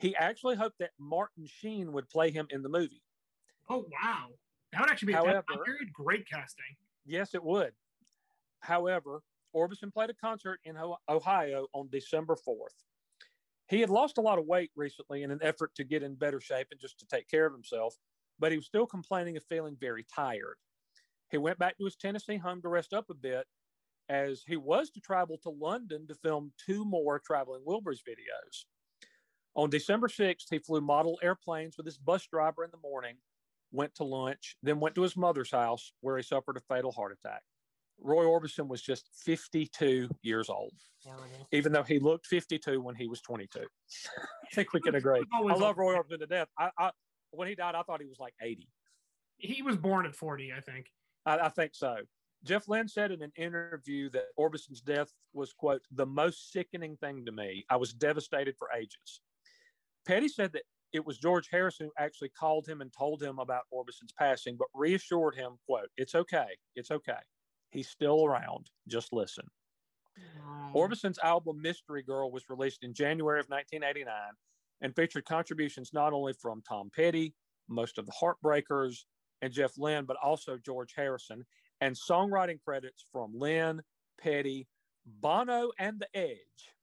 He 0.00 0.16
actually 0.16 0.56
hoped 0.56 0.78
that 0.78 0.90
Martin 0.98 1.46
Sheen 1.46 1.92
would 1.92 2.08
play 2.08 2.30
him 2.30 2.46
in 2.50 2.62
the 2.62 2.68
movie. 2.68 3.02
Oh 3.68 3.86
wow. 4.02 4.28
That 4.72 4.80
would 4.80 4.90
actually 4.90 5.08
be 5.08 5.12
a 5.12 5.16
However- 5.18 5.44
period. 5.64 5.92
Great 5.92 6.26
casting. 6.28 6.76
Yes, 7.04 7.34
it 7.34 7.42
would. 7.44 7.72
However, 8.60 9.22
Orbison 9.54 9.92
played 9.92 10.10
a 10.10 10.14
concert 10.14 10.60
in 10.64 10.76
Ohio 11.08 11.66
on 11.74 11.88
December 11.90 12.36
4th. 12.36 12.84
He 13.68 13.80
had 13.80 13.90
lost 13.90 14.18
a 14.18 14.20
lot 14.20 14.38
of 14.38 14.46
weight 14.46 14.70
recently 14.76 15.22
in 15.22 15.30
an 15.30 15.40
effort 15.42 15.74
to 15.76 15.84
get 15.84 16.02
in 16.02 16.14
better 16.14 16.40
shape 16.40 16.68
and 16.70 16.80
just 16.80 16.98
to 17.00 17.06
take 17.06 17.28
care 17.28 17.46
of 17.46 17.52
himself, 17.52 17.94
but 18.38 18.52
he 18.52 18.58
was 18.58 18.66
still 18.66 18.86
complaining 18.86 19.36
of 19.36 19.44
feeling 19.44 19.76
very 19.80 20.04
tired. 20.14 20.56
He 21.30 21.38
went 21.38 21.58
back 21.58 21.78
to 21.78 21.84
his 21.84 21.96
Tennessee 21.96 22.36
home 22.36 22.62
to 22.62 22.68
rest 22.68 22.92
up 22.92 23.10
a 23.10 23.14
bit 23.14 23.46
as 24.08 24.42
he 24.46 24.56
was 24.56 24.90
to 24.90 25.00
travel 25.00 25.38
to 25.42 25.50
London 25.50 26.06
to 26.08 26.14
film 26.16 26.52
two 26.64 26.84
more 26.84 27.20
Traveling 27.20 27.62
Wilburys 27.66 28.00
videos. 28.02 28.64
On 29.56 29.68
December 29.68 30.08
6th, 30.08 30.46
he 30.50 30.58
flew 30.58 30.80
model 30.80 31.18
airplanes 31.22 31.76
with 31.76 31.86
his 31.86 31.98
bus 31.98 32.26
driver 32.26 32.64
in 32.64 32.70
the 32.70 32.78
morning, 32.78 33.16
went 33.72 33.94
to 33.96 34.04
lunch, 34.04 34.56
then 34.62 34.80
went 34.80 34.94
to 34.94 35.02
his 35.02 35.16
mother's 35.16 35.50
house 35.50 35.92
where 36.00 36.16
he 36.16 36.22
suffered 36.22 36.56
a 36.56 36.60
fatal 36.60 36.92
heart 36.92 37.12
attack. 37.12 37.42
Roy 38.02 38.24
Orbison 38.24 38.68
was 38.68 38.80
just 38.80 39.10
52 39.24 40.08
years 40.22 40.48
old, 40.48 40.72
even 41.52 41.72
though 41.72 41.82
he 41.82 41.98
looked 41.98 42.26
52 42.26 42.80
when 42.80 42.94
he 42.94 43.06
was 43.06 43.20
22. 43.20 43.60
I 44.18 44.54
think 44.54 44.72
we 44.72 44.80
can 44.80 44.94
agree. 44.94 45.22
I 45.32 45.40
love 45.54 45.76
Roy. 45.76 45.96
Orbison 45.96 46.20
to 46.20 46.26
death. 46.26 46.48
I, 46.58 46.70
I, 46.78 46.90
when 47.32 47.48
he 47.48 47.54
died, 47.54 47.74
I 47.74 47.82
thought 47.82 48.00
he 48.00 48.06
was 48.06 48.18
like 48.18 48.34
80. 48.40 48.66
He 49.36 49.62
was 49.62 49.76
born 49.76 50.06
at 50.06 50.14
40, 50.14 50.52
I 50.56 50.60
think. 50.60 50.86
I, 51.26 51.38
I 51.38 51.48
think 51.50 51.74
so. 51.74 51.96
Jeff 52.44 52.68
Lynne 52.68 52.88
said 52.88 53.10
in 53.10 53.22
an 53.22 53.32
interview 53.36 54.08
that 54.10 54.24
Orbison's 54.36 54.80
death 54.80 55.12
was, 55.34 55.52
quote, 55.52 55.82
the 55.90 56.06
most 56.06 56.52
sickening 56.52 56.96
thing 56.96 57.26
to 57.26 57.32
me. 57.32 57.64
I 57.68 57.76
was 57.76 57.92
devastated 57.92 58.56
for 58.58 58.68
ages. 58.74 59.20
Petty 60.06 60.28
said 60.28 60.52
that 60.52 60.62
it 60.92 61.04
was 61.04 61.18
George 61.18 61.48
Harrison 61.50 61.86
who 61.86 62.02
actually 62.02 62.30
called 62.30 62.66
him 62.66 62.80
and 62.80 62.92
told 62.92 63.22
him 63.22 63.38
about 63.38 63.62
Orbison's 63.70 64.12
passing, 64.18 64.56
but 64.56 64.68
reassured 64.74 65.34
him, 65.34 65.56
quote, 65.66 65.88
it's 65.96 66.14
okay. 66.14 66.48
It's 66.74 66.90
okay. 66.90 67.20
He's 67.70 67.88
still 67.88 68.24
around. 68.24 68.70
Just 68.88 69.12
listen. 69.12 69.44
Oh. 70.18 70.70
Orbison's 70.74 71.18
album 71.20 71.62
Mystery 71.62 72.02
Girl 72.02 72.30
was 72.30 72.50
released 72.50 72.82
in 72.82 72.92
January 72.92 73.38
of 73.38 73.46
1989 73.48 74.12
and 74.82 74.96
featured 74.96 75.24
contributions 75.24 75.90
not 75.92 76.12
only 76.12 76.32
from 76.32 76.62
Tom 76.68 76.90
Petty, 76.94 77.34
most 77.68 77.98
of 77.98 78.06
the 78.06 78.12
Heartbreakers, 78.12 79.04
and 79.42 79.52
Jeff 79.52 79.72
Lynne, 79.78 80.04
but 80.04 80.16
also 80.22 80.58
George 80.58 80.92
Harrison, 80.96 81.44
and 81.80 81.94
songwriting 81.94 82.60
credits 82.60 83.06
from 83.12 83.32
Lynne, 83.34 83.80
Petty, 84.20 84.66
Bono, 85.06 85.70
and 85.78 85.98
The 86.00 86.08
Edge. 86.14 86.74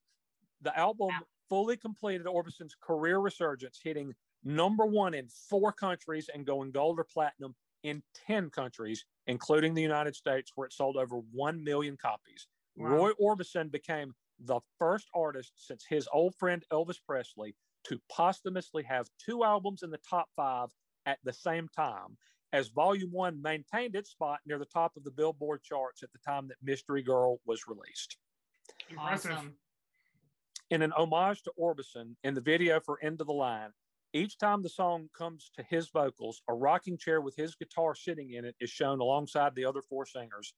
The 0.61 0.77
album 0.77 1.11
fully 1.49 1.77
completed 1.77 2.27
Orbison's 2.27 2.75
career 2.81 3.19
resurgence, 3.19 3.79
hitting 3.83 4.13
number 4.43 4.85
one 4.85 5.13
in 5.13 5.27
four 5.49 5.71
countries 5.71 6.29
and 6.33 6.45
going 6.45 6.71
gold 6.71 6.99
or 6.99 7.03
platinum 7.03 7.55
in 7.83 8.01
10 8.27 8.49
countries, 8.49 9.05
including 9.27 9.73
the 9.73 9.81
United 9.81 10.15
States, 10.15 10.51
where 10.55 10.67
it 10.67 10.73
sold 10.73 10.97
over 10.97 11.17
1 11.31 11.63
million 11.63 11.97
copies. 11.97 12.47
Wow. 12.75 12.89
Roy 12.89 13.11
Orbison 13.21 13.71
became 13.71 14.13
the 14.39 14.59
first 14.77 15.07
artist 15.15 15.53
since 15.55 15.85
his 15.87 16.07
old 16.13 16.35
friend 16.35 16.63
Elvis 16.71 16.99
Presley 17.05 17.55
to 17.85 17.99
posthumously 18.11 18.83
have 18.83 19.07
two 19.23 19.43
albums 19.43 19.83
in 19.83 19.89
the 19.89 19.99
top 20.09 20.27
five 20.35 20.69
at 21.05 21.19
the 21.23 21.33
same 21.33 21.69
time, 21.75 22.17
as 22.53 22.67
Volume 22.67 23.11
One 23.11 23.41
maintained 23.41 23.95
its 23.95 24.11
spot 24.11 24.39
near 24.45 24.59
the 24.59 24.65
top 24.65 24.97
of 24.97 25.03
the 25.03 25.11
Billboard 25.11 25.63
charts 25.63 26.03
at 26.03 26.11
the 26.11 26.19
time 26.19 26.47
that 26.49 26.57
Mystery 26.61 27.01
Girl 27.01 27.39
was 27.45 27.67
released. 27.67 28.17
Impressive. 28.89 29.31
Awesome. 29.31 29.53
In 30.69 30.81
an 30.81 30.91
homage 30.91 31.43
to 31.43 31.53
Orbison, 31.57 32.15
in 32.23 32.33
the 32.33 32.41
video 32.41 32.79
for 32.81 32.99
End 33.01 33.21
of 33.21 33.27
the 33.27 33.33
Line, 33.33 33.69
each 34.13 34.37
time 34.37 34.61
the 34.61 34.69
song 34.69 35.09
comes 35.17 35.49
to 35.55 35.63
his 35.63 35.89
vocals, 35.89 36.41
a 36.49 36.53
rocking 36.53 36.97
chair 36.97 37.21
with 37.21 37.35
his 37.35 37.55
guitar 37.55 37.95
sitting 37.95 38.31
in 38.33 38.43
it 38.43 38.55
is 38.59 38.69
shown 38.69 38.99
alongside 38.99 39.55
the 39.55 39.63
other 39.63 39.81
four 39.81 40.05
singers, 40.05 40.53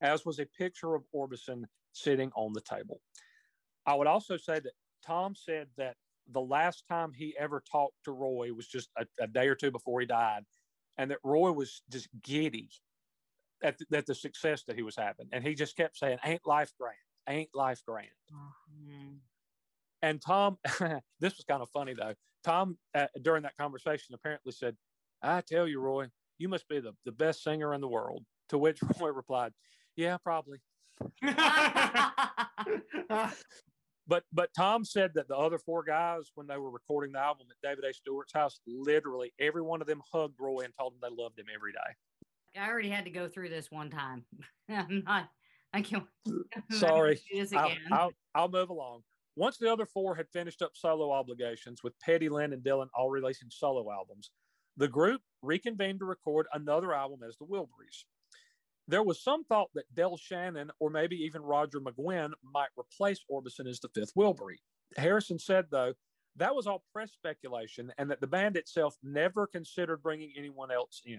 as 0.00 0.24
was 0.24 0.38
a 0.38 0.46
picture 0.46 0.94
of 0.94 1.04
Orbison 1.14 1.64
sitting 1.92 2.30
on 2.36 2.52
the 2.54 2.60
table. 2.62 3.00
I 3.84 3.94
would 3.94 4.06
also 4.06 4.36
say 4.36 4.60
that 4.60 4.72
Tom 5.04 5.34
said 5.34 5.68
that 5.76 5.96
the 6.32 6.40
last 6.40 6.84
time 6.88 7.12
he 7.12 7.34
ever 7.38 7.62
talked 7.70 8.04
to 8.04 8.12
Roy 8.12 8.52
was 8.54 8.66
just 8.66 8.88
a, 8.96 9.06
a 9.20 9.26
day 9.26 9.48
or 9.48 9.54
two 9.54 9.70
before 9.70 10.00
he 10.00 10.06
died, 10.06 10.44
and 10.96 11.10
that 11.10 11.18
Roy 11.22 11.52
was 11.52 11.82
just 11.90 12.08
giddy 12.22 12.70
at 13.62 13.76
the, 13.78 13.86
at 13.96 14.06
the 14.06 14.14
success 14.14 14.62
that 14.64 14.76
he 14.76 14.82
was 14.82 14.96
having. 14.96 15.28
And 15.32 15.44
he 15.44 15.54
just 15.54 15.76
kept 15.76 15.98
saying, 15.98 16.18
Ain't 16.24 16.46
life 16.46 16.72
grand? 16.78 16.96
Ain't 17.28 17.50
life 17.54 17.82
grand? 17.86 18.08
Mm. 18.32 19.18
And 20.02 20.20
Tom, 20.20 20.58
this 21.20 21.36
was 21.36 21.44
kind 21.48 21.62
of 21.62 21.68
funny 21.70 21.94
though. 21.94 22.14
Tom, 22.44 22.78
uh, 22.94 23.06
during 23.22 23.42
that 23.42 23.56
conversation, 23.56 24.14
apparently 24.14 24.52
said, 24.52 24.76
I 25.22 25.42
tell 25.42 25.68
you, 25.68 25.80
Roy, 25.80 26.08
you 26.38 26.48
must 26.48 26.68
be 26.68 26.80
the, 26.80 26.92
the 27.04 27.12
best 27.12 27.42
singer 27.42 27.74
in 27.74 27.80
the 27.80 27.88
world. 27.88 28.24
To 28.48 28.58
which 28.58 28.80
Roy 29.00 29.10
replied, 29.10 29.52
Yeah, 29.96 30.16
probably. 30.18 30.58
But 34.10 34.24
but 34.32 34.50
Tom 34.56 34.84
said 34.84 35.12
that 35.14 35.28
the 35.28 35.36
other 35.36 35.56
four 35.56 35.84
guys, 35.84 36.32
when 36.34 36.48
they 36.48 36.56
were 36.56 36.72
recording 36.72 37.12
the 37.12 37.20
album 37.20 37.46
at 37.48 37.56
David 37.62 37.88
A. 37.88 37.94
Stewart's 37.94 38.32
house, 38.32 38.58
literally 38.66 39.32
every 39.38 39.62
one 39.62 39.80
of 39.80 39.86
them 39.86 40.02
hugged 40.12 40.34
Roy 40.40 40.64
and 40.64 40.74
told 40.76 40.94
him 40.94 40.98
they 41.00 41.22
loved 41.22 41.38
him 41.38 41.46
every 41.54 41.70
day. 41.70 42.60
I 42.60 42.68
already 42.68 42.88
had 42.88 43.04
to 43.04 43.12
go 43.12 43.28
through 43.28 43.50
this 43.50 43.70
one 43.70 43.88
time. 43.88 44.24
I'm 44.68 45.04
not. 45.06 45.28
I 45.72 45.82
can't. 45.82 46.02
I'm 46.26 46.38
not 46.38 46.66
gonna 46.68 46.80
Sorry. 46.80 47.20
I'll. 47.54 47.70
I'll, 47.92 48.10
I'll 48.34 48.48
move 48.48 48.70
along. 48.70 49.02
Once 49.40 49.56
the 49.56 49.72
other 49.72 49.86
four 49.86 50.14
had 50.14 50.28
finished 50.28 50.60
up 50.60 50.72
solo 50.74 51.10
obligations, 51.10 51.82
with 51.82 51.98
Petty, 51.98 52.28
Lynne, 52.28 52.52
and 52.52 52.62
Dylan 52.62 52.88
all 52.94 53.08
releasing 53.08 53.48
solo 53.48 53.90
albums, 53.90 54.32
the 54.76 54.86
group 54.86 55.22
reconvened 55.40 56.00
to 56.00 56.04
record 56.04 56.46
another 56.52 56.92
album 56.92 57.20
as 57.26 57.38
the 57.38 57.46
Wilburys. 57.46 58.04
There 58.86 59.02
was 59.02 59.24
some 59.24 59.44
thought 59.44 59.70
that 59.72 59.94
Del 59.94 60.18
Shannon 60.18 60.70
or 60.78 60.90
maybe 60.90 61.16
even 61.16 61.40
Roger 61.40 61.80
McGuinn 61.80 62.32
might 62.52 62.68
replace 62.78 63.24
Orbison 63.32 63.66
as 63.66 63.80
the 63.80 63.88
fifth 63.88 64.12
Wilbury. 64.14 64.58
Harrison 64.98 65.38
said, 65.38 65.68
though, 65.70 65.94
that 66.36 66.54
was 66.54 66.66
all 66.66 66.84
press 66.92 67.10
speculation 67.12 67.90
and 67.96 68.10
that 68.10 68.20
the 68.20 68.26
band 68.26 68.58
itself 68.58 68.98
never 69.02 69.46
considered 69.46 70.02
bringing 70.02 70.34
anyone 70.36 70.70
else 70.70 71.00
in. 71.06 71.18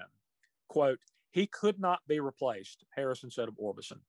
Quote, 0.67 0.99
he 1.31 1.47
could 1.47 1.79
not 1.79 2.01
be 2.07 2.19
replaced, 2.19 2.85
Harrison 2.93 3.31
said 3.31 3.47
of 3.47 3.57
Orbison. 3.57 4.01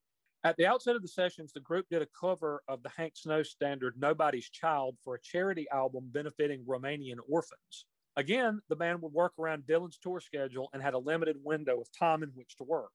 At 0.44 0.56
the 0.56 0.66
outset 0.66 0.96
of 0.96 1.02
the 1.02 1.08
sessions, 1.08 1.52
the 1.52 1.60
group 1.60 1.86
did 1.88 2.02
a 2.02 2.08
cover 2.18 2.62
of 2.66 2.82
the 2.82 2.88
Hank 2.88 3.12
Snow 3.16 3.44
standard 3.44 3.94
Nobody's 3.96 4.50
Child 4.50 4.96
for 5.04 5.14
a 5.14 5.20
charity 5.20 5.68
album 5.72 6.10
benefiting 6.12 6.64
Romanian 6.66 7.18
orphans. 7.30 7.86
Again, 8.16 8.60
the 8.68 8.74
band 8.74 9.02
would 9.02 9.12
work 9.12 9.34
around 9.38 9.62
Dylan's 9.62 9.98
tour 9.98 10.18
schedule 10.18 10.68
and 10.72 10.82
had 10.82 10.94
a 10.94 10.98
limited 10.98 11.36
window 11.44 11.80
of 11.80 11.86
time 11.96 12.24
in 12.24 12.30
which 12.30 12.56
to 12.56 12.64
work. 12.64 12.90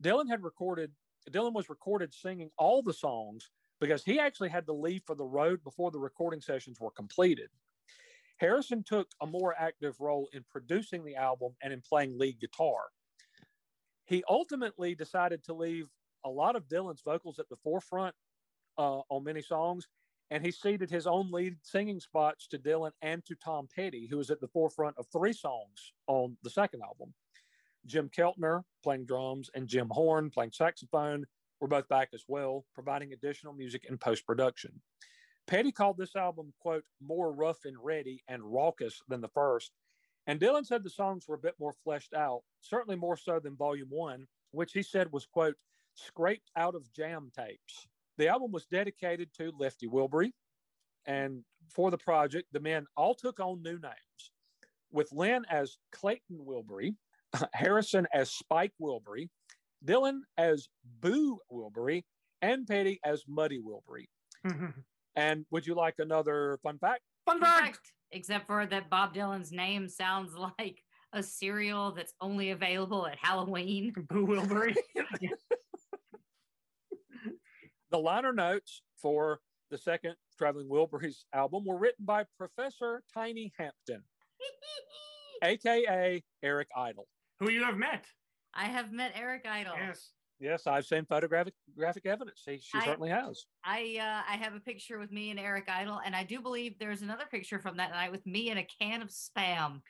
Dylan 0.00 0.28
had 0.28 0.44
recorded, 0.44 0.92
Dylan 1.30 1.52
was 1.52 1.68
recorded 1.68 2.14
singing 2.14 2.50
all 2.56 2.80
the 2.80 2.92
songs 2.92 3.50
because 3.80 4.04
he 4.04 4.20
actually 4.20 4.48
had 4.48 4.66
to 4.66 4.72
leave 4.72 5.02
for 5.04 5.16
the 5.16 5.24
road 5.24 5.64
before 5.64 5.90
the 5.90 5.98
recording 5.98 6.40
sessions 6.40 6.78
were 6.80 6.92
completed. 6.92 7.48
Harrison 8.38 8.84
took 8.84 9.08
a 9.20 9.26
more 9.26 9.54
active 9.58 9.96
role 9.98 10.28
in 10.32 10.44
producing 10.48 11.04
the 11.04 11.16
album 11.16 11.56
and 11.60 11.72
in 11.72 11.80
playing 11.80 12.16
lead 12.16 12.38
guitar. 12.38 12.84
He 14.04 14.22
ultimately 14.28 14.94
decided 14.94 15.42
to 15.44 15.52
leave 15.54 15.88
a 16.26 16.30
lot 16.30 16.56
of 16.56 16.68
Dylan's 16.68 17.02
vocals 17.02 17.38
at 17.38 17.48
the 17.48 17.56
forefront 17.56 18.14
uh, 18.76 19.00
on 19.08 19.24
many 19.24 19.40
songs, 19.40 19.86
and 20.30 20.44
he 20.44 20.50
ceded 20.50 20.90
his 20.90 21.06
own 21.06 21.30
lead 21.30 21.56
singing 21.62 22.00
spots 22.00 22.48
to 22.48 22.58
Dylan 22.58 22.90
and 23.00 23.24
to 23.26 23.36
Tom 23.36 23.68
Petty, 23.74 24.06
who 24.10 24.18
was 24.18 24.30
at 24.30 24.40
the 24.40 24.48
forefront 24.48 24.98
of 24.98 25.06
three 25.12 25.32
songs 25.32 25.92
on 26.08 26.36
the 26.42 26.50
second 26.50 26.82
album. 26.82 27.14
Jim 27.86 28.10
Keltner 28.10 28.62
playing 28.82 29.06
drums 29.06 29.48
and 29.54 29.68
Jim 29.68 29.88
Horn 29.88 30.28
playing 30.30 30.50
saxophone 30.50 31.24
were 31.60 31.68
both 31.68 31.88
back 31.88 32.08
as 32.12 32.24
well, 32.26 32.66
providing 32.74 33.12
additional 33.12 33.54
music 33.54 33.86
and 33.88 34.00
post 34.00 34.26
production. 34.26 34.72
Petty 35.46 35.70
called 35.70 35.96
this 35.96 36.16
album, 36.16 36.52
quote, 36.58 36.84
more 37.00 37.32
rough 37.32 37.60
and 37.64 37.76
ready 37.80 38.24
and 38.26 38.42
raucous 38.42 39.00
than 39.08 39.20
the 39.20 39.28
first. 39.28 39.70
And 40.26 40.40
Dylan 40.40 40.66
said 40.66 40.82
the 40.82 40.90
songs 40.90 41.26
were 41.28 41.36
a 41.36 41.38
bit 41.38 41.54
more 41.60 41.74
fleshed 41.84 42.14
out, 42.14 42.42
certainly 42.60 42.96
more 42.96 43.16
so 43.16 43.38
than 43.38 43.54
Volume 43.54 43.90
One, 43.90 44.26
which 44.50 44.72
he 44.72 44.82
said 44.82 45.12
was, 45.12 45.24
quote, 45.24 45.54
scraped 45.96 46.50
out 46.56 46.74
of 46.74 46.92
jam 46.92 47.30
tapes. 47.36 47.86
The 48.18 48.28
album 48.28 48.52
was 48.52 48.66
dedicated 48.66 49.32
to 49.34 49.52
Lefty 49.58 49.86
Wilbury. 49.86 50.32
And 51.06 51.44
for 51.72 51.90
the 51.90 51.98
project, 51.98 52.48
the 52.52 52.60
men 52.60 52.86
all 52.96 53.14
took 53.14 53.38
on 53.40 53.62
new 53.62 53.78
names, 53.78 54.30
with 54.90 55.08
Lynne 55.12 55.44
as 55.50 55.78
Clayton 55.92 56.40
Wilbury, 56.44 56.96
Harrison 57.52 58.06
as 58.12 58.30
Spike 58.30 58.72
Wilbury, 58.80 59.28
Dylan 59.84 60.20
as 60.36 60.68
Boo 61.00 61.38
Wilbury, 61.52 62.04
and 62.42 62.66
Petty 62.66 62.98
as 63.04 63.22
Muddy 63.28 63.60
Wilbury. 63.60 64.06
Mm-hmm. 64.46 64.80
And 65.14 65.46
would 65.50 65.66
you 65.66 65.74
like 65.74 65.94
another 65.98 66.58
fun 66.62 66.78
fact? 66.78 67.02
Fun 67.24 67.40
fact! 67.40 67.92
Except 68.12 68.46
for 68.46 68.66
that 68.66 68.90
Bob 68.90 69.14
Dylan's 69.14 69.52
name 69.52 69.88
sounds 69.88 70.34
like 70.58 70.82
a 71.12 71.22
cereal 71.22 71.92
that's 71.92 72.12
only 72.20 72.50
available 72.50 73.06
at 73.06 73.16
Halloween. 73.20 73.92
Boo 74.08 74.26
Wilbury. 74.26 74.74
The 77.96 78.02
liner 78.02 78.34
notes 78.34 78.82
for 79.00 79.40
the 79.70 79.78
second 79.78 80.16
Traveling 80.36 80.68
Wilburys 80.68 81.24
album 81.32 81.64
were 81.64 81.78
written 81.78 82.04
by 82.04 82.26
Professor 82.36 83.02
Tiny 83.14 83.54
Hampton, 83.58 84.02
aka 85.42 86.22
Eric 86.42 86.68
Idle. 86.76 87.08
Who 87.40 87.50
you 87.50 87.64
have 87.64 87.78
met. 87.78 88.04
I 88.52 88.66
have 88.66 88.92
met 88.92 89.12
Eric 89.14 89.46
Idle. 89.50 89.72
Yes. 89.78 90.10
Yes, 90.38 90.66
I've 90.66 90.84
seen 90.84 91.06
photographic 91.06 91.54
graphic 91.74 92.04
evidence. 92.04 92.42
She, 92.46 92.58
she 92.58 92.76
I- 92.76 92.84
certainly 92.84 93.08
has. 93.08 93.46
I 93.64 93.96
uh, 93.98 94.30
I 94.30 94.36
have 94.36 94.54
a 94.54 94.60
picture 94.60 94.98
with 94.98 95.10
me 95.10 95.30
and 95.30 95.40
Eric 95.40 95.70
Idle, 95.70 96.02
and 96.04 96.14
I 96.14 96.22
do 96.22 96.42
believe 96.42 96.78
there's 96.78 97.00
another 97.00 97.24
picture 97.30 97.58
from 97.58 97.78
that 97.78 97.92
night 97.92 98.12
with 98.12 98.26
me 98.26 98.50
and 98.50 98.58
a 98.58 98.66
can 98.78 99.00
of 99.00 99.08
spam. 99.08 99.80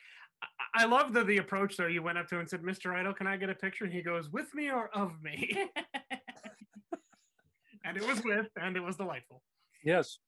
I- 0.41 0.83
I 0.83 0.85
love 0.85 1.11
the 1.11 1.25
the 1.25 1.39
approach 1.39 1.75
though. 1.75 1.87
You 1.87 2.03
went 2.03 2.17
up 2.17 2.29
to 2.29 2.35
him 2.35 2.39
and 2.39 2.49
said, 2.49 2.61
"Mr. 2.61 2.95
Idle, 2.95 3.15
can 3.15 3.27
I 3.27 3.35
get 3.35 3.49
a 3.49 3.55
picture?" 3.55 3.83
And 3.83 3.93
he 3.93 4.01
goes, 4.01 4.29
"With 4.29 4.53
me 4.55 4.71
or 4.71 4.87
of 4.95 5.21
me?" 5.21 5.67
and 7.87 7.97
it 7.97 8.05
was 8.05 8.21
with, 8.23 8.47
and 8.61 8.75
it 8.75 8.83
was 8.83 8.97
delightful. 8.97 9.41
Yes. 9.83 10.19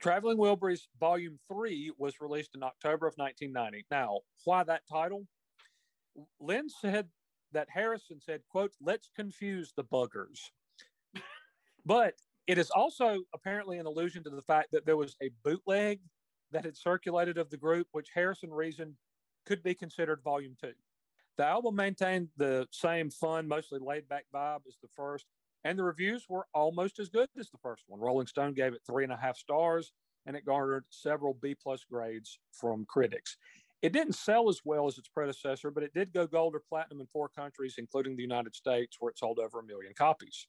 Traveling 0.00 0.38
Wilburys 0.38 0.82
Volume 1.00 1.38
3 1.52 1.92
was 1.98 2.20
released 2.20 2.54
in 2.54 2.62
October 2.62 3.06
of 3.06 3.14
1990. 3.16 3.86
Now, 3.90 4.20
why 4.44 4.62
that 4.64 4.82
title? 4.90 5.26
Lynne 6.40 6.68
said 6.68 7.08
that 7.52 7.68
Harrison 7.70 8.20
said, 8.20 8.42
quote, 8.48 8.72
let's 8.80 9.10
confuse 9.16 9.72
the 9.76 9.84
buggers. 9.84 10.38
but 11.84 12.14
it 12.46 12.58
is 12.58 12.70
also 12.70 13.22
apparently 13.34 13.78
an 13.78 13.86
allusion 13.86 14.22
to 14.24 14.30
the 14.30 14.42
fact 14.42 14.68
that 14.72 14.86
there 14.86 14.96
was 14.96 15.16
a 15.22 15.30
bootleg 15.42 16.00
that 16.52 16.64
had 16.64 16.76
circulated 16.76 17.38
of 17.38 17.50
the 17.50 17.56
group, 17.56 17.88
which 17.92 18.08
Harrison 18.14 18.50
reasoned 18.50 18.94
could 19.46 19.62
be 19.62 19.74
considered 19.74 20.20
volume 20.22 20.54
two. 20.60 20.72
The 21.36 21.44
album 21.44 21.76
maintained 21.76 22.28
the 22.36 22.66
same 22.70 23.10
fun, 23.10 23.48
mostly 23.48 23.78
laid 23.80 24.08
back 24.08 24.24
vibe 24.34 24.60
as 24.66 24.76
the 24.82 24.88
first, 24.96 25.26
and 25.64 25.78
the 25.78 25.84
reviews 25.84 26.26
were 26.28 26.46
almost 26.54 26.98
as 26.98 27.08
good 27.08 27.28
as 27.38 27.50
the 27.50 27.58
first 27.58 27.84
one. 27.86 28.00
Rolling 28.00 28.26
Stone 28.26 28.54
gave 28.54 28.72
it 28.74 28.82
three 28.86 29.04
and 29.04 29.12
a 29.12 29.16
half 29.16 29.36
stars, 29.36 29.92
and 30.26 30.36
it 30.36 30.44
garnered 30.44 30.84
several 30.90 31.34
B 31.34 31.54
plus 31.54 31.84
grades 31.84 32.38
from 32.52 32.84
critics. 32.86 33.36
It 33.80 33.92
didn't 33.92 34.14
sell 34.14 34.48
as 34.48 34.60
well 34.64 34.86
as 34.86 34.98
its 34.98 35.08
predecessor, 35.08 35.70
but 35.70 35.84
it 35.84 35.94
did 35.94 36.12
go 36.12 36.26
gold 36.26 36.54
or 36.54 36.62
platinum 36.68 37.00
in 37.00 37.06
four 37.06 37.28
countries, 37.28 37.76
including 37.78 38.16
the 38.16 38.22
United 38.22 38.54
States, 38.54 38.96
where 38.98 39.10
it 39.10 39.18
sold 39.18 39.38
over 39.38 39.60
a 39.60 39.64
million 39.64 39.92
copies. 39.94 40.46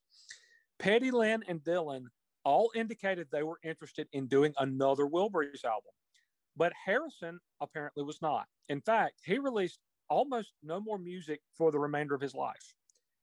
Petty, 0.79 1.11
Lynne, 1.11 1.43
and 1.47 1.61
Dylan 1.61 2.05
all 2.43 2.71
indicated 2.73 3.27
they 3.31 3.43
were 3.43 3.59
interested 3.63 4.07
in 4.13 4.27
doing 4.27 4.53
another 4.57 5.05
Wilburys 5.05 5.65
album, 5.65 5.91
but 6.55 6.73
Harrison 6.85 7.39
apparently 7.61 8.03
was 8.03 8.21
not. 8.21 8.47
In 8.69 8.81
fact, 8.81 9.21
he 9.23 9.37
released 9.37 9.79
almost 10.09 10.53
no 10.63 10.79
more 10.79 10.97
music 10.97 11.41
for 11.53 11.71
the 11.71 11.79
remainder 11.79 12.15
of 12.15 12.21
his 12.21 12.33
life. 12.33 12.73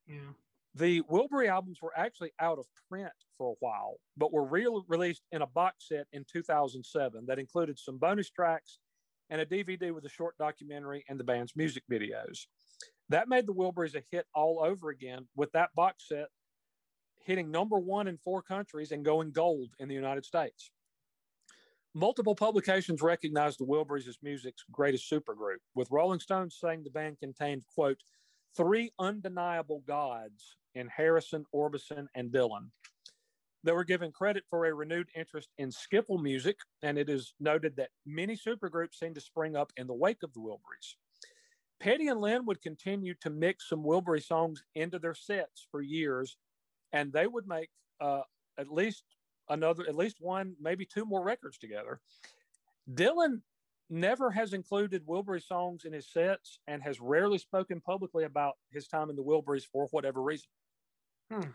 Yeah. 0.06 0.32
The 0.76 1.00
Wilbury 1.10 1.48
albums 1.48 1.78
were 1.80 1.96
actually 1.96 2.32
out 2.38 2.58
of 2.58 2.66
print 2.90 3.12
for 3.38 3.52
a 3.52 3.56
while, 3.60 3.96
but 4.14 4.30
were 4.30 4.44
re 4.44 4.68
released 4.88 5.22
in 5.32 5.40
a 5.40 5.46
box 5.46 5.88
set 5.88 6.06
in 6.12 6.26
2007 6.30 7.24
that 7.26 7.38
included 7.38 7.78
some 7.78 7.96
bonus 7.96 8.28
tracks 8.28 8.78
and 9.30 9.40
a 9.40 9.46
DVD 9.46 9.94
with 9.94 10.04
a 10.04 10.10
short 10.10 10.36
documentary 10.38 11.02
and 11.08 11.18
the 11.18 11.24
band's 11.24 11.56
music 11.56 11.82
videos. 11.90 12.40
That 13.08 13.26
made 13.26 13.46
the 13.46 13.54
Wilburys 13.54 13.94
a 13.94 14.02
hit 14.10 14.26
all 14.34 14.60
over 14.62 14.90
again, 14.90 15.26
with 15.34 15.50
that 15.52 15.74
box 15.74 16.08
set 16.08 16.26
hitting 17.24 17.50
number 17.50 17.78
one 17.78 18.06
in 18.06 18.18
four 18.18 18.42
countries 18.42 18.92
and 18.92 19.02
going 19.02 19.30
gold 19.30 19.70
in 19.78 19.88
the 19.88 19.94
United 19.94 20.26
States. 20.26 20.70
Multiple 21.94 22.34
publications 22.34 23.00
recognized 23.00 23.58
the 23.58 23.64
Wilburys 23.64 24.06
as 24.08 24.18
music's 24.22 24.64
greatest 24.70 25.10
supergroup, 25.10 25.60
with 25.74 25.90
Rolling 25.90 26.20
Stones 26.20 26.58
saying 26.60 26.84
the 26.84 26.90
band 26.90 27.18
contained, 27.18 27.62
quote, 27.74 28.02
three 28.54 28.92
undeniable 28.98 29.82
gods 29.86 30.56
in 30.76 30.88
Harrison, 30.88 31.44
Orbison, 31.54 32.06
and 32.14 32.30
Dylan. 32.30 32.70
They 33.64 33.72
were 33.72 33.84
given 33.84 34.12
credit 34.12 34.44
for 34.48 34.66
a 34.66 34.74
renewed 34.74 35.08
interest 35.16 35.48
in 35.58 35.70
skiffle 35.70 36.22
music, 36.22 36.56
and 36.82 36.96
it 36.96 37.08
is 37.08 37.34
noted 37.40 37.74
that 37.76 37.90
many 38.04 38.36
supergroups 38.36 38.94
seemed 38.94 39.16
to 39.16 39.20
spring 39.20 39.56
up 39.56 39.72
in 39.76 39.88
the 39.88 39.94
wake 39.94 40.22
of 40.22 40.32
the 40.34 40.40
Wilburys. 40.40 40.94
Petty 41.80 42.06
and 42.06 42.20
Lynne 42.20 42.46
would 42.46 42.62
continue 42.62 43.14
to 43.20 43.30
mix 43.30 43.68
some 43.68 43.82
Wilbury 43.82 44.22
songs 44.22 44.62
into 44.74 44.98
their 44.98 45.14
sets 45.14 45.66
for 45.70 45.80
years, 45.82 46.36
and 46.92 47.12
they 47.12 47.26
would 47.26 47.48
make 47.48 47.70
uh, 48.00 48.22
at 48.58 48.70
least 48.70 49.02
another, 49.48 49.84
at 49.88 49.96
least 49.96 50.18
one, 50.20 50.54
maybe 50.60 50.84
two 50.84 51.04
more 51.04 51.24
records 51.24 51.58
together. 51.58 52.00
Dylan 52.92 53.40
never 53.90 54.30
has 54.30 54.52
included 54.52 55.06
Wilbury 55.06 55.42
songs 55.42 55.84
in 55.84 55.92
his 55.92 56.08
sets 56.08 56.58
and 56.66 56.82
has 56.82 57.00
rarely 57.00 57.38
spoken 57.38 57.80
publicly 57.80 58.24
about 58.24 58.54
his 58.70 58.86
time 58.86 59.10
in 59.10 59.16
the 59.16 59.22
Wilburys 59.22 59.64
for 59.70 59.86
whatever 59.90 60.22
reason. 60.22 60.48
Hmm. 61.30 61.50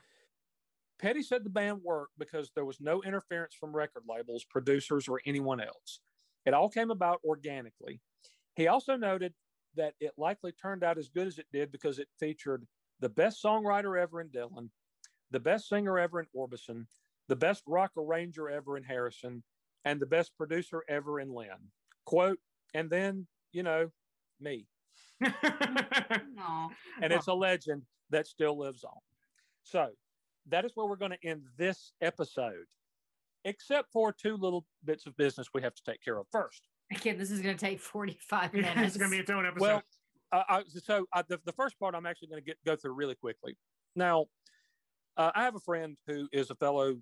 Petty 0.99 1.23
said 1.23 1.43
the 1.43 1.49
band 1.49 1.81
worked 1.84 2.14
because 2.19 2.52
there 2.53 2.65
was 2.65 2.80
no 2.80 3.02
interference 3.02 3.56
from 3.56 3.76
record 3.76 4.03
labels, 4.07 4.45
producers, 4.49 5.07
or 5.07 5.19
anyone 5.26 5.60
else. 5.60 5.99
It 6.45 6.53
all 6.53 6.69
came 6.69 6.91
about 6.91 7.22
organically. 7.26 7.99
He 8.56 8.68
also 8.68 8.95
noted 8.95 9.34
that 9.76 9.93
it 9.99 10.11
likely 10.18 10.52
turned 10.52 10.84
out 10.84 10.98
as 10.98 11.10
good 11.10 11.27
as 11.27 11.39
it 11.39 11.48
did 11.52 11.72
because 11.72 11.98
it 11.98 12.07
featured 12.19 12.68
the 12.99 13.10
best 13.10 13.43
songwriter 13.43 13.99
ever 13.99 14.22
in 14.22 14.30
Dylan, 14.30 14.69
the 15.31 15.39
best 15.39 15.69
singer 15.69 15.98
ever 15.98 16.19
in 16.19 16.27
Orbison, 16.35 16.85
the 17.27 17.35
best 17.35 17.64
rock 17.68 17.91
arranger 17.98 18.49
ever 18.49 18.77
in 18.77 18.84
Harrison, 18.84 19.43
and 19.85 19.99
the 19.99 20.06
best 20.06 20.35
producer 20.38 20.84
ever 20.88 21.19
in 21.19 21.34
Lynne. 21.34 21.72
Quote, 22.06 22.39
and 22.73 22.89
then, 22.89 23.26
you 23.52 23.64
know, 23.64 23.89
me. 24.39 24.68
Aw. 25.23 26.69
and 27.02 27.14
it's 27.14 27.27
a 27.27 27.34
legend 27.34 27.84
that 28.10 28.27
still 28.27 28.57
lives 28.57 28.84
on. 28.84 28.99
So 29.64 29.90
that 30.50 30.66
is 30.66 30.72
where 30.76 30.88
we're 30.88 30.96
going 30.96 31.12
to 31.12 31.28
end 31.28 31.44
this 31.58 31.94
episode, 32.02 32.66
except 33.46 33.92
for 33.92 34.12
two 34.14 34.36
little 34.38 34.66
bits 34.84 35.06
of 35.06 35.16
business 35.18 35.48
we 35.54 35.62
have 35.62 35.76
to 35.76 35.84
take 35.84 36.04
care 36.04 36.18
of 36.18 36.26
first. 36.32 36.68
Again, 36.92 37.18
this 37.18 37.32
is 37.32 37.42
going 37.42 37.56
to 37.56 37.66
take 37.66 37.80
45 37.80 38.52
Yeah, 38.54 38.62
minutes. 38.62 38.96
it's 38.96 38.98
gonna 38.98 39.12
be 39.12 39.18
its 39.20 39.30
own 39.30 39.46
episode. 39.46 39.62
Well, 39.62 39.82
uh, 40.32 40.44
I, 40.50 40.64
so 40.68 41.06
I, 41.14 41.24
the, 41.28 41.40
the 41.46 41.54
first 41.54 41.80
part 41.80 41.96
I'm 41.96 42.06
actually 42.06 42.30
going 42.30 42.42
to 42.42 42.46
get 42.46 42.58
go 42.66 42.76
through 42.76 42.94
really 42.94 43.16
quickly. 43.16 43.56
Now, 43.96 44.26
uh, 45.18 45.32
I 45.36 45.44
have 45.44 45.56
a 45.56 45.60
friend 45.60 45.98
who 46.08 46.28
is 46.32 46.50
a 46.50 46.56
fellow 46.56 46.98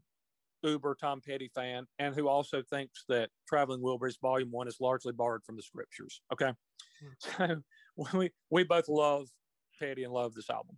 Uber 0.64 0.98
Tom 1.00 1.22
Petty 1.26 1.50
fan 1.54 1.86
and 2.00 2.14
who 2.16 2.28
also 2.28 2.62
thinks 2.70 3.06
that 3.08 3.30
Traveling 3.48 3.82
Wilburys 3.82 4.20
Volume 4.22 4.52
One 4.52 4.68
is 4.68 4.78
largely 4.80 5.14
borrowed 5.14 5.44
from 5.46 5.56
the 5.56 5.62
scriptures. 5.62 6.22
Okay, 6.34 6.52
so 7.20 7.62
we 8.14 8.32
we 8.50 8.64
both 8.64 8.90
love 8.90 9.28
Petty 9.80 10.04
and 10.04 10.14
love 10.14 10.34
this 10.34 10.50
album. 10.50 10.78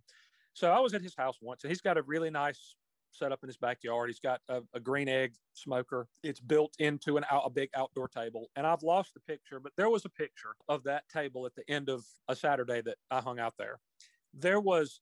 So 0.54 0.70
I 0.70 0.80
was 0.80 0.94
at 0.94 1.02
his 1.02 1.14
house 1.16 1.38
once, 1.40 1.64
and 1.64 1.70
he's 1.70 1.80
got 1.80 1.98
a 1.98 2.02
really 2.02 2.30
nice 2.30 2.76
setup 3.10 3.42
in 3.42 3.48
his 3.48 3.56
backyard. 3.56 4.08
He's 4.08 4.20
got 4.20 4.40
a, 4.48 4.62
a 4.74 4.80
green 4.80 5.08
egg 5.08 5.34
smoker. 5.54 6.08
It's 6.22 6.40
built 6.40 6.74
into 6.78 7.16
an 7.16 7.24
out, 7.30 7.42
a 7.44 7.50
big 7.50 7.70
outdoor 7.74 8.08
table, 8.08 8.48
and 8.56 8.66
I've 8.66 8.82
lost 8.82 9.14
the 9.14 9.20
picture, 9.20 9.60
but 9.60 9.72
there 9.76 9.88
was 9.88 10.04
a 10.04 10.10
picture 10.10 10.54
of 10.68 10.82
that 10.84 11.04
table 11.08 11.46
at 11.46 11.54
the 11.54 11.68
end 11.70 11.88
of 11.88 12.04
a 12.28 12.36
Saturday 12.36 12.80
that 12.82 12.96
I 13.10 13.20
hung 13.20 13.38
out 13.38 13.54
there. 13.58 13.80
There 14.34 14.60
was 14.60 15.00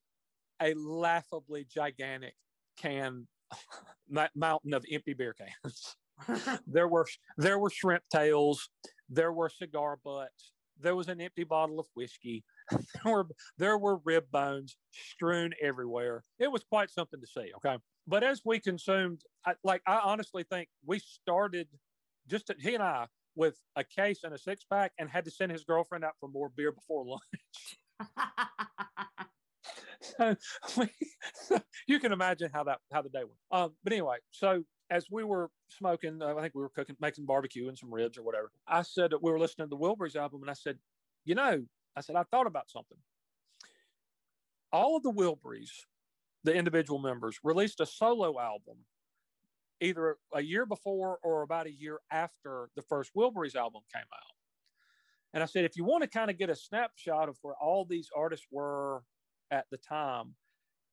a 0.60 0.74
laughably 0.74 1.66
gigantic 1.72 2.34
can 2.76 3.26
mountain 4.34 4.74
of 4.74 4.84
empty 4.90 5.14
beer 5.14 5.34
cans. 5.34 5.96
there 6.66 6.88
were 6.88 7.06
there 7.38 7.58
were 7.58 7.70
shrimp 7.70 8.02
tails, 8.12 8.68
there 9.08 9.32
were 9.32 9.48
cigar 9.48 9.98
butts, 10.04 10.52
there 10.78 10.96
was 10.96 11.08
an 11.08 11.20
empty 11.20 11.44
bottle 11.44 11.78
of 11.78 11.86
whiskey, 11.94 12.44
there 13.04 13.12
were 13.12 13.26
there 13.58 13.78
were 13.78 14.00
rib 14.04 14.24
bones 14.30 14.76
strewn 14.92 15.52
everywhere. 15.60 16.24
It 16.38 16.50
was 16.50 16.64
quite 16.64 16.90
something 16.90 17.20
to 17.20 17.26
see. 17.26 17.52
Okay, 17.56 17.78
but 18.06 18.22
as 18.22 18.42
we 18.44 18.60
consumed, 18.60 19.22
I, 19.46 19.54
like 19.64 19.82
I 19.86 20.00
honestly 20.02 20.44
think 20.44 20.68
we 20.84 20.98
started 20.98 21.68
just 22.26 22.50
he 22.58 22.74
and 22.74 22.82
I 22.82 23.06
with 23.36 23.56
a 23.76 23.84
case 23.84 24.20
and 24.24 24.34
a 24.34 24.38
six 24.38 24.64
pack, 24.64 24.92
and 24.98 25.08
had 25.08 25.24
to 25.24 25.30
send 25.30 25.52
his 25.52 25.64
girlfriend 25.64 26.04
out 26.04 26.14
for 26.20 26.28
more 26.28 26.50
beer 26.54 26.72
before 26.72 27.06
lunch. 27.06 27.78
so, 30.00 30.36
we, 30.76 30.88
so 31.34 31.60
you 31.86 31.98
can 31.98 32.12
imagine 32.12 32.50
how 32.52 32.64
that 32.64 32.78
how 32.92 33.02
the 33.02 33.08
day 33.08 33.20
went. 33.24 33.38
Um, 33.50 33.74
but 33.82 33.92
anyway, 33.92 34.16
so 34.30 34.64
as 34.90 35.06
we 35.10 35.24
were 35.24 35.50
smoking, 35.68 36.20
uh, 36.20 36.34
I 36.36 36.42
think 36.42 36.54
we 36.54 36.62
were 36.62 36.70
cooking, 36.70 36.96
making 37.00 37.26
barbecue 37.26 37.68
and 37.68 37.78
some 37.78 37.92
ribs 37.92 38.18
or 38.18 38.22
whatever. 38.22 38.50
I 38.66 38.82
said 38.82 39.10
that 39.12 39.22
we 39.22 39.30
were 39.30 39.38
listening 39.38 39.68
to 39.68 39.76
the 39.76 39.80
Wilburys 39.80 40.16
album, 40.16 40.42
and 40.42 40.50
I 40.50 40.54
said, 40.54 40.78
you 41.24 41.34
know, 41.34 41.64
I 41.96 42.00
said 42.00 42.16
I 42.16 42.22
thought 42.24 42.46
about 42.46 42.70
something. 42.70 42.98
All 44.72 44.96
of 44.96 45.02
the 45.02 45.12
Wilburys, 45.12 45.70
the 46.44 46.54
individual 46.54 47.00
members, 47.00 47.38
released 47.42 47.80
a 47.80 47.86
solo 47.86 48.38
album 48.38 48.76
either 49.80 50.16
a 50.34 50.42
year 50.42 50.66
before 50.66 51.18
or 51.22 51.42
about 51.42 51.66
a 51.66 51.72
year 51.72 51.98
after 52.10 52.68
the 52.76 52.82
first 52.82 53.12
Wilburys 53.16 53.56
album 53.56 53.82
came 53.92 54.02
out. 54.12 54.36
And 55.32 55.42
I 55.42 55.46
said, 55.46 55.64
if 55.64 55.76
you 55.76 55.84
want 55.84 56.02
to 56.02 56.08
kind 56.08 56.30
of 56.30 56.38
get 56.38 56.50
a 56.50 56.56
snapshot 56.56 57.28
of 57.28 57.38
where 57.42 57.54
all 57.60 57.84
these 57.84 58.08
artists 58.16 58.46
were 58.50 59.02
at 59.50 59.66
the 59.70 59.78
time, 59.78 60.34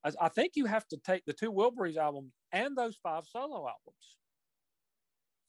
I, 0.03 0.11
I 0.22 0.30
think 0.30 0.53
you 0.56 0.65
have 0.65 0.88
to 0.90 0.98
take 0.98 1.26
the 1.26 1.34
two 1.34 1.52
Wilburys 1.52 1.98
albums 1.98 2.34
and 2.52 2.78
those 2.78 2.98
five 3.02 3.26
solo 3.26 3.68
albums. 3.68 4.18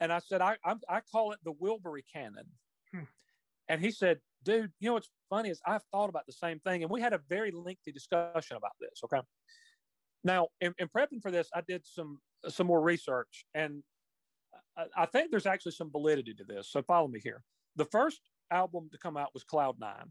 And 0.00 0.12
I 0.12 0.20
said, 0.20 0.40
I, 0.40 0.56
I, 0.64 0.74
I 0.88 1.00
call 1.00 1.32
it 1.32 1.38
the 1.44 1.52
Wilbury 1.52 2.02
canon. 2.12 2.46
Hmm. 2.92 3.04
And 3.68 3.80
he 3.80 3.90
said, 3.90 4.20
dude, 4.48 4.72
you 4.80 4.88
know 4.88 4.94
what's 4.94 5.10
funny 5.28 5.50
is 5.50 5.60
I've 5.66 5.82
thought 5.92 6.08
about 6.08 6.26
the 6.26 6.32
same 6.32 6.58
thing. 6.60 6.82
And 6.82 6.90
we 6.90 7.00
had 7.00 7.12
a 7.12 7.20
very 7.28 7.50
lengthy 7.50 7.92
discussion 7.92 8.56
about 8.56 8.72
this. 8.80 9.00
Okay. 9.04 9.20
Now, 10.24 10.48
in, 10.60 10.74
in 10.78 10.88
prepping 10.88 11.22
for 11.22 11.30
this, 11.30 11.48
I 11.54 11.60
did 11.60 11.86
some 11.86 12.18
some 12.48 12.66
more 12.66 12.80
research, 12.80 13.44
and 13.54 13.82
I, 14.76 14.84
I 14.96 15.06
think 15.06 15.30
there's 15.30 15.46
actually 15.46 15.72
some 15.72 15.90
validity 15.90 16.34
to 16.34 16.44
this. 16.44 16.70
So 16.70 16.82
follow 16.82 17.08
me 17.08 17.20
here. 17.22 17.42
The 17.76 17.84
first 17.84 18.20
album 18.50 18.88
to 18.92 18.98
come 18.98 19.16
out 19.16 19.34
was 19.34 19.44
Cloud 19.44 19.76
Nine, 19.78 20.10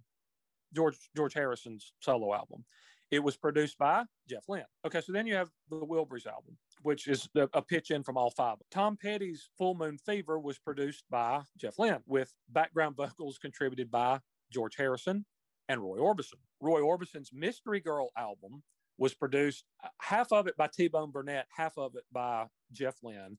George 0.74 0.98
George 1.16 1.34
Harrison's 1.34 1.94
solo 2.00 2.34
album. 2.34 2.64
It 3.10 3.24
was 3.24 3.38
produced 3.38 3.78
by 3.78 4.04
Jeff 4.30 4.44
Lynne. 4.50 4.66
Okay, 4.86 5.02
so 5.02 5.14
then 5.14 5.26
you 5.26 5.36
have 5.36 5.50
the 5.70 5.78
Wilburys 5.78 6.28
album, 6.28 6.58
which 6.82 7.08
is 7.08 7.30
a, 7.36 7.62
pitch 7.62 7.90
in 7.92 8.04
from 8.04 8.18
all 8.18 8.32
five. 8.32 8.58
Tom 8.70 8.98
Petty's 8.98 9.50
Full 9.58 9.76
Moon 9.76 9.98
Fever 9.98 10.40
was 10.40 10.60
produced 10.60 11.06
by 11.10 11.42
Jeff 11.58 11.80
Lynne, 11.80 12.04
with 12.06 12.34
background 12.50 12.98
vocals 12.98 13.38
contributed 13.38 13.90
by 13.90 14.20
George 14.52 14.76
Harrison 14.76 15.26
and 15.70 15.82
Roy 15.82 15.98
Orbison. 15.98 16.40
Roy 16.60 16.82
Orbison's 16.82 17.32
Mystery 17.34 17.80
Girl 17.80 18.10
album 18.18 18.64
was 18.98 19.14
produced 19.14 19.64
uh, 19.84 19.90
half 20.02 20.32
of 20.34 20.48
it 20.48 20.58
by 20.58 20.68
T 20.68 20.88
Bone 20.88 21.12
Burnett, 21.12 21.48
half 21.56 21.78
of 21.78 21.96
it 21.96 22.04
by 22.12 22.46
Jeff 22.72 22.96
Lynne. 23.04 23.38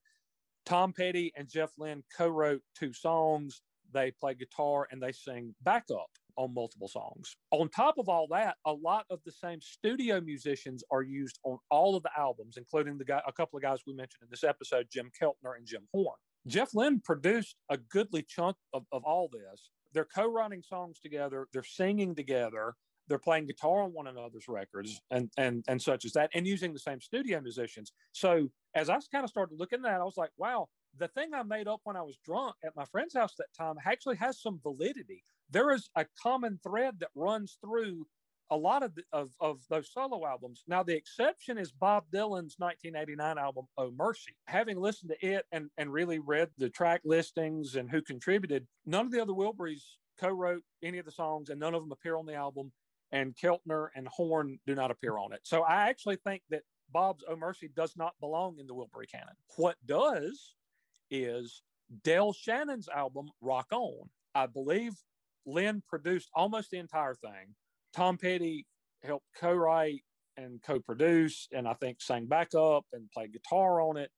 Tom 0.65 0.93
Petty 0.93 1.33
and 1.37 1.49
Jeff 1.49 1.73
Lynne 1.79 2.05
co 2.17 2.29
wrote 2.29 2.63
two 2.79 2.93
songs. 2.93 3.63
They 3.93 4.11
play 4.11 4.35
guitar 4.35 4.87
and 4.91 5.03
they 5.03 5.13
sing 5.13 5.55
backup 5.63 6.11
on 6.39 6.55
multiple 6.55 6.89
songs. 6.89 7.37
On 7.51 7.69
top 7.69 7.99
of 7.99 8.09
all 8.09 8.27
that, 8.31 8.57
a 8.65 8.73
lot 8.73 9.05
of 9.11 9.19
the 9.27 9.33
same 9.33 9.61
studio 9.61 10.21
musicians 10.21 10.83
are 10.91 11.03
used 11.03 11.39
on 11.45 11.59
all 11.71 11.97
of 11.97 12.03
the 12.05 12.11
albums, 12.17 12.57
including 12.57 12.97
the 12.97 13.05
guy, 13.05 13.21
a 13.27 13.33
couple 13.33 13.57
of 13.57 13.63
guys 13.63 13.81
we 13.87 13.93
mentioned 13.93 14.23
in 14.23 14.29
this 14.31 14.45
episode, 14.45 14.87
Jim 14.91 15.11
Keltner 15.21 15.57
and 15.57 15.67
Jim 15.67 15.83
Horn. 15.93 16.17
Jeff 16.47 16.73
Lynne 16.73 17.01
produced 17.05 17.57
a 17.69 17.77
goodly 17.77 18.23
chunk 18.23 18.57
of, 18.73 18.85
of 18.93 19.03
all 19.05 19.29
this. 19.31 19.71
They're 19.93 20.07
co 20.07 20.27
writing 20.27 20.63
songs 20.63 21.01
together, 21.01 21.49
they're 21.53 21.65
singing 21.65 22.15
together, 22.15 22.75
they're 23.09 23.19
playing 23.19 23.47
guitar 23.47 23.83
on 23.83 23.93
one 23.93 24.07
another's 24.07 24.47
records 24.49 25.01
and 25.11 25.31
and 25.37 25.65
and 25.67 25.81
such 25.81 26.05
as 26.05 26.13
that 26.13 26.31
and 26.35 26.47
using 26.47 26.73
the 26.73 26.79
same 26.79 27.01
studio 27.01 27.41
musicians 27.41 27.93
so 28.13 28.49
as 28.75 28.91
i 28.91 28.99
kind 29.11 29.25
of 29.25 29.31
started 29.31 29.59
looking 29.59 29.79
at 29.79 29.83
that 29.85 30.01
i 30.01 30.05
was 30.05 30.17
like 30.17 30.31
wow 30.37 30.67
the 30.99 31.09
thing 31.09 31.31
i 31.35 31.43
made 31.43 31.67
up 31.67 31.81
when 31.85 31.97
i 31.97 32.03
was 32.03 32.19
drunk 32.25 32.55
at 32.65 32.77
my 32.77 32.85
friend's 32.85 33.15
house 33.15 33.35
that 33.39 33.47
time 33.57 33.77
actually 33.87 34.17
has 34.17 34.41
some 34.41 34.61
validity 34.63 35.25
there 35.51 35.73
is 35.73 35.89
a 35.97 36.07
common 36.23 36.59
thread 36.63 37.01
that 37.01 37.11
runs 37.15 37.59
through 37.61 38.07
a 38.51 38.57
lot 38.57 38.83
of, 38.83 38.95
the, 38.95 39.03
of, 39.13 39.31
of 39.41 39.61
those 39.69 39.91
solo 39.93 40.27
albums. 40.27 40.65
Now, 40.67 40.83
the 40.83 40.97
exception 40.97 41.59
is 41.59 41.71
Bob 41.71 42.05
Dylan's 42.13 42.55
1989 42.59 43.39
album, 43.39 43.67
Oh 43.77 43.91
Mercy. 43.91 44.35
Having 44.47 44.81
listened 44.81 45.11
to 45.11 45.27
it 45.27 45.45
and, 45.53 45.69
and 45.77 45.93
really 45.93 46.19
read 46.19 46.49
the 46.57 46.71
track 46.71 47.03
listings 47.05 47.77
and 47.77 47.91
who 47.91 48.01
contributed, 48.01 48.67
none 48.87 49.07
of 49.07 49.13
the 49.13 49.21
other 49.21 49.35
Wilburys 49.35 49.83
co 50.19 50.29
wrote 50.29 50.63
any 50.83 50.99
of 50.99 51.05
the 51.05 51.13
songs 51.13 51.51
and 51.51 51.61
none 51.61 51.75
of 51.75 51.83
them 51.83 51.93
appear 51.93 52.17
on 52.17 52.27
the 52.27 52.35
album 52.35 52.73
and 53.13 53.37
Keltner 53.37 53.89
and 53.95 54.09
Horn 54.09 54.59
do 54.67 54.75
not 54.75 54.91
appear 54.91 55.19
on 55.19 55.33
it. 55.33 55.41
So 55.43 55.63
I 55.63 55.89
actually 55.89 56.17
think 56.17 56.43
that 56.51 56.63
Bob's 56.91 57.25
Oh 57.29 57.37
Mercy 57.37 57.71
does 57.75 57.97
not 57.97 58.15
belong 58.21 58.59
in 58.59 58.67
the 58.67 58.75
Wilbury 58.75 59.11
canon. 59.11 59.35
What 59.57 59.77
does 59.85 60.55
is 61.11 61.63
Del 62.03 62.33
Shannon's 62.33 62.89
album 62.89 63.29
Rock 63.41 63.69
On. 63.73 64.09
I 64.35 64.47
believe 64.47 64.95
Lynne 65.49 65.83
produced 65.89 66.31
almost 66.35 66.71
the 66.71 66.79
entire 66.79 67.15
thing. 67.15 67.55
Tom 67.93 68.19
Petty 68.19 68.67
helped 69.03 69.27
co-write 69.41 70.05
and 70.37 70.63
co-produce, 70.63 71.49
and 71.53 71.67
I 71.67 71.75
think 71.75 72.01
sang 72.01 72.27
backup 72.27 72.85
and 72.93 73.11
played 73.11 73.33
guitar 73.33 73.81
on 73.81 73.97
it. 73.97 74.11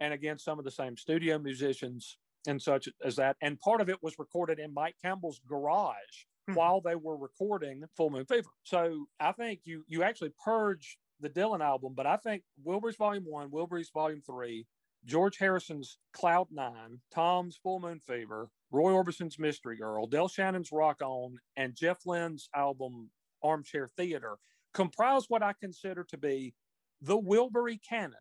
And 0.00 0.12
again, 0.14 0.38
some 0.38 0.58
of 0.58 0.64
the 0.64 0.70
same 0.70 0.96
studio 0.96 1.38
musicians 1.38 2.18
and 2.46 2.60
such 2.60 2.88
as 3.04 3.16
that. 3.16 3.36
And 3.42 3.60
part 3.60 3.80
of 3.82 3.88
it 3.90 4.02
was 4.02 4.18
recorded 4.18 4.58
in 4.58 4.72
Mike 4.72 4.96
Campbell's 5.02 5.40
garage 5.46 6.24
Hmm. 6.48 6.54
while 6.54 6.80
they 6.80 6.94
were 6.96 7.18
recording 7.18 7.84
Full 7.96 8.08
Moon 8.10 8.24
Fever. 8.24 8.48
So 8.62 9.06
I 9.20 9.32
think 9.32 9.60
you 9.64 9.84
you 9.88 10.02
actually 10.02 10.32
purge 10.42 10.98
the 11.20 11.28
Dylan 11.28 11.60
album, 11.60 11.92
but 11.94 12.06
I 12.06 12.16
think 12.16 12.44
Wilburys 12.64 12.96
Volume 12.96 13.24
One, 13.26 13.50
Wilburys 13.50 13.92
Volume 13.92 14.22
Three, 14.22 14.66
George 15.04 15.36
Harrison's 15.36 15.98
Cloud 16.14 16.48
Nine, 16.50 17.02
Tom's 17.10 17.56
Full 17.58 17.78
Moon 17.78 18.00
Fever, 18.00 18.50
Roy 18.70 18.92
Orbison's 18.92 19.38
Mystery 19.38 19.76
Girl, 19.76 20.06
Del 20.06 20.28
Shannon's 20.28 20.70
Rock 20.72 21.00
On, 21.02 21.36
and 21.56 21.74
Jeff 21.74 21.98
Lynne's 22.06 22.48
album 22.54 23.10
Armchair 23.42 23.90
Theater 23.96 24.38
comprise 24.74 25.24
what 25.28 25.42
I 25.42 25.54
consider 25.60 26.04
to 26.04 26.16
be 26.16 26.54
the 27.02 27.18
Wilbury 27.18 27.80
canon. 27.86 28.14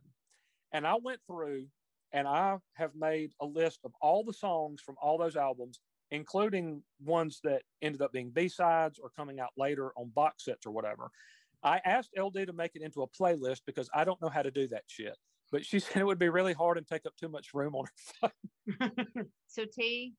And 0.71 0.87
I 0.87 0.95
went 1.01 1.19
through 1.27 1.65
and 2.11 2.27
I 2.27 2.57
have 2.73 2.95
made 2.95 3.31
a 3.39 3.45
list 3.45 3.81
of 3.83 3.91
all 4.01 4.23
the 4.23 4.33
songs 4.33 4.81
from 4.81 4.95
all 5.01 5.17
those 5.17 5.35
albums, 5.35 5.79
including 6.11 6.81
ones 7.03 7.39
that 7.43 7.61
ended 7.81 8.01
up 8.01 8.11
being 8.11 8.31
B 8.31 8.47
sides 8.47 8.99
or 8.99 9.09
coming 9.09 9.39
out 9.39 9.51
later 9.57 9.91
on 9.95 10.11
box 10.15 10.45
sets 10.45 10.65
or 10.65 10.71
whatever. 10.71 11.11
I 11.63 11.81
asked 11.85 12.11
LD 12.17 12.47
to 12.47 12.53
make 12.53 12.71
it 12.75 12.81
into 12.81 13.03
a 13.03 13.07
playlist 13.07 13.61
because 13.65 13.89
I 13.93 14.05
don't 14.05 14.21
know 14.21 14.29
how 14.29 14.41
to 14.41 14.51
do 14.51 14.67
that 14.69 14.83
shit. 14.87 15.15
But 15.51 15.65
she 15.65 15.79
said 15.79 16.01
it 16.01 16.05
would 16.05 16.19
be 16.19 16.29
really 16.29 16.53
hard 16.53 16.77
and 16.77 16.87
take 16.87 17.05
up 17.05 17.15
too 17.15 17.29
much 17.29 17.53
room 17.53 17.75
on 17.75 17.85
her 17.85 18.31
phone. 18.79 18.91
So 19.47 19.65
T, 19.65 20.13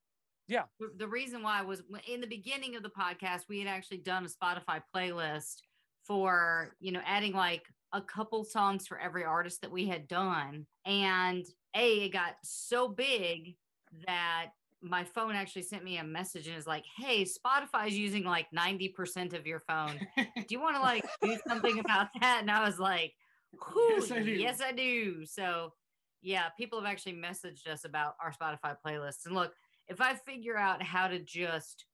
Yeah. 0.48 0.64
the- 0.96 1.08
reason 1.08 1.42
why 1.42 1.62
was 1.62 1.82
in 2.06 2.20
the 2.20 2.26
beginning 2.26 2.76
of 2.76 2.82
the 2.82 2.90
podcast, 2.90 3.42
we 3.48 3.58
had 3.60 3.68
actually 3.68 3.98
done 3.98 4.24
a 4.24 4.28
Spotify 4.28 4.82
playlist 4.94 5.62
for 6.04 6.74
you 6.80 6.92
know 6.92 7.00
adding 7.04 7.32
like 7.32 7.64
a 7.92 8.00
couple 8.00 8.44
songs 8.44 8.86
for 8.86 8.98
every 8.98 9.24
artist 9.24 9.60
that 9.62 9.70
we 9.70 9.86
had 9.86 10.08
done, 10.08 10.66
and 10.84 11.44
a 11.76 12.04
it 12.04 12.12
got 12.12 12.34
so 12.42 12.88
big 12.88 13.56
that 14.06 14.50
my 14.82 15.04
phone 15.04 15.34
actually 15.34 15.62
sent 15.62 15.84
me 15.84 15.98
a 15.98 16.04
message 16.04 16.46
and 16.48 16.56
is 16.56 16.66
like, 16.66 16.84
"Hey, 16.96 17.24
Spotify's 17.24 17.96
using 17.98 18.24
like 18.24 18.46
ninety 18.52 18.88
percent 18.88 19.34
of 19.34 19.46
your 19.46 19.60
phone. 19.60 20.00
Do 20.16 20.44
you 20.48 20.60
want 20.60 20.76
to 20.76 20.82
like 20.82 21.04
do 21.22 21.38
something 21.46 21.78
about 21.80 22.08
that?" 22.20 22.38
And 22.40 22.50
I 22.50 22.64
was 22.64 22.78
like, 22.78 23.12
"Whew, 23.72 23.96
Yes, 23.98 24.10
I 24.10 24.22
do. 24.22 24.30
Yes, 24.30 24.60
I 24.62 24.72
do." 24.72 25.26
So, 25.26 25.74
yeah, 26.22 26.48
people 26.50 26.80
have 26.80 26.90
actually 26.90 27.14
messaged 27.14 27.66
us 27.66 27.84
about 27.84 28.14
our 28.22 28.32
Spotify 28.32 28.76
playlists. 28.84 29.26
And 29.26 29.34
look, 29.34 29.52
if 29.90 30.00
I 30.00 30.14
figure 30.14 30.56
out 30.56 30.82
how 30.82 31.08
to 31.08 31.18
just 31.18 31.84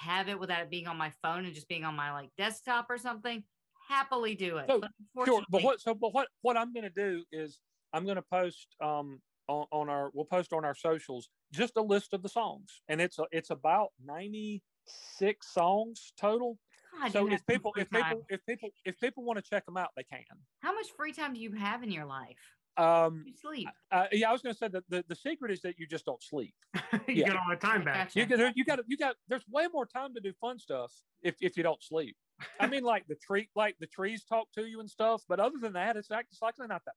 have 0.00 0.28
it 0.28 0.38
without 0.38 0.62
it 0.62 0.70
being 0.70 0.86
on 0.86 0.96
my 0.96 1.12
phone 1.22 1.44
and 1.44 1.54
just 1.54 1.68
being 1.68 1.84
on 1.84 1.94
my 1.96 2.12
like 2.12 2.30
desktop 2.38 2.86
or 2.88 2.96
something, 2.96 3.42
happily 3.88 4.34
do 4.34 4.58
it. 4.58 4.66
So, 4.68 4.80
But 5.14 5.26
Sure, 5.26 5.42
but 5.50 5.62
what? 5.62 5.80
So, 5.80 5.94
but 5.94 6.14
what? 6.14 6.28
What 6.42 6.56
I'm 6.56 6.72
going 6.72 6.84
to 6.84 6.90
do 6.90 7.24
is 7.32 7.58
I'm 7.92 8.04
going 8.04 8.16
to 8.16 8.22
post 8.22 8.68
um 8.80 9.20
on, 9.48 9.66
on 9.72 9.88
our 9.88 10.10
we'll 10.14 10.24
post 10.24 10.52
on 10.52 10.64
our 10.64 10.74
socials 10.74 11.28
just 11.52 11.76
a 11.76 11.82
list 11.82 12.14
of 12.14 12.22
the 12.22 12.28
songs, 12.28 12.82
and 12.88 13.00
it's 13.00 13.18
a, 13.18 13.24
it's 13.32 13.50
about 13.50 13.88
96 14.04 15.52
songs 15.52 16.12
total. 16.18 16.58
God, 17.00 17.12
so 17.12 17.26
if 17.26 17.32
have 17.32 17.40
some 17.40 17.54
people 17.54 17.72
if 17.76 17.90
people 17.90 18.26
if 18.28 18.46
people 18.46 18.68
if 18.84 19.00
people 19.00 19.24
want 19.24 19.42
to 19.42 19.50
check 19.50 19.66
them 19.66 19.76
out, 19.76 19.88
they 19.96 20.04
can. 20.04 20.24
how 20.60 20.74
much 20.74 20.86
free 20.96 21.12
time 21.12 21.34
do 21.34 21.40
you 21.40 21.52
have 21.52 21.82
in 21.82 21.90
your 21.90 22.06
life? 22.06 22.57
Um, 22.78 23.24
You 23.26 23.34
sleep. 23.34 23.68
uh, 23.90 24.06
yeah, 24.12 24.28
I 24.28 24.32
was 24.32 24.40
going 24.42 24.54
to 24.54 24.58
say 24.58 24.68
that 24.68 24.84
the, 24.88 25.04
the 25.08 25.14
secret 25.16 25.50
is 25.50 25.60
that 25.62 25.78
you 25.78 25.86
just 25.86 26.04
don't 26.04 26.22
sleep. 26.22 26.54
you 27.06 27.14
Yeah. 27.14 27.26
get 27.28 27.36
all 27.36 27.44
the 27.50 27.56
time 27.56 27.84
back. 27.84 28.08
gotcha. 28.14 28.20
You 28.20 28.26
got 28.26 28.56
you 28.56 28.64
got 28.64 28.78
you 28.86 28.96
got. 28.96 29.16
There's 29.28 29.42
way 29.50 29.66
more 29.72 29.84
time 29.86 30.14
to 30.14 30.20
do 30.20 30.32
fun 30.40 30.58
stuff 30.58 30.92
if 31.22 31.34
if 31.40 31.56
you 31.56 31.62
don't 31.62 31.82
sleep. 31.82 32.16
I 32.60 32.68
mean, 32.68 32.84
like 32.84 33.04
the 33.08 33.16
tree, 33.16 33.48
like 33.56 33.76
the 33.80 33.86
trees 33.88 34.24
talk 34.24 34.46
to 34.54 34.64
you 34.64 34.78
and 34.80 34.88
stuff. 34.88 35.22
But 35.28 35.40
other 35.40 35.56
than 35.60 35.72
that, 35.72 35.96
it's 35.96 36.10
act- 36.10 36.28
it's 36.30 36.42
actually 36.42 36.68
not 36.68 36.82
that 36.86 36.94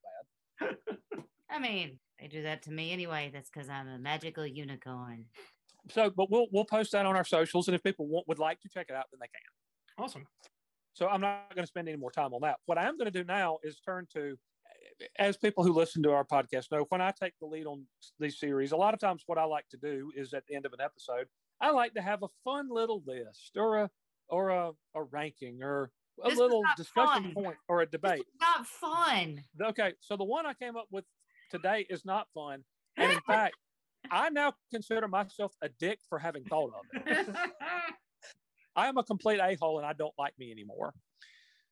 bad. 0.61 0.77
I 1.49 1.59
mean, 1.59 1.99
they 2.19 2.27
do 2.27 2.43
that 2.43 2.61
to 2.63 2.71
me 2.71 2.91
anyway. 2.91 3.31
That's 3.33 3.49
because 3.49 3.67
I'm 3.69 3.87
a 3.87 3.97
magical 3.97 4.45
unicorn. 4.45 5.25
So, 5.89 6.11
but 6.15 6.29
we'll 6.29 6.45
we'll 6.51 6.65
post 6.65 6.91
that 6.91 7.07
on 7.07 7.15
our 7.15 7.25
socials, 7.25 7.67
and 7.67 7.73
if 7.75 7.81
people 7.81 8.07
want, 8.07 8.27
would 8.27 8.37
like 8.39 8.61
to 8.61 8.69
check 8.69 8.85
it 8.89 8.95
out, 8.95 9.05
then 9.11 9.19
they 9.19 9.27
can. 9.27 10.05
Awesome. 10.05 10.27
So 10.93 11.07
I'm 11.07 11.21
not 11.21 11.55
going 11.55 11.63
to 11.63 11.67
spend 11.67 11.87
any 11.89 11.97
more 11.97 12.11
time 12.11 12.33
on 12.33 12.41
that. 12.41 12.57
What 12.67 12.77
I 12.77 12.87
am 12.87 12.97
going 12.97 13.11
to 13.11 13.17
do 13.17 13.23
now 13.23 13.57
is 13.63 13.79
turn 13.79 14.05
to, 14.13 14.37
as 15.19 15.37
people 15.37 15.63
who 15.63 15.73
listen 15.73 16.03
to 16.03 16.11
our 16.11 16.25
podcast 16.25 16.71
know, 16.71 16.85
when 16.89 17.01
I 17.01 17.11
take 17.11 17.33
the 17.39 17.47
lead 17.47 17.65
on 17.65 17.85
these 18.19 18.39
series, 18.39 18.71
a 18.71 18.77
lot 18.77 18.93
of 18.93 18.99
times 18.99 19.23
what 19.25 19.37
I 19.37 19.43
like 19.45 19.67
to 19.69 19.77
do 19.77 20.11
is 20.15 20.33
at 20.33 20.43
the 20.47 20.55
end 20.55 20.65
of 20.65 20.73
an 20.73 20.81
episode, 20.81 21.27
I 21.59 21.71
like 21.71 21.93
to 21.95 22.01
have 22.01 22.23
a 22.23 22.27
fun 22.43 22.69
little 22.69 23.01
list 23.05 23.51
or 23.57 23.77
a 23.77 23.89
or 24.29 24.49
a, 24.49 24.71
a 24.95 25.03
ranking 25.03 25.61
or 25.61 25.91
a 26.23 26.29
This 26.29 26.39
little 26.39 26.63
discussion 26.77 27.33
fun. 27.33 27.33
point 27.33 27.57
or 27.67 27.81
a 27.81 27.85
debate. 27.85 28.23
not 28.39 28.65
fun. 28.65 29.43
Okay, 29.61 29.93
so 29.99 30.15
the 30.17 30.23
one 30.23 30.45
I 30.45 30.53
came 30.53 30.77
up 30.77 30.87
with 30.91 31.05
today 31.51 31.85
is 31.89 32.05
not 32.05 32.27
fun, 32.33 32.63
and 32.97 33.11
in 33.11 33.19
fact, 33.21 33.55
I 34.09 34.29
now 34.29 34.53
consider 34.71 35.07
myself 35.07 35.53
a 35.61 35.69
dick 35.69 35.99
for 36.09 36.17
having 36.17 36.43
thought 36.45 36.71
of 36.73 37.01
it. 37.05 37.27
I 38.75 38.87
am 38.87 38.97
a 38.97 39.03
complete 39.03 39.39
a 39.41 39.55
hole 39.59 39.77
and 39.77 39.85
I 39.85 39.93
don't 39.93 40.13
like 40.17 40.33
me 40.39 40.51
anymore. 40.51 40.93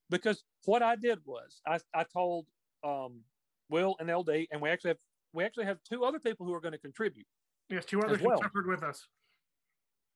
Because 0.09 0.43
what 0.65 0.81
I 0.83 0.95
did 0.95 1.19
was 1.25 1.61
I, 1.65 1.79
I 1.93 2.03
told 2.03 2.45
um, 2.83 3.21
Will 3.69 3.95
and 3.99 4.09
LD, 4.09 4.47
and 4.51 4.61
we 4.61 4.69
actually 4.69 4.89
have 4.91 4.97
we 5.33 5.43
actually 5.43 5.65
have 5.65 5.77
two 5.83 6.03
other 6.05 6.19
people 6.19 6.45
who 6.45 6.53
are 6.53 6.61
going 6.61 6.71
to 6.71 6.79
contribute. 6.79 7.27
Yes, 7.69 7.85
two 7.85 8.01
others 8.01 8.19
well. 8.21 8.37
who 8.37 8.43
suffered 8.43 8.67
with 8.67 8.81
us. 8.83 9.07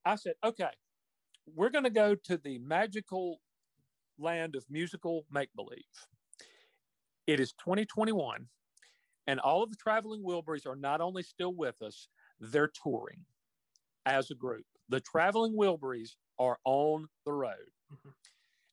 I 0.05 0.15
said, 0.15 0.33
okay, 0.43 0.71
we're 1.55 1.69
going 1.69 1.83
to 1.83 1.89
go 1.91 2.15
to 2.15 2.37
the 2.37 2.57
magical 2.59 3.39
land 4.17 4.55
of 4.55 4.65
musical 4.69 5.25
make 5.31 5.49
believe. 5.55 5.83
It 7.27 7.39
is 7.39 7.53
2021, 7.53 8.47
and 9.27 9.39
all 9.39 9.61
of 9.63 9.69
the 9.69 9.75
traveling 9.77 10.23
Wilburys 10.23 10.65
are 10.65 10.75
not 10.75 10.99
only 10.99 11.23
still 11.23 11.53
with 11.53 11.81
us, 11.81 12.07
they're 12.39 12.71
touring 12.83 13.25
as 14.05 14.31
a 14.31 14.35
group. 14.35 14.65
The 14.89 14.99
traveling 14.99 15.55
Wilburys 15.55 16.15
are 16.39 16.57
on 16.65 17.07
the 17.25 17.31
road, 17.33 17.71
Mhm. 17.91 18.13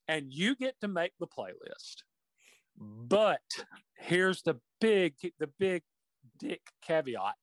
and 0.07 0.33
you 0.33 0.55
get 0.55 0.79
to 0.81 0.87
make 0.87 1.13
the 1.19 1.27
playlist. 1.27 2.03
But 2.77 3.41
here's 3.97 4.41
the 4.41 4.59
big, 4.79 5.15
the 5.39 5.49
big 5.59 5.83
dick 6.39 6.61
caveat 6.81 7.35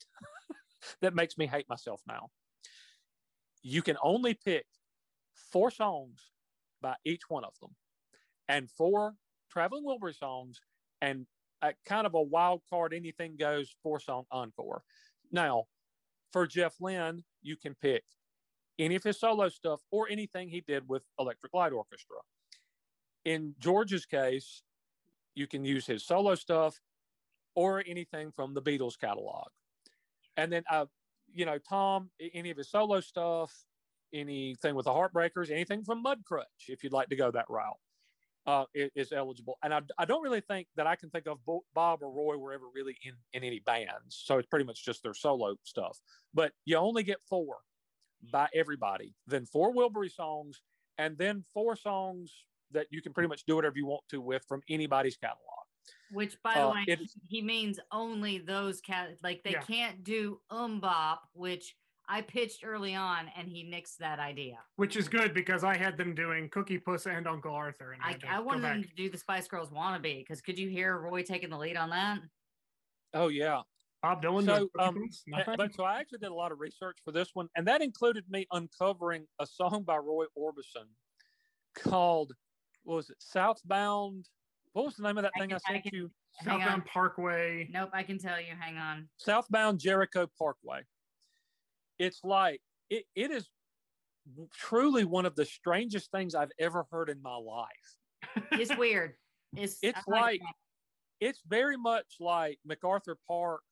that 1.00 1.14
makes 1.14 1.38
me 1.38 1.46
hate 1.46 1.68
myself 1.68 2.00
now. 2.06 2.30
You 3.62 3.82
can 3.82 3.96
only 4.02 4.34
pick 4.34 4.66
four 5.52 5.70
songs 5.70 6.30
by 6.80 6.94
each 7.04 7.22
one 7.28 7.44
of 7.44 7.54
them 7.60 7.74
and 8.48 8.70
four 8.70 9.14
traveling 9.50 9.84
wilbur 9.84 10.12
songs. 10.12 10.60
And 11.00 11.26
a 11.62 11.72
kind 11.84 12.06
of 12.06 12.14
a 12.14 12.22
wild 12.22 12.62
card 12.68 12.92
anything 12.94 13.36
goes 13.36 13.74
four 13.82 14.00
song 14.00 14.24
encore. 14.30 14.82
Now 15.30 15.64
for 16.32 16.46
jeff 16.46 16.74
lynne 16.80 17.24
you 17.42 17.56
can 17.56 17.74
pick 17.74 18.04
any 18.78 18.94
of 18.94 19.02
his 19.02 19.18
solo 19.18 19.48
stuff 19.48 19.80
or 19.90 20.08
anything 20.08 20.48
he 20.48 20.60
did 20.60 20.88
with 20.88 21.02
electric 21.18 21.54
light 21.54 21.72
orchestra. 21.72 22.16
In 23.24 23.54
george's 23.58 24.06
case 24.06 24.62
you 25.38 25.46
can 25.46 25.64
use 25.64 25.86
his 25.86 26.04
solo 26.04 26.34
stuff 26.34 26.80
or 27.54 27.82
anything 27.86 28.30
from 28.32 28.54
the 28.54 28.62
beatles 28.62 28.98
catalog 28.98 29.48
and 30.36 30.52
then 30.52 30.62
uh, 30.70 30.86
you 31.34 31.44
know, 31.44 31.58
Tom, 31.58 32.10
any 32.34 32.50
of 32.50 32.56
his 32.56 32.70
solo 32.70 33.00
stuff, 33.00 33.52
anything 34.12 34.74
with 34.74 34.86
the 34.86 34.92
Heartbreakers, 34.92 35.50
anything 35.50 35.84
from 35.84 36.02
Mudcrutch, 36.02 36.68
if 36.68 36.82
you'd 36.82 36.92
like 36.92 37.08
to 37.08 37.16
go 37.16 37.30
that 37.30 37.46
route, 37.48 37.78
uh, 38.46 38.64
is, 38.74 39.12
eligible. 39.12 39.58
And 39.62 39.74
I, 39.74 39.80
I 39.98 40.04
don't 40.04 40.22
really 40.22 40.40
think 40.40 40.68
that 40.76 40.86
I 40.86 40.96
can 40.96 41.10
think 41.10 41.26
of 41.26 41.38
Bob 41.74 42.02
or 42.02 42.10
Roy 42.10 42.38
were 42.38 42.52
ever 42.52 42.64
really 42.74 42.96
in, 43.04 43.12
in 43.32 43.44
any 43.44 43.60
bands. 43.60 44.22
So 44.24 44.38
it's 44.38 44.48
pretty 44.48 44.64
much 44.64 44.84
just 44.84 45.02
their 45.02 45.14
solo 45.14 45.56
stuff. 45.64 45.98
But 46.32 46.52
you 46.64 46.76
only 46.76 47.02
get 47.02 47.18
four 47.28 47.56
by 48.32 48.48
everybody, 48.54 49.14
then 49.26 49.44
four 49.44 49.74
Wilbury 49.74 50.10
songs, 50.10 50.62
and 50.96 51.16
then 51.18 51.44
four 51.54 51.76
songs 51.76 52.44
that 52.72 52.86
you 52.90 53.02
can 53.02 53.12
pretty 53.12 53.28
much 53.28 53.44
do 53.46 53.56
whatever 53.56 53.76
you 53.76 53.86
want 53.86 54.02
to 54.10 54.20
with 54.20 54.44
from 54.48 54.62
anybody's 54.68 55.16
catalog. 55.16 55.42
Which, 56.10 56.40
by 56.42 56.54
the 56.54 56.66
Uh, 56.66 56.74
way, 56.74 56.84
it- 56.86 57.10
he 57.28 57.40
means 57.42 57.80
only 57.90 58.38
those 58.38 58.80
cat. 58.80 59.16
Like 59.22 59.42
they 59.42 59.52
Yeah. 59.52 59.62
can't 59.62 60.04
do 60.04 60.40
MMMBop, 60.50 61.18
which 61.32 61.76
I 62.10 62.22
pitched 62.22 62.64
early 62.64 62.94
on, 62.94 63.28
and 63.36 63.48
he 63.48 63.64
nixed 63.70 63.96
that 63.98 64.18
idea. 64.18 64.64
Which 64.76 64.96
is 64.96 65.08
good 65.08 65.34
because 65.34 65.62
I 65.64 65.76
had 65.76 65.98
them 65.98 66.14
doing 66.14 66.48
Cookie 66.48 66.78
Puss 66.78 67.06
and 67.06 67.26
Uncle 67.26 67.54
Arthur. 67.54 67.92
And 67.92 68.02
I, 68.02 68.18
I, 68.26 68.36
I 68.36 68.40
wanted 68.40 68.62
back. 68.62 68.74
them 68.74 68.84
to 68.84 68.94
do 68.94 69.10
the 69.10 69.18
Spice 69.18 69.46
Girls 69.46 69.70
wannabe 69.70 70.20
because 70.20 70.40
could 70.40 70.58
you 70.58 70.70
hear 70.70 70.98
Roy 70.98 71.22
taking 71.22 71.50
the 71.50 71.58
lead 71.58 71.76
on 71.76 71.90
that? 71.90 72.20
Oh, 73.12 73.28
yeah. 73.28 73.62
Bob 74.02 74.22
Dylan. 74.22 74.44
So, 74.46 74.56
doing 74.56 74.68
Cookie 74.74 74.84
um, 74.88 75.02
Puss? 75.06 75.22
Nothing? 75.26 75.54
But 75.58 75.74
so 75.74 75.84
I 75.84 76.00
actually 76.00 76.20
did 76.20 76.30
a 76.30 76.34
lot 76.34 76.52
of 76.52 76.60
research 76.60 76.96
for 77.04 77.12
this 77.12 77.34
one, 77.34 77.48
and 77.56 77.66
that 77.68 77.82
included 77.82 78.24
me 78.30 78.46
uncovering 78.52 79.26
a 79.38 79.46
song 79.46 79.82
by 79.82 79.96
Roy 79.98 80.24
Orbison 80.38 80.86
called 81.74 82.30
what 82.30 82.36
was 82.96 83.10
it? 83.10 83.16
Southbound. 83.20 84.28
What 84.72 84.84
was 84.86 84.96
the 84.96 85.02
name 85.02 85.18
of 85.18 85.22
that 85.24 85.32
I 85.36 85.40
thing 85.40 85.52
I, 85.52 85.58
can- 85.58 85.60
I 85.66 85.72
sent 85.72 85.84
can- 85.84 85.94
you? 85.94 86.10
Southbound 86.42 86.72
on. 86.72 86.82
Parkway. 86.82 87.68
Nope, 87.72 87.90
I 87.92 88.02
can 88.04 88.18
tell 88.18 88.40
you. 88.40 88.52
Hang 88.58 88.76
on. 88.76 89.08
Southbound 89.16 89.80
Jericho 89.80 90.28
Parkway. 90.38 90.82
It's 91.98 92.20
like 92.22 92.60
it, 92.90 93.04
it 93.16 93.30
is 93.32 93.48
truly 94.54 95.04
one 95.04 95.26
of 95.26 95.34
the 95.34 95.44
strangest 95.44 96.10
things 96.12 96.34
I've 96.36 96.52
ever 96.60 96.86
heard 96.92 97.08
in 97.10 97.20
my 97.22 97.34
life. 97.34 98.46
It's 98.52 98.76
weird. 98.76 99.14
It's 99.56 99.78
It's 99.82 99.98
I'm 100.06 100.12
like 100.12 100.40
it's 101.20 101.40
very 101.48 101.76
much 101.76 102.06
like 102.20 102.58
MacArthur 102.64 103.16
Park 103.26 103.62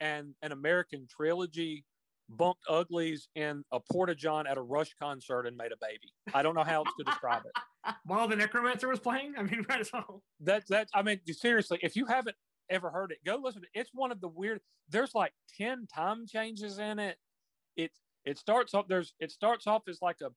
and 0.00 0.34
an 0.42 0.52
American 0.52 1.06
trilogy 1.08 1.84
bumped 2.28 2.62
uglies 2.68 3.28
in 3.34 3.64
a 3.72 3.80
porta 3.80 4.14
john 4.14 4.46
at 4.46 4.56
a 4.56 4.62
Rush 4.62 4.94
concert 5.00 5.46
and 5.46 5.56
made 5.56 5.72
a 5.72 5.76
baby. 5.80 6.12
I 6.34 6.42
don't 6.42 6.54
know 6.54 6.64
how 6.64 6.84
else 6.84 6.88
to 6.98 7.04
describe 7.04 7.42
it. 7.44 7.52
While 8.04 8.28
the 8.28 8.36
Necromancer 8.36 8.88
was 8.88 9.00
playing? 9.00 9.34
I 9.36 9.42
mean, 9.42 9.64
might 9.68 9.80
as 9.80 9.92
well. 9.92 10.22
That's 10.40 10.68
that. 10.68 10.88
I 10.94 11.02
mean, 11.02 11.20
seriously, 11.26 11.78
if 11.82 11.96
you 11.96 12.06
haven't 12.06 12.36
ever 12.70 12.90
heard 12.90 13.10
it, 13.10 13.18
go 13.24 13.40
listen. 13.42 13.62
to 13.62 13.66
it. 13.66 13.80
It's 13.80 13.90
one 13.92 14.12
of 14.12 14.20
the 14.20 14.28
weird. 14.28 14.60
There's 14.88 15.14
like 15.14 15.32
ten 15.58 15.86
time 15.92 16.26
changes 16.26 16.78
in 16.78 16.98
it. 16.98 17.16
It 17.76 17.90
it 18.24 18.38
starts 18.38 18.74
off. 18.74 18.86
There's 18.88 19.14
it 19.18 19.30
starts 19.30 19.66
off 19.66 19.82
as 19.88 19.98
like 20.00 20.18
a 20.22 20.30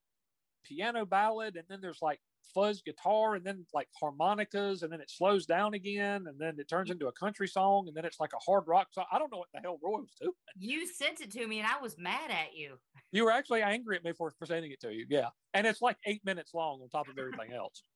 piano 0.64 1.06
ballad, 1.06 1.56
and 1.56 1.66
then 1.70 1.80
there's 1.82 2.02
like 2.02 2.20
fuzz 2.54 2.82
guitar, 2.82 3.36
and 3.36 3.46
then 3.46 3.66
like 3.74 3.88
harmonicas, 4.00 4.84
and 4.84 4.92
then 4.92 5.02
it 5.02 5.10
slows 5.10 5.46
down 5.46 5.74
again, 5.74 6.26
and 6.28 6.40
then 6.40 6.56
it 6.58 6.68
turns 6.68 6.90
mm. 6.90 6.94
into 6.94 7.08
a 7.08 7.12
country 7.12 7.48
song, 7.48 7.88
and 7.88 7.96
then 7.96 8.06
it's 8.06 8.20
like 8.20 8.32
a 8.34 8.44
hard 8.46 8.64
rock 8.68 8.88
song. 8.92 9.06
I 9.12 9.20
don't 9.20 9.32
know 9.32 9.38
what 9.38 9.50
the 9.54 9.62
hell 9.62 9.80
Roy 9.84 10.00
was 10.00 10.12
doing. 10.20 10.34
You 10.58 10.88
sent 10.88 11.22
it 11.22 11.32
to 11.32 11.48
me, 11.48 11.60
and 11.60 11.68
I 11.68 11.82
was 11.82 11.98
mad 11.98 12.32
at 12.32 12.56
you. 12.56 12.78
You 13.12 13.26
were 13.26 13.32
actually 13.32 13.62
angry 13.62 13.96
at 13.96 14.04
me 14.04 14.14
for, 14.18 14.32
sending 14.44 14.72
it 14.72 14.80
to 14.82 14.94
you. 14.94 15.06
Yeah, 15.10 15.30
and 15.54 15.66
it's 15.66 15.82
like 15.82 15.98
eight 16.06 16.24
minutes 16.26 16.54
long 16.54 16.82
on 16.82 16.90
top 16.90 17.08
of 17.08 17.18
everything 17.18 17.54
else. 17.54 17.84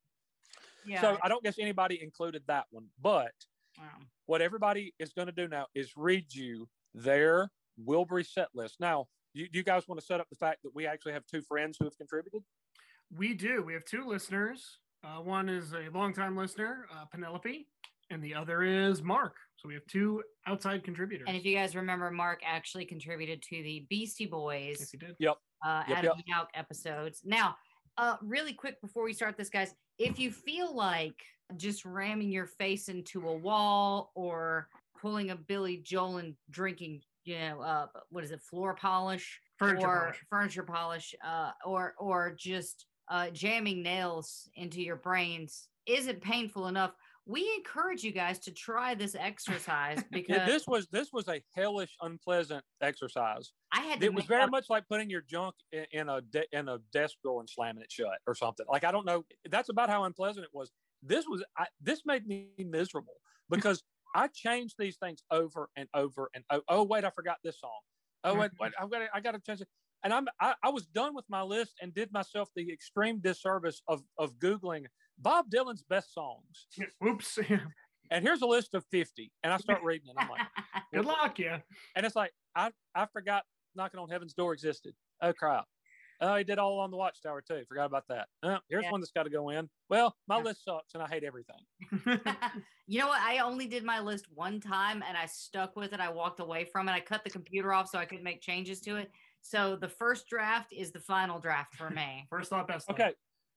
Yeah. 0.86 1.02
So 1.02 1.18
I 1.22 1.28
don't 1.28 1.44
guess 1.44 1.60
anybody 1.60 2.02
included 2.02 2.42
that 2.48 2.66
one, 2.72 2.86
but 3.02 3.34
what 4.26 4.42
everybody 4.42 4.94
is 4.98 5.12
going 5.14 5.28
to 5.28 5.34
do 5.34 5.48
now 5.48 5.68
is 5.76 5.92
read 5.96 6.34
you 6.34 6.68
their 6.94 7.50
Wilbury 7.86 8.26
set 8.26 8.48
list. 8.54 8.78
Now, 8.80 9.08
you, 9.34 9.48
you 9.52 9.64
guys 9.64 9.88
want 9.88 10.00
to 10.00 10.06
set 10.06 10.20
up 10.20 10.30
the 10.30 10.36
fact 10.36 10.60
that 10.64 10.74
we 10.74 10.88
actually 10.88 11.14
have 11.14 11.24
two 11.26 11.42
friends 11.42 11.78
who 11.80 11.86
have 11.86 11.98
contributed? 11.98 12.44
We 13.15 13.34
do. 13.34 13.64
We 13.64 13.73
have 13.73 13.86
two 13.86 14.06
listeners. 14.06 14.77
Uh, 15.03 15.22
one 15.22 15.49
is 15.49 15.73
a 15.73 15.90
longtime 15.95 16.36
listener, 16.38 16.88
uh, 16.94 17.06
Penelope, 17.06 17.68
and 18.10 18.23
the 18.23 18.36
other 18.36 18.64
is 18.64 19.02
Mark. 19.02 19.36
So 19.57 19.68
we 19.68 19.73
have 19.73 19.86
two 19.88 20.23
outside 20.48 20.84
contributors. 20.84 21.26
And 21.27 21.38
if 21.38 21.45
you 21.45 21.56
guys 21.56 21.76
remember, 21.76 22.11
Mark 22.11 22.41
actually 22.45 22.86
contributed 22.86 23.41
to 23.44 23.64
the 23.64 23.86
Beastie 23.90 24.26
Boys 24.26 24.77
Yes, 24.80 24.91
he 24.91 24.98
did. 24.98 25.15
Yep. 25.19 25.38
uh, 25.65 25.84
Yep, 25.88 25.98
Adam 25.98 26.18
Yauch 26.30 26.48
episodes. 26.53 27.22
Now, 27.26 27.56
uh, 27.98 28.15
really 28.22 28.53
quick 28.53 28.80
before 28.81 29.03
we 29.03 29.14
start 29.14 29.38
this, 29.38 29.49
guys, 29.49 29.73
if 29.98 30.19
you 30.19 30.31
feel 30.31 30.73
like 30.76 31.15
just 31.57 31.84
ramming 31.86 32.31
your 32.31 32.45
face 32.45 32.90
into 32.90 33.27
a 33.27 33.36
wall 33.36 34.11
or 34.15 34.69
pulling 35.02 35.31
a 35.31 35.36
Billy 35.36 35.77
Joel 35.77 36.18
and 36.18 36.36
drinking, 36.52 37.02
you 37.26 37.38
know, 37.40 37.61
uh, 37.61 37.88
what 38.10 38.23
is 38.23 38.31
it, 38.31 38.41
floor 38.41 38.76
polish 38.76 39.41
Furniture 39.57 39.88
or 39.88 39.99
polish. 40.03 40.23
furniture 40.30 40.64
polish, 40.64 41.15
uh, 41.26 41.52
or 41.65 41.95
or 41.99 42.34
just 42.38 42.86
uh, 43.10 43.30
jamming 43.31 43.81
nails 43.81 44.49
into 44.56 44.81
your 44.81 44.95
brains 44.95 45.68
isn't 45.86 46.22
painful 46.22 46.68
enough. 46.68 46.91
We 47.26 47.52
encourage 47.57 48.03
you 48.03 48.11
guys 48.11 48.40
to 48.40 48.52
try 48.52 48.95
this 48.95 49.15
exercise 49.15 49.98
Yeah, 50.11 50.18
because 50.19 50.48
this 50.48 50.68
was 50.68 50.88
this 50.91 51.10
was 51.14 51.27
a 51.27 51.41
hellish, 51.56 51.95
unpleasant 52.02 52.64
exercise. 52.81 53.52
I 53.72 53.81
had 53.81 53.99
to 53.99 54.06
It 54.07 54.14
was 54.14 54.26
very 54.26 54.44
up- 54.44 54.52
much 54.52 54.65
like 54.69 54.88
putting 54.88 55.10
your 55.10 55.22
junk 55.22 55.56
in, 55.72 55.86
in 55.91 56.10
a 56.10 56.22
de- 56.22 56.48
in 56.52 56.69
a 56.69 56.80
desk 56.91 57.15
drawer 57.23 57.40
and 57.40 57.49
slamming 57.49 57.84
it 57.84 57.91
shut 57.91 58.18
or 58.26 58.34
something. 58.36 58.65
Like 58.72 58.84
I 58.84 58.91
don't 58.91 59.06
know. 59.06 59.26
That's 59.49 59.69
about 59.69 59.90
how 59.90 60.06
unpleasant 60.06 60.44
it 60.45 60.52
was. 60.53 60.72
This 61.03 61.26
was 61.27 61.44
I, 61.57 61.65
this 61.81 62.02
made 62.06 62.26
me 62.27 62.48
miserable 62.57 63.14
because 63.49 63.84
I 64.15 64.27
changed 64.34 64.76
these 64.80 64.98
things 64.98 65.22
over 65.30 65.69
and 65.76 65.88
over 65.94 66.30
and 66.34 66.44
oh, 66.49 66.61
oh 66.68 66.84
wait, 66.84 67.03
I 67.03 67.11
forgot 67.11 67.38
this 67.44 67.60
song. 67.60 67.80
Oh 68.23 68.34
wait, 68.36 68.52
wait 68.60 68.73
I've 68.80 68.90
got 68.90 69.02
I 69.14 69.19
got 69.19 69.31
to 69.31 69.40
change 69.40 69.61
it. 69.61 69.68
And 70.04 70.14
I'm 70.14 70.28
I, 70.40 70.56
I 70.64 70.70
was 70.70 70.86
done 70.86 71.14
with 71.16 71.26
my 71.30 71.42
list 71.42 71.76
and 71.82 71.94
did 71.94 72.12
myself 72.12 72.50
the 72.56 72.72
extreme 72.72 73.20
disservice 73.20 73.82
of 73.88 74.02
of 74.18 74.36
googling 74.40 74.86
Bob 75.18 75.50
Dylan's 75.50 75.84
best 75.84 76.14
songs. 76.14 76.68
Oops. 77.06 77.40
And 78.12 78.26
here's 78.26 78.42
a 78.42 78.48
list 78.48 78.74
of 78.74 78.84
50. 78.90 79.32
And 79.44 79.54
I 79.54 79.58
start 79.58 79.84
reading 79.84 80.08
it. 80.08 80.16
I'm 80.18 80.28
like, 80.30 80.42
Good 80.96 81.06
luck, 81.06 81.38
yeah. 81.38 81.60
and 81.96 82.04
it's 82.04 82.16
like 82.16 82.32
I 82.56 82.72
I 82.96 83.06
forgot 83.06 83.44
knocking 83.76 84.00
on 84.00 84.10
heaven's 84.10 84.34
door 84.34 84.52
existed. 84.54 84.96
Oh 85.22 85.32
crap. 85.32 85.66
Oh, 86.20 86.36
he 86.36 86.44
did 86.44 86.58
all 86.58 86.80
on 86.80 86.90
the 86.90 86.98
watchtower 86.98 87.44
too. 87.48 87.64
Forgot 87.70 87.86
about 87.86 88.06
that. 88.10 88.28
Uh, 88.42 88.58
here's 88.68 88.84
Yeah. 88.86 88.92
one 88.92 89.00
that's 89.00 89.12
got 89.12 89.24
to 89.24 89.30
go 89.30 89.50
in. 89.50 89.70
Well, 89.90 90.16
my 90.28 90.38
Yeah. 90.38 90.44
list 90.46 90.66
sucks 90.66 90.96
and 90.96 91.04
I 91.04 91.08
hate 91.08 91.24
everything. 91.24 91.64
you 92.88 93.00
know 93.00 93.08
what? 93.10 93.22
I 93.22 93.38
only 93.40 93.68
did 93.68 93.84
my 93.84 94.00
list 94.00 94.26
one 94.34 94.60
time 94.60 95.04
and 95.08 95.16
I 95.16 95.28
stuck 95.28 95.76
with 95.76 95.94
it. 95.94 96.00
I 96.00 96.10
walked 96.10 96.40
away 96.40 96.66
from 96.66 96.90
it. 96.90 96.94
I 96.94 97.00
cut 97.02 97.24
the 97.24 97.30
computer 97.30 97.72
off 97.74 97.90
so 97.90 98.00
I 98.00 98.06
could 98.06 98.24
make 98.24 98.42
changes 98.42 98.82
to 98.82 98.96
it. 98.98 99.12
So 99.41 99.76
the 99.76 99.88
first 99.88 100.28
draft 100.30 100.74
is 100.74 100.91
the 100.91 100.99
final 100.99 101.40
draft 101.40 101.76
for 101.76 101.90
me. 101.90 102.28
First 102.30 102.49
thought, 102.49 102.68
best 102.68 102.88
thought. 102.88 102.99
Okay. 102.99 103.14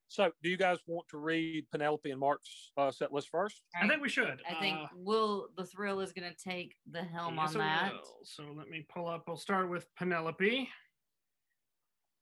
So, 0.09 0.31
do 0.43 0.51
you 0.51 0.59
guys 0.59 0.77
want 0.87 1.09
to 1.09 1.17
read 1.17 1.65
Penelope 1.71 2.11
and 2.11 2.21
Mark's 2.21 2.71
uh, 2.77 2.91
set 2.91 3.15
list 3.15 3.31
first? 3.31 3.63
I 3.81 3.89
think 3.89 4.03
we 4.03 4.11
should. 4.11 4.43
I 4.47 4.61
think 4.61 4.77
Uh, 4.77 4.87
Will 4.95 5.49
the 5.57 5.65
thrill 5.65 6.01
is 6.01 6.13
going 6.13 6.31
to 6.31 6.37
take 6.37 6.77
the 6.91 7.03
helm 7.03 7.37
yes, 7.37 7.55
on 7.55 7.61
that. 7.61 7.93
So 8.23 8.45
let 8.55 8.69
me 8.69 8.85
pull 8.93 9.09
up. 9.09 9.25
We'll 9.27 9.39
start 9.39 9.71
with 9.71 9.87
Penelope. 9.97 10.69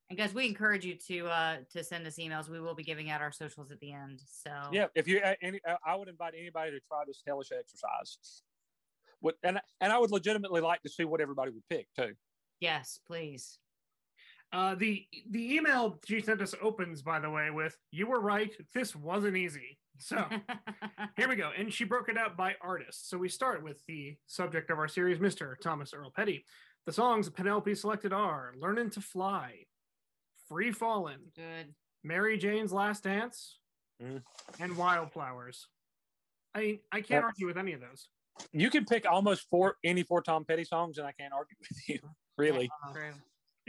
And 0.08 0.16
guys, 0.16 0.32
we 0.32 0.46
encourage 0.46 0.84
you 0.84 0.96
to 1.08 1.26
uh 1.26 1.56
to 1.72 1.82
send 1.82 2.06
us 2.06 2.16
emails. 2.16 2.48
We 2.48 2.60
will 2.60 2.76
be 2.76 2.84
giving 2.84 3.10
out 3.10 3.20
our 3.20 3.32
socials 3.32 3.72
at 3.72 3.80
the 3.80 3.92
end. 3.92 4.20
So 4.24 4.52
Yeah. 4.70 4.86
If 4.94 5.08
you, 5.08 5.18
uh, 5.18 5.34
any, 5.42 5.60
uh, 5.68 5.76
I 5.84 5.96
would 5.96 6.08
invite 6.08 6.34
anybody 6.38 6.70
to 6.70 6.80
try 6.86 7.02
this 7.06 7.22
hellish 7.26 7.50
exercise. 7.50 8.42
What, 9.18 9.34
and 9.42 9.60
and 9.80 9.92
I 9.92 9.98
would 9.98 10.12
legitimately 10.12 10.60
like 10.60 10.82
to 10.82 10.88
see 10.88 11.04
what 11.04 11.20
everybody 11.20 11.50
would 11.50 11.68
pick 11.68 11.88
too. 11.96 12.14
Yes, 12.60 13.00
please. 13.06 13.58
Uh, 14.52 14.74
the 14.74 15.06
the 15.30 15.54
email 15.54 16.00
she 16.04 16.20
sent 16.20 16.40
us 16.40 16.54
opens, 16.60 17.02
by 17.02 17.20
the 17.20 17.30
way, 17.30 17.50
with 17.50 17.76
"You 17.92 18.08
were 18.08 18.20
right. 18.20 18.52
This 18.74 18.96
wasn't 18.96 19.36
easy." 19.36 19.78
So 19.98 20.24
here 21.16 21.28
we 21.28 21.36
go, 21.36 21.50
and 21.56 21.72
she 21.72 21.84
broke 21.84 22.08
it 22.08 22.16
up 22.18 22.36
by 22.36 22.56
artist. 22.60 23.08
So 23.08 23.16
we 23.18 23.28
start 23.28 23.62
with 23.62 23.84
the 23.86 24.16
subject 24.26 24.70
of 24.70 24.78
our 24.78 24.88
series, 24.88 25.18
Mr. 25.18 25.58
Thomas 25.60 25.94
Earl 25.94 26.10
Petty. 26.10 26.44
The 26.86 26.92
songs 26.92 27.28
Penelope 27.30 27.74
selected 27.76 28.12
are 28.12 28.52
"Learning 28.56 28.90
to 28.90 29.00
Fly," 29.00 29.66
"Free 30.48 30.72
Fallin'," 30.72 31.30
Good. 31.36 31.74
"Mary 32.02 32.36
Jane's 32.36 32.72
Last 32.72 33.04
Dance," 33.04 33.60
Mhm. 34.02 34.24
and 34.58 34.76
"Wildflowers." 34.76 35.68
I 36.56 36.60
mean, 36.60 36.80
I 36.90 37.02
can't 37.02 37.22
Yeah. 37.22 37.26
argue 37.26 37.46
with 37.46 37.56
any 37.58 37.72
of 37.74 37.80
those. 37.80 38.08
You 38.52 38.70
can 38.70 38.84
pick 38.84 39.06
almost 39.06 39.48
four 39.48 39.76
any 39.84 40.02
four 40.02 40.22
Tom 40.22 40.44
Petty 40.44 40.64
songs, 40.64 40.98
and 40.98 41.06
I 41.06 41.12
can't 41.12 41.32
argue 41.32 41.56
with 41.60 41.88
you. 41.88 42.00
Really. 42.38 42.70
True. 42.92 43.12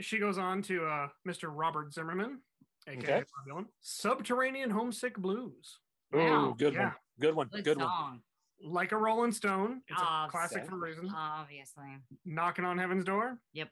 She 0.00 0.18
goes 0.18 0.38
on 0.38 0.62
to 0.62 0.84
uh, 0.86 1.08
Mr. 1.28 1.48
Robert 1.52 1.92
Zimmerman, 1.92 2.40
aka 2.88 2.98
Okay. 2.98 3.24
Bob 3.46 3.46
Dylan, 3.64 3.66
"Subterranean 3.80 4.70
Homesick 4.70 5.16
Blues." 5.16 5.78
Wow. 6.12 6.50
Ooh, 6.50 6.54
good 6.56 6.74
Yeah. 6.74 6.84
one. 6.84 6.94
Good 7.20 7.34
one. 7.34 7.48
Good, 7.48 7.64
Good 7.64 7.78
one. 7.78 8.22
Like 8.64 8.92
a 8.92 8.96
Rolling 8.96 9.32
Stone. 9.32 9.82
It's 9.88 10.00
a 10.00 10.26
classic 10.30 10.64
so- 10.64 10.70
for 10.70 10.76
a 10.76 10.78
reason. 10.78 11.10
Obviously. 11.14 11.98
Knocking 12.24 12.64
on 12.64 12.78
Heaven's 12.78 13.04
Door. 13.04 13.38
Yep. 13.52 13.70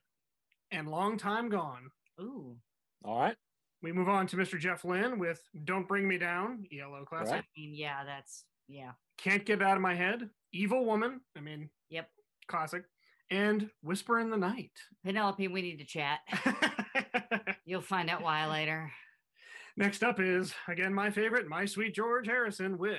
And 0.72 0.88
Long 0.88 1.16
Time 1.16 1.48
Gone. 1.48 1.90
Ooh. 2.20 2.56
All 3.04 3.18
right. 3.20 3.36
We 3.82 3.92
move 3.92 4.08
on 4.08 4.26
to 4.28 4.36
Mr. 4.36 4.58
Jeff 4.58 4.84
Lynne 4.84 5.18
with 5.18 5.42
Don't 5.64 5.88
Bring 5.88 6.06
Me 6.06 6.18
Down, 6.18 6.66
ELO 6.72 7.04
classic. 7.06 7.32
Right. 7.32 7.44
I 7.44 7.60
mean, 7.60 7.74
yeah, 7.74 8.04
that's 8.04 8.44
yeah. 8.68 8.92
Can't 9.16 9.44
Get 9.44 9.62
Out 9.62 9.76
of 9.76 9.82
My 9.82 9.94
Head, 9.94 10.28
Evil 10.52 10.84
Woman. 10.84 11.20
I 11.36 11.40
mean, 11.40 11.70
Yep. 11.88 12.10
classic. 12.46 12.84
And 13.31 13.70
Whisper 13.82 14.19
in 14.19 14.31
the 14.31 14.36
Night. 14.36 14.73
Penelope, 15.05 15.47
we 15.48 15.62
need 15.62 15.78
to 15.78 15.85
chat. 15.85 16.19
You'll 17.65 17.81
find 17.81 18.11
out 18.11 18.23
why 18.23 18.47
later. 18.48 18.90
Next 19.77 20.02
up 20.02 20.19
is, 20.19 20.52
again, 20.66 20.93
my 20.93 21.11
favorite, 21.11 21.47
My 21.48 21.65
Sweet 21.65 21.94
George 21.94 22.27
Harrison 22.27 22.77
with 22.77 22.98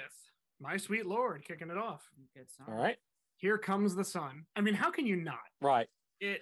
My 0.62 0.78
Sweet 0.78 1.06
Lord 1.06 1.44
kicking 1.46 1.70
it 1.70 1.78
off. 1.78 2.08
Good 2.36 2.50
song. 2.50 2.68
All 2.70 2.82
right. 2.82 2.96
Here 3.38 3.58
Comes 3.58 3.94
the 3.96 4.06
Sun. 4.06 4.46
I 4.56 4.62
mean, 4.62 4.74
how 4.74 4.90
can 4.90 5.06
you 5.06 5.18
not? 5.18 5.40
Right. 5.62 5.88
it 6.22 6.42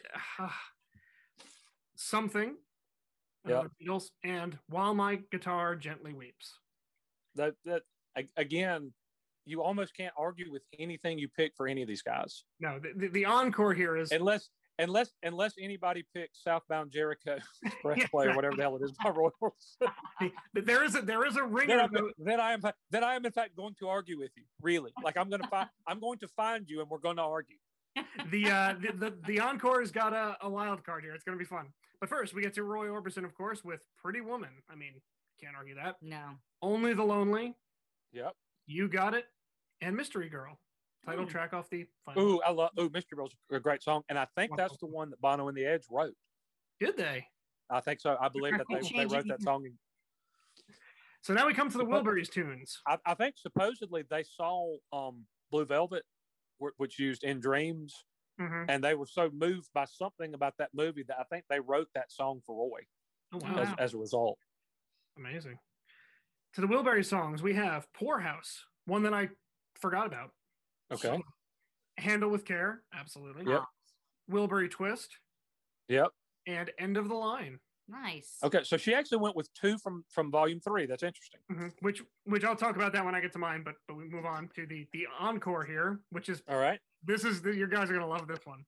something 1.96 2.56
uh, 3.48 3.50
Yep. 3.50 3.64
the 3.80 3.86
Beatles 3.86 4.10
and 4.24 4.58
while 4.68 4.94
my 4.94 5.20
guitar 5.32 5.76
gently 5.76 6.14
weeps 6.14 6.60
That 7.36 7.56
that 7.66 7.84
again, 8.38 8.94
you 9.50 9.62
almost 9.64 9.96
can't 9.96 10.14
argue 10.18 10.52
with 10.52 10.62
anything 10.78 11.18
you 11.20 11.28
pick 11.28 11.54
for 11.56 11.68
any 11.68 11.82
of 11.82 11.88
these 11.88 12.02
guys, 12.02 12.44
no 12.60 12.80
the, 12.80 12.94
the, 12.96 13.08
the 13.10 13.26
encore 13.26 13.74
here 13.74 13.98
is 13.98 14.12
unless 14.12 14.50
unless 14.80 15.12
unless 15.24 15.54
anybody 15.60 16.06
picks 16.16 16.42
Southbound 16.44 16.92
Jericho 16.92 17.38
Expressway 17.66 17.98
Yeah. 18.26 18.32
or 18.32 18.36
whatever 18.36 18.56
the 18.56 18.62
hell 18.64 18.76
it 18.78 18.84
is 18.84 18.92
by 19.04 19.10
Roy 19.10 19.30
Orbison. 19.42 19.92
the- 20.54 20.62
there 20.62 20.84
is 20.84 20.96
a 20.96 21.02
there 21.02 21.26
is 21.26 21.36
a 21.36 21.40
then, 21.40 21.52
ringer 21.52 21.80
I'm, 21.82 21.92
though- 21.94 22.12
then 22.18 22.40
I 22.40 22.54
am 22.54 22.62
then 22.92 23.04
I 23.04 23.16
am 23.16 23.26
in 23.26 23.32
fact 23.32 23.56
going 23.56 23.76
to 23.80 23.88
argue 23.90 24.18
with 24.18 24.32
you. 24.38 24.44
Really, 24.62 24.92
like 25.04 25.18
I'm 25.18 25.30
going 25.30 25.42
to 25.42 25.48
find 25.50 25.68
I'm 25.88 26.00
going 26.00 26.20
to 26.20 26.28
find 26.30 26.70
you 26.70 26.82
and 26.82 26.90
we're 26.90 27.00
going 27.00 27.18
to 27.18 27.24
argue. 27.24 27.58
the 28.32 28.50
uh 28.52 28.76
the, 28.80 28.92
the, 29.10 29.18
the 29.26 29.40
encore 29.40 29.80
has 29.80 29.92
got 29.92 30.14
a, 30.14 30.38
a 30.42 30.50
wild 30.50 30.84
card 30.84 31.04
here 31.04 31.16
it's 31.16 31.24
gonna 31.24 31.36
be 31.40 31.44
fun 31.44 31.66
but 32.00 32.08
first 32.08 32.36
we 32.36 32.42
get 32.44 32.54
to 32.54 32.62
roy 32.64 32.86
orbison 32.88 33.26
of 33.26 33.34
course 33.34 33.64
with 33.64 33.82
pretty 33.98 34.22
woman 34.22 34.52
i 34.70 34.76
mean 34.76 34.94
can't 35.42 35.56
argue 35.56 35.74
that 35.74 35.96
No. 36.00 36.36
only 36.62 36.94
the 36.94 37.04
lonely 37.04 37.56
Yep. 38.14 38.34
you 38.68 38.88
got 38.90 39.16
it 39.16 39.26
and 39.82 39.96
mystery 39.96 40.30
girl 40.30 40.60
title 41.06 41.26
Mm. 41.26 41.30
track 41.30 41.54
off 41.54 41.70
the 41.70 41.88
final 42.06 42.22
Ooh, 42.24 42.42
I 42.42 42.52
love. 42.52 42.72
Ooh, 42.80 42.90
Mystery 42.90 43.16
Girl's 43.16 43.36
a 43.52 43.60
great 43.60 43.82
song, 43.82 44.04
and 44.10 44.20
I 44.20 44.26
think 44.36 44.52
that's 44.58 44.78
the 44.78 44.86
one 44.88 45.10
that 45.12 45.22
Bono 45.22 45.48
and 45.48 45.58
the 45.58 45.66
Edge 45.66 45.86
wrote. 45.90 46.16
did 46.80 46.98
they 46.98 47.26
I 47.70 47.80
think 47.82 48.00
so. 48.02 48.18
I 48.20 48.30
believe 48.30 48.58
that 48.58 48.66
they, 48.70 48.82
they 48.82 49.06
wrote 49.06 49.28
that 49.28 49.42
song. 49.44 49.66
so 51.22 51.34
now 51.34 51.46
we 51.48 51.54
come 51.54 51.70
to 51.70 51.78
the 51.78 51.86
wilburys 51.86 52.30
tunes 52.30 52.80
I, 52.88 52.98
I 53.06 53.14
think 53.14 53.36
supposedly 53.38 54.04
they 54.10 54.24
saw 54.24 54.76
um, 54.92 55.26
Blue 55.52 55.66
Velvet, 55.66 56.04
which 56.78 57.00
used 57.00 57.24
"In 57.24 57.40
Dreams," 57.40 57.94
Mhm. 58.40 58.66
and 58.70 58.84
they 58.84 58.96
were 58.96 59.06
so 59.06 59.30
moved 59.32 59.70
by 59.74 59.86
something 59.86 60.34
about 60.34 60.56
that 60.58 60.74
movie 60.74 61.04
that 61.04 61.18
I 61.20 61.24
think 61.24 61.46
they 61.50 61.60
wrote 61.60 61.90
that 61.96 62.12
song 62.12 62.42
for 62.46 62.56
Roy 62.56 62.82
oh 63.34 63.38
wow 63.42 63.56
as, 63.62 63.74
as 63.80 63.94
a 63.94 63.98
result. 63.98 64.38
Amazing. 65.18 65.60
To 66.54 66.62
the 66.62 66.68
Wilbury 66.68 67.06
songs, 67.06 67.44
we 67.44 67.54
have 67.54 67.92
Poorhouse, 67.94 68.66
one 68.86 69.04
that 69.04 69.14
I 69.14 69.30
forgot 69.80 70.08
about. 70.08 70.32
Okay. 70.92 71.22
Handle 71.98 72.30
with 72.30 72.46
Care, 72.46 72.82
absolutely. 72.94 73.46
Yep. 73.52 73.64
Wilbury 74.32 74.70
Twist 74.72 75.18
Yep. 75.88 76.10
and 76.48 76.72
End 76.80 76.98
of 76.98 77.10
the 77.10 77.16
Line, 77.16 77.60
Nice. 77.92 78.38
Okay. 78.44 78.64
So 78.64 78.78
she 78.78 78.94
actually 78.94 79.18
went 79.18 79.36
with 79.36 79.52
two 79.56 79.80
from 79.80 80.06
from 80.10 80.30
Volume 80.30 80.60
Three. 80.60 80.86
That's 80.86 81.02
interesting. 81.02 81.40
Mhm. 81.52 81.74
which 81.82 82.04
which 82.26 82.44
I'll 82.44 82.56
talk 82.56 82.76
about 82.76 82.94
that 82.94 83.04
when 83.04 83.16
I 83.16 83.20
get 83.20 83.34
to 83.34 83.40
mine. 83.40 83.64
But 83.64 83.76
but 83.88 83.96
we 83.96 84.04
move 84.06 84.26
on 84.28 84.48
to 84.50 84.68
the 84.68 84.88
the 84.94 85.08
encore 85.20 85.66
here, 85.66 86.00
which 86.12 86.30
is 86.30 86.44
All 86.48 86.58
right. 86.60 86.80
this 87.04 87.24
is 87.26 87.42
the, 87.42 87.56
your 87.56 87.68
guys 87.68 87.90
are 87.90 87.94
gonna 87.94 88.06
love 88.06 88.28
this 88.28 88.46
one. 88.46 88.64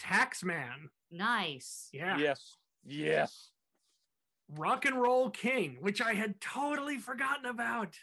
Taxman, 0.00 0.90
Nice. 1.12 1.88
yeah. 1.92 2.18
Yes. 2.18 2.56
Yes. 2.84 3.52
Rock 4.56 4.84
and 4.86 5.00
Roll 5.00 5.30
King, 5.30 5.76
which 5.80 6.00
I 6.00 6.14
had 6.14 6.40
totally 6.40 6.98
forgotten 6.98 7.46
about. 7.46 7.96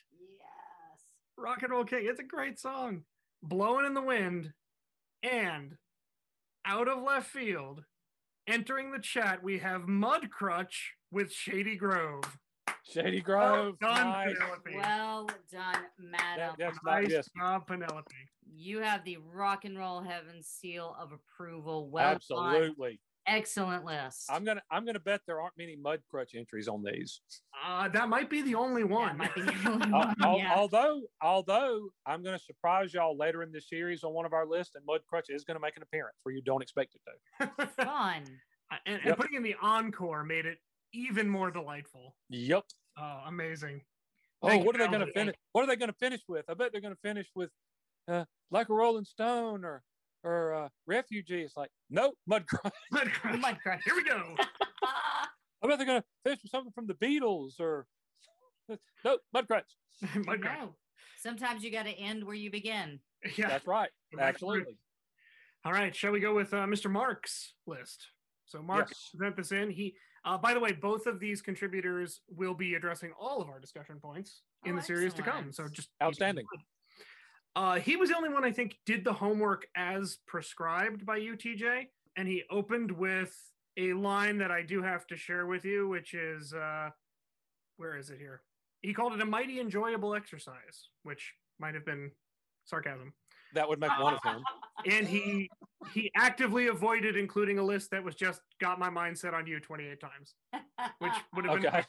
Yes. 1.37 1.43
Rock 1.43 1.63
and 1.63 1.71
Roll 1.71 1.83
King. 1.83 2.05
It's 2.05 2.19
a 2.19 2.23
great 2.23 2.59
song. 2.59 3.01
Blowing 3.43 3.85
in 3.85 3.93
the 3.93 4.01
Wind. 4.01 4.51
And 5.23 5.73
out 6.65 6.87
of 6.87 7.01
left 7.03 7.27
field, 7.29 7.83
entering 8.47 8.91
the 8.91 8.99
chat, 8.99 9.43
we 9.43 9.59
have 9.59 9.87
Mud 9.87 10.29
Crutch 10.29 10.93
with 11.11 11.31
Shady 11.31 11.75
Grove. 11.75 12.23
Shady 12.83 13.21
Grove. 13.21 13.75
Well 13.81 13.93
done, 13.93 14.07
nice. 14.07 14.35
Penelope. 14.37 14.75
Well 14.75 15.29
done, 15.51 15.81
madam. 15.99 16.37
That- 16.37 16.55
that's 16.57 16.79
not 16.83 17.01
nice 17.01 17.11
yes. 17.11 17.29
job, 17.37 17.65
Penelope. 17.67 18.15
You 18.47 18.79
have 18.79 19.03
the 19.03 19.17
rock 19.17 19.65
and 19.65 19.77
roll 19.77 20.01
heaven 20.01 20.41
seal 20.41 20.95
of 20.99 21.11
approval. 21.11 21.89
Well 21.89 22.05
done. 22.05 22.15
Absolutely. 22.15 22.99
Excellent 23.27 23.85
list. 23.85 24.25
I'm 24.29 24.43
gonna 24.43 24.61
I'm 24.69 24.85
gonna 24.85 24.99
bet 24.99 25.21
there 25.25 25.41
aren't 25.41 25.57
many 25.57 25.75
mud 25.75 26.01
crutch 26.09 26.31
entries 26.35 26.67
on 26.67 26.83
these. 26.83 27.21
Uh, 27.65 27.87
that 27.89 28.07
might 28.09 28.29
be 28.29 28.41
the 28.43 28.53
only 28.55 28.83
one. 28.83 29.17
might 29.17 29.33
be 29.33 29.41
the 29.41 29.51
only 29.69 29.85
Al- 29.87 29.99
one, 29.99 30.15
al- 30.21 30.37
yeah. 30.37 30.53
Although 30.55 31.01
although 31.21 31.89
I'm 32.05 32.23
gonna 32.23 32.37
surprise 32.39 32.93
y'all 32.93 33.17
later 33.17 33.41
in 33.43 33.51
this 33.51 33.67
series 33.69 34.03
on 34.03 34.13
one 34.13 34.25
of 34.25 34.33
our 34.33 34.45
lists, 34.45 34.75
and 34.75 34.85
mud 34.85 35.01
crutch 35.07 35.27
is 35.29 35.43
gonna 35.43 35.59
make 35.59 35.75
an 35.75 35.83
appearance 35.83 36.17
where 36.23 36.35
you 36.35 36.41
don't 36.41 36.61
expect 36.61 36.95
it 36.95 37.01
to. 37.47 37.67
Fun. 37.83 38.23
Uh, 38.71 38.75
and, 38.85 38.95
and 38.95 39.05
Yep. 39.05 39.17
putting 39.17 39.35
in 39.35 39.43
the 39.43 39.55
encore 39.61 40.23
made 40.23 40.45
it 40.45 40.57
even 40.93 41.27
more 41.27 41.51
delightful. 41.51 42.15
Yep. 42.29 42.63
Oh, 42.97 43.21
amazing. 43.27 43.81
Oh, 44.41 44.47
Thank 44.49 44.61
you, 44.61 44.65
what 44.67 44.75
are 44.75 44.79
they 44.79 44.87
going 44.91 45.05
to 45.05 45.11
finish? 45.13 45.35
What 45.51 45.63
are 45.63 45.67
they 45.67 45.75
going 45.75 45.91
to 45.91 45.97
finish 45.97 46.21
with? 46.27 46.45
I 46.49 46.53
bet 46.53 46.71
they're 46.71 46.81
going 46.81 46.93
to 46.93 46.99
finish 47.01 47.27
with, 47.35 47.49
uh, 48.07 48.25
like 48.51 48.69
a 48.69 48.73
Rolling 48.73 49.05
Stone 49.05 49.65
or 49.65 49.83
or 50.25 50.53
uh, 50.53 50.69
Refugee. 50.87 51.41
It's 51.43 51.55
like 51.55 51.69
nope, 51.89 52.15
Mud 52.27 52.45
Crutch. 52.49 52.73
Mud 52.91 53.11
Crutch. 53.13 53.39
Mud 53.39 53.57
Crutch. 53.61 53.81
Here 53.85 53.95
we 53.95 54.03
go. 54.03 54.35
I 55.63 55.67
bet 55.67 55.77
they're 55.77 55.87
going 55.87 56.01
to 56.01 56.29
fish 56.29 56.41
for 56.41 56.47
something 56.47 56.71
from 56.73 56.87
the 56.87 56.93
Beatles 56.95 57.59
or 57.59 57.85
nope, 59.05 59.21
Mud 59.33 59.47
Crutch. 59.47 59.69
Mud 60.25 60.41
Crutch. 60.41 60.57
No. 60.59 60.75
Sometimes 61.19 61.63
you 61.63 61.71
got 61.71 61.83
to 61.85 61.91
end 61.91 62.23
where 62.23 62.35
you 62.35 62.51
begin. 62.51 62.99
Yeah. 63.37 63.47
That's 63.47 63.65
right. 63.65 63.89
Go 64.11 64.17
back 64.17 64.25
to 64.25 64.29
Absolutely. 64.45 64.77
All 65.63 65.71
right, 65.71 65.95
shall 65.95 66.11
we 66.11 66.19
go 66.19 66.35
with 66.35 66.53
uh, 66.53 66.57
Mr. 66.67 66.91
Mark's 66.91 67.53
list? 67.65 68.05
So 68.45 68.61
Mark 68.61 68.89
Yes. 68.89 69.09
sent 69.19 69.35
this 69.35 69.51
in. 69.51 69.71
He, 69.71 69.95
uh, 70.23 70.37
by 70.37 70.53
the 70.53 70.59
way, 70.59 70.73
both 70.73 71.07
of 71.07 71.19
these 71.19 71.41
contributors 71.41 72.21
will 72.29 72.53
be 72.53 72.75
addressing 72.75 73.11
all 73.19 73.41
of 73.41 73.49
our 73.49 73.59
discussion 73.59 73.99
points 73.99 74.41
in 74.65 74.73
Oh, 74.73 74.75
the 74.75 74.81
series 74.83 75.15
to 75.15 75.23
come. 75.23 75.51
So 75.51 75.67
just 75.67 75.89
Outstanding. 76.03 76.45
Uh, 77.55 77.75
he 77.75 77.95
was 77.95 78.09
the 78.09 78.17
only 78.17 78.29
one 78.29 78.43
I 78.43 78.51
think 78.51 78.77
did 78.85 79.03
the 79.03 79.13
homework 79.13 79.67
as 79.75 80.17
prescribed 80.27 81.05
by 81.05 81.19
UTJ, 81.19 81.87
and 82.17 82.27
he 82.27 82.43
opened 82.49 82.91
with 82.91 83.33
a 83.77 83.93
line 83.93 84.37
that 84.39 84.51
I 84.51 84.61
do 84.61 84.81
have 84.81 85.07
to 85.07 85.15
share 85.15 85.45
with 85.45 85.63
you, 85.63 85.87
which 85.87 86.13
is, 86.13 86.53
uh, 86.53 86.89
where 87.77 87.97
is 87.97 88.09
it 88.09 88.19
here? 88.19 88.41
He 88.81 88.93
called 88.93 89.13
it 89.13 89.21
a 89.21 89.25
mighty 89.25 89.59
enjoyable 89.59 90.15
exercise, 90.15 90.89
which 91.03 91.33
might 91.59 91.75
have 91.75 91.85
been 91.85 92.11
sarcasm. 92.65 93.13
That 93.53 93.69
would 93.69 93.79
make 93.79 93.97
one 93.99 94.13
of 94.13 94.21
them. 94.21 94.43
and 94.85 95.07
he 95.07 95.49
he 95.93 96.11
actively 96.15 96.67
avoided 96.67 97.15
including 97.15 97.59
a 97.59 97.63
list 97.63 97.91
that 97.91 98.03
was 98.03 98.15
just 98.15 98.41
got 98.59 98.79
my 98.79 98.89
mind 98.89 99.17
set 99.17 99.33
on 99.33 99.45
you 99.45 99.59
28 99.59 99.99
times 99.99 100.33
which 100.99 101.13
would 101.33 101.45
have 101.45 101.61
been 101.61 101.67
Okay. 101.67 101.85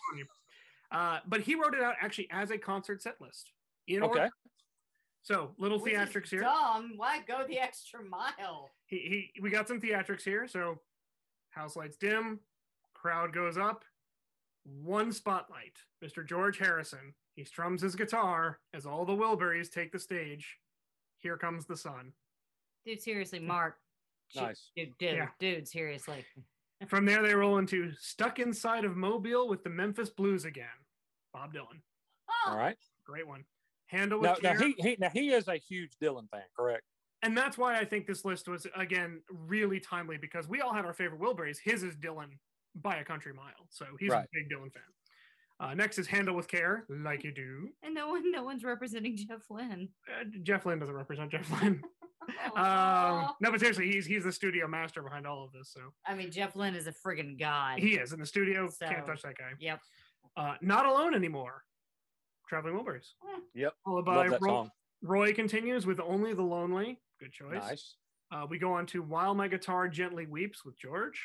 Uh, 0.92 1.18
but 1.26 1.40
he 1.40 1.54
wrote 1.54 1.74
it 1.74 1.82
out 1.82 1.94
actually 2.00 2.28
as 2.30 2.50
a 2.50 2.58
concert 2.58 3.02
set 3.02 3.20
list 3.20 3.52
in 3.88 4.02
Okay. 4.02 4.20
order. 4.20 4.30
So 5.26 5.50
little 5.58 5.80
Which 5.80 5.92
is 5.92 5.98
theatrics 5.98 6.30
here 6.30 6.42
Dumb. 6.42 6.92
Why 6.96 7.20
go 7.26 7.44
the 7.48 7.58
extra 7.58 8.00
mile? 8.02 8.70
he, 8.86 9.30
he 9.34 9.40
we 9.42 9.50
got 9.50 9.66
some 9.66 9.80
theatrics 9.80 10.22
here 10.22 10.46
so 10.46 10.78
house 11.50 11.74
lights 11.76 11.96
dim 11.96 12.38
crowd 12.94 13.32
goes 13.34 13.58
up 13.58 13.84
one 14.84 15.10
spotlight 15.12 15.76
mr 16.04 16.24
george 16.26 16.58
harrison 16.58 17.12
he 17.34 17.42
strums 17.44 17.82
his 17.82 17.94
guitar 17.96 18.58
as 18.74 18.86
all 18.86 19.04
the 19.04 19.12
wilburys 19.12 19.70
take 19.70 19.90
the 19.92 19.98
stage 19.98 20.58
here 21.18 21.36
comes 21.36 21.66
the 21.66 21.76
sun 21.76 22.12
Dude, 22.84 23.00
seriously, 23.02 23.40
Mark. 23.40 23.78
Nice. 24.36 24.70
Dude, 24.76 24.96
dude, 24.98 25.16
Yeah. 25.16 25.28
dude, 25.40 25.66
seriously. 25.66 26.24
From 26.86 27.04
there, 27.04 27.20
they 27.20 27.34
roll 27.34 27.58
into 27.58 27.90
Stuck 27.98 28.38
Inside 28.38 28.84
of 28.84 28.96
Mobile 28.96 29.48
with 29.48 29.64
the 29.64 29.70
Memphis 29.70 30.08
Blues 30.08 30.44
again. 30.44 30.68
Bob 31.32 31.52
Dylan. 31.52 31.80
All 32.46 32.56
right. 32.56 32.76
Great 33.04 33.26
one. 33.26 33.44
Handle 33.86 34.20
Now, 34.20 34.32
with 34.34 34.42
now 34.42 34.54
care. 34.56 34.68
he, 34.68 34.74
he 34.78 34.96
now 34.98 35.10
he 35.12 35.30
is 35.32 35.48
a 35.48 35.56
huge 35.56 35.92
Dylan 36.02 36.28
fan, 36.30 36.42
correct? 36.56 36.82
and 37.22 37.36
that's 37.36 37.56
why 37.58 37.78
I 37.78 37.84
think 37.84 38.06
this 38.06 38.24
list 38.24 38.46
was, 38.48 38.66
again, 38.76 39.20
really 39.30 39.80
timely 39.80 40.16
because 40.18 40.48
we 40.48 40.60
all 40.60 40.72
had 40.72 40.84
our 40.84 40.92
favorite 40.92 41.20
Wilburys. 41.20 41.58
His 41.62 41.82
is 41.82 41.96
Dylan 41.96 42.28
by 42.74 42.96
a 42.96 43.04
country 43.04 43.32
mile. 43.32 43.66
So 43.70 43.86
he's 43.98 44.10
Right. 44.10 44.24
a 44.24 44.28
big 44.32 44.50
Dylan 44.50 44.72
fan. 44.72 44.82
Uh, 45.58 45.72
next 45.74 45.98
is 45.98 46.06
Handle 46.06 46.36
with 46.36 46.46
Care, 46.48 46.84
like 46.90 47.24
you 47.24 47.32
do. 47.32 47.70
And 47.82 47.94
no 47.94 48.08
one, 48.08 48.30
no 48.30 48.44
one's 48.44 48.62
representing 48.62 49.16
Jeff 49.16 49.40
Lynne. 49.48 49.88
Uh, 50.06 50.24
Jeff 50.42 50.66
Lynne 50.66 50.78
doesn't 50.78 50.94
represent 50.94 51.30
Jeff 51.30 51.50
Lynne. 51.62 51.82
um, 52.56 53.30
no, 53.40 53.50
but 53.50 53.60
seriously, 53.60 53.90
he's 53.90 54.04
he's 54.04 54.24
the 54.24 54.32
studio 54.32 54.66
master 54.66 55.02
behind 55.02 55.26
all 55.26 55.44
of 55.44 55.52
this. 55.52 55.70
So 55.72 55.80
I 56.04 56.14
mean, 56.14 56.30
Jeff 56.30 56.56
Lynne 56.56 56.74
is 56.74 56.86
a 56.86 56.92
friggin' 56.92 57.38
god. 57.38 57.78
he 57.78 57.94
is 57.94 58.12
in 58.12 58.18
the 58.20 58.26
studio. 58.26 58.68
Can't 58.80 59.06
touch 59.06 59.22
that 59.22 59.38
guy. 59.38 59.52
Yep. 59.60 59.80
Uh, 60.36 60.54
not 60.60 60.86
alone 60.86 61.14
anymore. 61.14 61.62
Traveling 62.48 62.74
Wilburys. 62.74 63.08
Yep. 63.54 63.72
Followed 63.84 64.04
by 64.04 64.16
Love 64.16 64.30
that 64.30 64.42
Roy, 64.42 64.48
song. 64.50 64.70
Roy 65.02 65.32
continues 65.34 65.86
with 65.86 66.00
Only 66.00 66.32
the 66.34 66.42
Lonely. 66.42 66.98
Good 67.20 67.32
choice. 67.32 67.62
Nice. 67.62 67.94
Uh, 68.32 68.46
we 68.48 68.58
go 68.58 68.72
on 68.72 68.86
to 68.86 69.02
While 69.02 69.34
My 69.34 69.48
Guitar 69.48 69.88
Gently 69.88 70.26
Weeps 70.26 70.64
with 70.64 70.78
George. 70.78 71.20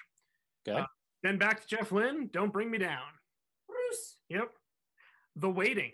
Okay. 0.68 0.80
Uh, 0.80 0.86
then 1.24 1.38
back 1.38 1.62
to 1.62 1.68
Jeff 1.68 1.92
Lynne, 1.92 2.30
Don't 2.32 2.52
Bring 2.54 2.70
Me 2.72 2.78
Down. 2.78 3.02
Bruce. 3.68 4.18
Yep. 4.30 4.50
The 5.38 5.50
Waiting, 5.50 5.92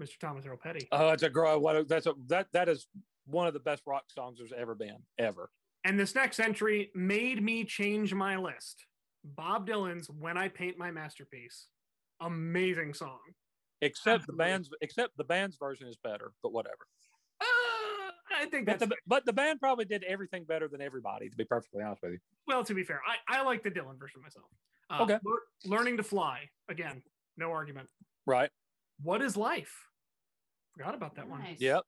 Mr. 0.00 0.18
Thomas 0.20 0.44
Earl 0.46 0.58
Petty. 0.62 0.88
Oh, 0.92 1.10
it's 1.10 1.22
a 1.22 1.30
grow. 1.30 1.58
What 1.58 1.76
a- 1.76 1.84
that's 1.84 2.06
a 2.06 2.14
that 2.26 2.48
that 2.52 2.68
is 2.68 2.86
one 3.24 3.46
of 3.46 3.54
the 3.54 3.60
best 3.60 3.82
rock 3.86 4.04
songs 4.08 4.38
there's 4.38 4.52
ever 4.52 4.74
been, 4.74 4.98
ever. 5.18 5.50
And 5.84 5.98
this 5.98 6.14
next 6.14 6.38
entry 6.38 6.90
made 6.94 7.42
me 7.42 7.64
change 7.64 8.12
my 8.14 8.36
list. 8.36 8.84
Bob 9.24 9.66
Dylan's 9.68 10.08
When 10.10 10.36
I 10.36 10.48
Paint 10.48 10.76
My 10.78 10.90
Masterpiece. 10.90 11.66
Amazing 12.20 12.94
song. 12.94 13.18
Except 13.82 14.26
the 14.26 14.32
band's 14.32 14.70
except 14.80 15.16
the 15.18 15.24
band's 15.24 15.56
version 15.58 15.88
is 15.88 15.96
better, 16.02 16.32
but 16.42 16.52
whatever. 16.52 16.86
Uh, 17.40 17.44
I 18.34 18.46
think 18.46 18.64
But 18.66 18.78
that's 18.78 18.88
the 18.90 18.96
but 19.06 19.26
the 19.26 19.32
band 19.32 19.60
probably 19.60 19.84
did 19.84 20.04
everything 20.04 20.44
better 20.44 20.68
than 20.68 20.80
everybody. 20.80 21.28
To 21.28 21.36
be 21.36 21.44
perfectly 21.44 21.82
honest 21.82 22.02
with 22.02 22.12
you. 22.12 22.18
well, 22.46 22.64
to 22.64 22.74
be 22.74 22.84
fair, 22.84 23.00
I, 23.28 23.38
I 23.40 23.42
like 23.42 23.62
the 23.62 23.70
Dylan 23.70 23.98
version 23.98 24.22
myself. 24.22 24.46
Uh, 24.88 25.02
Okay. 25.02 25.18
lear- 25.24 25.42
learning 25.76 25.96
to 25.98 26.02
fly. 26.02 26.48
Again, 26.68 27.02
no 27.36 27.50
argument. 27.50 27.88
Right. 28.26 28.50
What 29.02 29.20
is 29.20 29.36
life? 29.36 29.74
Forgot 30.76 30.94
about 30.94 31.16
that 31.16 31.28
one. 31.28 31.40
Nice. 31.40 31.60
Yep. 31.60 31.82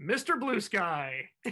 Mr. 0.00 0.38
Blue 0.40 0.60
Sky. 0.60 1.28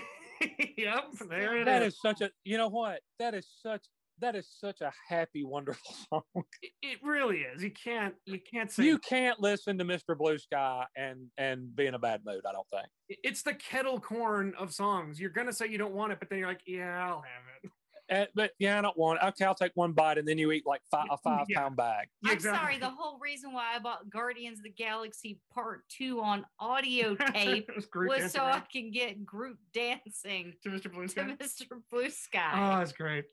yep, 0.79 1.05
there 1.29 1.59
it 1.61 1.65
That 1.67 1.83
is. 1.83 1.95
is 1.95 2.01
such 2.01 2.21
a. 2.21 2.31
You 2.45 2.57
know 2.59 2.69
what? 2.69 3.01
That 3.19 3.35
is 3.35 3.47
such. 3.63 3.85
That 4.21 4.35
is 4.35 4.49
such 4.61 4.81
a 4.81 4.93
happy, 5.09 5.45
wonderful 5.45 5.95
song. 6.11 6.23
It, 6.63 6.73
it 6.83 6.99
really 7.03 7.39
is. 7.39 7.63
You 7.63 7.71
can't 7.71 8.15
you 8.25 8.39
can't 8.51 8.71
say 8.71 8.85
You 8.85 8.99
can't 8.99 9.41
listen 9.41 9.79
to 9.79 9.85
Mr. 9.85 10.17
Blue 10.17 10.39
Sky 10.39 10.85
and 10.97 11.27
and 11.37 11.75
be 11.77 11.87
in 11.87 11.95
a 11.95 11.99
bad 11.99 12.23
mood. 12.25 12.41
I 12.49 12.53
don't 12.53 12.69
think. 12.71 12.87
it's 13.09 13.43
the 13.43 13.55
kettle 13.55 14.01
corn 14.01 14.55
of 14.59 14.73
songs. 14.73 15.21
You're 15.21 15.31
gonna 15.31 15.53
say 15.53 15.67
you 15.69 15.79
don't 15.79 15.95
want 15.95 16.13
it, 16.13 16.19
but 16.19 16.31
then 16.31 16.39
you're 16.39 16.49
like, 16.49 16.63
yeah, 16.67 17.07
I'll 17.07 17.23
have 17.23 17.43
it. 17.63 17.71
Uh, 18.09 18.25
but 18.37 18.53
yeah, 18.61 18.79
I 18.79 18.83
don't 18.83 18.97
want. 18.97 19.19
It. 19.21 19.27
Okay, 19.27 19.45
I'll 19.45 19.55
take 19.57 19.73
one 19.75 19.91
bite, 19.93 20.17
and 20.17 20.29
then 20.29 20.39
you 20.39 20.53
eat 20.53 20.63
like 20.65 20.81
five, 20.93 21.09
a 21.11 21.17
five 21.19 21.47
Yeah. 21.49 21.59
pound 21.63 21.77
bag. 21.77 22.07
I'm 22.25 22.33
exactly. 22.35 22.61
sorry. 22.61 22.79
The 22.79 22.89
whole 22.89 23.19
reason 23.19 23.53
why 23.53 23.73
I 23.75 23.81
bought 23.81 24.09
Guardians 24.09 24.61
of 24.61 24.63
the 24.63 24.71
Galaxy 24.71 25.41
Part 25.53 25.81
Two 25.89 26.21
on 26.21 26.47
audio 26.61 27.17
tape 27.35 27.69
It 27.69 27.75
was 27.75 27.87
Groot 27.87 28.11
was 28.11 28.19
dancing 28.21 28.39
so 28.41 28.45
I 28.47 28.63
can 28.73 28.93
get 28.93 29.27
Groot 29.27 29.59
dancing 29.75 30.55
to 30.63 30.69
Mr. 30.69 30.93
Blue 30.93 31.09
Sky. 31.09 31.25
to 31.25 31.49
Sky. 31.49 31.65
Mr. 31.65 31.79
Blue 31.91 32.09
Sky. 32.11 32.53
Oh, 32.55 32.79
that's 32.79 32.93
great. 32.93 33.25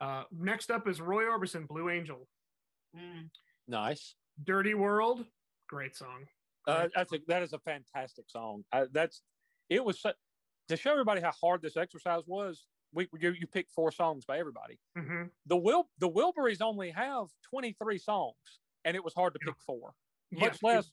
Uh, 0.00 0.24
next 0.32 0.70
up 0.70 0.86
is 0.88 1.00
Roy 1.00 1.24
Orbison, 1.24 1.66
Blue 1.66 1.88
Angel. 1.90 2.28
Mm. 2.96 3.28
Nice. 3.66 4.14
Dirty 4.44 4.74
World, 4.74 5.24
great 5.68 5.96
song. 5.96 6.24
Uh, 6.66 6.88
that's 6.94 7.12
a 7.12 7.18
that 7.28 7.42
is 7.42 7.52
a 7.52 7.58
fantastic 7.60 8.26
song. 8.28 8.62
I, 8.72 8.84
that's 8.92 9.22
it 9.68 9.84
was 9.84 10.00
su- 10.00 10.12
to 10.68 10.76
show 10.76 10.92
everybody 10.92 11.20
how 11.20 11.32
hard 11.32 11.62
this 11.62 11.76
exercise 11.76 12.22
was. 12.26 12.66
We 12.92 13.08
you, 13.18 13.30
you 13.32 13.46
picked 13.46 13.72
four 13.72 13.90
songs 13.90 14.24
by 14.24 14.38
everybody. 14.38 14.78
hmm 14.96 15.24
The 15.46 15.56
Will 15.56 15.88
the 15.98 16.08
Wilburys 16.08 16.60
only 16.62 16.90
have 16.90 17.26
twenty 17.42 17.74
three 17.82 17.98
songs, 17.98 18.34
and 18.84 18.94
it 18.96 19.02
was 19.02 19.14
hard 19.14 19.34
to 19.34 19.40
Yeah. 19.42 19.52
pick 19.52 19.60
four. 19.66 19.94
Yeah, 20.30 20.40
Much 20.40 20.62
less, 20.62 20.90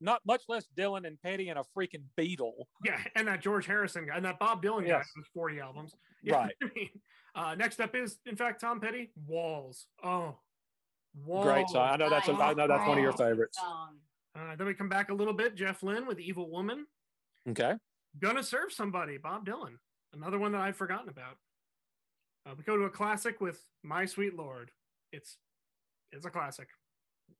not 0.00 0.20
much 0.26 0.42
less 0.48 0.66
Dylan 0.76 1.06
and 1.06 1.20
Petty 1.20 1.48
and 1.48 1.58
a 1.58 1.64
freaking 1.76 2.04
Beatle. 2.18 2.64
yeah, 2.84 2.98
and 3.14 3.28
that 3.28 3.40
George 3.42 3.66
Harrison 3.66 4.06
guy, 4.06 4.16
and 4.16 4.24
that 4.24 4.38
Bob 4.38 4.62
Dylan 4.62 4.82
guy 4.82 4.88
Yes. 4.98 5.10
with 5.16 5.26
40 5.34 5.60
albums. 5.60 5.94
Yeah, 6.22 6.34
Right. 6.36 6.54
I 6.62 6.66
mean, 6.74 6.88
uh, 7.34 7.54
next 7.54 7.80
up 7.80 7.94
is, 7.96 8.18
in 8.26 8.36
fact, 8.36 8.60
Tom 8.60 8.78
Petty, 8.78 9.10
Walls. 9.26 9.86
Oh, 10.04 10.36
Walls. 11.24 11.46
Great 11.46 11.68
song. 11.70 11.88
I 11.88 11.96
know 11.96 12.10
that's 12.10 12.28
a, 12.28 12.32
I 12.32 12.52
know 12.52 12.66
that's 12.68 12.86
one 12.86 12.98
of 12.98 13.02
your 13.02 13.14
favorites. 13.14 13.58
Uh, 13.62 14.54
then 14.56 14.66
we 14.66 14.74
come 14.74 14.90
back 14.90 15.08
a 15.10 15.14
little 15.14 15.32
bit. 15.32 15.54
Jeff 15.54 15.82
Lynne 15.82 16.06
with 16.06 16.20
Evil 16.20 16.50
Woman. 16.50 16.84
Okay. 17.48 17.72
Gonna 18.18 18.42
Serve 18.42 18.70
Somebody, 18.70 19.16
Bob 19.16 19.46
Dylan. 19.46 19.76
Another 20.12 20.38
one 20.38 20.52
that 20.52 20.60
I'd 20.60 20.76
forgotten 20.76 21.08
about. 21.08 21.36
Uh, 22.46 22.54
we 22.56 22.64
go 22.64 22.76
to 22.76 22.84
a 22.84 22.90
classic 22.90 23.40
with 23.40 23.64
My 23.82 24.04
Sweet 24.04 24.34
Lord. 24.36 24.70
It's 25.12 25.38
it's 26.12 26.26
a 26.26 26.30
classic. 26.30 26.68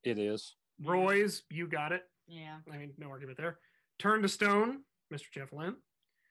It 0.04 0.18
is. 0.18 0.56
Roy's 0.82 1.42
You 1.50 1.66
Got 1.66 1.92
It. 1.92 2.04
Yeah. 2.30 2.56
I 2.72 2.76
mean, 2.78 2.92
no 2.98 3.08
argument 3.08 3.36
there. 3.38 3.58
Turn 3.98 4.22
to 4.22 4.28
Stone, 4.28 4.80
Mr. 5.12 5.30
Jeff 5.32 5.52
Lynne. 5.52 5.76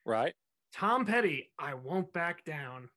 Right. 0.06 0.34
Tom 0.74 1.06
Petty, 1.06 1.52
I 1.60 1.74
Won't 1.74 2.12
Back 2.14 2.44
Down. 2.46 2.90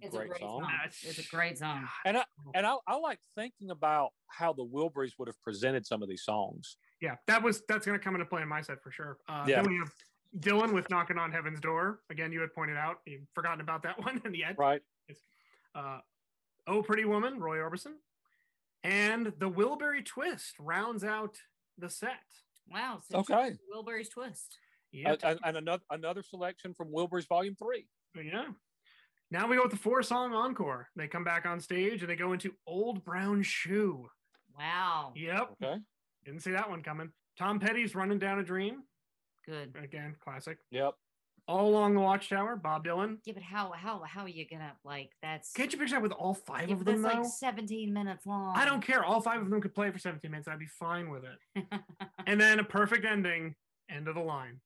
It's 0.00 0.14
Great 0.14 0.26
a 0.26 0.28
great 0.28 0.40
song. 0.40 0.60
song. 0.62 0.72
It's 1.04 1.18
a 1.18 1.28
great 1.34 1.58
song. 1.58 1.88
And 2.04 2.18
I 2.18 2.24
and 2.54 2.66
I, 2.66 2.76
I 2.86 2.96
like 2.96 3.18
thinking 3.34 3.70
about 3.70 4.10
how 4.28 4.52
the 4.52 4.64
Wilburys 4.64 5.12
would 5.18 5.26
have 5.28 5.40
presented 5.42 5.86
some 5.86 6.02
of 6.02 6.08
these 6.08 6.22
songs. 6.22 6.76
Yeah, 7.00 7.16
that 7.26 7.42
was 7.42 7.62
that's 7.68 7.86
going 7.86 7.98
to 7.98 8.02
come 8.04 8.14
into 8.14 8.26
play 8.26 8.42
in 8.42 8.48
my 8.48 8.60
set 8.60 8.82
for 8.82 8.90
sure. 8.90 9.16
Uh, 9.28 9.44
Yeah. 9.48 9.62
Then 9.62 9.70
we 9.70 9.78
have 9.78 9.90
Dylan 10.38 10.74
with 10.74 10.90
"Knocking 10.90 11.16
on 11.18 11.32
Heaven's 11.32 11.60
Door." 11.60 12.00
Again, 12.10 12.30
you 12.30 12.40
had 12.40 12.52
pointed 12.54 12.76
out 12.76 12.96
you've 13.06 13.26
forgotten 13.34 13.60
about 13.62 13.82
that 13.84 13.98
one 14.04 14.20
in 14.24 14.32
the 14.32 14.44
end. 14.44 14.58
Right. 14.58 14.82
Uh, 15.74 16.00
"Oh 16.66 16.82
Pretty 16.82 17.06
Woman," 17.06 17.40
Roy 17.40 17.56
Orbison, 17.56 17.94
and 18.84 19.32
the 19.38 19.50
Wilbury 19.50 20.04
Twist 20.04 20.54
rounds 20.58 21.04
out 21.04 21.38
the 21.78 21.88
set. 21.90 22.20
Wow. 22.70 23.00
So 23.08 23.18
Okay. 23.18 23.52
Wilbur's 23.68 24.08
twist. 24.08 24.58
Yeah, 24.92 25.12
Uh, 25.12 25.16
and, 25.22 25.40
and 25.44 25.56
another 25.58 25.82
another 25.90 26.22
selection 26.22 26.72
from 26.74 26.92
Wilburys 26.92 27.26
Volume 27.28 27.54
Three. 27.56 27.86
yeah. 28.14 28.46
Now 29.30 29.48
we 29.48 29.56
go 29.56 29.62
with 29.62 29.72
the 29.72 29.76
four 29.78 30.02
song 30.04 30.32
encore. 30.32 30.88
They 30.94 31.08
come 31.08 31.24
back 31.24 31.46
on 31.46 31.60
stage 31.60 32.00
and 32.02 32.08
they 32.10 32.16
go 32.16 32.32
into 32.32 32.54
"Old 32.66 33.04
Brown 33.04 33.42
Shoe." 33.42 34.08
Wow. 34.56 35.12
Yep, 35.16 35.50
Okay. 35.62 35.76
didn't 36.24 36.40
see 36.40 36.52
that 36.52 36.70
one 36.70 36.82
coming. 36.82 37.12
Tom 37.36 37.58
Petty's 37.60 37.94
"Running 37.94 38.18
Down 38.18 38.38
a 38.38 38.44
Dream." 38.44 38.84
Good. 39.44 39.76
Again, 39.76 40.16
classic. 40.20 40.58
Yep. 40.70 40.94
All 41.48 41.68
along 41.68 41.94
the 41.94 42.00
Watchtower, 42.00 42.56
Bob 42.56 42.84
Dylan. 42.84 43.18
Yeah, 43.24 43.34
but 43.34 43.42
how 43.42 43.70
how 43.70 44.02
how 44.02 44.22
are 44.22 44.28
you 44.28 44.44
gonna 44.50 44.72
like 44.84 45.12
that's 45.22 45.52
Can't 45.52 45.72
you 45.72 45.78
picture 45.78 45.94
that 45.94 46.02
with 46.02 46.10
all 46.12 46.34
five 46.34 46.68
yeah, 46.68 46.74
of 46.74 46.84
them 46.84 47.02
that's 47.02 47.14
though? 47.14 47.20
like 47.22 47.30
17 47.30 47.92
minutes 47.92 48.26
long. 48.26 48.56
I 48.56 48.64
don't 48.64 48.84
care. 48.84 49.04
All 49.04 49.20
five 49.20 49.40
of 49.40 49.48
them 49.48 49.60
could 49.60 49.74
play 49.74 49.90
for 49.92 49.98
17 49.98 50.28
minutes. 50.28 50.48
I'd 50.48 50.58
be 50.58 50.66
fine 50.66 51.08
with 51.08 51.22
it. 51.24 51.64
and 52.26 52.40
then 52.40 52.58
a 52.58 52.64
perfect 52.64 53.04
ending, 53.04 53.54
end 53.88 54.08
of 54.08 54.16
the 54.16 54.20
line. 54.20 54.60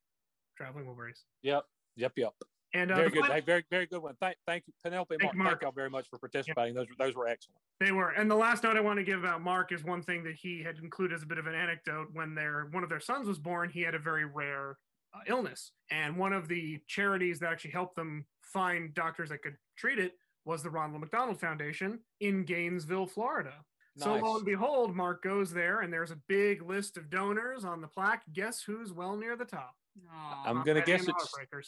Traveling 0.56 0.86
Wilburys. 0.86 1.18
Yep. 1.42 1.64
Yep. 1.96 2.12
Yep. 2.16 2.32
And 2.72 2.90
uh, 2.92 2.96
very 2.96 3.10
good. 3.10 3.24
fin- 3.24 3.32
Hey, 3.32 3.40
very 3.40 3.64
very 3.70 3.86
good 3.86 4.00
one. 4.02 4.14
Thank 4.18 4.36
thank 4.46 4.64
you, 4.66 4.72
Penelope. 4.82 5.16
Thank 5.20 5.22
Mark, 5.22 5.34
you, 5.34 5.38
thank 5.38 5.44
Mark. 5.50 5.62
y'all 5.62 5.72
very 5.72 5.90
much 5.90 6.08
for 6.08 6.18
participating. 6.18 6.72
Those 6.72 6.86
those 6.98 7.14
were 7.14 7.26
excellent. 7.28 7.58
They 7.78 7.92
were. 7.92 8.10
And 8.10 8.30
the 8.30 8.36
last 8.36 8.62
note 8.62 8.76
I 8.76 8.80
want 8.80 8.98
to 8.98 9.04
give 9.04 9.18
about 9.18 9.42
Mark 9.42 9.72
is 9.72 9.84
one 9.84 10.02
thing 10.02 10.22
that 10.24 10.34
he 10.36 10.62
had 10.62 10.78
included 10.78 11.14
as 11.14 11.22
a 11.24 11.26
bit 11.26 11.36
of 11.36 11.46
an 11.46 11.54
anecdote. 11.54 12.08
When 12.14 12.34
their 12.34 12.68
one 12.70 12.82
of 12.84 12.88
their 12.88 13.00
sons 13.00 13.26
was 13.26 13.38
born, 13.38 13.68
he 13.68 13.82
had 13.82 13.94
a 13.94 13.98
very 13.98 14.24
rare 14.24 14.78
uh, 15.14 15.20
illness, 15.26 15.72
and 15.90 16.16
one 16.16 16.32
of 16.32 16.48
the 16.48 16.78
charities 16.86 17.38
that 17.40 17.52
actually 17.52 17.72
helped 17.72 17.96
them 17.96 18.24
find 18.42 18.94
doctors 18.94 19.28
that 19.30 19.42
could 19.42 19.56
treat 19.76 19.98
it 19.98 20.12
was 20.44 20.62
the 20.62 20.70
Ronald 20.70 21.00
McDonald 21.00 21.38
Foundation 21.40 21.98
in 22.20 22.44
Gainesville, 22.44 23.06
Florida. 23.06 23.52
So 23.96 24.14
lo 24.14 24.36
and 24.36 24.44
behold, 24.46 24.94
Mark 24.96 25.22
goes 25.22 25.52
there, 25.52 25.80
and 25.80 25.92
there's 25.92 26.10
a 26.12 26.18
big 26.28 26.62
list 26.62 26.96
of 26.96 27.10
donors 27.10 27.64
on 27.64 27.80
the 27.80 27.88
plaque. 27.88 28.22
Guess 28.32 28.62
who's 28.62 28.92
well 28.92 29.16
near 29.16 29.36
the 29.36 29.44
top? 29.44 29.74
Aw. 30.10 30.42
I'm 30.46 30.62
gonna 30.64 30.80
guess 30.80 31.00
and 31.00 31.10
it's 31.10 31.34
Heartbreakers. 31.34 31.66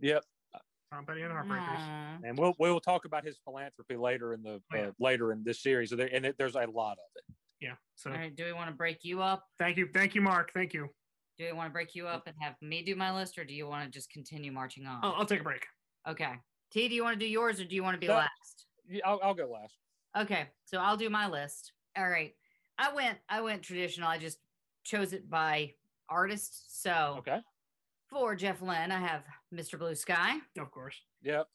yep. 0.00 0.22
Tom 0.92 1.06
Petty 1.06 1.22
and 1.22 1.32
Heartbreakers. 1.32 1.78
Aw. 1.78 2.18
And 2.24 2.38
we'll 2.38 2.54
we'll 2.58 2.78
talk 2.80 3.06
about 3.06 3.24
his 3.24 3.38
philanthropy 3.44 3.96
later 3.96 4.34
in 4.34 4.42
the 4.42 4.60
Oh, 4.72 4.76
yeah. 4.76 4.82
uh, 4.88 4.90
later 5.00 5.32
in 5.32 5.42
this 5.42 5.62
series. 5.62 5.90
So 5.90 5.96
there, 5.96 6.10
and 6.12 6.26
it, 6.26 6.36
there's 6.38 6.54
a 6.54 6.66
lot 6.66 6.92
of 6.92 6.98
it. 7.16 7.24
Yeah. 7.60 7.74
So 7.96 8.10
All 8.10 8.16
right, 8.16 8.34
do 8.36 8.44
we 8.44 8.52
want 8.52 8.68
to 8.68 8.76
break 8.76 8.98
you 9.02 9.22
up? 9.22 9.44
thank 9.58 9.76
you, 9.78 9.88
thank 9.92 10.14
you, 10.14 10.20
Mark. 10.20 10.52
Thank 10.52 10.74
you. 10.74 10.88
Do 11.38 11.44
we 11.46 11.52
want 11.52 11.68
to 11.68 11.72
break 11.72 11.94
you 11.94 12.06
up 12.06 12.26
and 12.26 12.36
have 12.40 12.54
me 12.60 12.82
do 12.82 12.94
my 12.94 13.12
list, 13.14 13.38
or 13.38 13.44
do 13.44 13.54
you 13.54 13.66
want 13.66 13.84
to 13.84 13.90
just 13.90 14.10
continue 14.10 14.52
marching 14.52 14.86
on? 14.86 15.00
I'll, 15.02 15.14
I'll 15.18 15.26
take 15.26 15.40
a 15.40 15.44
break. 15.44 15.64
Okay. 16.08 16.34
T, 16.70 16.88
do 16.88 16.94
you 16.94 17.02
want 17.02 17.18
to 17.18 17.24
do 17.24 17.30
yours, 17.30 17.60
or 17.60 17.64
do 17.64 17.74
you 17.74 17.82
want 17.82 17.94
to 17.94 18.00
be 18.00 18.06
That- 18.06 18.16
last? 18.16 18.66
Yeah, 18.88 19.00
I'll, 19.06 19.20
I'll 19.22 19.34
go 19.34 19.48
last. 19.50 19.76
Okay, 20.18 20.48
so 20.66 20.78
I'll 20.78 20.96
do 20.96 21.08
my 21.08 21.26
list. 21.28 21.72
All 21.96 22.08
right. 22.08 22.34
I 22.76 22.92
went 22.92 23.18
I 23.28 23.40
went 23.40 23.62
traditional. 23.62 24.08
I 24.08 24.18
just 24.18 24.38
chose 24.84 25.12
it 25.14 25.30
by 25.30 25.72
artist. 26.08 26.82
So 26.82 27.14
Okay. 27.18 27.40
for 28.10 28.34
Jeff 28.34 28.60
Lynne, 28.60 28.90
I 28.92 28.98
have 28.98 29.22
Mr. 29.54 29.78
Blue 29.78 29.94
Sky. 29.94 30.36
Of 30.58 30.70
course, 30.70 30.96
Yep. 31.22 31.46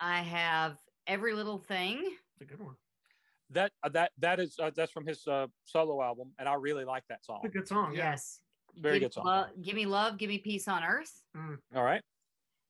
I 0.00 0.20
have 0.22 0.76
Every 1.06 1.32
Little 1.34 1.58
Thing. 1.58 1.98
it's 2.04 2.42
a 2.42 2.44
good 2.44 2.60
one. 2.62 2.74
That 3.50 3.70
uh, 3.82 3.88
that 3.90 4.10
that 4.18 4.40
is 4.40 4.56
uh, 4.60 4.70
that's 4.74 4.92
from 4.92 5.06
his 5.06 5.26
uh, 5.26 5.46
solo 5.64 6.02
album, 6.02 6.32
and 6.38 6.48
I 6.48 6.54
really 6.54 6.84
like 6.84 7.04
that 7.08 7.24
song. 7.24 7.40
It's 7.44 7.54
a 7.54 7.58
good 7.58 7.68
song. 7.68 7.94
Yeah. 7.94 8.10
Yes. 8.10 8.40
Very 8.76 8.98
give, 8.98 9.10
good 9.10 9.14
song. 9.14 9.24
Lo- 9.26 9.46
give 9.60 9.74
me 9.74 9.86
love, 9.86 10.18
give 10.18 10.28
me 10.28 10.38
peace 10.38 10.68
on 10.68 10.82
earth. 10.82 11.22
Mm. 11.36 11.58
All 11.74 11.84
right. 11.84 12.02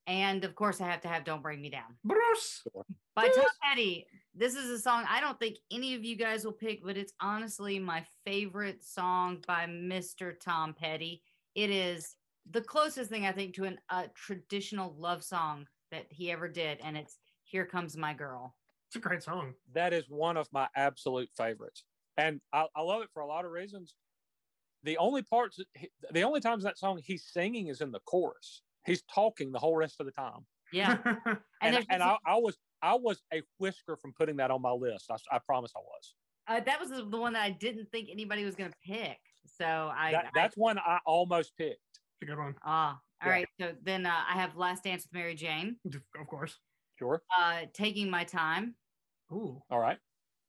And 0.06 0.44
of 0.44 0.54
course, 0.54 0.80
I 0.80 0.88
have 0.88 1.00
to 1.02 1.08
have 1.08 1.24
Don't 1.24 1.42
Bring 1.42 1.62
Me 1.62 1.70
Down. 1.70 1.96
Bruce. 2.04 2.64
by 3.14 3.28
Tom 3.28 3.44
Petty. 3.62 4.06
This 4.34 4.54
is 4.54 4.70
a 4.70 4.78
song 4.78 5.04
I 5.08 5.20
don't 5.20 5.38
think 5.38 5.58
any 5.70 5.94
of 5.94 6.04
you 6.04 6.16
guys 6.16 6.44
will 6.44 6.52
pick, 6.52 6.84
but 6.84 6.96
it's 6.96 7.12
honestly 7.20 7.78
my 7.78 8.04
favorite 8.24 8.82
song 8.82 9.42
by 9.46 9.66
Mr. 9.66 10.38
Tom 10.40 10.74
Petty. 10.74 11.22
It 11.54 11.70
is 11.70 12.16
the 12.50 12.62
closest 12.62 13.10
thing 13.10 13.26
I 13.26 13.32
think 13.32 13.54
to 13.54 13.64
an, 13.64 13.78
a 13.90 14.04
traditional 14.14 14.94
love 14.98 15.22
song 15.22 15.66
that 15.90 16.06
he 16.08 16.30
ever 16.30 16.48
did, 16.48 16.78
and 16.82 16.96
it's 16.96 17.18
"Here 17.44 17.66
Comes 17.66 17.96
My 17.96 18.14
Girl." 18.14 18.56
It's 18.88 18.96
a 18.96 19.00
great 19.00 19.22
song. 19.22 19.52
That 19.74 19.92
is 19.92 20.04
one 20.08 20.36
of 20.36 20.48
my 20.52 20.66
absolute 20.74 21.30
favorites, 21.36 21.84
and 22.16 22.40
I, 22.52 22.66
I 22.74 22.80
love 22.80 23.02
it 23.02 23.10
for 23.12 23.20
a 23.20 23.26
lot 23.26 23.44
of 23.44 23.50
reasons. 23.50 23.94
The 24.84 24.98
only 24.98 25.22
parts, 25.22 25.58
the 26.10 26.22
only 26.22 26.40
times 26.40 26.64
that 26.64 26.78
song 26.78 27.00
he's 27.04 27.24
singing 27.32 27.68
is 27.68 27.80
in 27.80 27.92
the 27.92 28.00
chorus. 28.00 28.62
He's 28.84 29.02
talking 29.02 29.52
the 29.52 29.58
whole 29.60 29.76
rest 29.76 30.00
of 30.00 30.06
the 30.06 30.12
time, 30.12 30.44
Yeah, 30.72 30.98
and, 31.62 31.76
and, 31.76 31.86
and 31.88 32.02
I, 32.02 32.18
I 32.26 32.36
was 32.36 32.58
I 32.82 32.94
was 32.96 33.22
a 33.32 33.42
whisker 33.58 33.96
from 33.96 34.12
putting 34.12 34.36
that 34.36 34.50
on 34.50 34.60
my 34.60 34.72
list. 34.72 35.10
I, 35.10 35.16
I 35.30 35.38
promise 35.38 35.70
I 35.76 35.80
was. 35.80 36.14
uh, 36.48 36.60
that 36.60 36.80
was 36.80 36.90
the, 36.90 37.04
the 37.04 37.16
one 37.18 37.34
that 37.34 37.42
I 37.42 37.50
didn't 37.50 37.90
think 37.92 38.08
anybody 38.10 38.44
was 38.44 38.56
going 38.56 38.70
to 38.72 38.76
pick. 38.84 39.18
So 39.46 39.64
I, 39.64 40.10
That, 40.12 40.24
I 40.26 40.30
that's 40.34 40.56
one 40.56 40.78
I 40.78 40.98
almost 41.06 41.56
picked. 41.56 41.78
It's 41.94 42.22
a 42.22 42.26
good 42.26 42.38
one. 42.38 42.56
ah, 42.64 42.98
all 43.22 43.28
Yeah. 43.28 43.34
right. 43.34 43.48
So 43.60 43.72
then 43.82 44.04
uh, 44.06 44.24
I 44.28 44.32
have 44.34 44.56
"Last 44.56 44.82
Dance 44.82 45.04
with 45.04 45.12
Mary 45.12 45.36
Jane," 45.36 45.76
Of 46.18 46.26
course. 46.26 46.58
Sure. 46.98 47.22
uh, 47.38 47.66
"Taking 47.72 48.10
My 48.10 48.24
Time." 48.24 48.74
Ooh. 49.32 49.62
All 49.70 49.78
right. 49.78 49.98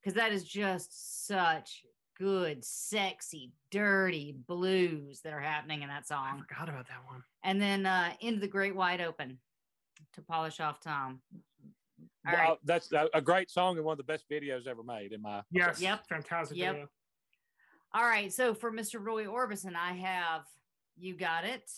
because 0.01 0.15
that 0.15 0.31
is 0.33 0.43
just 0.43 1.25
such 1.27 1.85
good, 2.17 2.63
sexy, 2.63 3.51
dirty 3.71 4.35
blues 4.47 5.21
that 5.21 5.33
are 5.33 5.39
happening 5.39 5.81
in 5.81 5.89
that 5.89 6.07
song. 6.07 6.25
I 6.35 6.37
forgot 6.55 6.69
about 6.69 6.87
that 6.87 7.05
one. 7.07 7.23
And 7.43 7.61
then 7.61 7.85
uh, 7.85 8.13
into 8.19 8.39
the 8.39 8.47
great 8.47 8.75
wide 8.75 9.01
open 9.01 9.39
to 10.13 10.21
polish 10.21 10.59
off 10.59 10.79
Tom. 10.79 11.21
All 12.25 12.33
Wow, 12.33 12.49
right. 12.49 12.57
that's 12.63 12.91
a, 12.93 13.09
a 13.13 13.21
great 13.21 13.49
song 13.51 13.75
and 13.77 13.85
one 13.85 13.93
of 13.93 13.97
the 13.97 14.03
best 14.03 14.25
videos 14.29 14.65
ever 14.67 14.83
made 14.83 15.11
in 15.11 15.21
my. 15.21 15.41
Yes. 15.51 15.81
Yep. 15.81 16.07
Fantastic. 16.07 16.57
Yep. 16.57 16.71
video. 16.73 16.87
All 17.93 18.03
right. 18.05 18.31
So 18.31 18.53
for 18.53 18.71
Mr. 18.71 19.03
Roy 19.03 19.25
Orbison, 19.25 19.75
I 19.75 19.93
have 19.93 20.43
you 20.97 21.15
got 21.15 21.43
it. 21.43 21.69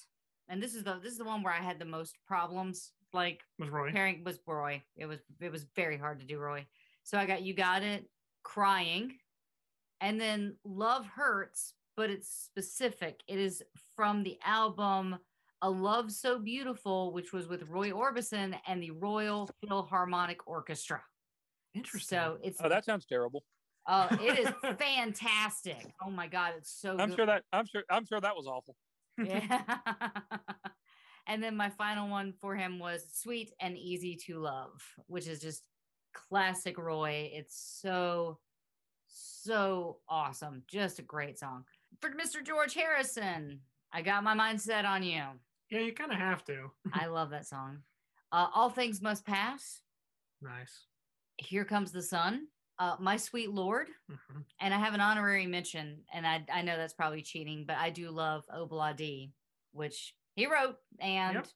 And 0.48 0.62
this 0.62 0.76
is 0.76 0.84
the 0.84 1.00
this 1.02 1.14
is 1.14 1.18
the 1.18 1.24
one 1.26 1.42
where 1.42 1.54
I 1.54 1.62
had 1.64 1.80
the 1.80 1.86
most 1.86 2.18
problems. 2.28 2.92
Like 3.14 3.42
Was 3.60 3.70
Roy. 3.70 3.92
pairing 3.92 4.24
was 4.24 4.40
Roy. 4.46 4.84
It 4.98 5.06
was 5.08 5.20
it 5.40 5.52
was 5.52 5.66
very 5.76 5.98
hard 5.98 6.20
to 6.20 6.26
do 6.26 6.38
Roy. 6.38 6.66
So 7.04 7.18
I 7.18 7.26
got 7.26 7.42
you 7.42 7.54
got 7.54 7.82
it, 7.82 8.08
crying, 8.44 9.14
and 10.02 10.20
then 10.20 10.58
love 10.64 11.06
hurts, 11.06 11.74
but 11.96 12.10
it's 12.10 12.30
specific. 12.30 13.22
It 13.28 13.40
is 13.40 13.64
from 13.96 14.24
the 14.24 14.38
album 14.46 15.18
A 15.62 15.70
Love 15.70 16.12
So 16.12 16.40
Beautiful, 16.40 17.14
which 17.14 17.32
was 17.34 17.48
with 17.48 17.64
Roy 17.64 17.92
Orbison 17.92 18.58
and 18.68 18.82
the 18.82 18.92
Royal 18.92 19.50
Philharmonic 19.68 20.48
Orchestra. 20.48 21.02
Interesting. 21.74 22.18
So 22.18 22.38
it's 22.44 22.60
Oh, 22.62 22.70
that 22.70 22.86
sounds 22.86 23.06
terrible. 23.06 23.44
uh, 23.88 24.16
it 24.22 24.40
is 24.40 24.50
fantastic. 24.80 25.86
Oh 26.06 26.10
my 26.10 26.28
god, 26.28 26.54
it's 26.58 26.72
so 26.72 26.98
I'm 26.98 27.10
good. 27.10 27.16
sure 27.18 27.26
that 27.26 27.44
I'm 27.52 27.66
sure 27.66 27.84
I'm 27.90 28.06
sure 28.06 28.22
that 28.22 28.36
was 28.36 28.48
awful. 28.48 28.76
Yeah. 29.18 29.78
and 31.28 31.42
then 31.44 31.56
my 31.56 31.70
final 31.70 32.10
one 32.10 32.34
for 32.42 32.56
him 32.56 32.80
was 32.80 33.06
Sweet 33.14 33.52
and 33.60 33.78
Easy 33.78 34.16
to 34.28 34.40
Love, 34.40 34.82
which 35.08 35.28
is 35.28 35.40
just 35.42 35.68
classic 36.14 36.78
Roy. 36.78 37.30
It's 37.34 37.80
so, 37.82 38.40
so 39.20 39.98
awesome. 40.10 40.64
Just 40.68 41.00
a 41.00 41.04
great 41.04 41.40
song. 41.40 41.64
For 42.02 42.10
Mr. 42.12 42.44
George 42.46 42.74
Harrison, 42.74 43.60
I 43.94 44.02
got 44.02 44.24
my 44.24 44.34
mind 44.34 44.62
set 44.62 44.86
on 44.86 45.04
you. 45.04 45.24
yeah, 45.70 45.80
you 45.80 45.94
kind 45.94 46.12
of 46.12 46.18
have 46.18 46.44
to. 46.46 46.72
I 46.94 47.06
love 47.08 47.30
that 47.32 47.48
song. 47.48 47.80
Uh, 48.32 48.48
All 48.54 48.70
Things 48.70 49.02
Must 49.02 49.26
Pass. 49.26 49.82
Nice. 50.42 50.86
Here 51.38 51.66
Comes 51.66 51.92
the 51.92 52.02
Sun. 52.02 52.48
Uh, 52.78 52.98
My 53.00 53.16
Sweet 53.16 53.52
Lord. 53.52 53.88
Mhm. 54.12 54.44
And 54.60 54.74
I 54.74 54.78
have 54.80 54.94
an 54.94 55.00
honorary 55.00 55.46
mention, 55.46 56.04
and 56.14 56.28
I, 56.28 56.44
I 56.54 56.62
know 56.62 56.76
that's 56.76 56.94
probably 56.94 57.22
cheating, 57.22 57.64
but 57.66 57.78
I 57.78 57.90
do 57.90 58.10
love 58.10 58.44
Obladi, 58.54 59.32
which 59.72 60.14
he 60.36 60.46
wrote 60.48 60.76
and 61.00 61.36
Yep. 61.36 61.48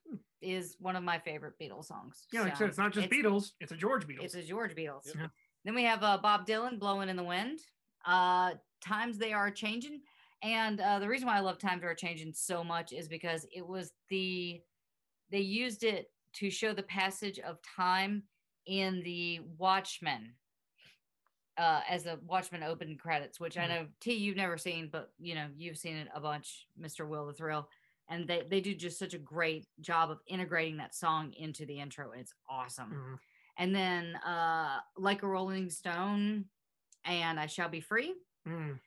is 0.42 0.78
one 0.80 0.96
of 0.96 1.04
my 1.04 1.20
favorite 1.20 1.56
Beatles 1.62 1.86
songs. 1.86 2.26
Yeah, 2.32 2.44
like 2.44 2.52
I 2.52 2.56
So 2.56 2.60
said, 2.60 2.70
it's 2.70 2.78
not 2.78 2.94
just 2.94 3.08
it's- 3.08 3.20
Beatles. 3.22 3.52
It's 3.60 3.74
a 3.74 3.76
George 3.76 4.08
Beatles. 4.08 4.24
It's 4.24 4.36
a 4.36 4.44
George 4.44 4.74
Beatles. 4.76 5.14
Yep. 5.14 5.30
Then 5.66 5.76
we 5.76 5.84
have 5.84 6.04
uh, 6.04 6.18
Bob 6.18 6.46
Dylan, 6.48 6.80
Blowing 6.80 7.10
in 7.10 7.16
the 7.16 7.24
Wind. 7.24 7.60
Uh, 8.06 8.54
Times 8.82 9.18
They 9.18 9.34
Are 9.34 9.52
Changing. 9.52 10.02
And 10.42 10.80
uh, 10.80 11.00
the 11.00 11.08
reason 11.08 11.28
why 11.28 11.36
I 11.38 11.42
love 11.42 11.58
Times 11.58 11.82
They 11.82 11.88
Are 11.88 11.96
Changing 11.96 12.32
so 12.34 12.64
much 12.64 12.94
is 12.94 13.08
because 13.10 13.46
it 13.54 13.66
was 13.66 13.92
the, 14.10 14.62
they 15.30 15.40
used 15.40 15.84
it 15.84 16.12
to 16.34 16.50
show 16.50 16.74
the 16.74 16.84
passage 16.84 17.40
of 17.40 17.60
time 17.62 18.24
in 18.66 19.02
the 19.04 19.42
Watchmen 19.58 20.34
uh, 21.58 21.82
as 21.90 22.06
a 22.06 22.18
Watchmen 22.26 22.64
opening 22.64 22.98
credits, 22.98 23.38
which 23.40 23.58
I 23.58 23.66
Mhm. 23.66 23.70
know 23.70 23.88
T 24.00 24.14
you've 24.14 24.38
never 24.38 24.58
seen, 24.58 24.88
but 24.90 25.12
you 25.20 25.36
know 25.36 25.50
you've 25.58 25.78
seen 25.78 25.98
it 25.98 26.08
a 26.14 26.20
bunch, 26.22 26.68
Mr. 26.80 27.06
Will 27.06 27.26
the 27.26 27.34
Thrill, 27.34 27.70
and 28.08 28.26
they 28.28 28.44
they 28.44 28.62
do 28.62 28.74
just 28.74 28.98
such 28.98 29.14
a 29.14 29.18
great 29.18 29.68
job 29.82 30.10
of 30.10 30.22
integrating 30.28 30.78
that 30.78 30.96
song 30.96 31.34
into 31.34 31.66
the 31.66 31.78
intro. 31.80 32.12
It's 32.12 32.34
awesome. 32.48 32.92
Mhm. 32.94 33.20
And 33.60 33.76
then 33.76 34.16
uh 34.16 34.80
Like 34.98 35.22
a 35.22 35.28
Rolling 35.28 35.70
Stone 35.70 36.46
and 37.06 37.40
I 37.40 37.46
Shall 37.46 37.70
Be 37.70 37.82
Free. 37.82 38.16
Mm. 38.48 38.80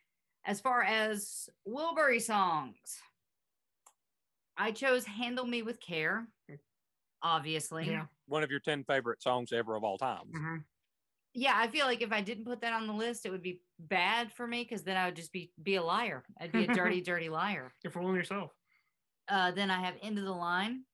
As 0.44 0.61
far 0.61 0.82
as 0.82 1.49
Wilbury 1.69 2.20
songs, 2.20 3.01
I 4.57 4.73
chose 4.73 5.05
Handle 5.07 5.47
Me 5.47 5.62
with 5.62 5.78
Care, 5.81 6.27
obviously. 7.23 7.86
Yeah. 7.86 8.07
One 8.27 8.43
of 8.43 8.51
your 8.51 8.61
10 8.61 8.85
favorite 8.85 9.23
songs 9.23 9.53
ever 9.53 9.77
of 9.77 9.85
all 9.85 9.99
time. 9.99 10.27
hmm 10.32 10.57
Yeah, 11.35 11.53
I 11.55 11.69
feel 11.69 11.86
like 11.86 12.03
if 12.03 12.12
I 12.12 12.23
didn't 12.23 12.44
put 12.44 12.61
that 12.62 12.73
on 12.73 12.86
the 12.86 12.93
list, 12.93 13.24
it 13.24 13.31
would 13.31 13.43
be 13.43 13.62
bad 13.78 14.32
for 14.32 14.47
me 14.47 14.62
because 14.65 14.82
then 14.82 14.97
I 14.97 15.07
would 15.07 15.16
just 15.16 15.32
be 15.32 15.53
be 15.62 15.77
a 15.77 15.82
liar. 15.82 16.24
I'd 16.40 16.53
be 16.53 16.65
a 16.65 16.74
dirty, 16.74 17.01
dirty 17.11 17.28
liar. 17.28 17.73
You're 17.82 17.93
fooling 17.93 18.16
yourself. 18.16 18.53
Uh, 19.28 19.53
then 19.53 19.70
I 19.70 19.81
have 19.81 19.94
End 20.03 20.19
of 20.19 20.24
the 20.24 20.32
Line, 20.32 20.85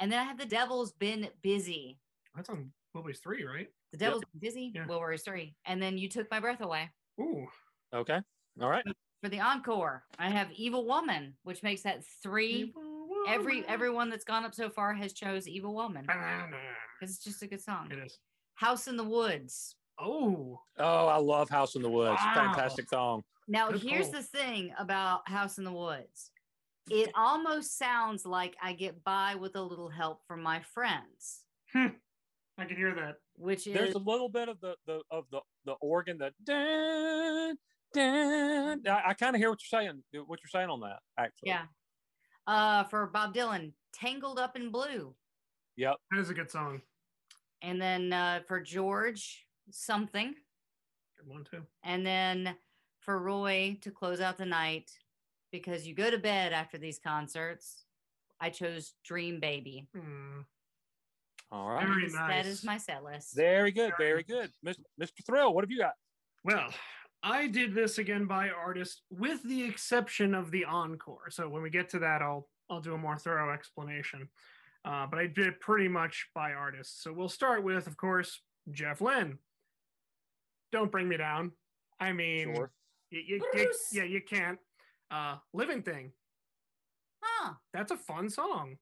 and 0.00 0.10
then 0.10 0.18
I 0.18 0.24
have 0.24 0.38
The 0.38 0.46
Devil's 0.46 0.92
Been 0.92 1.28
Busy. 1.42 2.00
That's 2.34 2.48
on 2.50 2.72
Wilburys 2.96 3.22
three, 3.22 3.44
right? 3.44 3.68
The 3.92 3.98
Devil's 3.98 4.22
Been 4.32 4.40
Busy. 4.40 4.72
Yeah. 4.74 4.86
Will 4.86 5.00
Worry 5.00 5.18
Three, 5.18 5.54
and 5.66 5.82
then 5.82 5.98
you 5.98 6.08
took 6.08 6.30
my 6.30 6.40
breath 6.40 6.60
away. 6.60 6.90
Ooh. 7.20 7.46
Okay. 7.94 8.20
All 8.60 8.68
right. 8.68 8.84
For 9.22 9.28
the 9.28 9.40
encore, 9.40 10.04
I 10.18 10.30
have 10.30 10.50
Evil 10.52 10.86
Woman, 10.86 11.34
which 11.44 11.62
makes 11.62 11.82
that 11.82 12.02
three. 12.22 12.72
Every 13.28 13.64
everyone 13.66 14.10
that's 14.10 14.24
gone 14.24 14.44
up 14.44 14.54
so 14.54 14.70
far 14.70 14.94
has 14.94 15.12
chose 15.12 15.48
Evil 15.48 15.74
Woman 15.74 16.06
because 16.06 17.14
it's 17.14 17.24
just 17.24 17.42
a 17.42 17.46
good 17.46 17.62
song. 17.62 17.88
It 17.90 17.98
is. 17.98 18.18
House 18.54 18.88
in 18.88 18.96
the 18.96 19.04
Woods. 19.04 19.76
Oh. 19.98 20.60
Oh, 20.78 21.06
I 21.06 21.16
love 21.16 21.48
House 21.48 21.74
in 21.74 21.82
the 21.82 21.90
Woods. 21.90 22.20
Wow. 22.24 22.32
Fantastic 22.34 22.88
song. 22.88 23.22
Now, 23.48 23.70
Good 23.70 23.82
here's 23.82 24.08
pull. 24.08 24.20
the 24.20 24.22
thing 24.22 24.72
about 24.78 25.28
House 25.28 25.58
in 25.58 25.64
the 25.64 25.72
Woods. 25.72 26.30
It 26.90 27.10
almost 27.16 27.78
sounds 27.78 28.24
like 28.24 28.56
I 28.62 28.72
get 28.72 29.02
by 29.02 29.34
with 29.34 29.56
a 29.56 29.62
little 29.62 29.88
help 29.88 30.20
from 30.26 30.42
my 30.42 30.60
friends, 30.60 31.42
hmm. 31.72 31.88
I 32.58 32.64
can 32.64 32.76
hear 32.76 32.94
that. 32.94 33.16
which 33.36 33.66
is 33.66 33.74
There's 33.74 33.94
a 33.94 33.98
little 33.98 34.28
bit 34.28 34.48
of 34.48 34.60
the, 34.60 34.74
the 34.86 35.00
of 35.10 35.24
the 35.30 35.40
the 35.64 35.72
organ 35.80 36.18
that 36.18 36.32
dun, 36.44 37.56
dun. 37.92 38.82
I, 38.88 39.10
I 39.10 39.14
kind 39.14 39.34
of 39.36 39.40
hear 39.40 39.50
what 39.50 39.60
you're 39.62 39.80
saying. 39.80 40.02
What 40.26 40.40
you're 40.42 40.48
saying 40.50 40.70
on 40.70 40.80
that, 40.80 41.00
actually. 41.18 41.50
yeah. 41.50 41.64
Uh, 42.46 42.84
for 42.84 43.06
Bob 43.08 43.34
Dylan, 43.34 43.72
"Tangled 43.92 44.38
Up 44.38 44.56
in 44.56 44.70
Blue," 44.70 45.14
Yep. 45.76 45.96
That 46.10 46.20
is 46.20 46.30
a 46.30 46.34
good 46.34 46.50
song. 46.50 46.80
and 47.62 47.80
then 47.80 48.12
uh, 48.12 48.40
for 48.46 48.60
George, 48.60 49.46
"Something," 49.70 50.34
Good 51.18 51.28
one 51.28 51.44
too. 51.44 51.62
and 51.84 52.06
then 52.06 52.56
for 53.00 53.18
Roy 53.20 53.76
to 53.82 53.90
close 53.90 54.20
out 54.20 54.38
the 54.38 54.46
night, 54.46 54.90
because 55.52 55.86
you 55.86 55.94
go 55.94 56.10
to 56.10 56.18
bed 56.18 56.52
after 56.52 56.78
these 56.78 56.98
concerts. 56.98 57.84
I 58.40 58.50
chose 58.50 58.94
"Dream 59.04 59.40
Baby." 59.40 59.88
Hmm. 59.94 60.40
All 61.50 61.68
right. 61.70 61.86
Very 61.86 62.02
That 62.02 62.06
is- 62.06 62.14
nice. 62.14 62.46
is 62.46 62.64
my 62.64 62.76
set 62.78 63.04
list. 63.04 63.34
Very 63.34 63.70
good. 63.70 63.92
Very 63.98 64.22
good. 64.22 64.52
Mr. 64.64 65.24
Thrill, 65.24 65.54
what 65.54 65.62
have 65.64 65.70
you 65.70 65.78
got? 65.78 65.94
Well, 66.44 66.72
I 67.22 67.46
did 67.46 67.74
this 67.74 67.98
again 67.98 68.26
by 68.26 68.50
artist, 68.50 69.02
with 69.10 69.42
the 69.42 69.62
exception 69.64 70.34
of 70.34 70.50
the 70.50 70.64
encore. 70.64 71.30
So 71.30 71.48
when 71.48 71.62
we 71.62 71.70
get 71.70 71.88
to 71.90 71.98
that, 72.00 72.22
I'll 72.22 72.48
I'll 72.68 72.80
do 72.80 72.94
a 72.94 72.98
more 72.98 73.16
thorough 73.16 73.52
explanation. 73.52 74.28
Uh, 74.84 75.06
but 75.06 75.18
I 75.20 75.26
did 75.28 75.46
it 75.46 75.60
pretty 75.60 75.86
much 75.88 76.28
by 76.34 76.52
artist. 76.52 77.00
So 77.02 77.12
we'll 77.12 77.28
start 77.28 77.62
with, 77.62 77.86
of 77.86 77.96
course, 77.96 78.42
Jeff 78.70 79.00
Lynne. 79.00 79.38
Don't 80.72 80.90
bring 80.90 81.08
me 81.08 81.16
down. 81.16 81.52
I 82.00 82.12
mean, 82.12 82.54
Sure. 82.54 82.72
you, 83.10 83.20
you, 83.20 83.40
you- 83.54 83.74
yeah, 83.92 84.02
you 84.04 84.20
can't. 84.20 84.58
Uh, 85.10 85.38
Living 85.52 85.82
Thing. 85.82 86.12
Huh. 87.22 87.54
That's 87.72 87.92
a 87.92 87.96
fun 87.96 88.28
song. 88.30 88.78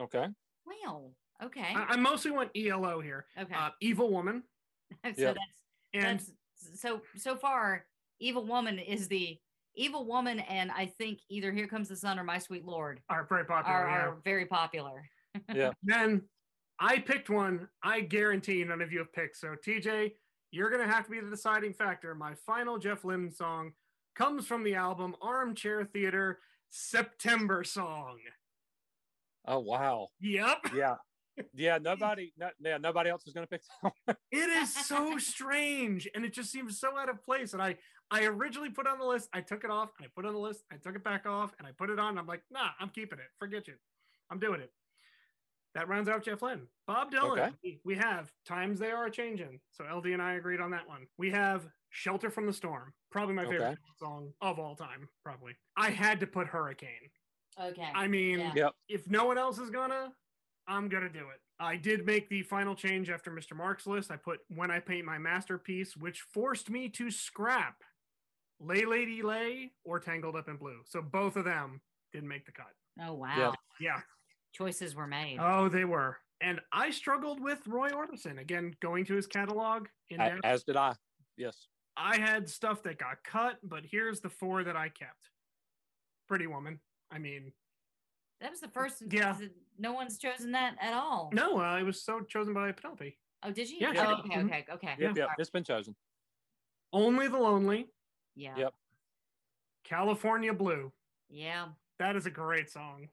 Okay. 0.00 0.26
Well, 0.64 1.14
okay. 1.42 1.74
I, 1.74 1.94
I 1.94 1.96
mostly 1.96 2.30
went 2.30 2.50
ELO 2.56 3.00
here. 3.00 3.26
okay. 3.38 3.54
Uh, 3.54 3.70
Evil 3.80 4.10
Woman. 4.10 4.42
so 5.04 5.12
Yep. 5.16 5.36
that's 5.36 5.38
And 5.94 6.18
that's 6.18 6.32
so 6.80 7.00
so 7.16 7.36
far 7.36 7.84
evil 8.20 8.46
woman 8.46 8.78
is 8.78 9.08
the 9.08 9.36
evil 9.74 10.06
woman 10.06 10.38
and 10.38 10.70
i 10.70 10.86
think 10.86 11.18
either 11.28 11.50
here 11.50 11.66
comes 11.66 11.88
the 11.88 11.96
sun 11.96 12.20
or 12.20 12.24
my 12.24 12.38
sweet 12.38 12.64
lord 12.64 13.00
are 13.08 13.26
very 13.28 13.44
popular. 13.44 13.74
are, 13.76 13.88
yeah. 13.88 13.96
are 13.96 14.16
very 14.24 14.46
popular 14.46 15.02
yeah. 15.52 15.70
then 15.82 16.22
I 16.78 16.98
picked 16.98 17.30
one 17.30 17.68
I 17.82 18.00
guarantee 18.00 18.64
none 18.64 18.82
of 18.82 18.92
you 18.92 18.98
have 18.98 19.12
picked. 19.12 19.36
So, 19.36 19.54
TJ, 19.64 20.12
you're 20.50 20.68
going 20.68 20.86
to 20.86 20.92
have 20.92 21.04
to 21.04 21.10
be 21.10 21.20
the 21.20 21.30
deciding 21.30 21.74
factor. 21.74 22.12
My 22.14 22.34
final 22.44 22.76
Jeff 22.76 23.04
Lynne 23.04 23.30
song 23.30 23.72
comes 24.16 24.46
from 24.46 24.64
the 24.64 24.74
album 24.74 25.14
Armchair 25.22 25.84
Theater 25.84 26.40
September 26.70 27.62
Song. 27.62 28.18
Oh 29.46 29.60
wow. 29.60 30.08
Yep. 30.20 30.58
Yeah. 30.74 30.96
Yeah. 31.54 31.78
Nobody. 31.78 32.32
No, 32.38 32.50
yeah. 32.60 32.78
Nobody 32.78 33.10
else 33.10 33.26
is 33.26 33.32
going 33.32 33.46
to 33.46 33.50
pick 33.50 33.62
that 33.82 33.92
one. 34.06 34.16
It 34.32 34.48
is 34.48 34.74
so 34.86 35.18
strange 35.18 36.08
and 36.14 36.24
it 36.24 36.32
just 36.32 36.50
seems 36.50 36.80
so 36.80 36.96
out 36.98 37.08
of 37.10 37.22
place. 37.24 37.52
And 37.52 37.60
I, 37.62 37.76
I 38.10 38.24
originally 38.24 38.70
put 38.70 38.86
on 38.86 38.98
the 38.98 39.04
list, 39.04 39.28
I 39.32 39.40
took 39.40 39.62
it 39.64 39.70
off, 39.70 39.90
and 39.98 40.06
I 40.06 40.10
put 40.14 40.26
on 40.26 40.32
the 40.32 40.38
list, 40.40 40.64
I 40.72 40.76
took 40.76 40.96
it 40.96 41.04
back 41.04 41.26
off, 41.26 41.52
and 41.58 41.66
I 41.66 41.70
put 41.76 41.90
it 41.90 41.98
on. 41.98 42.10
And 42.10 42.18
I'm 42.18 42.26
like, 42.26 42.42
nah, 42.50 42.68
I'm 42.80 42.88
keeping 42.88 43.18
it. 43.18 43.26
Forget 43.38 43.68
you. 43.68 43.74
I'm 44.30 44.38
doing 44.38 44.60
it. 44.60 44.70
That 45.74 45.88
rounds 45.88 46.08
out 46.08 46.22
Jeff 46.22 46.42
Lynne. 46.42 46.66
Bob 46.86 47.10
Dylan. 47.12 47.32
Okay. 47.38 47.50
we- 47.64 47.80
We 47.84 47.94
have 47.96 48.30
Times 48.46 48.78
They 48.78 48.90
Are 48.90 49.08
Changing. 49.10 49.60
So 49.70 49.84
LD 49.84 50.06
and 50.12 50.20
I 50.22 50.34
agreed 50.34 50.60
on 50.60 50.70
that 50.72 50.86
one. 50.88 51.06
We 51.18 51.30
have 51.30 51.66
Shelter 51.90 52.30
from 52.30 52.46
the 52.46 52.52
Storm. 52.52 52.92
Probably 53.10 53.34
my 53.34 53.44
favorite 53.44 53.62
Okay. 53.62 53.76
song 53.98 54.32
of 54.40 54.58
all 54.58 54.76
time. 54.76 55.08
Probably. 55.24 55.52
I 55.76 55.90
had 55.90 56.20
to 56.20 56.26
put 56.26 56.46
Hurricane. 56.46 57.10
okay 57.60 57.88
I 57.94 58.06
mean, 58.08 58.38
Yeah. 58.40 58.52
Yep. 58.54 58.72
if 58.88 59.10
no 59.10 59.24
one 59.26 59.36
else 59.38 59.58
is 59.58 59.70
gonna, 59.70 60.12
I'm 60.68 60.88
gonna 60.88 61.08
do 61.08 61.20
it. 61.34 61.40
I 61.60 61.76
did 61.76 62.06
make 62.06 62.28
the 62.28 62.42
final 62.42 62.74
change 62.74 63.10
after 63.10 63.30
Mr. 63.30 63.54
Mark's 63.56 63.86
list. 63.86 64.10
I 64.10 64.16
put 64.16 64.40
When 64.48 64.70
I 64.70 64.80
Paint 64.80 65.04
My 65.04 65.18
Masterpiece, 65.18 65.96
which 65.96 66.20
forced 66.32 66.70
me 66.70 66.88
to 66.90 67.10
scrap 67.10 67.82
Lay 68.60 68.84
Lady 68.84 69.22
Lay 69.22 69.72
or 69.84 69.98
Tangled 70.00 70.36
Up 70.36 70.48
in 70.48 70.56
Blue. 70.56 70.80
So 70.86 71.02
both 71.02 71.36
of 71.36 71.44
them 71.44 71.80
didn't 72.12 72.28
make 72.28 72.46
the 72.46 72.52
cut. 72.52 72.72
oh 73.00 73.14
wow 73.14 73.54
Yeah. 73.80 74.00
choices 74.52 74.94
were 74.94 75.06
made 75.06 75.38
Oh, 75.40 75.68
they 75.68 75.84
were. 75.84 76.18
And 76.40 76.60
I 76.72 76.90
struggled 76.90 77.40
with 77.40 77.64
Roy 77.68 77.90
Orbison. 77.90 78.38
Again, 78.40 78.74
going 78.82 79.04
to 79.06 79.14
his 79.14 79.26
catalog 79.28 79.86
in 80.10 80.20
A- 80.20 80.30
depth. 80.30 80.40
As 80.44 80.64
did 80.64 80.76
I. 80.76 80.94
Yes. 81.36 81.68
I 81.96 82.18
had 82.18 82.48
stuff 82.50 82.82
that 82.82 82.98
got 82.98 83.22
cut, 83.24 83.58
but 83.62 83.84
here's 83.88 84.20
the 84.20 84.30
four 84.30 84.64
that 84.64 84.76
I 84.76 84.88
kept. 84.88 85.30
Pretty 86.28 86.46
Woman. 86.48 86.80
I 87.12 87.18
mean, 87.18 87.52
that 88.40 88.50
was 88.50 88.60
the 88.60 88.68
first 88.68 89.02
Yeah. 89.08 89.38
No 89.78 89.92
one's 89.92 90.18
chosen 90.18 90.52
that 90.52 90.74
at 90.80 90.92
all 90.94 91.30
no, 91.32 91.58
uh, 91.60 91.78
it 91.78 91.82
was 91.82 92.02
so 92.02 92.20
chosen 92.20 92.52
by 92.54 92.70
Penelope. 92.72 93.16
oh 93.42 93.50
did 93.50 93.68
you 93.70 93.78
Yeah, 93.80 93.92
oh, 93.96 94.20
okay 94.20 94.40
okay 94.40 94.64
okay 94.72 94.94
Yep. 94.98 95.16
Yep. 95.16 95.28
It's 95.38 95.50
been 95.50 95.64
chosen. 95.64 95.94
Only 96.92 97.28
the 97.28 97.38
Lonely. 97.38 97.88
yeah 98.34 98.54
Yep. 98.56 98.74
California 99.84 100.52
Blue. 100.52 100.92
yeah 101.28 101.66
That 101.98 102.16
is 102.16 102.26
a 102.26 102.30
great 102.30 102.70
song. 102.70 103.08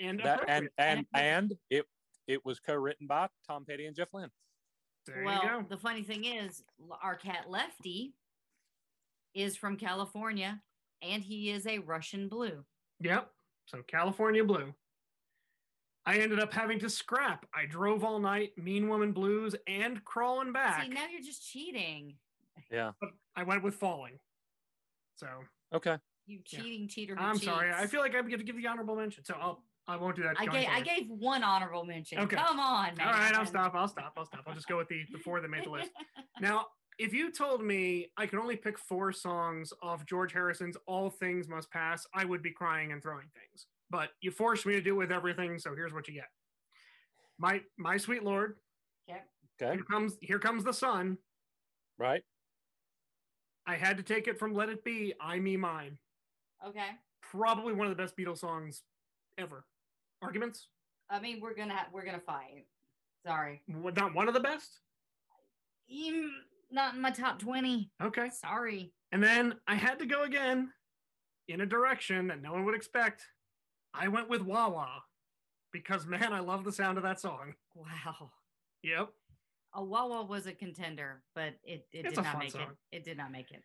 And 0.00 0.20
That 0.20 0.44
and 0.48 0.68
and 0.78 1.06
and 1.14 1.56
it 1.70 1.84
it 2.26 2.44
was 2.44 2.60
co-written 2.60 3.06
by 3.06 3.28
Tom 3.46 3.64
Petty 3.64 3.86
and 3.86 3.96
Jeff 3.96 4.08
Lynne. 4.12 4.30
there 5.06 5.24
well 5.24 5.42
you 5.42 5.48
go. 5.48 5.64
the 5.68 5.76
funny 5.76 6.02
thing 6.02 6.24
is 6.24 6.62
our 7.02 7.16
cat 7.16 7.46
lefty 7.50 8.14
is 9.34 9.56
from 9.56 9.76
california 9.76 10.60
and 11.02 11.22
he 11.22 11.50
is 11.50 11.66
a 11.66 11.78
russian 11.80 12.28
blue 12.28 12.64
Yep. 13.00 13.30
So 13.66 13.82
California 13.86 14.42
Blue. 14.42 14.74
I 16.08 16.20
ended 16.20 16.40
up 16.40 16.54
having 16.54 16.78
to 16.78 16.88
scrap. 16.88 17.44
I 17.54 17.66
drove 17.66 18.02
all 18.02 18.18
night, 18.18 18.52
Mean 18.56 18.88
Woman 18.88 19.12
Blues, 19.12 19.54
and 19.66 20.02
Crawling 20.06 20.52
Back. 20.54 20.82
see 20.84 20.88
now 20.88 21.06
you're 21.10 21.20
just 21.20 21.46
cheating 21.46 22.14
Yeah. 22.70 22.92
but 22.98 23.10
I 23.36 23.42
went 23.42 23.62
with 23.62 23.74
Falling. 23.74 24.18
So 25.16 25.28
Okay. 25.74 25.98
you 26.24 26.40
Yeah. 26.48 26.60
cheating 26.62 26.88
cheater 26.88 27.14
who 27.14 27.22
I'm 27.22 27.36
sorry. 27.36 27.70
I 27.74 27.86
feel 27.86 28.00
like 28.00 28.14
I 28.14 28.22
get 28.22 28.38
to 28.38 28.42
give 28.44 28.56
the 28.56 28.66
honorable 28.66 28.96
mention. 28.96 29.22
So 29.24 29.34
I'll 29.34 29.62
I 29.86 29.96
won't 29.96 30.16
do 30.16 30.22
that. 30.22 30.36
I 30.38 30.46
gave 30.46 30.68
I 30.68 30.80
gave 30.80 31.08
one 31.10 31.42
honorable 31.44 31.84
mention. 31.84 32.20
Okay. 32.20 32.36
Come 32.36 32.58
on, 32.58 32.94
man. 32.96 33.06
All 33.06 33.12
right, 33.12 33.34
I'll 33.34 33.44
stop. 33.46 33.74
I'll 33.74 33.88
stop. 33.88 34.14
I'll 34.16 34.24
stop. 34.24 34.44
I'll 34.46 34.54
just 34.54 34.68
go 34.68 34.78
with 34.78 34.88
the, 34.88 35.02
the 35.12 35.18
four 35.18 35.40
that 35.42 35.48
made 35.48 35.64
the 35.64 35.70
list. 35.70 35.90
Now, 36.40 36.66
if 36.98 37.12
you 37.12 37.30
told 37.32 37.62
me 37.64 38.12
I 38.16 38.26
could 38.26 38.38
only 38.38 38.56
pick 38.56 38.78
four 38.78 39.12
songs 39.12 39.72
off 39.82 40.06
George 40.06 40.32
Harrison's 40.32 40.76
All 40.86 41.10
Things 41.10 41.48
Must 41.48 41.70
Pass, 41.70 42.06
I 42.14 42.24
would 42.24 42.42
be 42.42 42.50
crying 42.52 42.92
and 42.92 43.02
throwing 43.02 43.28
things. 43.34 43.66
But 43.90 44.10
you 44.20 44.30
forced 44.30 44.66
me 44.66 44.74
to 44.74 44.80
do 44.82 44.94
it 44.94 44.98
with 44.98 45.12
everything, 45.12 45.58
so 45.58 45.74
here's 45.74 45.92
what 45.94 46.08
you 46.08 46.14
get. 46.14 46.28
My 47.38 47.62
my 47.78 47.96
sweet 47.96 48.22
lord, 48.22 48.56
Okay. 49.08 49.20
Okay. 49.60 49.74
here 49.76 49.84
comes 49.84 50.16
here 50.20 50.38
comes 50.38 50.64
the 50.64 50.72
sun. 50.72 51.16
Right. 51.98 52.22
I 53.66 53.76
had 53.76 53.96
to 53.98 54.02
take 54.02 54.28
it 54.28 54.38
from 54.38 54.54
Let 54.54 54.68
It 54.70 54.82
Be, 54.84 55.14
I 55.20 55.38
Me 55.38 55.56
Mine. 55.56 55.98
Okay. 56.66 56.88
Probably 57.22 57.72
one 57.74 57.86
of 57.86 57.94
the 57.96 58.02
best 58.02 58.16
Beatles 58.16 58.38
songs 58.38 58.82
ever. 59.36 59.64
Arguments? 60.22 60.68
I 61.10 61.20
mean, 61.20 61.40
we're 61.40 61.54
gonna 61.54 61.74
ha- 61.76 61.88
we're 61.92 62.04
gonna 62.04 62.20
fight. 62.20 62.66
Sorry. 63.26 63.62
What- 63.66 63.96
Not 63.96 64.14
one 64.14 64.28
of 64.28 64.34
the 64.34 64.40
best? 64.40 64.80
Mm, 65.92 66.28
not 66.70 66.94
in 66.94 67.00
my 67.00 67.10
top 67.10 67.38
twenty. 67.38 67.90
Okay. 68.02 68.28
Sorry. 68.30 68.92
And 69.12 69.22
then 69.22 69.54
I 69.66 69.74
had 69.74 69.98
to 70.00 70.06
go 70.06 70.24
again 70.24 70.72
in 71.48 71.62
a 71.62 71.66
direction 71.66 72.26
that 72.28 72.42
no 72.42 72.52
one 72.52 72.64
would 72.66 72.74
expect. 72.74 73.26
I 73.98 74.08
went 74.08 74.28
with 74.28 74.42
Wah 74.42 74.68
Wah 74.68 75.00
because, 75.72 76.06
man, 76.06 76.32
I 76.32 76.40
love 76.40 76.64
the 76.64 76.72
sound 76.72 76.96
of 76.98 77.04
that 77.04 77.20
song. 77.20 77.54
Wow. 77.74 78.30
Yep. 78.82 79.08
A 79.74 79.84
Wawa 79.84 80.24
was 80.24 80.46
a 80.46 80.52
contender, 80.52 81.22
but 81.34 81.54
it, 81.62 81.86
it 81.92 82.06
It's 82.06 82.10
did 82.14 82.18
a 82.18 82.22
not 82.22 82.32
fun 82.32 82.38
make 82.40 82.52
song. 82.52 82.62
it. 82.62 82.96
It 82.96 83.04
did 83.04 83.16
not 83.18 83.30
make 83.30 83.50
it. 83.50 83.62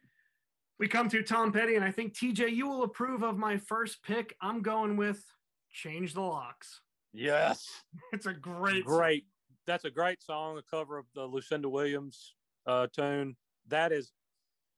We 0.80 0.88
come 0.88 1.08
to 1.10 1.22
Tom 1.24 1.52
Petty, 1.52 1.76
and 1.76 1.86
I 1.86 1.92
think 1.92 2.14
TJ, 2.14 2.54
you 2.54 2.68
will 2.68 2.84
approve 2.84 3.24
of 3.24 3.38
my 3.38 3.58
first 3.58 4.04
pick. 4.04 4.36
I'm 4.42 4.62
going 4.62 4.98
with 4.98 5.24
Change 5.72 6.14
the 6.14 6.22
Locks. 6.22 6.82
Yes. 7.14 7.66
It's 8.12 8.26
a 8.26 8.34
great, 8.34 8.86
great. 8.86 9.26
That's 9.66 9.86
a 9.86 9.92
great 9.92 10.22
song, 10.22 10.58
a 10.58 10.62
cover 10.64 10.98
of 10.98 11.06
the 11.16 11.24
Lucinda 11.24 11.70
Williams 11.70 12.36
uh, 12.68 12.88
tune. 12.94 13.38
That 13.70 13.92
is 13.92 14.12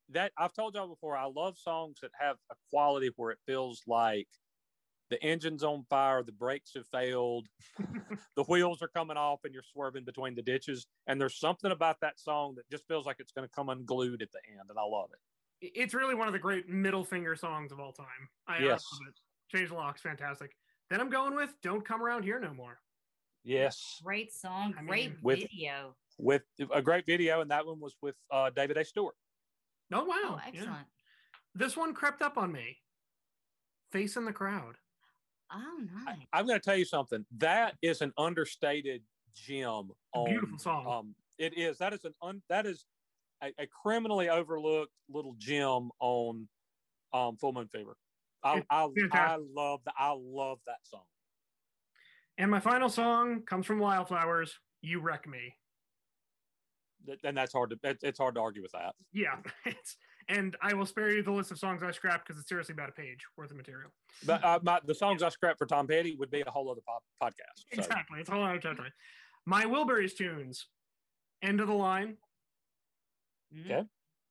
that 0.09 0.31
I've 0.37 0.53
told 0.53 0.75
y'all 0.75 0.87
before. 0.87 1.17
I 1.17 1.25
love 1.25 1.57
songs 1.57 1.97
that 2.01 2.11
have 2.19 2.35
a 2.51 2.55
quality 2.69 3.09
where 3.15 3.31
it 3.31 3.39
feels 3.47 3.81
like 3.87 4.27
the 5.09 5.21
engine's 5.23 5.63
on 5.63 5.83
fire, 5.89 6.23
the 6.23 6.31
brakes 6.31 6.71
have 6.75 6.87
failed, 6.87 7.47
the 8.35 8.43
wheels 8.43 8.81
are 8.81 8.87
coming 8.87 9.17
off, 9.17 9.41
and 9.43 9.53
you're 9.53 9.63
swerving 9.63 10.03
between 10.03 10.35
the 10.35 10.41
ditches. 10.41 10.87
And 11.07 11.19
there's 11.21 11.37
something 11.39 11.71
about 11.71 11.99
that 12.01 12.19
song 12.19 12.55
that 12.55 12.69
just 12.71 12.87
feels 12.87 13.05
like 13.05 13.17
it's 13.19 13.31
going 13.31 13.47
to 13.47 13.53
come 13.53 13.69
unglued 13.69 14.21
at 14.21 14.31
the 14.31 14.39
end, 14.51 14.69
and 14.69 14.79
I 14.79 14.83
love 14.83 15.09
it. 15.13 15.71
It's 15.75 15.93
really 15.93 16.15
one 16.15 16.27
of 16.27 16.33
the 16.33 16.39
great 16.39 16.67
middle 16.69 17.03
finger 17.03 17.35
songs 17.35 17.71
of 17.71 17.79
all 17.79 17.91
time. 17.93 18.05
I, 18.47 18.57
I 18.57 18.59
Yes. 18.63 18.85
love 18.93 19.01
it. 19.09 19.55
Change 19.55 19.69
the 19.69 19.75
Locks, 19.75 20.01
fantastic. 20.01 20.55
Then 20.89 20.99
I'm 21.01 21.09
going 21.09 21.35
with 21.35 21.53
Don't 21.61 21.85
Come 21.85 22.01
Around 22.03 22.23
Here 22.23 22.39
No 22.39 22.53
More. 22.53 22.79
Yes, 23.43 24.01
Great 24.03 24.33
song, 24.33 24.73
I 24.77 24.83
great 24.83 25.11
mean, 25.11 25.17
with- 25.21 25.39
video. 25.39 25.95
with 26.17 26.41
a 26.73 26.81
great 26.81 27.05
video, 27.05 27.41
and 27.41 27.51
that 27.51 27.65
one 27.65 27.79
was 27.79 27.95
with 28.01 28.15
uh, 28.31 28.49
David 28.49 28.77
A. 28.77 28.83
Stewart. 28.85 29.13
Oh, 29.93 30.03
wow. 30.03 30.15
Oh, 30.23 30.39
Yeah. 30.51 30.59
excellent. 30.61 30.87
This 31.53 31.77
one 31.77 31.93
crept 31.93 32.23
up 32.23 32.37
on 32.39 32.51
me. 32.51 32.77
Face 33.91 34.17
in 34.17 34.25
the 34.25 34.33
Crowd. 34.33 34.77
Oh, 35.55 35.83
nice. 36.05 36.17
I'm 36.33 36.45
going 36.45 36.59
to 36.59 36.63
tell 36.63 36.75
you 36.77 36.85
something. 36.85 37.25
That 37.37 37.75
is 37.81 38.01
an 38.01 38.11
understated 38.17 39.01
gem. 39.35 39.91
On, 40.13 40.29
beautiful 40.29 40.57
song. 40.57 40.85
Um, 40.87 41.15
it 41.37 41.57
is. 41.57 41.77
That 41.77 41.93
is 41.93 42.03
an 42.03 42.13
un, 42.21 42.41
that 42.49 42.65
is 42.65 42.85
a, 43.41 43.47
a 43.59 43.67
criminally 43.67 44.29
overlooked 44.29 44.91
little 45.09 45.35
gem 45.37 45.89
on 45.99 46.47
um, 47.13 47.37
Full 47.37 47.53
Moon 47.53 47.67
Fever. 47.71 47.95
I 48.43 48.63
I, 48.69 48.87
I 49.11 49.37
love 49.55 49.79
that. 49.85 49.93
I 49.97 50.13
love 50.17 50.59
that 50.67 50.79
song. 50.83 51.03
And 52.37 52.51
my 52.51 52.59
final 52.59 52.89
song 52.89 53.43
comes 53.43 53.65
from 53.65 53.79
Wildflowers, 53.79 54.53
You 54.81 54.99
Wreck 54.99 55.25
Me. 55.27 55.55
Th- 57.05 57.19
And 57.23 57.37
that's 57.37 57.53
hard 57.53 57.69
to. 57.69 57.79
It's, 57.83 58.03
it's 58.03 58.19
hard 58.19 58.35
to 58.35 58.41
argue 58.41 58.61
with 58.61 58.73
that. 58.73 58.93
Yeah. 59.13 59.37
It's, 59.65 59.95
and 60.29 60.55
I 60.61 60.73
will 60.73 60.85
spare 60.85 61.11
you 61.11 61.21
the 61.23 61.31
list 61.31 61.51
of 61.51 61.59
songs 61.59 61.83
I 61.83 61.91
scrapped 61.91 62.27
because 62.27 62.39
it's 62.39 62.49
seriously 62.49 62.73
about 62.73 62.89
a 62.89 62.93
page 62.93 63.19
worth 63.37 63.51
of 63.51 63.57
material. 63.57 63.91
But 64.25 64.43
uh, 64.43 64.59
my, 64.63 64.79
the 64.85 64.95
songs 64.95 65.21
I 65.23 65.29
scrapped 65.29 65.59
for 65.59 65.65
Tom 65.65 65.87
Petty 65.87 66.15
would 66.15 66.31
be 66.31 66.41
a 66.41 66.49
whole 66.49 66.69
other 66.71 66.81
po- 66.87 66.99
podcast. 67.25 67.59
So, 67.73 67.79
Exactly. 67.81 68.19
It's 68.19 68.29
a 68.29 68.33
whole 68.33 68.43
other 68.43 68.59
territory. 68.59 68.91
My 69.45 69.65
Wilburys 69.65 70.15
tunes. 70.15 70.65
End 71.43 71.61
of 71.61 71.67
the 71.67 71.73
line. 71.73 72.17
Mm, 73.55 73.65
Okay. 73.65 73.83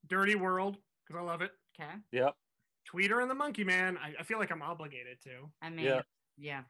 Dirty 0.09 0.35
World, 0.35 0.77
because 1.07 1.21
I 1.21 1.25
love 1.25 1.41
it. 1.43 1.51
Okay. 1.81 1.91
Yep. 2.13 2.35
Tweeter 2.93 3.23
and 3.23 3.31
the 3.31 3.35
Monkey 3.35 3.65
Man. 3.65 3.97
I, 3.97 4.15
I 4.19 4.23
feel 4.25 4.39
like 4.39 4.51
I'm 4.51 4.63
obligated 4.63 5.19
to. 5.25 5.51
I 5.63 5.71
mean, 5.71 5.87
Yeah. 5.87 6.03
yeah. 6.37 6.61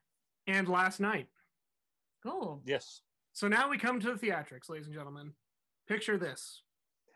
And 0.47 0.69
Last 0.69 1.01
Night. 1.01 1.29
Cool. 2.23 2.61
Yes. 2.65 3.01
So 3.33 3.49
now 3.49 3.69
we 3.69 3.79
come 3.79 3.99
to 4.01 4.13
the 4.15 4.19
theatrics, 4.27 4.69
ladies 4.69 4.87
and 4.87 4.95
gentlemen. 4.95 5.33
Picture 5.89 6.17
this. 6.19 6.63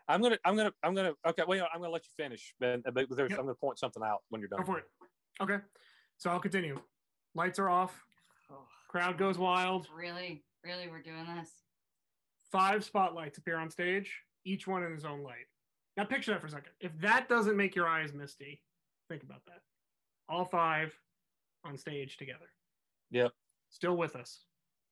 I'm 0.09 0.21
gonna. 0.21 0.37
I'm 0.43 0.55
gonna. 0.57 0.71
I'm 0.83 0.93
gonna. 0.95 1.13
Okay. 1.27 1.43
Wait. 1.47 1.61
I'm 1.61 1.79
gonna 1.79 1.91
let 1.93 2.03
you 2.03 2.11
finish. 2.21 2.53
Ben, 2.59 2.81
but 2.83 2.93
there's, 2.95 3.29
Yep. 3.29 3.39
I'm 3.39 3.45
gonna 3.45 3.53
point 3.55 3.79
something 3.79 4.03
out 4.03 4.19
when 4.29 4.41
you're 4.41 4.49
done. 4.49 4.59
Go 4.59 4.65
for 4.65 4.79
it. 4.79 4.85
Okay. 5.41 5.57
So 6.17 6.29
I'll 6.31 6.39
continue. 6.39 6.77
Lights 7.35 7.59
are 7.59 7.69
off. 7.69 8.03
Oh, 8.51 8.65
Crowd 8.89 9.17
goes 9.17 9.37
wild. 9.37 9.87
really? 9.95 10.43
Really? 10.65 10.87
We're 10.89 11.01
doing 11.01 11.25
this? 11.37 11.49
Five 12.51 12.83
spotlights 12.83 13.37
appear 13.37 13.57
on 13.57 13.69
stage, 13.69 14.11
each 14.43 14.67
one 14.67 14.83
in 14.83 14.91
his 14.91 15.05
own 15.05 15.21
light. 15.21 15.45
Now 15.95 16.03
picture 16.05 16.31
that 16.31 16.41
for 16.41 16.47
a 16.47 16.49
second. 16.49 16.71
If 16.81 16.91
that 17.01 17.29
doesn't 17.29 17.55
make 17.55 17.75
your 17.75 17.87
eyes 17.87 18.11
misty, 18.13 18.61
think 19.07 19.21
about 19.23 19.45
that. 19.45 19.61
All 20.27 20.43
five 20.45 20.91
on 21.63 21.77
stage 21.77 22.17
together. 22.17 22.49
Yep. 23.11 23.31
Still 23.69 23.95
with 23.95 24.15
us. 24.15 24.41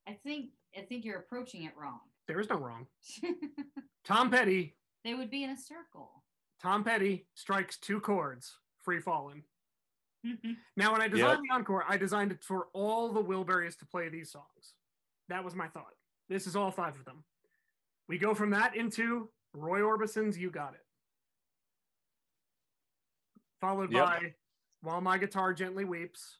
I 0.07 0.13
think 0.23 0.51
I 0.77 0.81
think 0.81 1.03
you're 1.03 1.17
approaching 1.19 1.63
it 1.63 1.73
wrong. 1.75 1.99
There 2.27 2.39
is 2.39 2.49
no 2.49 2.57
wrong. 2.57 2.85
Tom 4.05 4.29
Petty. 4.29 4.76
They 5.03 5.13
would 5.13 5.29
be 5.29 5.43
in 5.43 5.51
a 5.51 5.57
circle. 5.57 6.23
Tom 6.61 6.83
Petty 6.83 7.27
strikes 7.35 7.77
two 7.77 7.99
chords, 7.99 8.57
free 8.83 8.99
falling. 8.99 9.43
Mm-hmm. 10.25 10.53
Now, 10.75 10.91
when 10.91 11.01
I 11.01 11.07
designed 11.07 11.41
the 11.47 11.53
encore, 11.53 11.85
I 11.87 11.97
designed 11.97 12.31
it 12.31 12.43
for 12.43 12.67
all 12.73 13.13
the 13.13 13.23
Wilburys 13.23 13.77
to 13.79 13.85
play 13.85 14.09
these 14.09 14.31
songs. 14.31 14.73
That 15.29 15.43
was 15.43 15.55
my 15.55 15.67
thought. 15.67 15.93
This 16.29 16.47
is 16.47 16.55
all 16.55 16.71
five 16.71 16.95
of 16.95 17.05
them. 17.05 17.23
We 18.09 18.17
go 18.17 18.33
from 18.33 18.49
that 18.51 18.75
into 18.75 19.29
Roy 19.53 19.81
Orbison's 19.81 20.37
You 20.37 20.49
Got 20.49 20.73
It. 20.73 20.85
Followed 23.61 23.91
Yep. 23.91 24.05
by 24.05 24.33
While 24.81 25.01
My 25.01 25.17
Guitar 25.17 25.53
Gently 25.53 25.85
Weeps. 25.85 26.37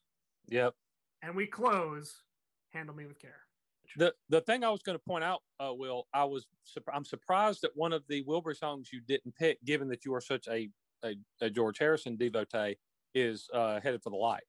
Yep. 0.50 0.74
And 1.22 1.36
we 1.36 1.48
close 1.48 2.22
Handle 2.70 2.96
Me 2.96 3.06
With 3.06 3.20
Care. 3.20 3.47
The 3.95 4.14
the 4.30 4.41
thing 4.41 4.64
I 4.64 4.69
was 4.69 4.81
going 4.81 4.97
to 4.97 5.03
point 5.03 5.23
out, 5.23 5.39
uh, 5.59 5.73
Will, 5.73 6.07
I 6.14 6.26
was 6.26 6.45
I'm 6.93 7.05
surprised 7.05 7.61
that 7.61 7.72
one 7.76 7.93
of 7.93 8.03
the 8.09 8.23
Wilbury 8.26 8.55
songs 8.55 8.89
you 8.91 9.01
didn't 9.07 9.35
pick, 9.35 9.64
given 9.64 9.88
that 9.89 10.05
you 10.05 10.14
are 10.14 10.22
such 10.22 10.47
a 10.47 10.69
a, 11.05 11.15
a 11.41 11.49
George 11.49 11.77
Harrison 11.80 12.18
devotee, 12.18 12.77
is 13.14 13.47
uh, 13.53 13.80
headed 13.80 14.01
for 14.03 14.09
the 14.09 14.15
light 14.15 14.43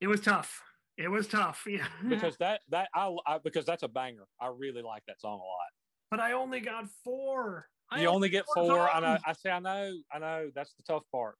It 0.00 0.06
was 0.06 0.20
tough. 0.20 0.62
It 0.96 1.08
was 1.08 1.26
tough. 1.26 1.64
Yeah. 1.66 1.86
because 2.08 2.36
that 2.40 2.60
that 2.70 2.88
I, 2.94 3.14
I 3.26 3.38
because 3.38 3.66
that's 3.66 3.82
a 3.82 3.88
banger. 3.88 4.26
I 4.40 4.50
really 4.56 4.82
like 4.82 5.02
that 5.06 5.20
song 5.20 5.34
a 5.34 5.36
lot. 5.36 5.70
But 6.10 6.20
I 6.20 6.32
only 6.32 6.60
got 6.60 6.86
four. 7.04 7.66
I 7.90 8.02
you 8.02 8.08
only 8.08 8.28
get 8.28 8.44
four 8.54 8.66
four. 8.66 8.90
I 8.90 9.00
know. 9.00 9.18
I 9.24 9.32
say 9.32 9.50
I 9.50 9.58
know. 9.58 9.92
I 10.12 10.18
know. 10.18 10.50
That's 10.54 10.74
the 10.74 10.82
tough 10.82 11.02
part. 11.12 11.36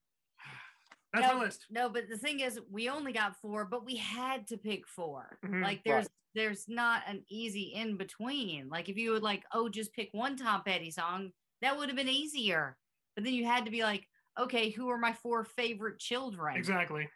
That's 1.13 1.27
no, 1.27 1.37
my 1.37 1.43
list. 1.45 1.65
No, 1.69 1.89
but 1.89 2.09
the 2.09 2.17
thing 2.17 2.39
is, 2.39 2.59
we 2.69 2.89
only 2.89 3.11
got 3.11 3.35
four, 3.41 3.65
but 3.65 3.85
we 3.85 3.95
had 3.97 4.47
to 4.47 4.57
pick 4.57 4.87
4 4.87 5.39
Mhm. 5.43 5.61
Like 5.61 5.83
there's 5.83 6.07
there's 6.33 6.69
not 6.69 7.03
an 7.07 7.25
easy 7.29 7.73
in 7.75 7.97
between. 7.97 8.69
Like 8.69 8.87
if 8.87 8.95
you 8.97 9.11
would 9.11 9.23
like, 9.23 9.43
oh, 9.53 9.67
just 9.67 9.93
pick 9.93 10.09
one 10.13 10.37
Tom 10.37 10.61
Petty 10.63 10.89
song, 10.89 11.31
that 11.61 11.77
would 11.77 11.89
have 11.89 11.97
been 11.97 12.07
easier. 12.07 12.77
But 13.15 13.25
then 13.25 13.33
you 13.33 13.45
had 13.45 13.65
to 13.65 13.71
be 13.71 13.83
like, 13.83 14.07
okay, 14.39 14.69
who 14.69 14.87
are 14.89 14.97
my 14.97 15.11
four 15.11 15.43
favorite 15.43 15.99
children? 15.99 16.55
Exactly. 16.55 17.09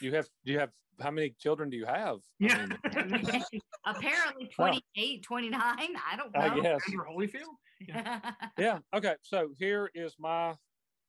You 0.00 0.12
have. 0.14 0.28
Do 0.44 0.52
you 0.52 0.58
have? 0.58 0.70
How 1.00 1.10
many 1.12 1.30
children 1.38 1.70
do 1.70 1.76
you 1.76 1.86
have? 1.86 2.18
I 2.42 2.46
Yeah. 2.46 2.66
mean, 2.66 2.78
Apparently 3.86 4.46
28, 4.48 5.22
29. 5.22 5.60
I 5.62 6.16
don't 6.16 6.34
know. 6.34 6.40
I 6.40 6.60
guess. 6.60 6.82
Evander 6.88 7.04
Holyfield. 7.08 8.34
yeah. 8.58 8.78
Okay. 8.92 9.14
So 9.22 9.50
here 9.58 9.90
is 9.94 10.16
my 10.18 10.54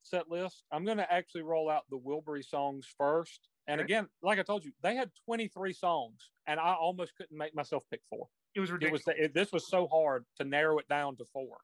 set 0.03 0.30
list. 0.30 0.64
I'm 0.72 0.84
going 0.86 0.98
to 0.98 1.11
actually 1.11 1.44
roll 1.44 1.69
out 1.69 1.84
the 1.90 1.98
Wilbury 1.98 2.44
songs 2.44 2.88
first. 2.98 3.48
And 3.68 3.80
Okay. 3.80 3.86
again, 3.86 4.07
like 4.22 4.40
I 4.40 4.44
told 4.44 4.65
you, 4.65 4.72
they 4.82 4.95
had 4.95 5.11
23 5.26 5.73
songs, 5.73 6.32
and 6.48 6.60
I 6.60 6.73
almost 6.73 7.15
couldn't 7.15 7.38
make 7.38 7.53
myself 7.56 7.84
pick 7.90 8.02
four. 8.10 8.28
It 8.56 8.60
was 8.60 8.69
It 8.69 8.73
ridiculous. 8.73 9.06
was 9.06 9.15
it, 9.18 9.34
this 9.34 9.52
was 9.52 9.68
so 9.68 9.88
hard 9.88 10.26
to 10.38 10.44
narrow 10.44 10.78
it 10.80 10.88
down 10.88 11.15
to 11.18 11.26
four. 11.26 11.60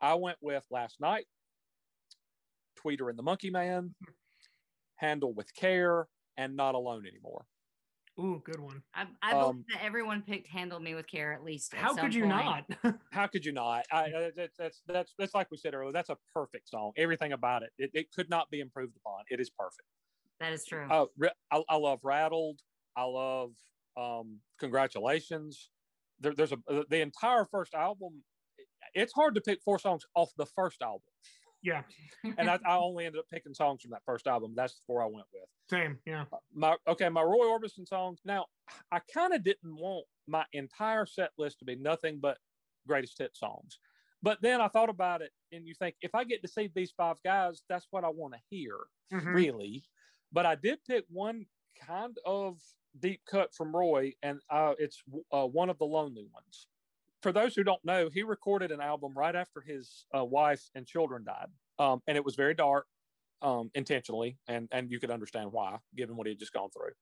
I 0.00 0.14
went 0.14 0.38
with 0.40 0.64
last 0.70 1.00
night, 1.00 1.26
Tweeter 2.78 3.08
and 3.08 3.18
the 3.18 3.22
Monkey 3.22 3.50
Man, 3.50 3.94
hmm. 4.04 4.12
Handle 4.96 5.32
with 5.32 5.54
Care, 5.54 6.08
and 6.36 6.56
Not 6.56 6.74
Alone 6.74 7.06
Anymore. 7.06 7.46
Ooh, 8.18 8.40
good 8.44 8.60
one. 8.60 8.82
I, 8.94 9.06
I 9.22 9.32
believe 9.32 9.46
Um, 9.50 9.64
that 9.68 9.84
everyone 9.84 10.22
picked 10.22 10.46
"Handle 10.48 10.80
Me 10.80 10.94
with 10.94 11.06
Care" 11.06 11.32
at 11.34 11.44
least. 11.44 11.74
at 11.74 11.80
How 11.80 11.88
some 11.94 12.06
could 12.06 12.14
you 12.14 12.22
point. 12.24 12.64
not? 12.82 12.98
How 13.12 13.26
could 13.26 13.44
you 13.44 13.52
not? 13.52 13.84
I, 13.92 14.10
uh, 14.10 14.30
that's, 14.34 14.56
that's 14.56 14.82
that's 14.86 15.14
that's 15.18 15.34
like 15.34 15.50
we 15.50 15.58
said 15.58 15.74
earlier. 15.74 15.92
That's 15.92 16.08
a 16.08 16.16
perfect 16.32 16.68
song. 16.68 16.92
Everything 16.96 17.32
about 17.32 17.62
it, 17.62 17.70
it, 17.78 17.90
it 17.92 18.12
could 18.12 18.30
not 18.30 18.50
be 18.50 18.60
improved 18.60 18.96
upon. 18.96 19.24
It 19.28 19.38
is 19.40 19.50
perfect. 19.50 19.88
That 20.40 20.52
is 20.52 20.64
true. 20.64 20.86
Uh, 20.90 21.06
I, 21.50 21.62
I 21.68 21.76
love 21.76 22.00
Rattled. 22.04 22.60
I 22.96 23.04
love 23.04 23.52
um, 23.98 24.40
Congratulations. 24.60 25.70
There, 26.20 26.32
there's 26.34 26.52
a 26.52 26.58
the 26.88 27.00
entire 27.02 27.44
first 27.44 27.74
album. 27.74 28.22
It's 28.94 29.12
hard 29.12 29.34
to 29.34 29.40
pick 29.42 29.60
four 29.62 29.78
songs 29.78 30.04
off 30.14 30.30
the 30.38 30.46
first 30.46 30.80
album, 30.80 31.02
yeah, 31.66 31.82
and 32.38 32.48
I, 32.48 32.58
I 32.64 32.76
only 32.76 33.04
ended 33.06 33.18
up 33.18 33.26
picking 33.28 33.54
songs 33.54 33.82
from 33.82 33.90
that 33.90 34.04
first 34.06 34.26
album. 34.26 34.54
That's 34.56 34.74
the 34.76 34.82
four 34.86 35.02
I 35.02 35.06
went 35.06 35.26
with. 35.34 35.48
same. 35.68 35.98
Yeah. 36.06 36.24
My 36.54 36.76
okay, 36.86 37.08
my 37.08 37.22
Roy 37.22 37.46
Orbison 37.46 37.86
songs. 37.86 38.20
Now, 38.24 38.46
I 38.92 39.00
kind 39.12 39.34
of 39.34 39.42
didn't 39.44 39.76
want 39.76 40.06
my 40.26 40.44
entire 40.52 41.06
set 41.06 41.30
list 41.36 41.58
to 41.58 41.64
be 41.64 41.76
nothing 41.76 42.18
but 42.20 42.38
greatest 42.86 43.18
hit 43.18 43.36
songs. 43.36 43.78
But 44.22 44.40
then 44.40 44.60
I 44.60 44.68
thought 44.68 44.88
about 44.88 45.22
it, 45.22 45.32
and 45.52 45.66
you 45.66 45.74
think 45.74 45.96
if 46.00 46.14
I 46.14 46.24
get 46.24 46.42
to 46.42 46.48
see 46.48 46.70
these 46.74 46.92
five 46.96 47.16
guys, 47.22 47.62
that's 47.68 47.86
what 47.90 48.04
I 48.04 48.08
want 48.08 48.34
to 48.34 48.40
hear 48.48 48.76
Mhm. 49.12 49.34
really. 49.34 49.84
But 50.32 50.46
I 50.46 50.54
did 50.54 50.84
pick 50.84 51.04
one 51.08 51.46
kind 51.78 52.16
of 52.24 52.60
deep 52.98 53.20
cut 53.30 53.54
from 53.54 53.76
Roy, 53.76 54.14
and 54.22 54.40
uh, 54.50 54.74
it's 54.78 55.02
uh, 55.32 55.46
one 55.46 55.68
of 55.70 55.78
the 55.78 55.84
lonely 55.84 56.26
ones. 56.32 56.68
For 57.26 57.32
those 57.32 57.56
who 57.56 57.64
don't 57.64 57.84
know, 57.84 58.08
he 58.08 58.22
recorded 58.22 58.70
an 58.70 58.80
album 58.80 59.12
right 59.18 59.34
after 59.34 59.60
his 59.60 60.06
uh, 60.16 60.24
wife 60.24 60.70
and 60.76 60.86
children 60.86 61.24
died, 61.24 61.48
um, 61.76 62.00
and 62.06 62.16
it 62.16 62.24
was 62.24 62.36
very 62.36 62.54
dark, 62.54 62.86
um, 63.42 63.68
intentionally, 63.74 64.38
and 64.46 64.68
and 64.70 64.92
you 64.92 65.00
could 65.00 65.10
understand 65.10 65.50
why, 65.50 65.80
given 65.96 66.16
what 66.16 66.28
he 66.28 66.30
had 66.34 66.38
just 66.38 66.52
gone 66.52 66.70
through. 66.70 66.92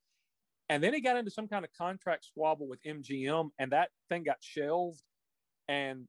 And 0.68 0.82
then 0.82 0.94
he 0.94 1.02
got 1.02 1.16
into 1.18 1.30
some 1.30 1.48
kind 1.48 1.64
of 1.64 1.72
contract 1.72 2.26
squabble 2.26 2.68
with 2.68 2.80
MGM, 2.84 3.50
and 3.58 3.72
that 3.72 3.92
thing 4.08 4.24
got 4.24 4.42
shelved. 4.42 5.02
And 5.68 6.08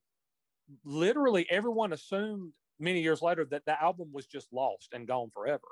literally 0.85 1.49
everyone 1.51 1.93
assumed 1.93 2.53
many 2.79 3.01
years 3.01 3.21
later 3.21 3.45
that 3.45 3.65
the 3.65 3.81
album 3.81 4.11
was 4.13 4.27
just 4.27 4.53
lost 4.53 4.93
and 4.93 5.07
gone 5.07 5.31
forever. 5.31 5.67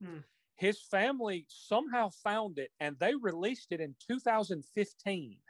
Hmm. 0.00 0.20
His 0.56 0.82
family 0.82 1.46
somehow 1.48 2.10
found 2.10 2.58
it 2.58 2.72
and 2.78 2.98
they 2.98 3.14
released 3.14 3.72
it 3.72 3.80
in 3.80 3.96
2015. 3.98 5.40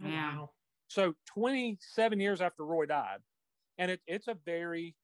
Oh, 0.00 0.08
Yeah. 0.08 0.36
wow. 0.36 0.53
So 0.88 1.14
27 1.26 2.20
years 2.20 2.40
after 2.40 2.64
Roy 2.64 2.86
died. 2.86 3.18
And 3.78 3.90
it, 3.90 4.00
it's 4.06 4.28
a 4.28 4.36
very 4.46 4.94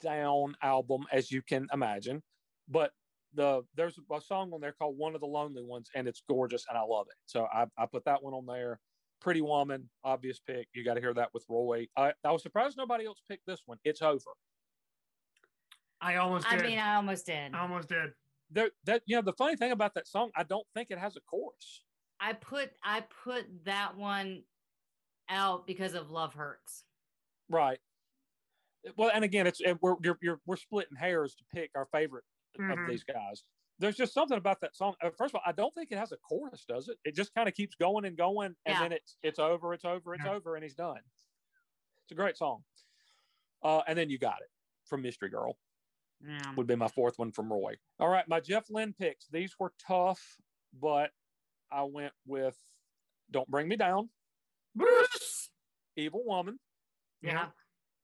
down 0.00 0.56
album, 0.62 1.04
as 1.10 1.30
you 1.32 1.42
can 1.42 1.66
imagine. 1.72 2.22
But 2.68 2.92
the 3.34 3.62
there's 3.74 3.98
a 4.12 4.20
song 4.20 4.52
on 4.52 4.60
there 4.60 4.72
called 4.72 4.96
One 4.96 5.14
of 5.14 5.20
the 5.20 5.26
Lonely 5.26 5.64
Ones, 5.64 5.90
and 5.94 6.06
it's 6.06 6.22
gorgeous 6.28 6.64
and 6.68 6.78
I 6.78 6.82
love 6.82 7.06
it. 7.08 7.16
So 7.26 7.46
I, 7.52 7.66
I 7.76 7.86
put 7.86 8.04
that 8.04 8.22
one 8.22 8.34
on 8.34 8.46
there. 8.46 8.78
Pretty 9.20 9.40
Woman, 9.40 9.88
obvious 10.04 10.38
pick. 10.38 10.68
You 10.72 10.84
got 10.84 10.94
to 10.94 11.00
hear 11.00 11.14
that 11.14 11.30
with 11.32 11.44
Roy. 11.48 11.88
I, 11.96 12.12
I 12.22 12.30
was 12.30 12.42
surprised 12.42 12.76
nobody 12.76 13.06
else 13.06 13.22
picked 13.28 13.46
this 13.46 13.62
one. 13.66 13.78
It's 13.84 14.02
over. 14.02 14.20
I 16.00 16.16
almost 16.16 16.46
I 16.50 16.58
mean, 16.58 16.78
I 16.78 16.96
almost 16.96 17.26
did. 17.26 17.54
I 17.54 17.60
almost 17.60 17.88
did. 17.88 18.12
There, 18.50 18.70
that 18.84 19.02
you 19.06 19.16
know, 19.16 19.22
the 19.22 19.32
funny 19.32 19.56
thing 19.56 19.72
about 19.72 19.94
that 19.94 20.06
song, 20.06 20.30
I 20.36 20.42
don't 20.42 20.66
think 20.74 20.90
it 20.90 20.98
has 20.98 21.16
a 21.16 21.20
chorus. 21.20 21.82
I 22.24 22.32
put 22.32 22.70
I 22.82 23.02
put 23.02 23.64
that 23.64 23.96
one 23.96 24.44
out 25.28 25.66
because 25.66 25.92
of 25.94 26.10
Love 26.10 26.32
Hurts. 26.34 26.84
Right. 27.50 27.78
Well, 28.96 29.10
and 29.12 29.24
again, 29.24 29.46
it's 29.46 29.60
and 29.60 29.78
we're 29.82 29.96
you're, 30.02 30.18
you're 30.22 30.40
we're 30.46 30.56
splitting 30.56 30.96
hairs 30.96 31.34
to 31.36 31.44
pick 31.54 31.70
our 31.74 31.86
favorite 31.92 32.24
Mhm. 32.58 32.72
of 32.84 32.88
these 32.88 33.04
guys. 33.04 33.44
There's 33.78 33.96
just 33.96 34.14
something 34.14 34.38
about 34.38 34.60
that 34.60 34.74
song. 34.76 34.94
uh, 35.02 35.10
First 35.10 35.34
of 35.34 35.36
all, 35.36 35.42
I 35.44 35.52
don't 35.52 35.74
think 35.74 35.90
it 35.92 35.98
has 35.98 36.12
a 36.12 36.16
chorus, 36.16 36.64
does 36.64 36.88
it? 36.88 36.96
It 37.04 37.14
just 37.14 37.34
kind 37.34 37.48
of 37.48 37.54
keeps 37.54 37.74
going 37.74 38.04
and 38.06 38.16
going, 38.16 38.54
and 38.64 38.74
Yeah. 38.74 38.80
then 38.80 38.92
it's 38.92 39.18
it's 39.22 39.38
over, 39.38 39.74
it's 39.74 39.84
over, 39.84 40.14
it's 40.14 40.24
Yeah. 40.24 40.32
over, 40.32 40.54
and 40.54 40.62
he's 40.62 40.74
done. 40.76 41.00
It's 42.04 42.12
a 42.12 42.14
great 42.14 42.36
song. 42.38 42.64
Uh, 43.62 43.82
and 43.86 43.98
then 43.98 44.08
you 44.08 44.18
got 44.18 44.40
it 44.40 44.50
from 44.86 45.02
Mystery 45.02 45.28
Girl 45.28 45.58
Yeah. 46.20 46.54
would 46.54 46.66
be 46.66 46.76
my 46.76 46.88
fourth 46.88 47.18
one 47.18 47.32
from 47.32 47.52
Roy. 47.52 47.76
All 47.98 48.08
right, 48.08 48.26
my 48.28 48.40
Jeff 48.40 48.70
Lynne 48.70 48.94
picks. 48.94 49.26
These 49.28 49.58
were 49.58 49.74
tough, 49.78 50.38
but 50.72 51.12
I 51.74 51.82
went 51.82 52.12
with 52.26 52.56
"Don't 53.30 53.50
Bring 53.50 53.68
Me 53.68 53.76
Down," 53.76 54.08
Bruce. 54.74 55.50
"Evil 55.96 56.22
Woman." 56.24 56.58
Yeah. 57.20 57.48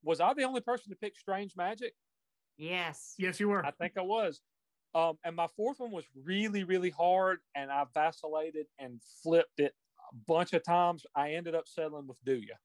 Was 0.03 0.21
I 0.21 0.35
the 0.35 0.45
only 0.45 0.61
person 0.61 0.91
to 0.91 0.97
pick 0.97 1.17
"Strange 1.17 1.55
Magic"? 1.57 1.95
Yes. 2.57 3.15
Yes, 3.19 3.39
you 3.39 3.49
were. 3.49 3.65
I 3.65 3.71
think 3.71 3.95
I 3.97 4.03
was. 4.03 4.41
Um, 4.95 5.19
and 5.25 5.37
my 5.37 5.47
fourth 5.57 5.79
one 5.79 5.93
was 5.93 6.05
really, 6.25 6.65
really 6.65 6.91
hard, 6.91 7.39
and 7.55 7.71
I 7.71 7.85
vacillated 7.95 8.67
and 8.79 9.01
flipped 9.23 9.61
it 9.61 9.73
a 10.13 10.17
bunch 10.27 10.53
of 10.53 10.65
times. 10.65 11.07
I 11.15 11.35
ended 11.35 11.55
up 11.55 11.69
settling 11.69 12.09
with 12.09 12.19
"Do 12.25 12.35
Ya." 12.35 12.57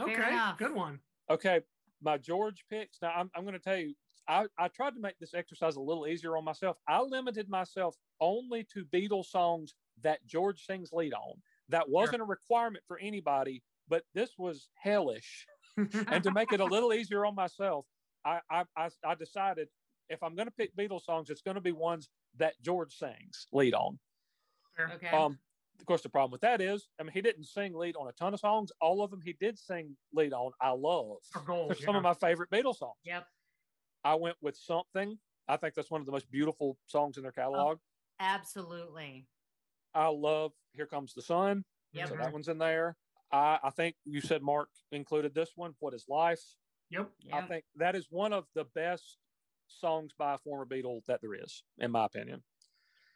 okay, 0.00 0.52
good 0.58 0.74
one. 0.74 1.00
Okay, 1.30 1.62
my 2.02 2.18
George 2.18 2.64
picks. 2.68 2.98
Now 3.00 3.12
I'm, 3.16 3.30
I'm 3.34 3.44
going 3.44 3.54
to 3.54 3.58
tell 3.58 3.78
you, 3.78 3.94
I, 4.28 4.46
I 4.58 4.68
tried 4.68 4.94
to 4.94 5.00
make 5.00 5.18
this 5.18 5.34
exercise 5.34 5.76
a 5.76 5.80
little 5.80 6.06
easier 6.06 6.36
on 6.36 6.44
myself. 6.44 6.76
I 6.86 7.00
limited 7.00 7.48
myself 7.48 7.96
only 8.20 8.66
to 8.74 8.84
Beatles 8.84 9.26
songs 9.26 9.74
that 10.02 10.24
George 10.26 10.64
sings 10.66 10.90
lead 10.92 11.14
on. 11.14 11.40
That 11.68 11.88
wasn't 11.88 12.22
a 12.22 12.24
requirement 12.24 12.84
for 12.86 12.98
anybody, 12.98 13.62
but 13.88 14.02
this 14.14 14.30
was 14.38 14.68
hellish. 14.74 15.46
and 15.76 16.22
to 16.22 16.32
make 16.32 16.52
it 16.52 16.60
a 16.60 16.64
little 16.64 16.92
easier 16.92 17.24
on 17.24 17.34
myself, 17.34 17.86
I 18.24 18.40
I, 18.50 18.64
I, 18.76 18.88
I 19.04 19.14
decided 19.14 19.68
if 20.08 20.22
I'm 20.22 20.34
going 20.34 20.46
to 20.46 20.54
pick 20.54 20.76
Beatles 20.76 21.04
songs, 21.04 21.30
it's 21.30 21.42
going 21.42 21.56
to 21.56 21.60
be 21.60 21.72
ones 21.72 22.08
that 22.38 22.54
George 22.62 22.94
sings 22.94 23.46
lead 23.52 23.74
on. 23.74 23.98
Okay. 24.78 25.08
Um, 25.08 25.38
of 25.80 25.86
course, 25.86 26.02
the 26.02 26.08
problem 26.08 26.30
with 26.30 26.42
that 26.42 26.60
is, 26.60 26.88
I 27.00 27.02
mean, 27.02 27.12
he 27.12 27.20
didn't 27.20 27.44
sing 27.44 27.74
lead 27.74 27.96
on 27.96 28.08
a 28.08 28.12
ton 28.12 28.34
of 28.34 28.40
songs. 28.40 28.70
All 28.80 29.02
of 29.02 29.10
them 29.10 29.20
he 29.24 29.34
did 29.40 29.58
sing 29.58 29.96
lead 30.12 30.32
on. 30.32 30.52
I 30.60 30.70
love. 30.70 31.18
Gold. 31.46 31.70
They're 31.70 31.76
some 31.76 31.94
yeah. 31.94 31.98
of 31.98 32.02
my 32.02 32.14
favorite 32.14 32.50
Beatles 32.50 32.76
songs. 32.76 32.94
yep. 33.04 33.26
I 34.04 34.14
went 34.14 34.36
with 34.42 34.56
something. 34.56 35.18
I 35.48 35.56
think 35.56 35.74
that's 35.74 35.90
one 35.90 36.00
of 36.00 36.06
the 36.06 36.12
most 36.12 36.30
beautiful 36.30 36.76
songs 36.86 37.16
in 37.16 37.22
their 37.22 37.32
catalog. 37.32 37.78
Absolutely. 38.20 39.26
I 39.94 40.08
love 40.08 40.52
Here 40.72 40.86
Comes 40.86 41.14
the 41.14 41.22
Sun. 41.22 41.64
Yep. 41.92 42.08
So 42.08 42.16
that 42.16 42.32
one's 42.32 42.48
in 42.48 42.58
there. 42.58 42.96
I, 43.32 43.58
I 43.62 43.70
think 43.70 43.96
you 44.04 44.20
said 44.20 44.42
Mark 44.42 44.68
included 44.92 45.34
this 45.34 45.50
one. 45.56 45.74
What 45.80 45.94
is 45.94 46.04
life? 46.08 46.42
Yep. 46.90 47.10
I 47.32 47.42
think 47.42 47.64
that 47.76 47.94
is 47.94 48.06
one 48.10 48.32
of 48.32 48.44
the 48.54 48.64
best 48.74 49.18
songs 49.68 50.12
by 50.18 50.34
a 50.34 50.38
former 50.38 50.66
Beatle 50.66 51.00
that 51.08 51.20
there 51.20 51.34
is, 51.34 51.62
in 51.78 51.90
my 51.90 52.04
opinion. 52.04 52.42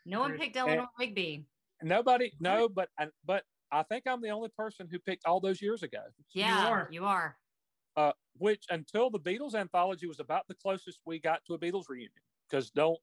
No 0.07 0.21
one 0.21 0.39
picked 0.39 0.57
Eleanor 0.57 0.87
Rigby. 0.99 1.45
Nobody, 1.83 2.33
no, 2.41 2.69
but 2.69 2.89
but 3.25 3.45
I 3.71 3.83
think 3.83 4.05
I'm 4.07 4.23
the 4.23 4.31
only 4.31 4.49
person 4.57 4.89
who 4.91 4.99
picked 4.99 5.27
all 5.27 5.41
those 5.41 5.63
years 5.63 5.83
ago. 5.83 6.03
Yeah, 6.33 6.69
are. 6.69 6.89
you 6.91 7.05
are. 7.05 7.37
Uh, 7.97 8.13
which 8.39 8.65
until 8.71 9.11
the 9.11 9.21
Beatles 9.21 9.55
anthology 9.55 10.07
was 10.07 10.21
about 10.21 10.47
the 10.49 10.55
closest 10.55 11.01
we 11.05 11.19
got 11.19 11.45
to 11.47 11.55
a 11.55 11.59
Beatles 11.59 11.89
reunion. 11.89 12.11
Because 12.49 12.71
don't 12.71 12.99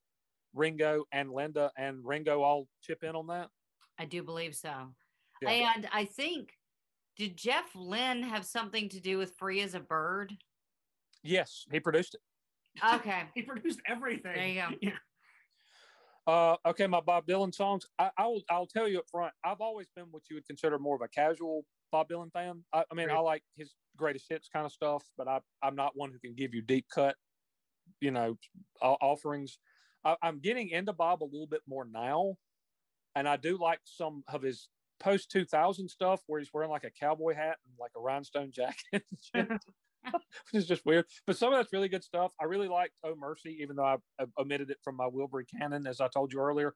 Ringo 0.53 1.05
and 1.11 1.31
Linda 1.31 1.71
and 1.77 2.03
Ringo 2.03 2.41
all 2.41 2.67
chip 2.81 3.03
in 3.03 3.15
on 3.15 3.27
that? 3.27 3.49
I 3.97 4.05
do 4.05 4.23
believe 4.23 4.55
so. 4.55 4.93
Yeah. 5.41 5.49
And 5.75 5.87
I 5.91 6.05
think, 6.05 6.49
did 7.17 7.37
Jeff 7.37 7.75
Lynne 7.75 8.23
have 8.23 8.45
something 8.45 8.89
to 8.89 8.99
do 8.99 9.17
with 9.17 9.35
Free 9.37 9.61
as 9.61 9.73
a 9.73 9.79
Bird? 9.79 10.33
Yes, 11.23 11.65
he 11.71 11.79
produced 11.79 12.15
it. 12.15 12.21
Okay. 12.95 13.23
He 13.33 13.41
produced 13.41 13.81
everything. 13.87 14.33
There 14.35 14.47
you 14.47 14.61
go. 14.61 14.67
Yeah. 14.81 14.91
Uh, 16.27 16.55
okay, 16.65 16.87
my 16.87 17.01
Bob 17.01 17.27
Dylan 17.27 17.53
songs. 17.53 17.85
I, 17.99 18.09
I'll 18.17 18.41
I'll 18.49 18.65
tell 18.65 18.87
you 18.87 18.99
up 18.99 19.05
front. 19.11 19.31
I've 19.43 19.61
always 19.61 19.87
been 19.95 20.05
what 20.09 20.23
you 20.29 20.35
would 20.35 20.47
consider 20.47 20.79
more 20.79 20.95
of 20.95 21.01
a 21.01 21.07
casual 21.07 21.65
Bob 21.91 22.09
Dylan 22.09 22.31
fan. 22.31 22.63
I, 22.73 22.83
I 22.91 22.95
mean, 22.95 23.11
I 23.11 23.19
like 23.19 23.43
his 23.55 23.75
greatest 23.95 24.25
hits 24.27 24.49
kind 24.51 24.65
of 24.65 24.71
stuff, 24.71 25.03
but 25.17 25.27
I 25.27 25.39
I'm 25.61 25.75
not 25.75 25.95
one 25.95 26.11
who 26.11 26.19
can 26.19 26.33
give 26.33 26.53
you 26.53 26.63
deep 26.63 26.87
cut, 26.93 27.15
you 28.01 28.09
know, 28.09 28.37
o- 28.81 28.97
offerings. 29.01 29.59
I, 30.03 30.15
I'm 30.21 30.39
getting 30.39 30.69
into 30.69 30.93
Bob 30.93 31.21
a 31.21 31.25
little 31.25 31.47
bit 31.47 31.61
more 31.67 31.85
now, 31.85 32.35
and 33.15 33.27
I 33.27 33.37
do 33.37 33.57
like 33.57 33.81
some 33.85 34.23
of 34.27 34.41
his 34.41 34.69
post 34.99 35.31
2000 35.31 35.89
stuff 35.89 36.23
where 36.27 36.39
he's 36.39 36.53
wearing 36.53 36.69
like 36.69 36.83
a 36.85 36.91
cowboy 36.91 37.33
hat 37.33 37.57
and 37.65 37.73
like 37.79 37.91
a 37.95 37.99
rhinestone 38.01 38.51
jacket, 38.51 39.03
which 39.09 39.31
is 40.53 40.67
just 40.67 40.85
weird. 40.85 41.05
But 41.25 41.37
some 41.37 41.53
of 41.53 41.59
that's 41.59 41.73
really 41.73 41.89
good 41.89 42.03
stuff. 42.03 42.31
I 42.39 42.45
really 42.45 42.67
liked 42.67 42.99
Oh 43.03 43.15
Mercy, 43.15 43.57
even 43.61 43.75
though 43.75 43.85
I, 43.85 43.97
I 44.19 44.25
omitted 44.37 44.69
it 44.71 44.79
from 44.83 44.95
my 44.95 45.05
Wilbury 45.09 45.45
canon, 45.49 45.87
as 45.87 46.01
I 46.01 46.07
told 46.07 46.31
you 46.33 46.39
earlier. 46.39 46.75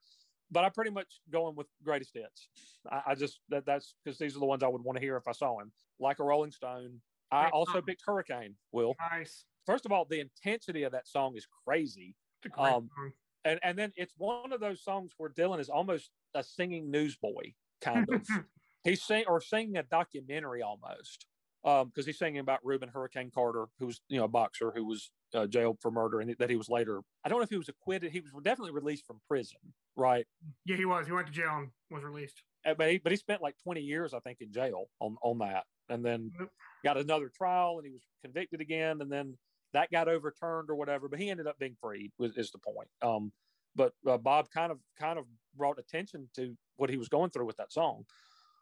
But 0.51 0.65
I'm 0.65 0.71
pretty 0.71 0.91
much 0.91 1.21
going 1.29 1.55
with 1.55 1.67
greatest 1.83 2.11
hits. 2.15 2.49
I, 2.91 3.03
I 3.07 3.15
just 3.15 3.41
that 3.49 3.65
that's 3.65 3.95
because 4.03 4.17
these 4.17 4.35
are 4.35 4.39
the 4.39 4.45
ones 4.47 4.63
I 4.63 4.67
would 4.67 4.83
want 4.83 4.97
to 4.97 5.03
hear 5.03 5.15
if 5.17 5.27
I 5.27 5.31
saw 5.33 5.59
him, 5.59 5.73
like 5.99 6.19
a 6.19 6.23
Rolling 6.23 6.51
Stone. 6.51 7.01
I 7.31 7.43
Great 7.43 7.53
also 7.53 7.73
song. 7.73 7.83
picked 7.83 8.01
Hurricane. 8.05 8.57
Will 8.71 8.95
Nice. 8.99 9.45
first 9.65 9.85
of 9.85 9.91
all, 9.91 10.05
the 10.05 10.19
intensity 10.19 10.83
of 10.83 10.91
that 10.93 11.07
song 11.07 11.35
is 11.37 11.45
crazy, 11.65 12.15
It's 12.43 12.47
a 12.47 12.49
great 12.49 12.77
Um, 12.77 12.89
song. 12.95 13.13
and 13.45 13.59
and 13.63 13.77
then 13.77 13.93
it's 13.95 14.13
one 14.17 14.51
of 14.51 14.59
those 14.59 14.83
songs 14.83 15.13
where 15.17 15.29
Dylan 15.29 15.59
is 15.59 15.69
almost 15.69 16.11
a 16.33 16.43
singing 16.43 16.91
newsboy 16.91 17.53
kind 17.81 18.09
of. 18.09 18.27
he's 18.83 19.03
sing 19.03 19.25
or 19.27 19.41
singing 19.41 19.77
a 19.77 19.83
documentary 19.83 20.61
almost 20.61 21.27
because 21.63 22.05
he's 22.05 22.17
singing 22.17 22.39
about 22.39 22.63
Rubin 22.65 22.89
Hurricane 22.89 23.31
Carter, 23.31 23.67
who's 23.79 24.01
you 24.07 24.17
know 24.17 24.25
a 24.25 24.29
boxer 24.29 24.71
who 24.71 24.85
was 24.85 25.11
uh, 25.33 25.47
jailed 25.47 25.79
for 25.81 25.91
murder 25.91 26.19
and 26.19 26.35
that 26.39 26.49
he 26.49 26.55
was 26.55 26.69
later. 26.69 27.01
I 27.23 27.29
don't 27.29 27.39
know 27.39 27.43
if 27.43 27.49
he 27.49 27.57
was 27.57 27.69
acquitted. 27.69 28.11
He 28.11 28.21
was 28.21 28.31
definitely 28.43 28.71
released 28.71 29.05
from 29.05 29.21
prison, 29.27 29.73
right? 29.95 30.25
Yeah, 30.65 30.77
he 30.77 30.85
was. 30.85 31.07
He 31.07 31.11
went 31.13 31.27
to 31.27 31.33
jail 31.33 31.57
and 31.57 31.71
was 31.89 32.03
released. 32.03 32.43
Uh, 32.65 32.73
But 32.73 32.91
he, 32.91 32.97
but 32.97 33.11
he 33.11 33.17
spent 33.17 33.41
like 33.41 33.57
20 33.61 33.81
years, 33.81 34.13
I 34.13 34.19
think, 34.19 34.41
in 34.41 34.51
jail 34.51 34.89
on 34.99 35.17
on 35.21 35.39
that, 35.39 35.65
and 35.89 36.03
then 36.05 36.31
Yep. 36.39 36.49
got 36.83 36.97
another 36.97 37.29
trial, 37.29 37.77
and 37.77 37.85
he 37.85 37.91
was 37.91 38.07
convicted 38.23 38.61
again, 38.61 39.01
and 39.01 39.11
then 39.11 39.37
that 39.73 39.91
got 39.91 40.07
overturned 40.07 40.69
or 40.69 40.75
whatever. 40.75 41.09
But 41.09 41.19
he 41.19 41.29
ended 41.29 41.47
up 41.47 41.59
being 41.59 41.75
freed. 41.75 42.11
Was, 42.17 42.37
is 42.37 42.51
the 42.51 42.59
point? 42.59 42.89
Um, 43.01 43.33
but 43.75 43.93
uh, 44.05 44.17
Bob 44.17 44.49
kind 44.49 44.71
of 44.71 44.79
kind 44.97 45.19
of 45.19 45.25
brought 45.59 45.77
attention 45.77 46.27
to 46.35 46.57
what 46.77 46.89
he 46.89 46.97
was 46.97 47.09
going 47.09 47.29
through 47.29 47.45
with 47.45 47.57
that 47.57 47.71
song. 47.71 48.05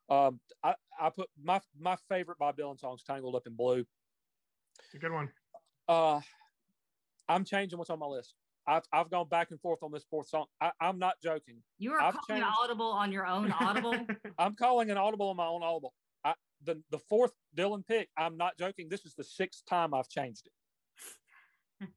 Um, 0.09 0.39
I, 0.63 0.73
I 0.99 1.09
put 1.09 1.29
my 1.41 1.61
my 1.79 1.95
favorite 2.09 2.37
Bob 2.39 2.57
Dylan 2.57 2.77
songs, 2.79 3.03
"Tangled 3.03 3.35
Up 3.35 3.47
in 3.47 3.55
Blue." 3.55 3.85
It's 4.83 4.93
a 4.93 4.97
good 4.97 5.11
one. 5.13 5.29
Uh, 5.87 6.19
I'm 7.29 7.45
changing 7.45 7.77
what's 7.77 7.89
on 7.89 7.99
my 7.99 8.05
list. 8.05 8.35
I've, 8.69 8.83
I've 8.91 9.09
gone 9.09 9.29
back 9.29 9.51
and 9.51 9.61
forth 9.61 9.79
on 9.81 9.91
this 9.93 10.03
fourth 10.09 10.27
song. 10.27 10.45
I, 10.59 10.71
I'm 10.81 10.99
not 10.99 11.13
joking. 11.23 11.55
You 11.77 11.93
are 11.93 12.01
I've 12.01 12.15
calling 12.15 12.41
changed- 12.41 12.57
audible 12.61 12.87
on 12.91 13.11
your 13.13 13.25
own 13.25 13.51
audible. 13.53 13.95
I'm 14.39 14.55
calling 14.55 14.91
an 14.91 14.97
audible 14.97 15.29
on 15.29 15.37
my 15.37 15.45
own 15.45 15.63
audible. 15.63 15.93
I, 16.25 16.33
the 16.65 16.81
the 16.89 16.99
fourth 16.99 17.31
Dylan 17.55 17.85
pick. 17.85 18.09
I'm 18.17 18.35
not 18.37 18.57
joking. 18.57 18.87
This 18.89 19.05
is 19.05 19.13
the 19.15 19.23
sixth 19.23 19.63
time 19.65 19.93
I've 19.93 20.09
changed 20.09 20.47
it. 20.47 20.53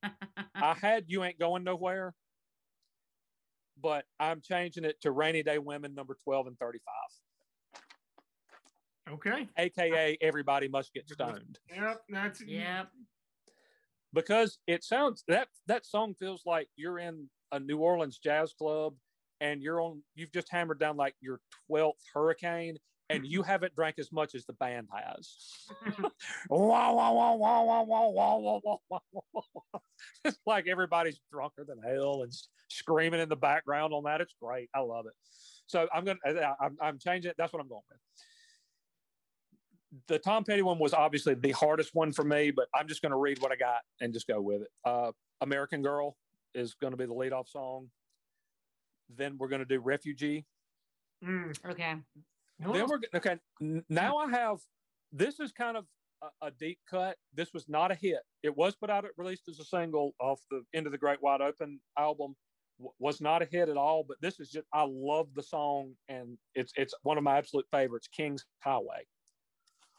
I 0.55 0.75
had 0.75 1.05
"You 1.09 1.25
Ain't 1.25 1.39
Going 1.39 1.65
Nowhere," 1.65 2.15
but 3.83 4.05
I'm 4.19 4.41
changing 4.41 4.85
it 4.85 5.01
to 5.03 5.11
"Rainy 5.11 5.43
Day 5.43 5.59
Women" 5.59 5.95
number 5.95 6.17
twelve 6.23 6.47
and 6.47 6.59
thirty-five, 6.59 7.11
okay. 9.15 9.49
aka 9.59 10.17
"Everybody 10.21 10.69
Must 10.69 10.93
Get 10.93 11.09
Stoned," 11.09 11.59
Yep. 11.75 12.03
That's 12.09 12.43
yep. 12.43 12.89
because 14.13 14.59
it 14.67 14.85
sounds 14.85 15.25
that 15.29 15.49
that 15.67 15.87
song 15.87 16.15
feels 16.19 16.43
like 16.47 16.69
you're 16.77 16.99
in 16.99 17.29
a 17.53 17.61
New 17.61 17.79
Orleans 17.79 18.19
jazz 18.19 18.53
club 18.53 18.95
and 19.41 19.63
you're 19.63 19.81
on. 19.81 20.03
You've 20.15 20.33
just 20.33 20.51
hammered 20.51 20.79
down 20.79 20.97
like 20.97 21.15
your 21.21 21.41
twelfth 21.67 22.05
hurricane, 22.13 22.79
and 23.11 23.27
you 23.27 23.43
haven't 23.43 23.75
drank 23.75 23.99
as 23.99 24.13
much 24.13 24.35
as 24.35 24.47
the 24.47 24.53
band 24.55 24.89
has. 24.93 25.37
It's 30.25 30.39
like 30.47 30.67
everybody's 30.69 31.21
drunker 31.31 31.65
than 31.67 31.79
hell 31.83 32.23
and 32.23 32.33
screaming 32.69 33.21
in 33.21 33.29
the 33.29 33.37
background 33.37 33.93
on 33.93 34.05
that. 34.05 34.21
It's 34.21 34.35
great. 34.41 34.71
I 34.75 34.81
love 34.81 35.07
it. 35.07 35.13
So 35.67 35.89
I'm 35.93 36.05
gonna 36.05 36.19
I'm, 36.61 36.77
I'm 36.81 36.99
changing 36.99 37.31
it. 37.31 37.37
That's 37.37 37.53
what 37.53 37.61
I'm 37.61 37.69
going 37.69 37.83
with. 37.91 37.99
The 40.07 40.19
Tom 40.19 40.45
Petty 40.45 40.63
one 40.63 40.79
was 40.79 40.95
obviously 40.95 41.35
the 41.35 41.51
hardest 41.51 41.95
one 41.95 42.13
for 42.13 42.25
me, 42.25 42.53
but 42.53 42.69
I'm 42.75 42.87
just 42.87 43.03
going 43.03 43.11
to 43.11 43.19
read 43.19 43.41
what 43.41 43.51
I 43.51 43.57
got 43.57 43.81
and 44.01 44.13
just 44.13 44.29
go 44.29 44.41
with 44.41 44.63
it. 44.63 44.69
Uh, 44.85 45.11
American 45.41 45.83
Girl 45.83 46.17
is 46.55 46.75
going 46.75 46.93
to 46.93 46.97
be 46.97 47.07
the 47.07 47.15
leadoff 47.15 47.49
song. 47.49 47.89
Then 49.17 49.37
we're 49.37 49.49
going 49.49 49.61
to 49.61 49.67
do 49.67 49.81
Refugee. 49.81 50.47
Mm. 51.25 51.57
Okay. 51.69 51.97
No, 52.61 52.73
Then 52.73 52.87
we're 52.89 53.01
okay. 53.17 53.37
Now 53.89 54.19
I 54.19 54.31
have 54.31 54.59
this 55.13 55.41
is 55.41 55.51
kind 55.53 55.77
of 55.77 55.87
a, 56.23 56.47
a 56.47 56.51
deep 56.51 56.79
cut. 56.89 57.17
This 57.35 57.53
was 57.55 57.69
not 57.69 57.91
a 57.91 57.95
hit. 57.95 58.21
It 58.43 58.55
was 58.57 58.77
put 58.77 58.91
out, 58.91 59.05
released 59.17 59.49
as 59.49 59.59
a 59.59 59.65
single 59.65 60.13
off 60.21 60.41
the 60.51 60.63
Into 60.75 60.91
the 60.91 60.99
Great 60.99 61.23
Wide 61.23 61.41
Open 61.41 61.81
album. 61.99 62.37
W- 62.79 62.93
was 62.99 63.21
not 63.21 63.41
a 63.43 63.47
hit 63.51 63.69
at 63.71 63.77
all, 63.79 64.05
but 64.07 64.19
this 64.21 64.39
is 64.41 64.51
just 64.51 64.67
I 64.75 64.83
love 64.87 65.29
the 65.35 65.43
song 65.43 65.95
and 66.09 66.37
it's 66.55 66.73
it's 66.77 66.95
one 67.03 67.17
of 67.19 67.25
my 67.25 67.39
absolute 67.39 67.67
favorites. 67.71 68.09
King's 68.09 68.45
Highway. 68.63 69.07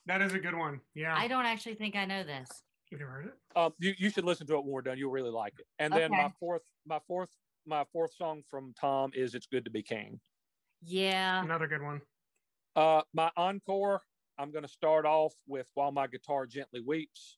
that 0.05 0.21
is 0.21 0.33
a 0.33 0.39
good 0.39 0.55
one. 0.55 0.79
Yeah. 0.93 1.15
I 1.17 1.27
don't 1.27 1.45
actually 1.45 1.75
think 1.75 1.95
I 1.95 2.05
know 2.05 2.23
this. 2.23 2.47
You've 2.91 2.99
never 2.99 3.11
heard 3.11 3.25
it? 3.27 3.33
Um, 3.55 3.73
you, 3.79 3.93
you 3.97 4.09
should 4.09 4.25
listen 4.25 4.45
to 4.47 4.53
it 4.55 4.63
when 4.63 4.67
we're 4.71 4.81
done. 4.81 4.97
You'll 4.97 5.11
really 5.11 5.29
like 5.31 5.53
it. 5.57 5.65
And 5.79 5.93
then 5.93 6.11
Okay. 6.11 6.21
my 6.23 6.29
fourth, 6.39 6.61
my 6.85 6.99
fourth, 7.07 7.29
my 7.65 7.85
fourth 7.93 8.13
song 8.13 8.43
from 8.51 8.73
Tom 8.79 9.11
is 9.15 9.33
"It's 9.33 9.47
Good 9.47 9.63
to 9.65 9.71
Be 9.71 9.81
King." 9.81 10.19
Yeah. 10.83 11.41
Another 11.43 11.67
good 11.67 11.81
one. 11.81 12.01
Uh, 12.75 13.01
my 13.13 13.29
encore, 13.35 14.01
I'm 14.37 14.51
going 14.51 14.63
to 14.63 14.69
start 14.71 15.05
off 15.05 15.33
with 15.47 15.69
"While 15.73 15.91
My 15.91 16.07
Guitar 16.07 16.45
Gently 16.45 16.81
Weeps." 16.85 17.37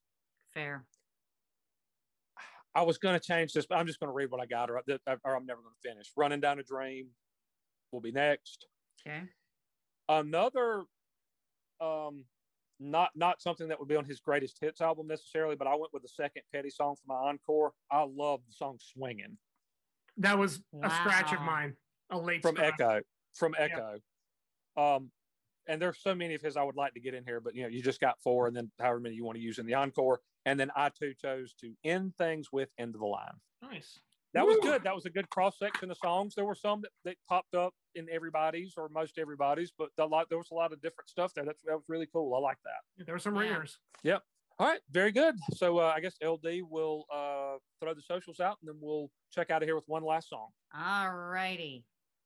Fair. 0.54 0.86
I 2.76 2.82
was 2.82 2.98
going 2.98 3.20
to 3.20 3.26
change 3.26 3.54
this, 3.54 3.66
but 3.68 3.78
I'm 3.78 3.86
just 3.86 4.00
going 4.00 4.10
to 4.10 4.14
read 4.14 4.32
what 4.32 4.42
I 4.42 4.46
got, 4.48 4.70
or, 4.70 4.78
or 4.78 5.36
I'm 5.36 5.46
never 5.46 5.62
going 5.62 5.74
to 5.82 5.90
finish. 5.90 6.12
"Running 6.16 6.40
Down 6.40 6.60
a 6.60 6.64
Dream" 6.64 7.08
will 7.92 8.02
be 8.02 8.12
next. 8.12 8.68
Okay. 9.06 9.24
Another, 10.10 10.84
um, 11.80 12.26
not 12.80 13.12
not 13.16 13.42
something 13.42 13.68
that 13.70 13.80
would 13.80 13.88
be 13.88 13.96
on 13.96 14.06
his 14.06 14.20
greatest 14.20 14.58
hits 14.60 14.82
album 14.82 15.08
necessarily, 15.08 15.56
but 15.56 15.68
I 15.68 15.76
went 15.76 15.94
with 15.94 16.04
the 16.04 16.10
second 16.10 16.44
Petty 16.52 16.70
song 16.70 16.96
for 16.96 17.04
my 17.08 17.30
encore. 17.30 17.74
I 17.92 18.04
love 18.04 18.42
the 18.46 18.54
song 18.54 18.78
"Swinging." 18.80 19.38
That 20.18 20.38
was 20.38 20.62
a 20.84 20.90
scratch 20.90 21.34
of 21.34 21.42
mine. 21.42 21.76
A 22.12 22.18
late 22.20 22.42
from 22.44 22.56
scratch. 22.56 22.74
Echo. 22.80 23.02
From 23.34 23.56
Yeah. 23.58 23.66
Echo. 23.66 24.00
Um, 24.76 25.12
and 25.68 25.82
there's 25.82 26.00
so 26.02 26.14
many 26.16 26.34
of 26.36 26.42
his 26.42 26.58
I 26.58 26.64
would 26.64 26.76
like 26.76 26.94
to 26.94 27.00
get 27.00 27.14
in 27.14 27.24
here, 27.24 27.40
but 27.40 27.56
you 27.56 27.64
know, 27.64 27.70
you 27.70 27.82
just 27.82 28.00
got 28.02 28.22
four, 28.22 28.48
and 28.48 28.56
then 28.56 28.72
however 28.80 29.00
many 29.00 29.16
you 29.16 29.24
want 29.26 29.38
to 29.38 29.42
use 29.44 29.60
in 29.60 29.66
the 29.66 29.74
encore. 29.74 30.20
And 30.46 30.60
then 30.60 30.72
I 30.76 30.90
too 30.90 31.14
chose 31.14 31.54
to 31.62 31.74
end 31.84 32.16
things 32.18 32.52
with 32.52 32.70
"End 32.78 32.96
of 32.96 33.02
the 33.02 33.08
Line." 33.08 33.34
Nice. 33.62 34.00
That 34.34 34.48
was 34.48 34.58
good. 34.64 34.84
That 34.84 34.96
was 34.96 35.06
a 35.06 35.12
good 35.12 35.30
cross 35.30 35.60
section 35.60 35.92
of 35.92 35.98
songs. 35.98 36.34
There 36.34 36.44
were 36.46 36.56
some 36.56 36.82
that, 36.82 36.90
that 37.06 37.18
popped 37.30 37.54
up 37.54 37.74
in 37.94 38.10
everybody's 38.12 38.74
or 38.78 38.90
most 38.90 39.20
everybody's, 39.20 39.72
but 39.78 39.90
a 40.00 40.06
lot 40.06 40.28
there 40.30 40.40
was 40.40 40.50
a 40.52 40.56
lot 40.56 40.74
of 40.74 40.82
different 40.82 41.08
stuff 41.10 41.34
there. 41.36 41.46
That's 41.46 41.62
that 41.64 41.76
was 41.76 41.84
really 41.88 42.08
cool. 42.12 42.34
I 42.34 42.40
like 42.40 42.58
that. 42.66 43.06
There 43.06 43.14
were 43.16 43.20
some 43.20 43.36
Yeah. 43.36 43.42
ringers. 43.42 43.78
Yep. 44.04 44.24
All 44.60 44.68
right, 44.68 44.82
very 44.92 45.12
good. 45.12 45.36
So 45.56 45.80
uh, 45.80 45.94
I 45.96 46.00
guess 46.00 46.16
LD 46.24 46.62
will 46.70 47.06
uh, 47.14 47.58
throw 47.80 47.94
the 47.94 48.02
socials 48.02 48.40
out, 48.40 48.58
and 48.62 48.70
then 48.70 48.78
we'll 48.82 49.10
check 49.32 49.50
out 49.50 49.64
of 49.64 49.68
here 49.68 49.76
with 49.76 49.88
one 49.88 50.04
last 50.04 50.30
song. 50.30 50.50
All 50.78 51.12
righty. 51.12 51.86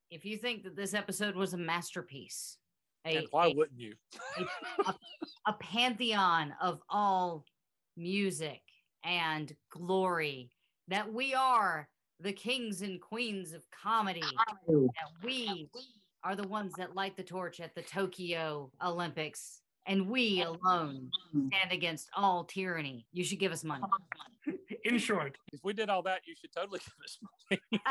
If 0.09 0.25
you 0.25 0.37
think 0.37 0.63
that 0.63 0.75
this 0.75 0.93
episode 0.93 1.35
was 1.35 1.53
a 1.53 1.57
masterpiece, 1.57 2.57
a, 3.07 3.17
and 3.17 3.27
why 3.31 3.47
a- 3.47 3.53
wouldn't 3.53 3.79
you? 3.79 3.93
a 5.47 5.53
pantheon 5.53 6.53
of 6.61 6.81
all 6.89 7.45
music 7.95 8.61
and 9.03 9.55
glory, 9.71 10.51
that 10.87 11.11
we 11.11 11.33
are 11.33 11.87
the 12.19 12.33
kings 12.33 12.81
and 12.81 12.99
queens 12.99 13.53
of 13.53 13.63
comedy, 13.69 14.21
that 14.67 15.23
we 15.23 15.69
are 16.23 16.35
the 16.35 16.47
ones 16.47 16.73
that 16.77 16.95
light 16.95 17.15
the 17.15 17.23
torch 17.23 17.59
at 17.59 17.75
the 17.75 17.81
Tokyo 17.81 18.71
Olympics, 18.83 19.61
and 19.85 20.09
we 20.09 20.41
alone 20.41 21.09
hmm. 21.31 21.47
stand 21.47 21.71
against 21.71 22.09
all 22.15 22.43
tyranny. 22.43 23.05
You 23.13 23.23
should 23.23 23.39
give 23.39 23.51
us 23.51 23.63
money. 23.63 23.83
In 24.83 24.97
short, 24.97 25.37
If 25.53 25.61
we 25.63 25.73
did 25.73 25.89
all 25.89 26.01
that, 26.03 26.21
you 26.25 26.35
should 26.39 26.51
totally 26.51 26.79
give 26.79 26.93
us 27.03 27.19
money. 27.49 27.81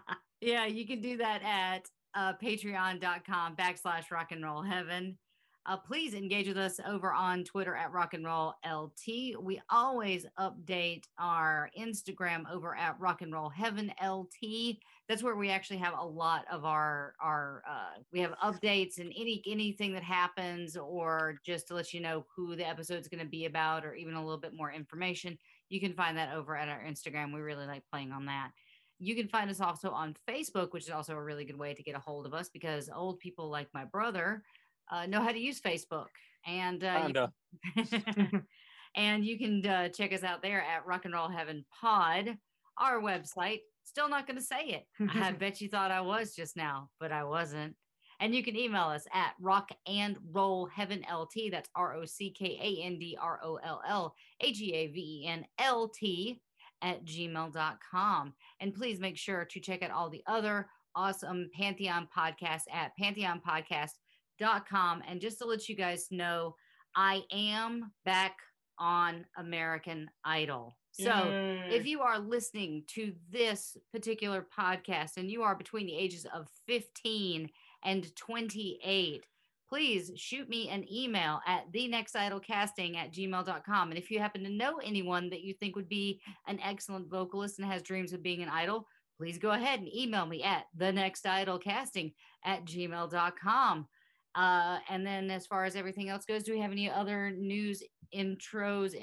yeah, 0.40 0.66
you 0.66 0.86
can 0.86 1.00
do 1.00 1.18
that 1.18 1.42
at 1.42 1.88
uh, 2.14 2.32
patreon.com 2.42 3.56
backslash 3.56 4.10
rock 4.10 4.32
and 4.32 4.44
roll 4.44 4.62
heaven. 4.62 5.18
Uh, 5.66 5.78
please 5.78 6.12
engage 6.12 6.46
with 6.46 6.58
us 6.58 6.78
over 6.86 7.10
on 7.10 7.42
Twitter 7.42 7.74
at 7.74 7.90
rock 7.90 8.12
and 8.12 8.26
roll 8.26 8.54
LT. 8.70 9.40
We 9.40 9.62
always 9.70 10.26
update 10.38 11.04
our 11.18 11.70
Instagram 11.78 12.44
over 12.52 12.76
at 12.76 13.00
rock 13.00 13.22
and 13.22 13.32
roll 13.32 13.48
heaven 13.48 13.90
LT. 14.04 14.76
That's 15.08 15.22
where 15.22 15.36
we 15.36 15.48
actually 15.48 15.78
have 15.78 15.94
a 15.98 16.04
lot 16.04 16.44
of 16.52 16.66
our 16.66 17.14
our 17.18 17.62
uh, 17.68 18.00
we 18.12 18.20
have 18.20 18.34
updates 18.44 18.98
and 18.98 19.10
any 19.16 19.42
anything 19.46 19.94
that 19.94 20.02
happens 20.02 20.76
or 20.76 21.36
just 21.46 21.68
to 21.68 21.74
let 21.74 21.94
you 21.94 22.00
know 22.00 22.26
who 22.36 22.56
the 22.56 22.68
episode 22.68 23.00
is 23.00 23.08
going 23.08 23.24
to 23.24 23.30
be 23.30 23.46
about 23.46 23.86
or 23.86 23.94
even 23.94 24.14
a 24.14 24.22
little 24.22 24.40
bit 24.40 24.52
more 24.54 24.70
information. 24.70 25.38
You 25.70 25.80
can 25.80 25.94
find 25.94 26.16
that 26.18 26.34
over 26.34 26.56
at 26.56 26.68
our 26.68 26.82
Instagram. 26.86 27.32
We 27.32 27.40
really 27.40 27.66
like 27.66 27.84
playing 27.90 28.12
on 28.12 28.26
that. 28.26 28.50
You 28.98 29.14
can 29.16 29.28
find 29.28 29.50
us 29.50 29.60
also 29.60 29.90
on 29.90 30.16
Facebook, 30.28 30.72
which 30.72 30.84
is 30.84 30.90
also 30.90 31.14
a 31.14 31.22
really 31.22 31.44
good 31.44 31.58
way 31.58 31.74
to 31.74 31.82
get 31.82 31.96
a 31.96 32.00
hold 32.00 32.26
of 32.26 32.34
us 32.34 32.48
because 32.48 32.88
old 32.94 33.18
people 33.18 33.50
like 33.50 33.68
my 33.74 33.84
brother 33.84 34.42
uh, 34.90 35.06
know 35.06 35.20
how 35.20 35.32
to 35.32 35.38
use 35.38 35.60
Facebook. 35.60 36.08
And 36.46 36.84
uh, 36.84 37.08
you 37.08 37.84
Kinda. 37.84 38.42
and 38.96 39.24
you 39.24 39.38
can 39.38 39.66
uh, 39.66 39.88
check 39.88 40.12
us 40.12 40.22
out 40.22 40.42
there 40.42 40.62
at 40.62 40.86
Rock 40.86 41.04
and 41.04 41.14
Roll 41.14 41.28
Heaven 41.28 41.64
Pod, 41.80 42.36
our 42.78 43.00
website. 43.00 43.60
Still 43.84 44.08
not 44.08 44.26
going 44.26 44.38
to 44.38 44.44
say 44.44 44.64
it. 44.66 44.86
I 45.14 45.32
bet 45.38 45.60
you 45.60 45.68
thought 45.68 45.90
I 45.90 46.00
was 46.00 46.34
just 46.34 46.56
now, 46.56 46.90
but 47.00 47.12
I 47.12 47.24
wasn't. 47.24 47.74
And 48.20 48.34
you 48.34 48.44
can 48.44 48.56
email 48.56 48.84
us 48.84 49.06
at 49.12 49.34
rock 49.40 49.70
and 49.86 50.16
roll 50.32 50.66
heaven 50.66 51.04
LT. 51.12 51.50
That's 51.50 51.68
R 51.74 51.96
O 51.96 52.04
C 52.04 52.30
K 52.30 52.58
A 52.62 52.84
N 52.84 52.98
D 52.98 53.18
R 53.20 53.40
O 53.42 53.56
L 53.56 53.82
L 53.86 54.14
A 54.40 54.52
G 54.52 54.72
A 54.72 54.86
V 54.86 55.22
E 55.22 55.26
N 55.26 55.44
L 55.58 55.88
T 55.88 56.40
at 56.84 57.04
gmail.com. 57.04 58.34
And 58.60 58.74
please 58.74 59.00
make 59.00 59.16
sure 59.16 59.44
to 59.46 59.60
check 59.60 59.82
out 59.82 59.90
all 59.90 60.10
the 60.10 60.22
other 60.26 60.68
awesome 60.94 61.50
Pantheon 61.52 62.06
podcasts 62.16 62.72
at 62.72 62.92
pantheonpodcast.com. 63.00 65.02
And 65.08 65.20
just 65.20 65.38
to 65.38 65.46
let 65.46 65.68
you 65.68 65.74
guys 65.74 66.06
know, 66.12 66.54
I 66.94 67.22
am 67.32 67.90
back 68.04 68.36
on 68.78 69.26
American 69.36 70.08
Idol. 70.24 70.76
So 70.92 71.56
if 71.70 71.86
you 71.86 72.02
are 72.02 72.20
listening 72.20 72.84
to 72.94 73.12
this 73.28 73.76
particular 73.92 74.46
podcast 74.56 75.16
and 75.16 75.28
you 75.28 75.42
are 75.42 75.56
between 75.56 75.86
the 75.86 75.96
ages 75.96 76.24
of 76.32 76.46
15 76.68 77.50
and 77.82 78.14
28, 78.14 79.26
please 79.74 80.12
shoot 80.14 80.48
me 80.48 80.68
an 80.68 80.84
email 80.88 81.40
at 81.48 81.64
the 81.72 81.88
next 81.88 82.14
idolcasting 82.14 82.96
at 82.96 83.12
gmail.com. 83.12 83.88
And 83.90 83.98
if 83.98 84.08
you 84.08 84.20
happen 84.20 84.44
to 84.44 84.48
know 84.48 84.78
anyone 84.78 85.28
that 85.30 85.42
you 85.42 85.52
think 85.52 85.74
would 85.74 85.88
be 85.88 86.20
an 86.46 86.60
excellent 86.62 87.10
vocalist 87.10 87.58
and 87.58 87.66
has 87.66 87.82
dreams 87.82 88.12
of 88.12 88.22
being 88.22 88.40
an 88.40 88.48
idol, 88.48 88.86
please 89.18 89.36
go 89.36 89.50
ahead 89.50 89.80
and 89.80 89.92
email 89.92 90.26
me 90.26 90.44
at 90.44 90.66
the 90.76 90.92
next 90.92 91.24
idolcasting 91.24 92.12
at 92.44 92.64
gmail.com. 92.64 93.88
Uh, 94.36 94.78
and 94.88 95.04
then 95.04 95.28
as 95.28 95.44
far 95.44 95.64
as 95.64 95.74
everything 95.74 96.08
else 96.08 96.24
goes, 96.24 96.44
do 96.44 96.52
we 96.52 96.60
have 96.60 96.70
any 96.70 96.88
other 96.88 97.32
news 97.32 97.82
intros, 98.14 98.94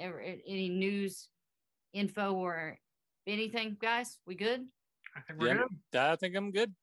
any 0.48 0.70
news 0.70 1.28
info 1.92 2.34
or 2.34 2.78
anything, 3.28 3.76
guys? 3.82 4.20
We 4.26 4.36
good? 4.36 4.62
I 5.18 5.20
think 5.20 5.38
we're 5.38 5.48
Yeah, 5.50 5.64
good. 5.92 6.00
I 6.00 6.16
think 6.16 6.38
I'm 6.38 6.52
good. 6.52 6.74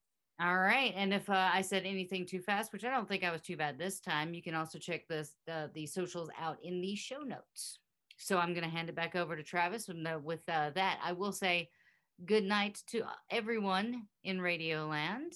All 0.40 0.58
right. 0.58 0.92
And 0.96 1.12
if 1.12 1.28
uh, 1.28 1.50
I 1.52 1.62
said 1.62 1.84
anything 1.84 2.24
too 2.24 2.40
fast, 2.40 2.72
which 2.72 2.84
I 2.84 2.90
don't 2.90 3.08
think 3.08 3.24
I 3.24 3.32
was 3.32 3.40
too 3.40 3.56
bad 3.56 3.76
this 3.76 3.98
time, 3.98 4.34
you 4.34 4.42
can 4.42 4.54
also 4.54 4.78
check 4.78 5.08
this 5.08 5.32
uh, 5.50 5.66
the 5.74 5.86
socials 5.86 6.30
out 6.40 6.58
in 6.62 6.80
the 6.80 6.94
show 6.94 7.20
notes. 7.20 7.80
So 8.18 8.38
I'm 8.38 8.52
going 8.52 8.64
to 8.64 8.70
hand 8.70 8.88
it 8.88 8.94
back 8.94 9.16
over 9.16 9.36
to 9.36 9.42
Travis. 9.42 9.88
And 9.88 10.06
uh, 10.06 10.18
with 10.22 10.40
uh, 10.48 10.70
that, 10.74 10.98
I 11.02 11.12
will 11.12 11.32
say 11.32 11.70
good 12.24 12.44
night 12.44 12.80
to 12.88 13.02
everyone 13.30 14.02
in 14.24 14.38
Radioland. 14.38 15.34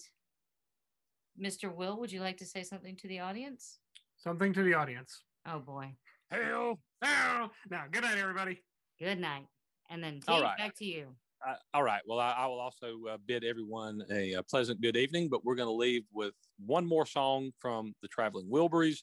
Mr. 1.40 1.74
Will, 1.74 1.98
would 1.98 2.12
you 2.12 2.20
like 2.20 2.36
to 2.38 2.46
say 2.46 2.62
something 2.62 2.96
to 2.96 3.08
the 3.08 3.20
audience? 3.20 3.78
Something 4.16 4.52
to 4.52 4.62
the 4.62 4.74
audience. 4.74 5.22
Oh 5.46 5.58
boy. 5.58 5.94
Hell. 6.30 6.78
Oh, 7.04 7.50
no. 7.70 7.80
Good 7.90 8.02
night, 8.02 8.18
everybody. 8.18 8.62
Good 9.00 9.18
night. 9.18 9.46
And 9.90 10.02
then 10.02 10.20
All 10.28 10.40
right. 10.40 10.56
back 10.56 10.76
to 10.76 10.84
you. 10.84 11.14
Uh, 11.46 11.54
all 11.74 11.82
right. 11.82 12.02
Well, 12.06 12.20
I, 12.20 12.32
I 12.32 12.46
will 12.46 12.60
also 12.60 12.98
uh, 13.10 13.16
bid 13.26 13.44
everyone 13.44 14.02
a, 14.10 14.34
uh 14.34 14.42
pleasant 14.42 14.80
good 14.80 14.96
evening, 14.96 15.28
but 15.28 15.44
we're 15.44 15.56
going 15.56 15.68
to 15.68 15.74
leave 15.74 16.04
with 16.12 16.34
one 16.64 16.86
more 16.86 17.06
song 17.06 17.50
from 17.58 17.94
the 18.00 18.08
Traveling 18.08 18.48
Wilburys. 18.48 18.98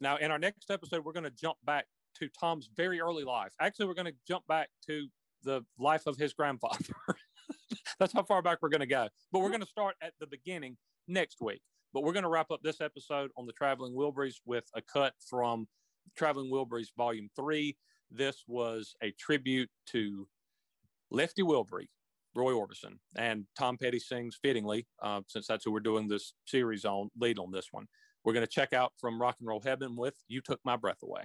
Now, 0.00 0.16
in 0.16 0.30
our 0.30 0.38
next 0.38 0.70
episode, 0.70 1.04
we're 1.04 1.12
going 1.12 1.24
to 1.24 1.30
jump 1.30 1.56
back 1.64 1.86
to 2.18 2.28
Tom's 2.38 2.68
very 2.76 3.00
early 3.00 3.24
life. 3.24 3.52
Actually, 3.60 3.86
we're 3.86 3.94
going 3.94 4.06
to 4.06 4.14
jump 4.26 4.46
back 4.46 4.68
to 4.86 5.06
the 5.44 5.64
life 5.78 6.06
of 6.06 6.16
his 6.16 6.32
grandfather. 6.34 6.94
That's 7.98 8.12
how 8.12 8.22
far 8.22 8.42
back 8.42 8.58
we're 8.60 8.68
going 8.68 8.80
to 8.80 8.86
go. 8.86 9.08
But 9.30 9.40
we're 9.40 9.48
going 9.48 9.60
to 9.60 9.66
start 9.66 9.96
at 10.02 10.12
the 10.20 10.26
beginning 10.26 10.76
next 11.08 11.40
week. 11.40 11.62
But 11.94 12.02
we're 12.02 12.12
going 12.12 12.24
to 12.24 12.28
wrap 12.28 12.50
up 12.50 12.62
this 12.62 12.80
episode 12.80 13.30
on 13.36 13.46
the 13.46 13.52
Traveling 13.52 13.94
Wilburys 13.94 14.36
with 14.44 14.64
a 14.74 14.82
cut 14.82 15.14
from 15.28 15.66
Traveling 16.16 16.50
Wilburys 16.50 16.88
Volume 16.96 17.28
3. 17.36 17.76
This 18.10 18.44
was 18.46 18.94
a 19.02 19.12
tribute 19.12 19.70
to 19.88 20.26
Lefty 21.12 21.42
Wilbury, 21.42 21.88
Roy 22.34 22.52
Orbison, 22.52 22.96
and 23.16 23.44
Tom 23.56 23.76
Petty 23.76 23.98
sings 23.98 24.38
fittingly, 24.40 24.86
uh, 25.02 25.20
since 25.26 25.46
that's 25.46 25.64
who 25.64 25.70
we're 25.70 25.80
doing 25.80 26.08
this 26.08 26.32
series 26.46 26.86
on, 26.86 27.10
lead 27.20 27.38
on 27.38 27.52
this 27.52 27.68
one. 27.70 27.86
We're 28.24 28.32
going 28.32 28.46
to 28.46 28.50
check 28.50 28.72
out 28.72 28.92
from 28.98 29.20
Rock 29.20 29.36
and 29.38 29.46
Roll 29.46 29.60
Heaven 29.60 29.94
with 29.94 30.14
You 30.28 30.40
Took 30.40 30.60
My 30.64 30.76
Breath 30.76 31.02
Away. 31.02 31.24